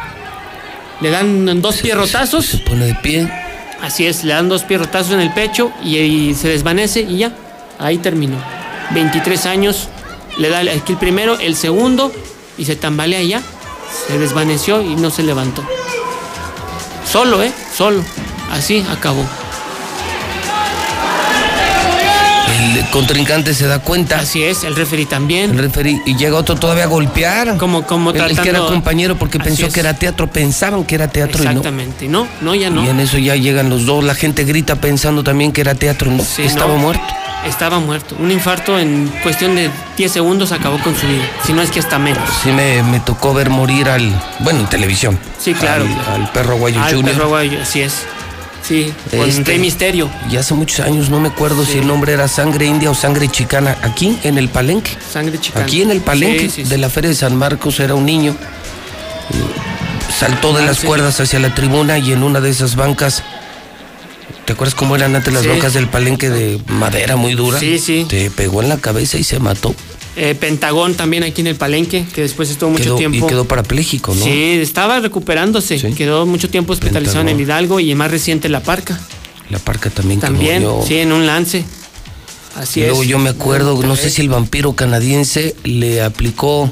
[1.00, 2.46] Le dan dos pierrotazos.
[2.46, 3.30] Se pone de pie.
[3.82, 7.32] Así es, le dan dos pierrotazos en el pecho y, y se desvanece y ya.
[7.78, 8.36] Ahí terminó.
[8.92, 9.88] 23 años,
[10.38, 12.12] le da aquí el primero, el segundo
[12.56, 13.42] y se tambalea y ya.
[14.06, 15.62] Se desvaneció y no se levantó.
[17.10, 17.52] Solo, ¿eh?
[17.76, 18.02] Solo.
[18.50, 19.24] Así acabó.
[22.90, 24.18] Contrincante se da cuenta.
[24.20, 25.50] Así es, el referee también.
[25.50, 27.56] El referee, y llega otro todavía a golpear.
[27.56, 29.74] Como, como el, el que era compañero porque pensó es.
[29.74, 31.50] que era teatro, pensaban que era teatro y no.
[31.52, 32.08] Exactamente.
[32.08, 32.84] No, no, ya no.
[32.84, 36.10] Y en eso ya llegan los dos, la gente grita pensando también que era teatro,
[36.10, 36.80] no, Sí, estaba no.
[36.80, 37.04] muerto.
[37.46, 38.16] Estaba muerto.
[38.18, 41.24] Un infarto en cuestión de 10 segundos acabó con su vida.
[41.44, 42.26] Si no es que hasta menos.
[42.42, 45.18] Sí me, me tocó ver morir al, bueno, en televisión.
[45.38, 45.84] Sí, claro.
[46.14, 47.14] Al, al perro Guayo Al Junior.
[47.14, 48.06] perro guayo, así es.
[48.66, 50.10] Sí, con Este, Rey Misterio.
[50.30, 53.28] Y hace muchos años, no me acuerdo si el nombre era sangre india o sangre
[53.28, 54.90] chicana, aquí en el palenque.
[55.12, 55.64] Sangre chicana.
[55.64, 56.70] Aquí en el palenque Sí, sí, sí.
[56.70, 58.34] de la Feria de San Marcos era un niño.
[60.18, 63.22] Saltó de Ah, las cuerdas hacia la tribuna y en una de esas bancas.
[64.44, 67.58] ¿Te acuerdas cómo eran antes las bancas del palenque de madera muy dura?
[67.58, 68.06] Sí, sí.
[68.08, 69.74] Te pegó en la cabeza y se mató.
[70.16, 73.26] Eh, Pentagón también aquí en el Palenque, que después estuvo mucho Quedó- tiempo.
[73.26, 74.24] Y quedó parapléjico, ¿no?
[74.24, 75.78] Sí, estaba recuperándose.
[75.94, 77.40] Quedó mucho tiempo hospitalizado en el.
[77.40, 78.98] Hidalgo y más reciente la Parca.
[79.50, 80.84] La parca también, También, murió.
[80.86, 81.64] sí, en un lance.
[82.56, 83.08] Así luego es.
[83.08, 86.70] yo me acuerdo, no sé si el vampiro canadiense le aplicó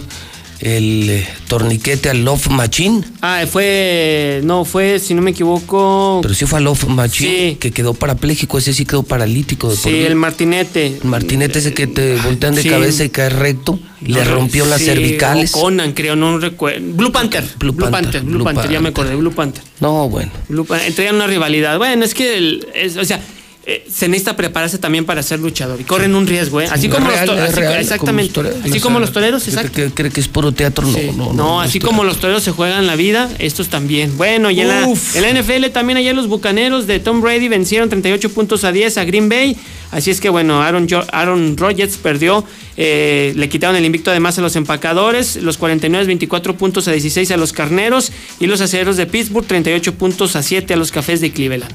[0.62, 3.02] el eh, torniquete al Love Machine.
[3.20, 4.40] Ah, fue.
[4.44, 6.20] No, fue, si no me equivoco.
[6.22, 7.56] Pero sí fue al Love Machine, Sí.
[7.60, 10.06] que quedó parapléjico, ese sí quedó paralítico de por Sí, vida.
[10.06, 10.86] el Martinete.
[11.02, 12.68] El Martinete ese que te voltean de Sí.
[12.68, 15.50] cabeza y cae recto, le rompió las cervicales.
[15.50, 16.80] Conan, creo, no recuerdo.
[16.94, 17.44] Blue Panther.
[17.58, 19.64] Blue, Blue Panther, Panther, Blue, Panther, ya me acordé, Blue Panther.
[19.80, 20.30] No, bueno.
[20.48, 20.66] Blue
[21.12, 21.76] una rivalidad.
[21.78, 23.20] Bueno, es que, el- es- o sea,
[23.64, 26.66] eh, se necesita prepararse también para ser luchador y corren un riesgo, ¿eh?
[26.70, 29.72] Así Sí, como real, los toreros, real, exactamente, como así como los toreros, ¿cree exacto.
[29.76, 30.86] que- ¿Cree que es puro teatro?
[30.86, 31.10] No, Sí.
[31.16, 31.32] no, no.
[31.32, 34.16] No, así como los toreros se juegan la vida, estos también.
[34.16, 37.88] Bueno, y en la, en la NFL también ayer los bucaneros de Tom Brady vencieron
[37.88, 39.56] 38 puntos a 10 a Green Bay.
[39.92, 42.44] Así es que bueno, Aaron, Aaron Rodgers perdió,
[42.78, 47.30] eh, le quitaron el invicto además a los empacadores, los 49 24 puntos a 16
[47.30, 48.10] a los carneros
[48.40, 51.70] y los acereros de Pittsburgh 38 puntos a 7 a los cafés de Cleveland.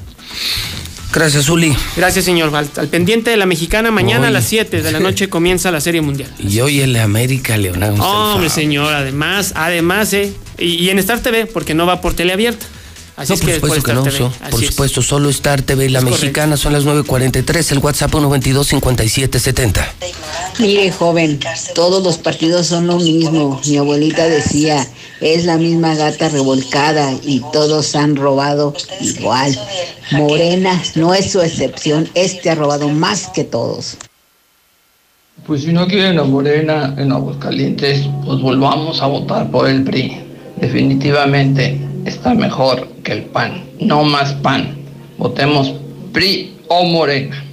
[1.12, 1.74] Gracias, Uli.
[1.96, 2.54] Gracias, señor.
[2.54, 5.80] Al, al pendiente de la mexicana, mañana a las 7 de la noche comienza la
[5.80, 6.30] Serie Mundial.
[6.38, 7.82] Y hoy América León.
[7.82, 10.32] hágame usted el Hombre, señor, además, además, ¿eh?
[10.58, 12.66] Y, y en Star TV, porque no va por teleabierta.
[13.18, 14.70] Así No, es por que supuesto por que no, so- por es.
[14.70, 19.84] supuesto, solo Star TV y la Es mexicana son las 9.43, el WhatsApp 122-5770.
[20.60, 21.40] Mire, joven,
[21.74, 23.60] todos los partidos son lo mismo.
[23.66, 24.86] Mi abuelita decía,
[25.20, 29.58] es la misma gata revolcada y todos han robado igual.
[30.12, 33.96] Morena no es su excepción, este ha robado más que todos.
[35.44, 40.20] Pues si no quieren a Morena en Aguascalientes, pues volvamos a votar por el PRI.
[40.60, 43.64] Definitivamente está mejor que el PAN.
[43.80, 44.76] No más PAN.
[45.18, 45.74] Votemos
[46.12, 47.44] PRI o Morena.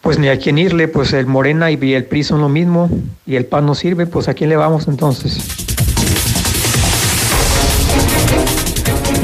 [0.00, 2.88] Pues ni a quién irle, pues el Morena y el PRI son lo mismo
[3.26, 5.75] y el PAN no sirve, pues a quién le vamos entonces.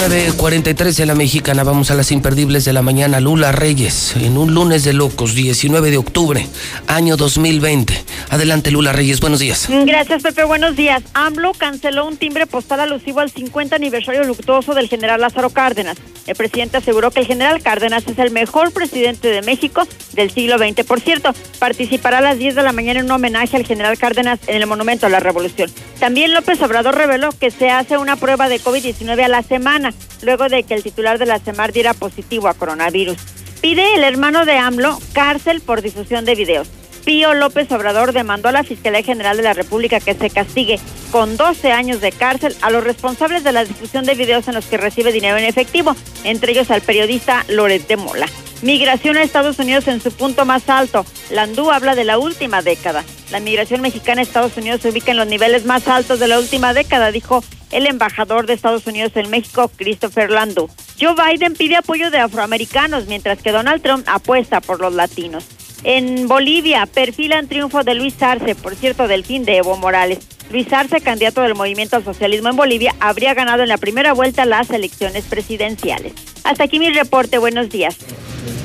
[0.02, 3.20] 9.43 en la mexicana, vamos a las imperdibles de la mañana.
[3.20, 6.44] Lula Reyes, en un lunes de locos, 19 de octubre,
[6.88, 7.94] año 2020.
[8.30, 9.68] Adelante, Lula Reyes, buenos días.
[9.68, 10.42] Gracias, Pepe.
[10.42, 11.04] Buenos días.
[11.14, 15.98] AMLO canceló un timbre postal alusivo al 50 aniversario luctuoso del general Lázaro Cárdenas.
[16.26, 20.58] El presidente aseguró que el general Cárdenas es el mejor presidente de México del siglo
[20.58, 20.84] XX.
[20.84, 24.40] Por cierto, participará a las 10 de la mañana en un homenaje al general Cárdenas
[24.46, 25.70] en el Monumento a la Revolución.
[25.98, 29.91] También López Obrador reveló que se hace una prueba de COVID-19 a la semana,
[30.22, 33.16] luego de que el titular de la CEMAR diera positivo a coronavirus.
[33.60, 36.68] Pide el hermano de AMLO cárcel por difusión de videos.
[37.04, 40.78] Pío López Obrador demandó a la Fiscalía General de la República que se castigue
[41.10, 44.66] con 12 años de cárcel a los responsables de la difusión de videos en los
[44.66, 48.26] que recibe dinero en efectivo, entre ellos al periodista Loret Mola.
[48.62, 51.04] Migración a Estados Unidos en su punto más alto.
[51.30, 53.04] Landú habla de la última década.
[53.32, 56.38] La migración mexicana a Estados Unidos se ubica en los niveles más altos de la
[56.38, 57.42] última década, dijo
[57.72, 60.70] el embajador de Estados Unidos en México, Christopher Landú.
[61.00, 65.44] Joe Biden pide apoyo de afroamericanos, mientras que Donald Trump apuesta por los latinos.
[65.84, 70.20] En Bolivia perfilan triunfo de Luis Arce, por cierto, del fin de Evo Morales.
[70.52, 74.44] Luis Arce, candidato del movimiento al socialismo en Bolivia, habría ganado en la primera vuelta
[74.44, 76.12] las elecciones presidenciales.
[76.44, 77.38] Hasta aquí mi reporte.
[77.38, 77.96] Buenos días.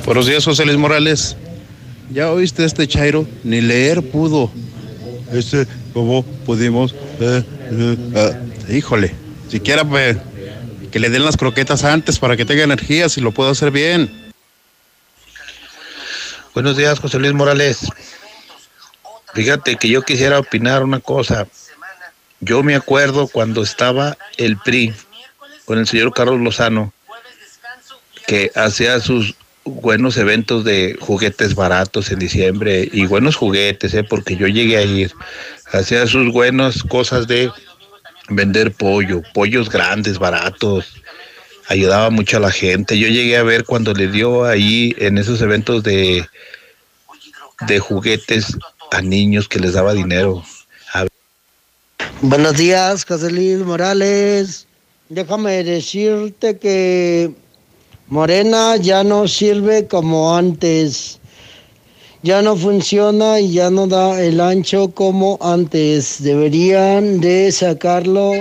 [0.05, 1.37] Buenos días, José Luis Morales.
[2.11, 3.27] ¿Ya oíste este Chairo?
[3.43, 4.51] Ni leer pudo.
[5.33, 6.93] Este, ¿cómo pudimos?
[7.19, 9.13] Eh, eh, ah, híjole,
[9.49, 10.17] siquiera pues,
[10.91, 14.26] que le den las croquetas antes para que tenga energía, si lo puedo hacer bien.
[16.53, 17.87] Buenos días, José Luis Morales.
[19.33, 21.47] Fíjate que yo quisiera opinar una cosa.
[22.39, 24.93] Yo me acuerdo cuando estaba el PRI
[25.65, 26.93] con el señor Carlos Lozano,
[28.25, 29.35] que hacía sus
[29.65, 34.03] buenos eventos de juguetes baratos en diciembre y buenos juguetes, ¿eh?
[34.03, 35.11] porque yo llegué a ir.
[35.71, 37.51] Hacía sus buenas cosas de
[38.29, 41.01] vender pollo, pollos grandes, baratos.
[41.67, 42.97] Ayudaba mucho a la gente.
[42.97, 46.25] Yo llegué a ver cuando le dio ahí en esos eventos de,
[47.67, 48.57] de juguetes
[48.91, 50.43] a niños que les daba dinero.
[52.21, 53.31] Buenos días, José
[53.63, 54.65] Morales.
[55.09, 57.31] Déjame decirte que
[58.07, 61.19] Morena ya no sirve como antes.
[62.23, 66.23] Ya no funciona y ya no da el ancho como antes.
[66.23, 68.33] Deberían de sacarlo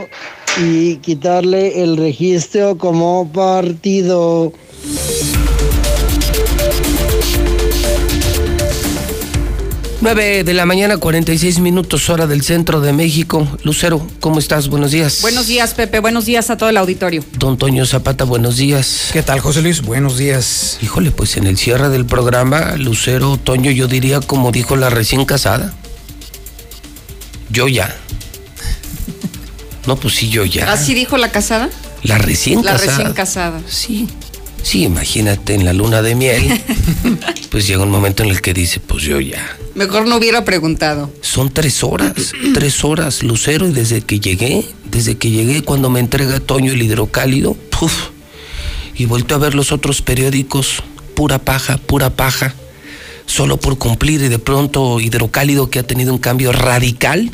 [0.58, 4.52] y quitarle el registro como partido.
[10.00, 13.48] 9 de la mañana, 46 minutos, hora del centro de México.
[13.64, 14.68] Lucero, ¿cómo estás?
[14.68, 15.20] Buenos días.
[15.22, 16.00] Buenos días, Pepe.
[16.00, 17.24] Buenos días a todo el auditorio.
[17.38, 19.10] Don Toño Zapata, buenos días.
[19.12, 19.82] ¿Qué tal, José Luis?
[19.82, 20.78] Buenos días.
[20.82, 25.24] Híjole, pues en el cierre del programa, Lucero, Toño, yo diría como dijo la recién
[25.24, 25.74] casada.
[27.50, 27.96] Yo ya.
[29.86, 30.72] No, pues sí, yo ya.
[30.72, 31.70] ¿Así dijo la casada?
[32.02, 32.96] La recién La casada.
[32.96, 33.60] recién casada.
[33.68, 34.08] Sí.
[34.62, 36.60] Sí, imagínate en la luna de miel.
[37.50, 39.56] pues llega un momento en el que dice, pues yo ya.
[39.76, 41.12] Mejor no hubiera preguntado.
[41.20, 46.00] Son tres horas, tres horas, Lucero, y desde que llegué, desde que llegué cuando me
[46.00, 47.92] entrega Toño el hidrocálido, puf,
[48.96, 50.82] y vuelto a ver los otros periódicos,
[51.14, 52.54] pura paja, pura paja,
[53.26, 57.30] solo por cumplir y de pronto hidrocálido que ha tenido un cambio radical,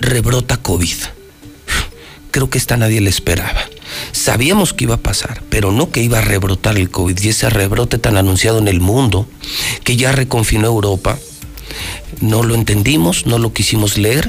[0.00, 0.96] rebrota COVID.
[2.34, 3.60] Creo que esta nadie le esperaba.
[4.10, 7.48] Sabíamos que iba a pasar, pero no que iba a rebrotar el COVID y ese
[7.48, 9.28] rebrote tan anunciado en el mundo
[9.84, 11.16] que ya reconfinó Europa.
[12.20, 14.28] No lo entendimos, no lo quisimos leer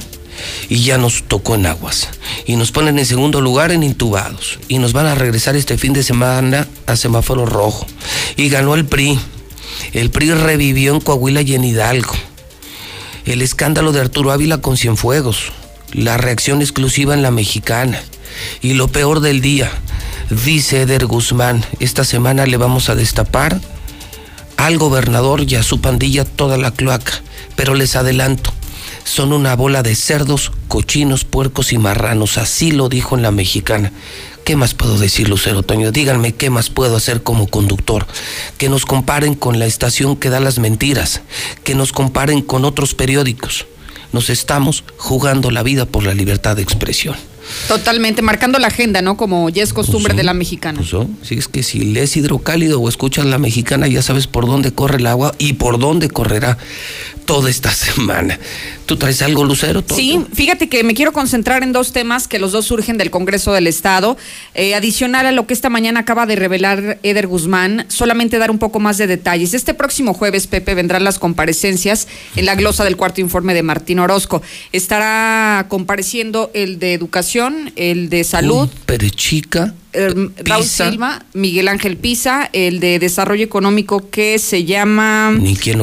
[0.69, 2.09] y ya nos tocó en aguas.
[2.45, 4.59] Y nos ponen en segundo lugar en intubados.
[4.67, 7.87] Y nos van a regresar este fin de semana a semáforo rojo.
[8.37, 9.17] Y ganó el PRI.
[9.93, 12.13] El PRI revivió en Coahuila y en Hidalgo.
[13.25, 15.51] El escándalo de Arturo Ávila con Cienfuegos.
[15.93, 18.01] La reacción exclusiva en la mexicana.
[18.61, 19.71] Y lo peor del día,
[20.29, 23.59] dice Eder Guzmán, esta semana le vamos a destapar
[24.57, 27.21] al gobernador y a su pandilla toda la cloaca.
[27.55, 28.51] Pero les adelanto,
[29.05, 32.37] son una bola de cerdos, cochinos, puercos y marranos.
[32.37, 33.91] Así lo dijo en la mexicana.
[34.43, 35.91] ¿Qué más puedo decir, Lucero Toño?
[35.91, 38.05] Díganme qué más puedo hacer como conductor.
[38.57, 41.21] Que nos comparen con la estación que da las mentiras.
[41.63, 43.65] Que nos comparen con otros periódicos.
[44.13, 47.15] Nos estamos jugando la vida por la libertad de expresión.
[47.67, 49.17] Totalmente, marcando la agenda, ¿no?
[49.17, 50.79] Como ya es costumbre de la mexicana.
[50.79, 54.73] Pues, sí, es que si lees hidrocálido o escuchas la mexicana, ya sabes por dónde
[54.73, 56.57] corre el agua y por dónde correrá
[57.25, 58.39] toda esta semana.
[58.85, 59.83] ¿Tú traes algo, Lucero?
[59.93, 63.51] Sí, fíjate que me quiero concentrar en dos temas que los dos surgen del Congreso
[63.51, 64.15] del Estado.
[64.53, 68.59] Eh, adicional a lo que esta mañana acaba de revelar Eder Guzmán, solamente dar un
[68.59, 69.53] poco más de detalles.
[69.53, 73.99] Este próximo jueves, Pepe, vendrán las comparecencias en la glosa del cuarto informe de Martín
[73.99, 74.41] Orozco.
[74.71, 78.69] Estará compareciendo el de educación, el de salud.
[78.85, 79.73] Perechica.
[79.95, 85.33] Eh, Raúl Silva, Miguel Ángel Pisa, el de Desarrollo Económico que se llama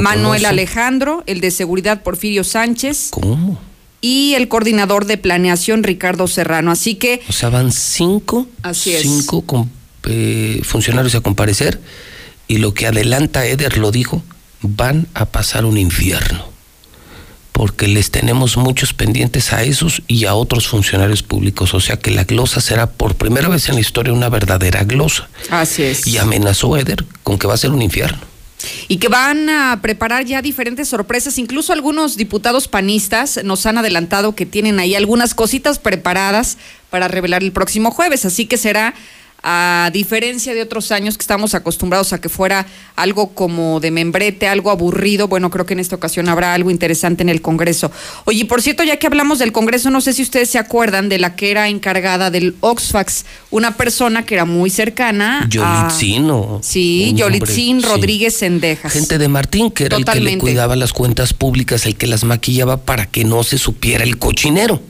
[0.00, 3.08] Manuel Alejandro, el de Seguridad Porfirio Sánchez.
[3.10, 3.58] ¿Cómo?
[4.02, 6.70] Y el coordinador de planeación Ricardo Serrano.
[6.70, 7.23] Así que.
[7.28, 8.47] O sea, van cinco.
[8.62, 9.02] Así es.
[9.02, 9.68] Cinco
[10.05, 11.81] eh, funcionarios a comparecer.
[12.49, 14.23] Y lo que adelanta Eder lo dijo,
[14.60, 16.52] van a pasar un infierno
[17.53, 21.75] porque les tenemos muchos pendientes a esos y a otros funcionarios públicos.
[21.75, 25.29] O sea que la glosa será por primera vez en la historia una verdadera glosa.
[25.51, 26.07] Así es.
[26.07, 28.19] Y amenazó Eder con que va a ser un infierno.
[28.89, 31.39] Y que van a preparar ya diferentes sorpresas.
[31.39, 36.59] Incluso algunos diputados panistas nos han adelantado que tienen ahí algunas cositas preparadas
[36.91, 38.25] para revelar el próximo jueves.
[38.25, 38.95] Así que será
[39.43, 44.47] a diferencia de otros años que estamos acostumbrados a que fuera algo como de membrete,
[44.47, 47.91] algo aburrido, bueno, creo que en esta ocasión habrá algo interesante en el Congreso.
[48.25, 51.19] Oye, por cierto, ya que hablamos del Congreso, no sé si ustedes se acuerdan de
[51.19, 55.47] la que era encargada del Oxfax, una persona que era muy cercana.
[55.49, 58.93] Yolitzin, o Sí, Yolitzin Rodríguez Sendejas.
[58.93, 62.25] Gente de Martín, que era el que le cuidaba las cuentas públicas, el que las
[62.25, 64.81] maquillaba para que no se supiera el cochinero.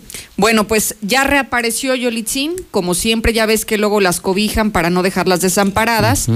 [0.42, 5.04] Bueno, pues ya reapareció Yolitzin, como siempre ya ves que luego las cobijan para no
[5.04, 6.26] dejarlas desamparadas.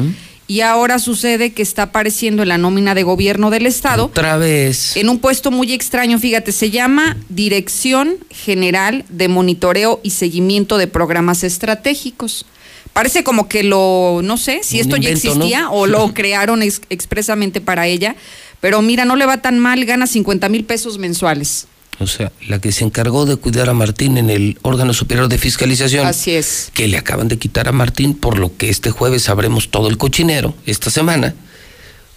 [0.46, 4.04] Y ahora sucede que está apareciendo en la nómina de gobierno del Estado.
[4.04, 4.96] Otra vez.
[4.96, 10.86] En un puesto muy extraño, fíjate, se llama Dirección General de Monitoreo y Seguimiento de
[10.86, 12.46] Programas Estratégicos.
[12.92, 17.88] Parece como que lo, no sé si esto ya existía o lo crearon expresamente para
[17.88, 18.14] ella,
[18.60, 21.66] pero mira, no le va tan mal, gana 50 mil pesos mensuales
[21.98, 25.38] o sea, la que se encargó de cuidar a Martín en el órgano superior de
[25.38, 26.06] fiscalización.
[26.06, 26.70] Así es.
[26.74, 29.96] Que le acaban de quitar a Martín, por lo que este jueves sabremos todo el
[29.96, 31.34] cochinero, esta semana,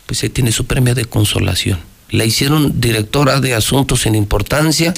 [0.06, 1.80] pues ahí tiene su premio de consolación.
[2.11, 4.93] La hicieron directora de asuntos sin importancia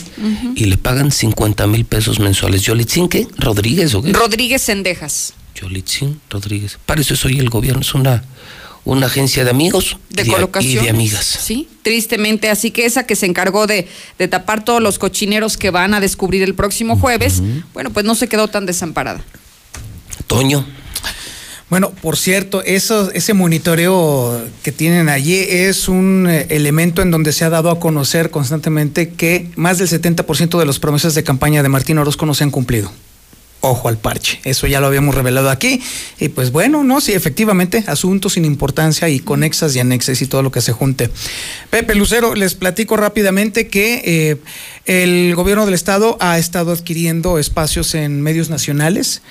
[0.56, 2.62] y le pagan 50 mil pesos mensuales.
[2.62, 3.28] ¿Yolitzin qué?
[3.38, 4.14] ¿Rodríguez o qué?
[4.14, 5.34] Rodríguez Sendejas.
[5.56, 6.80] Yolitzin Rodríguez.
[6.86, 8.24] Para eso soy el gobierno, es una
[8.86, 11.26] una agencia de amigos de colocación y de amigas.
[11.26, 12.50] Sí, tristemente.
[12.50, 13.88] Así que esa que se encargó de,
[14.30, 17.42] tapar todos los cochineros que van a descubrir el próximo jueves,
[17.74, 19.24] bueno, pues no se quedó tan desamparada.
[20.28, 20.66] Toño.
[21.70, 27.32] Bueno, por cierto, eso, ese monitoreo que tienen allí es un eh, elemento en donde
[27.32, 31.64] se ha dado a conocer constantemente que más del 70% de las promesas de campaña
[31.64, 32.92] de Martín Orozco no se han cumplido
[33.62, 34.40] ojo al parche.
[34.44, 35.82] Eso ya lo habíamos revelado aquí.
[36.20, 40.44] Y pues bueno, no, sí, efectivamente, asuntos sin importancia y conexas y anexes y todo
[40.44, 41.10] lo que se junte.
[41.70, 44.38] Pepe Lucero, les platico rápidamente que eh,
[44.86, 49.22] el gobierno del estado ha estado adquiriendo espacios en medios nacionales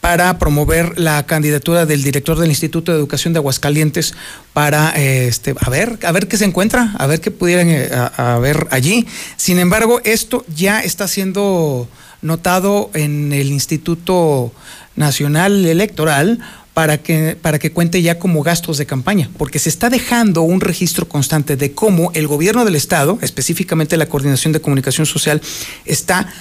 [0.00, 4.14] para promover la candidatura del director del Instituto de Educación de Aguascalientes
[4.54, 7.90] para eh, este a ver a ver qué se encuentra a ver qué pudieran eh,
[7.92, 11.86] a ver allí sin embargo esto ya está siendo
[12.22, 14.52] notado en el Instituto
[14.96, 16.40] Nacional Electoral
[16.74, 20.60] para que, para que cuente ya como gastos de campaña, porque se está dejando un
[20.60, 25.42] registro constante de cómo el gobierno del Estado, específicamente la Coordinación de Comunicación Social,
[25.84, 26.32] está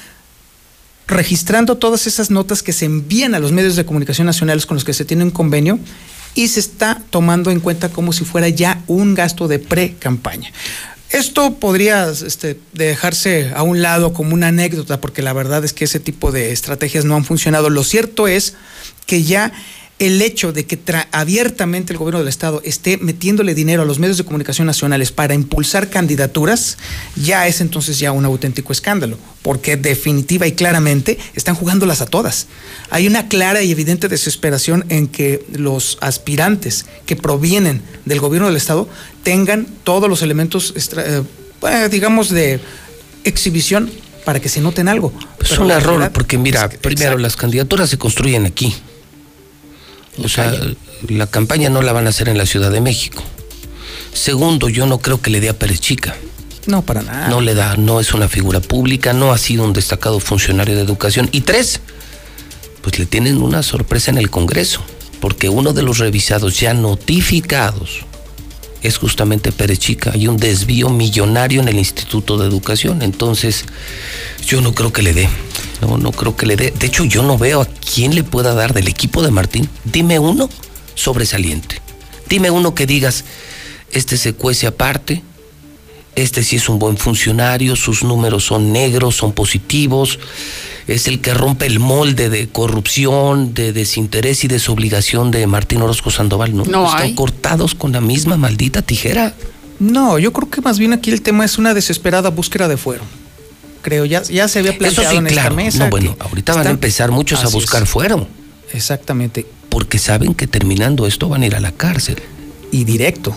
[1.08, 4.84] registrando todas esas notas que se envían a los medios de comunicación nacionales con los
[4.84, 5.80] que se tiene un convenio
[6.36, 10.52] y se está tomando en cuenta como si fuera ya un gasto de pre-campaña.
[11.12, 15.86] Esto podría este, dejarse a un lado como una anécdota, porque la verdad es que
[15.86, 17.70] ese tipo de estrategias no han funcionado.
[17.70, 18.56] Lo cierto es
[19.08, 19.52] que ya
[20.00, 20.80] el hecho de que
[21.12, 25.34] abiertamente el gobierno del Estado esté metiéndole dinero a los medios de comunicación nacionales para
[25.34, 26.78] impulsar candidaturas,
[27.18, 32.48] ya es entonces ya un auténtico escándalo, porque definitiva y claramente están jugándolas a todas.
[32.90, 38.58] Hay una clara y evidente desesperación en que los aspirantes que provienen del gobierno del
[38.58, 38.88] Estado
[39.24, 41.24] tengan todos los elementos, eh,
[41.64, 42.62] eh, digamos, de
[43.26, 43.92] exhibición
[44.24, 45.12] para que se noten algo.
[45.42, 48.74] Es un error, porque mira, primero las candidaturas se construyen aquí.
[50.24, 50.54] O sea,
[51.08, 53.24] la campaña no la van a hacer en la Ciudad de México.
[54.14, 56.16] Segundo, yo no creo que le dé a Pérez Chica.
[56.66, 57.30] No, para nada.
[57.30, 60.82] No le da, no es una figura pública, no ha sido un destacado funcionario de
[60.82, 61.30] educación.
[61.32, 61.80] Y tres,
[62.82, 64.82] pues le tienen una sorpresa en el Congreso,
[65.20, 68.06] porque uno de los revisados ya notificados
[68.82, 70.12] es justamente Pérez Chica.
[70.14, 73.02] Hay un desvío millonario en el Instituto de Educación.
[73.02, 73.66] Entonces,
[74.46, 75.30] yo no creo que le dé.
[75.82, 76.72] No, no creo que le dé.
[76.72, 79.70] De hecho, yo no veo a quién le pueda dar del equipo de Martín.
[79.86, 80.50] Dime uno
[80.96, 81.82] sobresaliente.
[82.28, 83.26] Dime uno que digas,
[83.92, 85.24] este se cuece aparte,
[86.22, 90.20] este sí es un buen funcionario, sus números son negros, son positivos,
[90.88, 96.12] es el que rompe el molde de corrupción, de desinterés y desobligación de Martín Orozco
[96.12, 96.56] Sandoval.
[96.56, 99.34] No, no están cortados con la misma maldita tijera.
[99.80, 103.04] No, yo creo que más bien aquí el tema es una desesperada búsqueda de fuero
[103.82, 104.06] creo.
[104.06, 105.86] Ya, ya se había planteado en esta mesa.
[105.86, 108.28] No, bueno, ahorita van a empezar muchos a buscar fuero.
[108.74, 109.46] Exactamente.
[109.70, 112.18] Porque saben que terminando esto van a ir a la cárcel.
[112.72, 113.36] Y directo.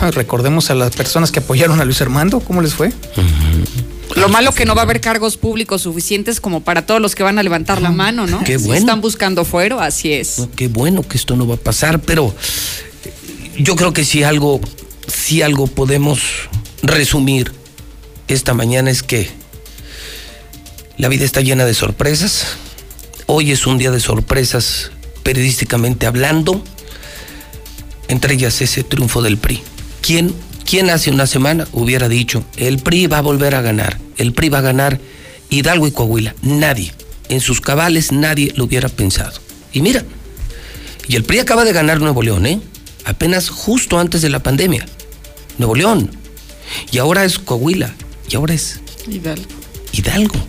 [0.00, 2.92] Recordemos a las personas que apoyaron a Luis Armando, ¿cómo les fue?
[4.16, 7.22] Lo malo que no va a haber cargos públicos suficientes como para todos los que
[7.22, 8.44] van a levantar la mano, ¿no?
[8.44, 8.74] Qué bueno.
[8.74, 10.48] están buscando fuero, así es.
[10.56, 12.34] qué bueno que esto no va a pasar, pero
[13.56, 14.60] yo creo que si algo,
[15.06, 16.20] si algo podemos
[16.82, 17.52] resumir
[18.28, 19.28] esta mañana es que
[20.96, 22.46] la vida está llena de sorpresas.
[23.26, 24.90] Hoy es un día de sorpresas
[25.22, 26.62] periodísticamente hablando.
[28.08, 29.62] Entre ellas ese triunfo del PRI.
[30.04, 30.34] ¿Quién,
[30.66, 34.50] ¿Quién hace una semana hubiera dicho, el PRI va a volver a ganar, el PRI
[34.50, 35.00] va a ganar
[35.48, 36.34] Hidalgo y Coahuila?
[36.42, 36.92] Nadie.
[37.30, 39.40] En sus cabales nadie lo hubiera pensado.
[39.72, 40.04] Y mira,
[41.08, 42.60] y el PRI acaba de ganar Nuevo León, ¿eh?
[43.06, 44.84] Apenas justo antes de la pandemia.
[45.56, 46.10] Nuevo León.
[46.92, 47.94] Y ahora es Coahuila.
[48.28, 49.48] Y ahora es Hidalgo.
[49.90, 50.46] Hidalgo.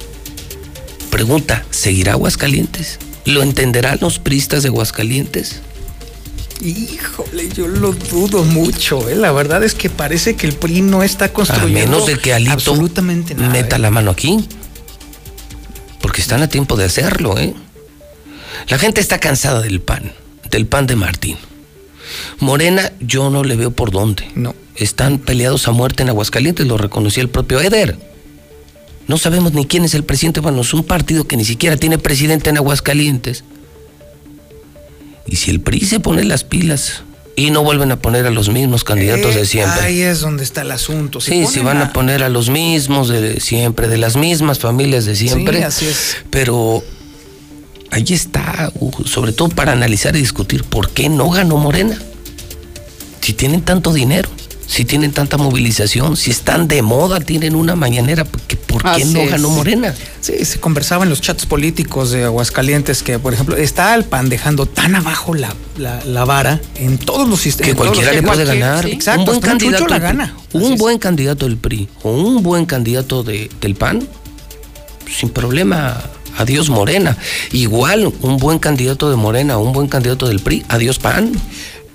[1.12, 3.00] Pregunta, ¿seguirá Aguascalientes?
[3.24, 5.62] ¿Lo entenderán los pristas de Aguascalientes?
[6.62, 9.10] Híjole, yo lo dudo mucho.
[9.10, 9.16] ¿eh?
[9.16, 11.80] La verdad es que parece que el PRI no está construyendo.
[11.80, 13.80] A menos de que Alito absolutamente meta ¿eh?
[13.80, 14.48] la mano aquí.
[16.02, 17.54] Porque están a tiempo de hacerlo, ¿eh?
[18.70, 20.14] La gente está cansada del pan,
[20.50, 21.38] del pan de Martín.
[22.40, 24.28] Morena, yo no le veo por dónde.
[24.36, 24.56] No.
[24.76, 27.98] Están peleados a muerte en Aguascalientes, lo reconocía el propio Eder.
[29.08, 30.40] No sabemos ni quién es el presidente.
[30.40, 33.44] Bueno, es un partido que ni siquiera tiene presidente en Aguascalientes.
[35.28, 37.04] Y si el PRI se pone las pilas
[37.36, 39.82] y no vuelven a poner a los mismos candidatos de eh, siempre.
[39.82, 41.20] Ahí es donde está el asunto.
[41.20, 41.92] sí, si van a...
[41.94, 45.58] poner a los mismos de siempre, de las mismas familias de siempre.
[45.58, 46.18] Sí, así es.
[46.30, 46.84] Pero
[47.92, 48.72] ahí está,
[49.06, 52.00] sobre todo para analizar y discutir por qué no ganó Morena.
[53.22, 54.30] Si tienen tanto dinero
[54.68, 59.50] si tienen tanta movilización, si están de moda, tienen una mañanera, ¿por qué no ganó
[59.50, 59.94] Morena?
[60.22, 64.30] Sí, se conversaba en los chats políticos de Aguascalientes que, por ejemplo, está el PAN
[64.30, 65.56] dejando tan abajo la,
[66.26, 67.72] vara en todos los sistemas.
[67.72, 68.86] Que cualquiera le puede ganar.
[68.88, 70.36] Exacto, un buen candidato la gana.
[70.54, 74.08] Un buen candidato del PRI o un buen candidato de, del PAN,
[75.08, 76.02] sin problema
[76.38, 77.18] adiós Morena.
[77.52, 81.32] Igual un buen candidato de Morena o un buen candidato del PRI, adiós PAN.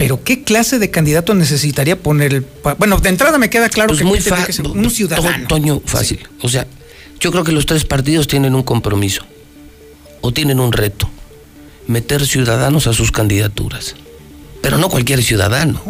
[0.01, 2.47] Pero ¿qué clase de candidato necesitaría poner el...
[2.79, 5.47] Bueno, de entrada me queda claro pues que, muy que un ciudadano.
[5.47, 6.27] Toño, fácil.
[6.41, 6.67] O sea,
[7.21, 9.27] yo creo que los tres partidos tienen un compromiso
[10.23, 11.11] o tienen un reto.
[11.87, 13.95] Meter ciudadanos a sus candidaturas.
[14.63, 15.83] Pero no cualquier ciudadano.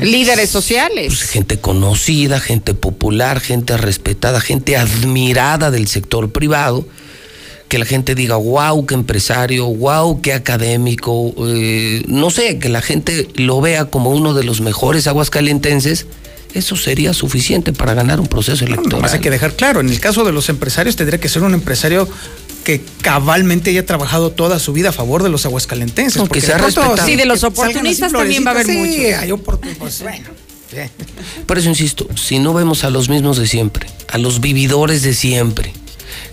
[0.00, 1.08] Líderes sociales.
[1.08, 6.88] Pues gente conocida, gente popular, gente respetada, gente admirada del sector privado
[7.68, 12.82] que la gente diga, wow, qué empresario, wow, qué académico, eh, no sé, que la
[12.82, 16.06] gente lo vea como uno de los mejores aguascalientenses,
[16.52, 19.02] eso sería suficiente para ganar un proceso electoral.
[19.02, 21.54] No, hay que dejar claro, en el caso de los empresarios tendría que ser un
[21.54, 22.08] empresario
[22.64, 26.18] que cabalmente haya trabajado toda su vida a favor de los aguascalentenses.
[26.18, 27.04] Porque sea respetado.
[27.04, 30.02] Sí, de los oportunistas también va a haber sí, hay oportunistas.
[30.02, 30.28] bueno.
[31.46, 35.14] Por eso insisto, si no vemos a los mismos de siempre, a los vividores de
[35.14, 35.72] siempre,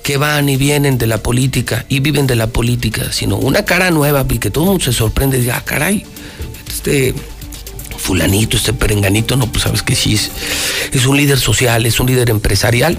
[0.03, 3.91] que van y vienen de la política y viven de la política, sino una cara
[3.91, 6.05] nueva y que todo el mundo se sorprende y diga, ah, caray,
[6.67, 7.13] este
[7.97, 10.31] fulanito, este perenganito, no, pues sabes que sí es,
[10.91, 12.97] es un líder social, es un líder empresarial.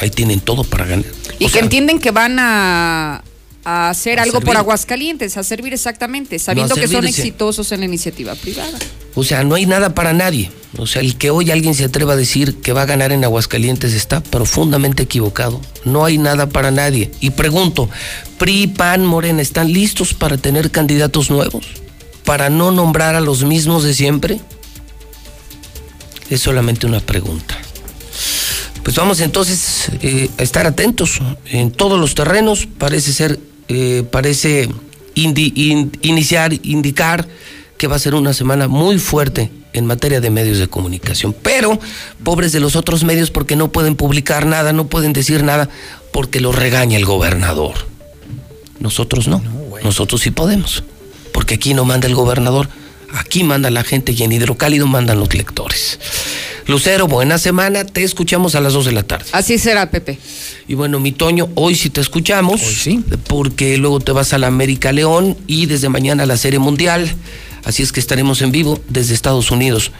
[0.00, 1.06] Ahí tienen todo para ganar.
[1.38, 3.22] Y O que sea, entienden que van a,
[3.64, 4.58] a hacer A algo por servir.
[4.58, 8.78] Aguascalientes, a servir exactamente, sabiendo que son exitosos en la iniciativa privada.
[9.14, 10.50] O sea, no hay nada para nadie.
[10.76, 13.22] O sea, el que hoy alguien se atreva a decir que va a ganar en
[13.22, 15.60] Aguascalientes está profundamente equivocado.
[15.84, 17.12] No hay nada para nadie.
[17.20, 17.88] Y pregunto,
[18.38, 21.66] PRI, PAN, Morena, ¿están listos para tener candidatos nuevos?
[22.24, 24.40] ¿Para no nombrar a los mismos de siempre?
[26.28, 27.56] Es solamente una pregunta.
[28.82, 32.66] Pues vamos entonces eh, a estar atentos en todos los terrenos.
[32.66, 34.68] Parece ser, eh, parece
[35.14, 37.28] iniciar, indicar
[37.84, 41.34] que va a ser una semana muy fuerte en materia de medios de comunicación.
[41.42, 41.78] Pero
[42.22, 45.68] pobres de los otros medios porque no pueden publicar nada, no pueden decir nada,
[46.10, 47.74] porque los regaña el gobernador.
[48.80, 49.42] Nosotros no,
[49.82, 50.82] nosotros sí podemos,
[51.30, 52.70] porque aquí no manda el gobernador,
[53.12, 55.98] aquí manda la gente y en Hidrocálido mandan los lectores.
[56.66, 59.26] Lucero, buena semana, te escuchamos a las 2 de la tarde.
[59.32, 60.18] Así será, Pepe.
[60.68, 62.62] Y bueno, mi Toño, hoy sí te escuchamos,
[63.28, 67.14] porque luego te vas a la América León y desde mañana a la Serie Mundial,
[67.64, 69.92] así es que estaremos en vivo desde Estados Unidos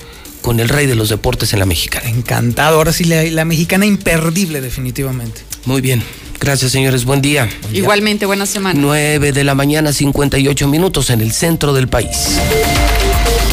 [0.43, 2.09] con el rey de los deportes en la mexicana.
[2.09, 2.77] Encantado.
[2.77, 5.41] Ahora sí, la, la mexicana imperdible, definitivamente.
[5.65, 6.03] Muy bien,
[6.39, 7.49] gracias señores, buen día.
[7.73, 8.79] Igualmente, buena semana.
[8.79, 12.39] 9 de la mañana, 58 minutos en el centro del país.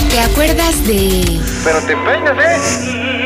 [0.10, 1.40] ¿Te acuerdas de...
[1.64, 3.22] Pero te empeñas, ¿eh?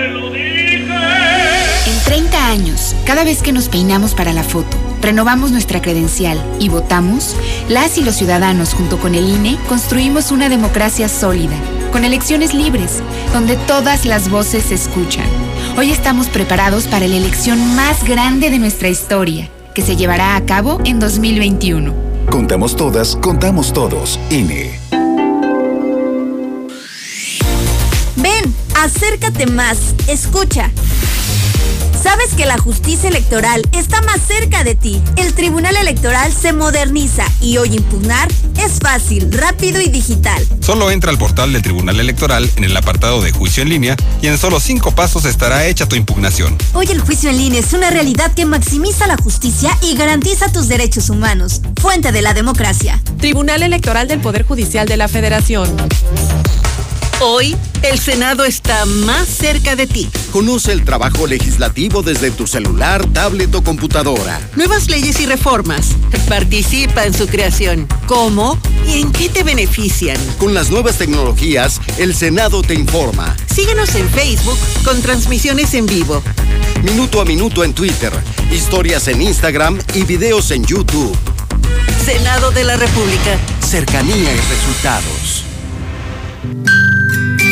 [1.88, 6.69] En 30 años, cada vez que nos peinamos para la foto, renovamos nuestra credencial y
[6.69, 7.35] votamos,
[7.69, 11.56] las y los ciudadanos junto con el INE construimos una democracia sólida,
[11.92, 15.27] con elecciones libres, donde todas las voces se escuchan.
[15.77, 20.43] Hoy estamos preparados para la elección más grande de nuestra historia, que se llevará a
[20.43, 21.93] cabo en 2021.
[22.32, 24.19] Contamos todas, contamos todos.
[24.32, 24.80] INE.
[28.16, 30.72] Ven, acércate más, escucha.
[32.06, 35.01] ¿Sabes que la justicia electoral está más cerca de ti?
[35.16, 38.27] El Tribunal Electoral se moderniza y hoy impugnar
[38.64, 40.45] es fácil, rápido y digital.
[40.61, 44.27] Solo entra al portal del Tribunal Electoral en el apartado de juicio en línea y
[44.27, 46.56] en solo cinco pasos estará hecha tu impugnación.
[46.74, 50.67] Hoy el juicio en línea es una realidad que maximiza la justicia y garantiza tus
[50.67, 51.61] derechos humanos.
[51.82, 53.01] Fuente de la democracia.
[53.17, 55.75] Tribunal Electoral del Poder Judicial de la Federación.
[57.22, 60.10] Hoy, el Senado está más cerca de ti.
[60.32, 64.42] Conoce el trabajo legislativo desde tu celular, tablet o computadora.
[64.56, 65.92] Nuevas leyes y reformas.
[66.27, 67.88] Participa en su creación.
[68.06, 70.18] ¿Cómo y en qué te benefician?
[70.38, 73.34] Con las nuevas tecnologías, el Senado te informa.
[73.53, 76.22] Síguenos en Facebook con transmisiones en vivo.
[76.84, 78.11] Minuto a minuto en Twitter,
[78.52, 81.18] historias en Instagram y videos en YouTube.
[82.03, 83.38] Senado de la República.
[83.61, 85.44] Cercanía y resultados.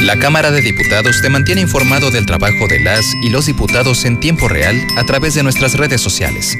[0.03, 4.19] La Cámara de Diputados te mantiene informado del trabajo de las y los diputados en
[4.19, 6.57] tiempo real a través de nuestras redes sociales.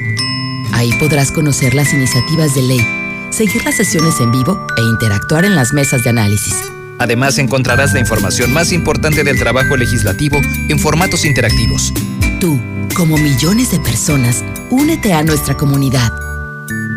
[0.72, 2.80] Ahí podrás conocer las iniciativas de ley,
[3.28, 6.54] seguir las sesiones en vivo e interactuar en las mesas de análisis.
[6.98, 10.40] Además encontrarás la información más importante del trabajo legislativo
[10.70, 11.92] en formatos interactivos.
[12.40, 12.58] Tú,
[12.96, 16.10] como millones de personas, únete a nuestra comunidad.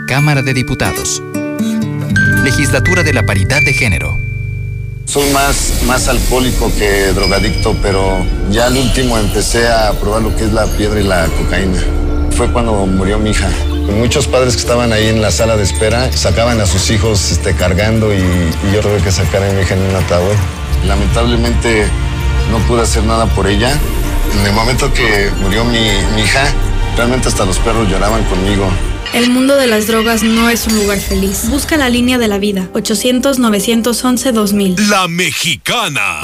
[0.07, 1.21] Cámara de Diputados.
[2.45, 4.17] Legislatura de la Paridad de Género.
[5.07, 10.43] Soy más, más alcohólico que drogadicto, pero ya al último empecé a probar lo que
[10.43, 11.79] es la piedra y la cocaína.
[12.35, 13.47] Fue cuando murió mi hija.
[13.97, 17.55] Muchos padres que estaban ahí en la sala de espera sacaban a sus hijos este,
[17.55, 18.19] cargando y,
[18.73, 20.35] yo tuve que sacar a mi hija en un ataúd.
[20.85, 21.87] Lamentablemente
[22.51, 23.79] no pude hacer nada por ella.
[24.37, 25.87] En el momento que murió mi
[26.21, 26.43] hija,
[26.97, 28.69] realmente hasta los perros lloraban conmigo.
[29.13, 31.47] El mundo de las drogas no es un lugar feliz.
[31.49, 32.67] Busca la línea de la vida.
[32.73, 34.77] 800-911-2000.
[34.89, 36.19] La Mexicana.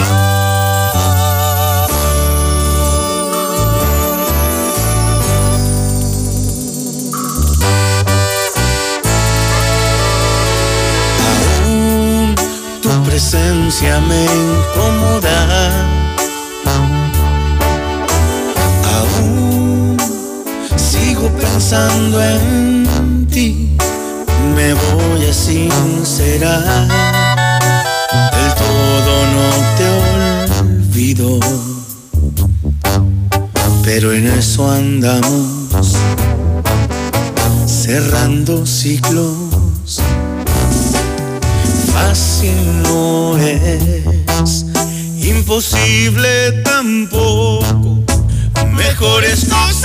[12.82, 15.88] Tu presencia me incomoda.
[18.94, 19.98] Aún
[20.76, 22.73] sigo pensando en
[23.34, 23.76] ti.
[24.56, 26.88] Me voy a sincerar.
[28.36, 29.86] Del todo no te
[30.62, 31.40] olvido.
[33.84, 35.98] Pero en eso andamos.
[37.66, 39.54] Cerrando ciclos
[41.94, 44.66] fácil no es,
[45.18, 48.04] imposible tampoco.
[48.72, 49.83] Mejores cosas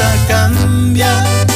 [0.00, 1.53] a cambiar.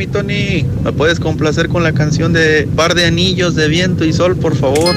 [0.00, 0.64] Mi Tony.
[0.82, 4.56] ¿Me puedes complacer con la canción de Par de Anillos de Viento y Sol, por
[4.56, 4.94] favor?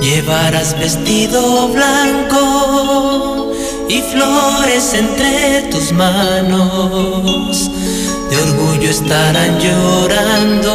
[0.00, 3.52] Llevarás vestido blanco
[3.88, 7.70] y flores entre tus manos.
[8.30, 10.70] De orgullo estarán llorando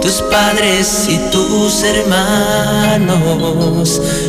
[0.00, 3.30] tus padres y tus hermanos.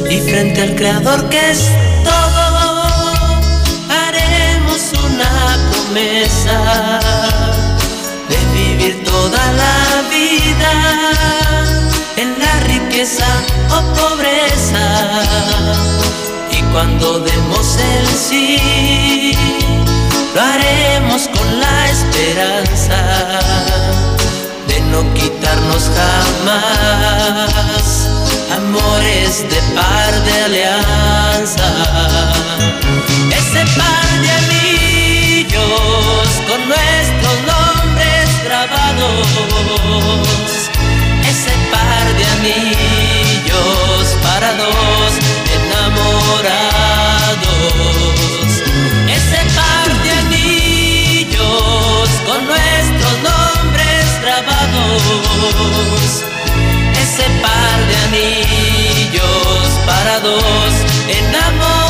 [0.09, 1.69] Y frente al Creador que es
[2.03, 2.83] todo,
[3.89, 6.99] haremos una promesa
[8.29, 10.73] de vivir toda la vida
[12.17, 13.27] en la riqueza
[13.69, 14.85] o pobreza.
[16.51, 19.33] Y cuando demos el sí,
[20.35, 23.40] lo haremos con la esperanza
[25.79, 27.07] jamás
[28.55, 31.67] amores de par de alianza.
[33.39, 39.27] Ese par de anillos con nuestros nombres grabados.
[41.31, 45.11] Ese par de anillos para dos
[45.57, 46.91] enamorados.
[49.17, 55.30] Ese par de anillos con nuestros nombres grabados.
[57.01, 60.73] Ese par de anillos para dos
[61.09, 61.80] enamorados.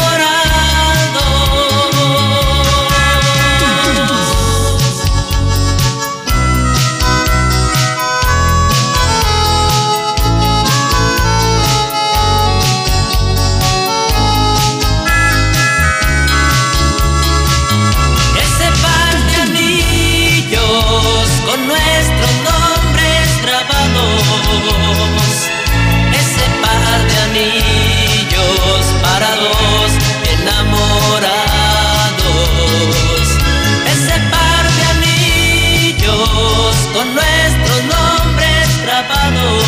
[36.94, 39.64] con nuestros nombres grabados.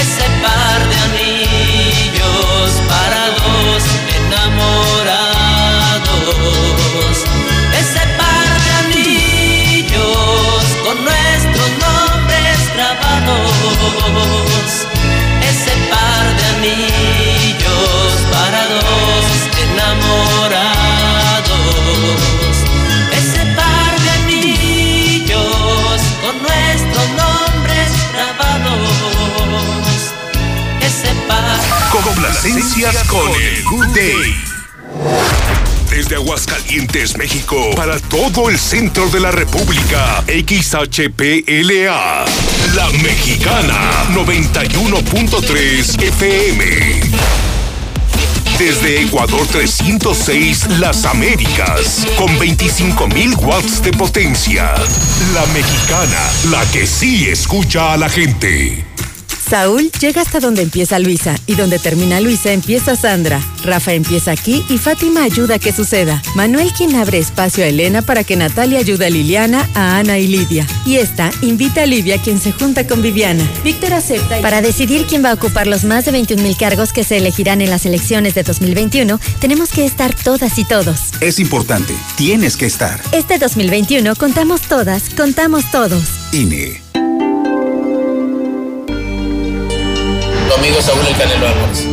[0.00, 3.82] Ese par de anillos para dos
[4.18, 5.16] enamorados.
[7.80, 14.31] Ese par de anillos con nuestros nombres grabados.
[33.06, 34.34] Con el Good Day.
[35.88, 42.24] Desde Aguascalientes, México, para todo el centro de la República, XHPLA,
[42.74, 47.00] La Mexicana, 91.3 FM.
[48.58, 54.74] Desde Ecuador 306, Las Américas, con 25.000 watts de potencia.
[55.34, 58.91] La Mexicana, la que sí escucha a la gente.
[59.52, 63.38] Saúl llega hasta donde empieza Luisa y donde termina Luisa empieza Sandra.
[63.62, 66.22] Rafa empieza aquí y Fátima ayuda a que suceda.
[66.34, 70.26] Manuel quien abre espacio a Elena para que Natalia ayude a Liliana, a Ana y
[70.26, 70.66] Lidia.
[70.86, 73.44] Y esta invita a Livia quien se junta con Viviana.
[73.62, 74.38] Víctor acepta.
[74.38, 77.60] y- Para decidir quién va a ocupar los más de 21.000 cargos que se elegirán
[77.60, 80.98] en las elecciones de 2021, tenemos que estar todas y todos.
[81.20, 83.02] Es importante, tienes que estar.
[83.12, 86.04] Este 2021 contamos todas, contamos todos.
[86.32, 86.81] INE.
[90.62, 91.86] Amigo Saúl El Canelo Álvarez.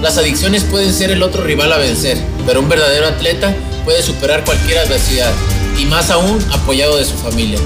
[0.00, 3.52] Las adicciones pueden ser el otro rival a vencer, pero un verdadero atleta
[3.84, 5.32] puede superar cualquier adversidad,
[5.76, 7.58] y más aún apoyado de su familia.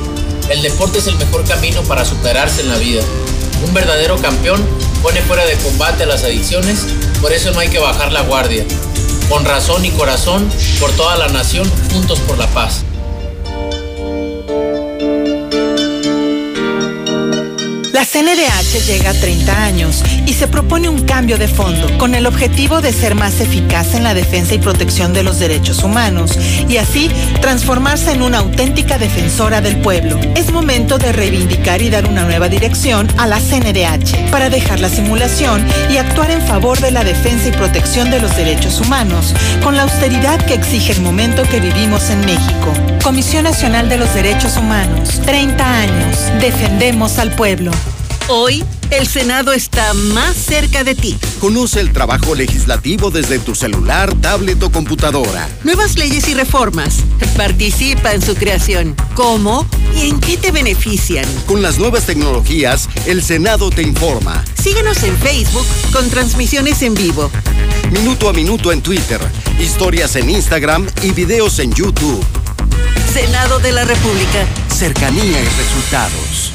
[0.49, 3.03] El deporte es el mejor camino para superarse en la vida.
[3.63, 4.65] Un verdadero campeón
[5.03, 6.87] pone fuera de combate a las adicciones,
[7.21, 8.65] por eso no hay que bajar la guardia.
[9.29, 10.49] Con razón y corazón,
[10.81, 12.85] por toda la nación, juntos por la paz.
[17.99, 22.27] La CNDH llega a 30 años y se propone un cambio de fondo con el
[22.27, 26.77] objetivo de ser más eficaz en la defensa y protección de los derechos humanos y
[26.77, 27.11] así
[27.41, 30.17] transformarse en una auténtica defensora del pueblo.
[30.37, 34.91] Es momento de reivindicar y dar una nueva dirección a la CNDH para dejar la
[34.91, 39.77] simulación y actuar en favor de la defensa y protección de los derechos humanos con
[39.77, 42.98] la austeridad que exige el momento que vivimos en México.
[43.09, 47.71] Comisión Nacional de los Derechos Humanos, 30 años, defendemos al pueblo.
[48.29, 51.17] Hoy, el Senado está más cerca de ti.
[51.41, 55.49] Conoce el trabajo legislativo desde tu celular, tablet o computadora.
[55.65, 56.97] Nuevas leyes y reformas.
[57.35, 58.95] Participa en su creación.
[59.15, 61.25] ¿Cómo y en qué te benefician?
[61.47, 64.45] Con las nuevas tecnologías, el Senado te informa.
[64.63, 67.31] Síguenos en Facebook con transmisiones en vivo.
[67.91, 69.19] Minuto a minuto en Twitter,
[69.59, 72.23] historias en Instagram y videos en YouTube.
[73.13, 74.47] Senado de la República.
[74.69, 76.53] Cercanía y resultados.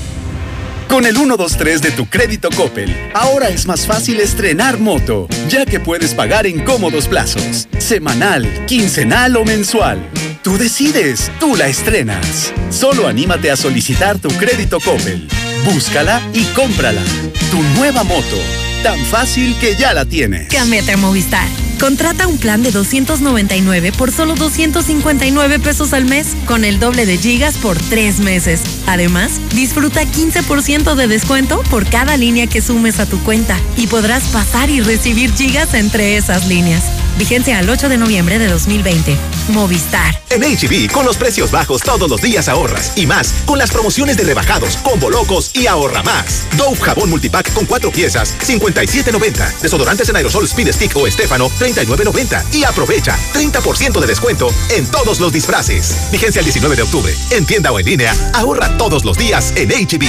[0.88, 5.80] Con el 123 de tu crédito Coppel, ahora es más fácil estrenar moto, ya que
[5.80, 10.08] puedes pagar en cómodos plazos, semanal, quincenal o mensual.
[10.44, 12.54] Tú decides, tú la estrenas.
[12.70, 15.28] Solo anímate a solicitar tu crédito Coppel.
[15.66, 17.02] Búscala y cómprala.
[17.50, 18.38] Tu nueva moto,
[18.84, 20.50] tan fácil que ya la tienes.
[20.50, 21.48] Cámbiate a Movistar.
[21.80, 27.18] Contrata un plan de 299 por solo 259 pesos al mes, con el doble de
[27.18, 28.62] gigas por tres meses.
[28.86, 34.24] Además, disfruta 15% de descuento por cada línea que sumes a tu cuenta y podrás
[34.26, 36.84] pasar y recibir gigas entre esas líneas.
[37.18, 39.18] Vigencia al 8 de noviembre de 2020.
[39.50, 40.20] Movistar.
[40.30, 42.94] En HB, con los precios bajos todos los días ahorras.
[42.96, 46.44] Y más, con las promociones de rebajados, combo locos y ahorra más.
[46.58, 49.60] Dove jabón multipack con cuatro piezas, 57.90.
[49.62, 52.44] Desodorantes en aerosol Speed Stick o Estefano, 39.90.
[52.54, 56.10] Y aprovecha 30% de descuento en todos los disfraces.
[56.12, 57.14] Vigencia el 19 de octubre.
[57.32, 60.08] En tienda o en línea, ahorra todos los días en HB.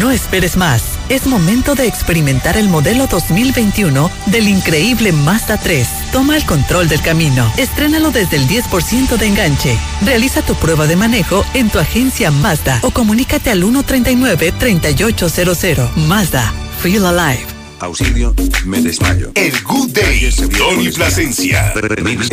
[0.00, 0.97] No esperes más.
[1.08, 5.88] Es momento de experimentar el modelo 2021 del increíble Mazda 3.
[6.12, 7.50] Toma el control del camino.
[7.56, 9.78] Estrénalo desde el 10% de enganche.
[10.04, 15.96] Realiza tu prueba de manejo en tu agencia Mazda o comunícate al 139-3800.
[15.96, 16.52] Mazda.
[16.82, 17.46] Feel alive.
[17.80, 19.30] Auxilio, me desmayo.
[19.34, 20.28] El Good Day,
[20.58, 21.72] Tony Plasencia.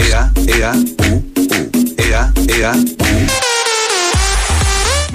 [0.10, 1.70] Ea, ea, u, u.
[1.98, 3.45] Ea, ea, u.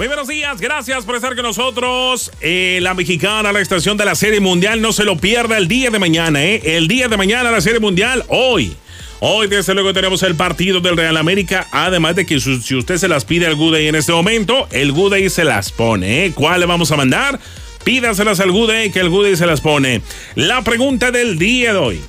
[0.01, 2.31] Muy buenos días, gracias por estar con nosotros.
[2.41, 5.91] Eh, la mexicana, la estación de la Serie Mundial, no se lo pierda el día
[5.91, 6.59] de mañana, ¿eh?
[6.65, 8.75] El día de mañana, la Serie Mundial, hoy.
[9.19, 11.67] Hoy, desde luego, tenemos el partido del Real América.
[11.71, 14.91] Además de que si usted se las pide al Good Day en este momento, el
[14.91, 16.31] Good Day se las pone, ¿eh?
[16.33, 17.39] ¿Cuál le vamos a mandar?
[17.83, 20.01] Pídaselas al Good Day, que el Good Day se las pone.
[20.33, 22.01] La pregunta del día de hoy.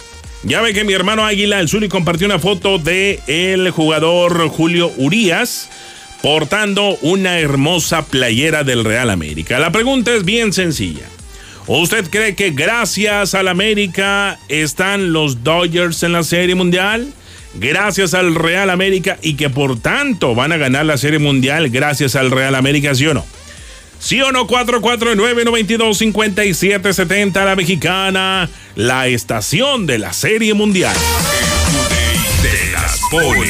[0.44, 4.90] Ya ve que mi hermano Águila, el Zuli, compartió una foto de el jugador Julio
[4.96, 5.68] Urías
[6.22, 9.58] portando una hermosa playera del Real América.
[9.58, 11.04] La pregunta es bien sencilla.
[11.66, 17.12] ¿Usted cree que gracias al América están los Dodgers en la Serie Mundial?
[17.54, 22.16] Gracias al Real América y que por tanto van a ganar la Serie Mundial gracias
[22.16, 23.26] al Real América, ¿sí o no?
[23.98, 24.46] ¿Sí o no?
[24.48, 30.96] 449-92-5770, la mexicana, la estación de la Serie Mundial.
[32.42, 33.46] De las pone.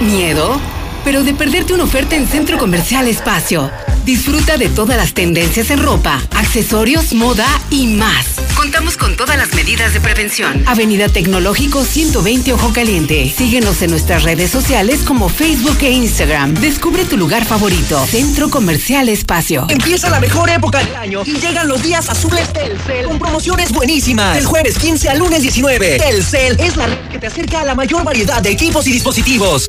[0.00, 0.79] ¿Miedo?
[1.04, 3.70] Pero de perderte una oferta en Centro Comercial Espacio.
[4.04, 8.26] Disfruta de todas las tendencias en ropa, accesorios, moda y más.
[8.56, 10.62] Con Contamos con todas las medidas de prevención.
[10.64, 13.28] Avenida Tecnológico 120 Ojo Caliente.
[13.36, 16.54] Síguenos en nuestras redes sociales como Facebook e Instagram.
[16.54, 18.06] Descubre tu lugar favorito.
[18.06, 19.66] Centro Comercial Espacio.
[19.70, 24.36] Empieza la mejor época del año y llegan los días azules Telcel con promociones buenísimas.
[24.36, 25.98] Del jueves 15 al lunes 19.
[25.98, 29.68] Telcel es la red que te acerca a la mayor variedad de equipos y dispositivos.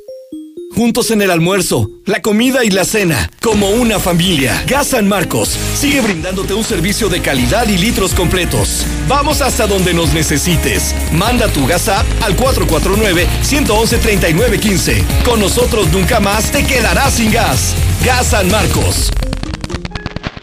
[0.81, 4.63] Juntos en el almuerzo, la comida y la cena, como una familia.
[4.65, 8.83] Gas San Marcos sigue brindándote un servicio de calidad y litros completos.
[9.07, 10.95] Vamos hasta donde nos necesites.
[11.13, 15.03] Manda tu gas app al 449-111-3915.
[15.23, 17.75] Con nosotros nunca más te quedarás sin gas.
[18.03, 19.11] Gas San Marcos.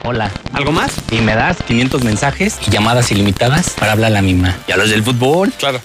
[0.05, 0.31] Hola.
[0.52, 0.92] ¿Algo más?
[1.10, 4.57] Y me das 500 mensajes y llamadas ilimitadas para hablar a la misma.
[4.68, 5.52] ¿Y a los del fútbol?
[5.58, 5.81] Claro.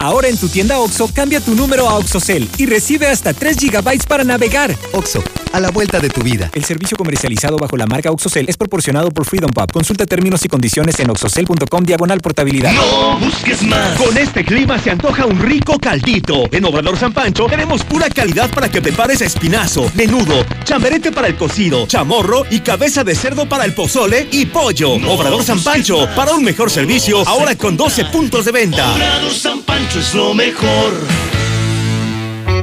[0.00, 4.06] Ahora en tu tienda OXO, cambia tu número a OXOCEL y recibe hasta 3 GB
[4.06, 4.76] para navegar.
[4.92, 6.50] OXO, a la vuelta de tu vida.
[6.54, 9.72] El servicio comercializado bajo la marca OXOCEL es proporcionado por Freedom Pub.
[9.72, 12.72] Consulta términos y condiciones en oxocel.com diagonal portabilidad.
[12.72, 13.96] No busques más.
[13.98, 16.48] Con este clima se antoja un rico caldito.
[16.52, 21.36] En Obrador San Pancho tenemos pura calidad para que prepares espinazo, menudo, chamberete para el
[21.36, 24.92] cocido, chamorro y cabeza de cerdo para el pozole y pollo.
[24.92, 28.94] Obrador San Pancho, para un mejor servicio, ahora con 12 puntos de venta.
[28.94, 31.27] Obrador San Pancho es lo mejor.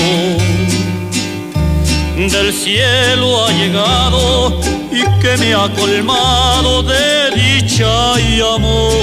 [2.17, 4.59] Del cielo ha llegado
[4.91, 8.93] y que me ha colmado de dicha y amor.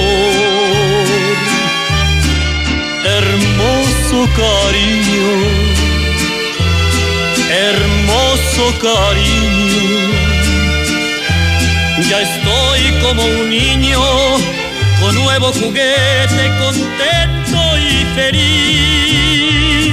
[3.17, 5.29] Hermoso cariño,
[7.49, 10.26] hermoso cariño,
[12.09, 13.99] ya estoy como un niño
[15.01, 19.91] con nuevo juguete, contento y feliz.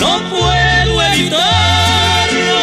[0.00, 2.62] No puedo evitarlo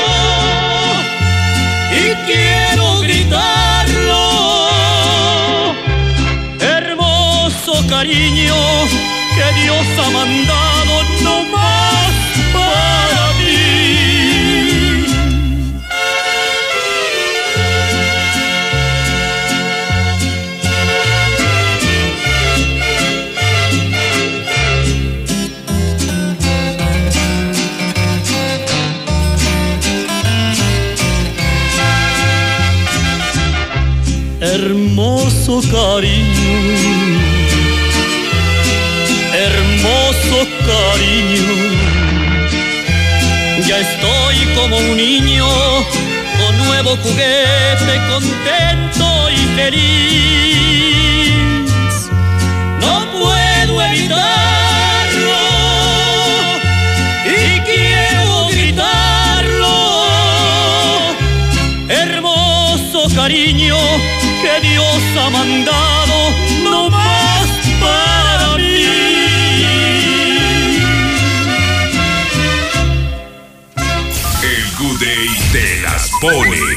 [1.91, 4.23] y quiero gritarlo.
[6.59, 8.55] Hermoso cariño
[9.35, 10.62] que Dios ha mandado
[35.71, 36.59] cariño,
[39.33, 41.53] hermoso cariño.
[43.67, 45.47] Ya estoy como un niño
[46.39, 51.33] con nuevo juguete, contento y feliz.
[52.79, 55.39] No puedo evitarlo
[57.25, 59.75] y quiero gritarlo.
[61.87, 63.77] Hermoso cariño
[64.73, 66.31] Dios ha mandado,
[66.63, 67.47] no más
[67.79, 68.85] para mí.
[74.41, 76.72] El Good Day te las pone.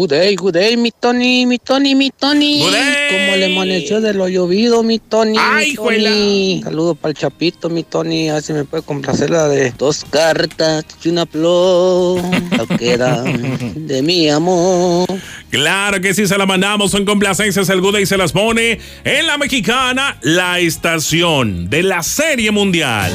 [0.00, 2.60] Good day, good day, mi Tony, mi Tony, mi Tony.
[2.60, 3.08] Good day.
[3.10, 5.36] Como le amaneció de lo llovido, mi Tony.
[5.38, 6.60] Ay, mi Tony.
[6.64, 8.30] Saludos para el Chapito, mi Tony.
[8.30, 12.22] A ver si me puede complacer la de dos cartas y una flor.
[12.56, 15.06] Lo queda de mi amor.
[15.50, 16.92] Claro que sí, se la mandamos.
[16.92, 22.02] Son complacencias el Good Day se las pone en la mexicana, la estación de la
[22.02, 23.12] Serie Mundial.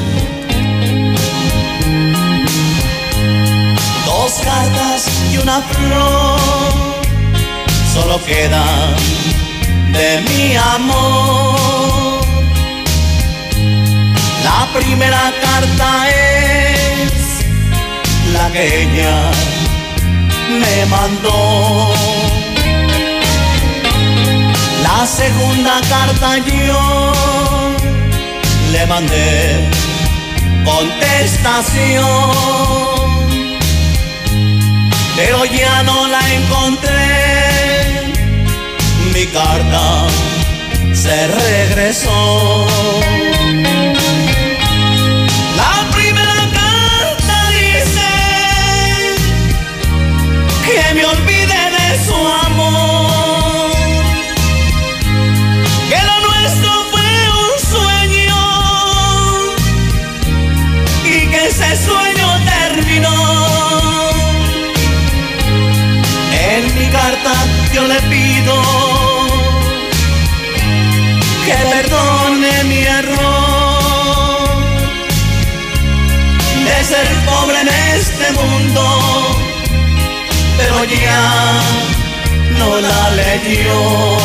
[4.05, 6.64] Dos cartas y una flor
[7.95, 8.95] solo quedan
[9.93, 12.21] de mi amor.
[14.43, 17.11] La primera carta es
[18.33, 19.17] la que ella
[20.61, 21.93] me mandó.
[24.87, 27.13] La segunda carta yo
[28.73, 29.69] le mandé
[30.65, 32.15] contestación
[35.15, 37.24] pero ya no la encontré.
[39.15, 40.07] Mi carta
[40.93, 42.67] se regresó.
[80.89, 81.61] Ya
[82.57, 84.17] no la leyó.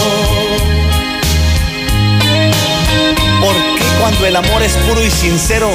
[3.41, 5.71] ¿Por qué cuando el amor es puro y sincero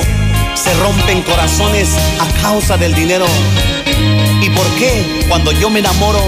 [0.54, 1.90] se rompen corazones
[2.20, 3.26] a causa del dinero?
[4.42, 6.22] ¿Y por qué cuando yo me enamoro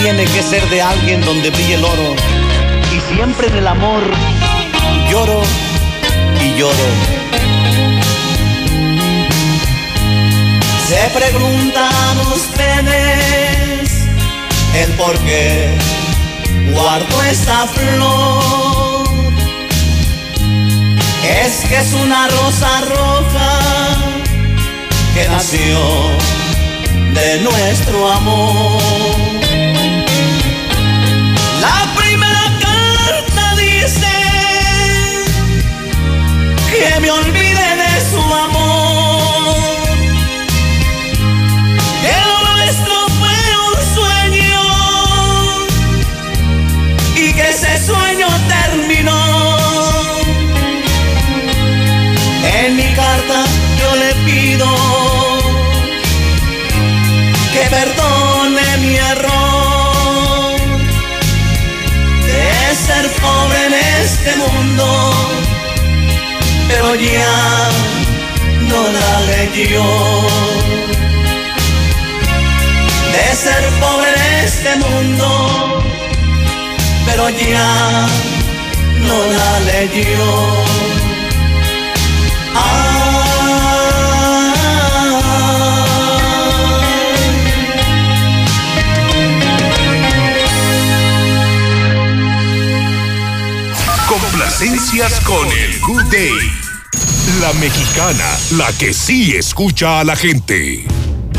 [0.00, 2.14] tiene que ser de alguien donde brille el oro?
[2.94, 4.02] Y siempre en el amor
[5.10, 5.42] lloro
[6.42, 6.86] y lloro.
[10.88, 13.45] Se preguntan ustedes
[14.82, 15.76] el por qué
[16.72, 19.06] guardo esta flor.
[21.42, 23.96] Es que es una rosa roja
[25.14, 25.78] que nació
[27.14, 29.25] de nuestro amor.
[98.52, 100.84] La que sí escucha a la gente.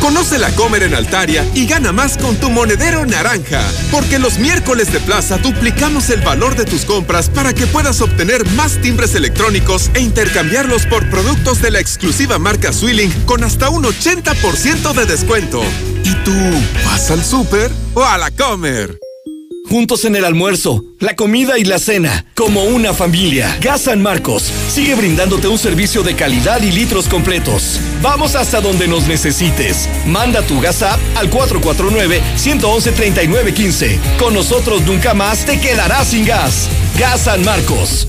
[0.01, 3.61] Conoce la Comer en Altaria y gana más con tu monedero naranja.
[3.91, 8.45] Porque los miércoles de plaza duplicamos el valor de tus compras para que puedas obtener
[8.51, 13.83] más timbres electrónicos e intercambiarlos por productos de la exclusiva marca Swilling con hasta un
[13.83, 15.61] 80% de descuento.
[16.03, 16.35] ¿Y tú
[16.85, 18.97] vas al súper o a la Comer?
[19.69, 23.57] Juntos en el almuerzo, la comida y la cena, como una familia.
[23.61, 27.81] Gas San Marcos sigue brindándote un servicio de calidad y litros completos.
[28.01, 29.89] Vamos hasta donde nos necesites.
[30.05, 33.99] Manda tu gas app al 449-111-3915.
[34.17, 36.69] Con nosotros nunca más te quedarás sin gas.
[36.97, 38.07] Gas San Marcos.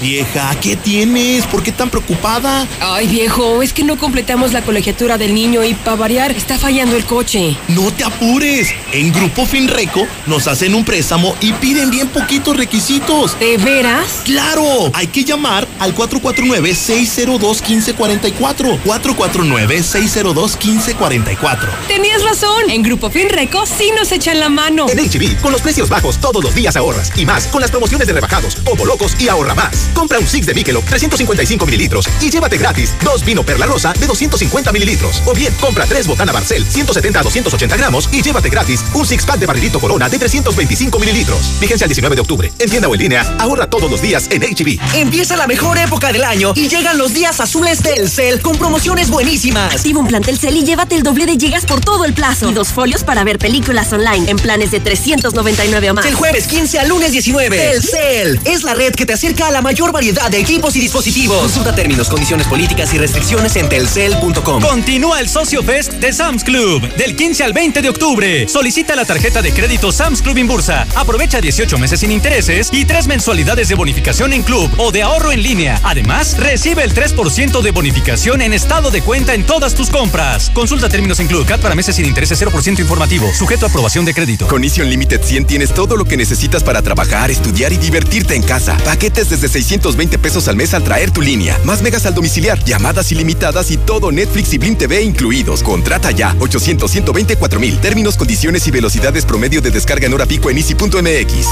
[0.00, 1.46] Vieja, ¿qué tienes?
[1.46, 2.66] ¿Por qué tan preocupada?
[2.80, 6.96] Ay, viejo, es que no completamos la colegiatura del niño y para variar está fallando
[6.96, 7.56] el coche.
[7.68, 8.68] No te apures.
[8.92, 13.38] En Grupo Finreco nos hacen un préstamo y piden bien poquitos requisitos.
[13.38, 14.20] ¿De veras?
[14.24, 14.90] ¡Claro!
[14.92, 18.78] Hay que llamar al 449-602-1544.
[18.84, 21.70] 449-602-1544.
[21.88, 22.68] Tenías razón.
[22.68, 24.86] En Grupo Finreco sí nos echan la mano.
[24.90, 27.10] En HB, con los precios bajos todos los días ahorras.
[27.16, 29.85] Y más, con las promociones de rebajados, como locos y ahorra más.
[29.94, 34.06] Compra un Six de Michelob 355 mililitros y llévate gratis dos vino Perla Rosa de
[34.06, 35.22] 250 mililitros.
[35.26, 39.24] O bien, compra tres Botana Barcel 170 a 280 gramos y llévate gratis un Six
[39.24, 41.58] Pack de barrilito Corona de 325 mililitros.
[41.60, 42.52] Vigencia el 19 de octubre.
[42.58, 44.78] En tienda o en línea, ahorra todos los días en HB.
[44.94, 49.74] Empieza la mejor época del año y llegan los días azules Telcel con promociones buenísimas.
[49.74, 52.50] Activa un plan Telcel y llévate el doble de gigas por todo el plazo.
[52.50, 56.06] Y dos folios para ver películas online en planes de 399 o más.
[56.06, 57.56] El jueves 15 al lunes 19.
[57.56, 61.38] Telcel es la red que te acerca a la mayor variedad de equipos y dispositivos.
[61.38, 64.62] Consulta términos, condiciones políticas y restricciones en telcel.com.
[64.62, 68.48] Continúa el Socio Fest de Sam's Club del 15 al 20 de octubre.
[68.48, 70.86] Solicita la tarjeta de crédito Sam's Club Inbursa.
[70.94, 75.30] Aprovecha 18 meses sin intereses y 3 mensualidades de bonificación en club o de ahorro
[75.32, 75.78] en línea.
[75.82, 80.50] Además, recibe el 3% de bonificación en estado de cuenta en todas tus compras.
[80.50, 84.14] Consulta términos en Club Cat para meses sin intereses 0% informativo, sujeto a aprobación de
[84.14, 84.46] crédito.
[84.46, 88.42] Con Easy Unlimited 100 tienes todo lo que necesitas para trabajar, estudiar y divertirte en
[88.42, 88.76] casa.
[88.84, 91.58] Paquetes desde 620 pesos al mes al traer tu línea.
[91.64, 95.62] Más megas al domiciliar, llamadas ilimitadas y todo Netflix y Blim TV incluidos.
[95.62, 97.78] Contrata ya 800 124 mil.
[97.78, 101.48] Términos, condiciones y velocidades promedio de descarga en hora pico en easy.mx.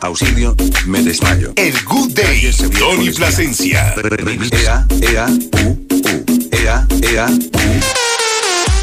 [0.00, 1.52] Auxilio, me desmayo.
[1.54, 3.94] El Good Day, Tony Plasencia.
[4.50, 5.28] Ea, ea,
[5.64, 6.24] u, u.
[6.50, 8.01] Ea, ea, u.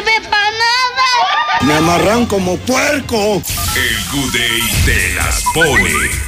[1.62, 3.42] Me amarran como puerco.
[3.76, 6.25] El Good Day te las pone.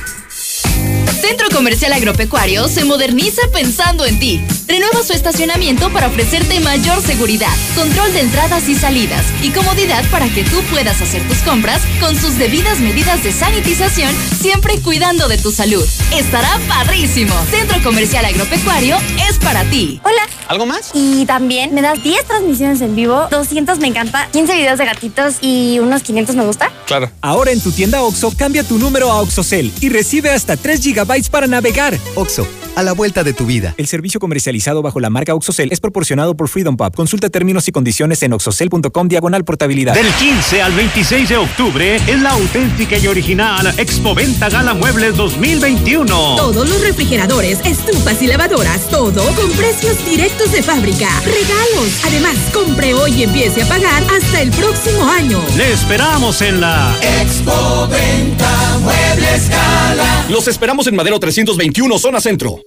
[1.13, 4.41] Centro Comercial Agropecuario se moderniza pensando en ti.
[4.67, 10.29] Renueva su estacionamiento para ofrecerte mayor seguridad, control de entradas y salidas y comodidad para
[10.29, 15.39] que tú puedas hacer tus compras con sus debidas medidas de sanitización, siempre cuidando de
[15.39, 15.85] tu salud.
[16.15, 17.35] Estará padrísimo.
[17.51, 18.97] Centro Comercial Agropecuario
[19.29, 20.01] es para ti.
[20.05, 20.23] Hola.
[20.49, 20.91] ¿Algo más?
[20.95, 25.37] Y también me das 10 transmisiones en vivo, 200 me encanta, 15 videos de gatitos
[25.43, 26.73] y unos 500 me gusta.
[26.87, 27.11] Claro.
[27.21, 30.98] Ahora en tu tienda OXO, cambia tu número a OXOCEL y recibe hasta 3 GB
[31.07, 31.97] para navegar.
[32.17, 33.75] OXO, a la vuelta de tu vida.
[33.77, 36.95] El servicio comercializado bajo la marca OXOCEL es proporcionado por Freedom Pub.
[36.95, 39.95] Consulta términos y condiciones en oxocel.com diagonal portabilidad.
[39.95, 45.17] Del 15 al 26 de octubre es la auténtica y original Expo Venta Gala Muebles
[45.17, 46.07] 2021.
[46.37, 51.09] Todos los refrigeradores, estufas y lavadoras, todo con precios directos de fábrica.
[51.25, 52.05] Regalos.
[52.05, 55.41] Además, compre hoy y empiece a pagar hasta el próximo año.
[55.57, 60.27] Le esperamos en la Expo Venta Muebles Gala.
[60.29, 62.63] Los esperamos en Madero 321, zona centro.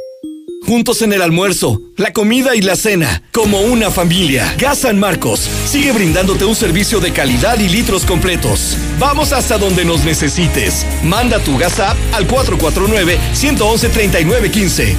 [0.65, 4.53] Juntos en el almuerzo, la comida y la cena, como una familia.
[4.59, 8.77] Gas San Marcos sigue brindándote un servicio de calidad y litros completos.
[8.99, 10.85] Vamos hasta donde nos necesites.
[11.03, 14.97] Manda tu gas app al 449 111 3915.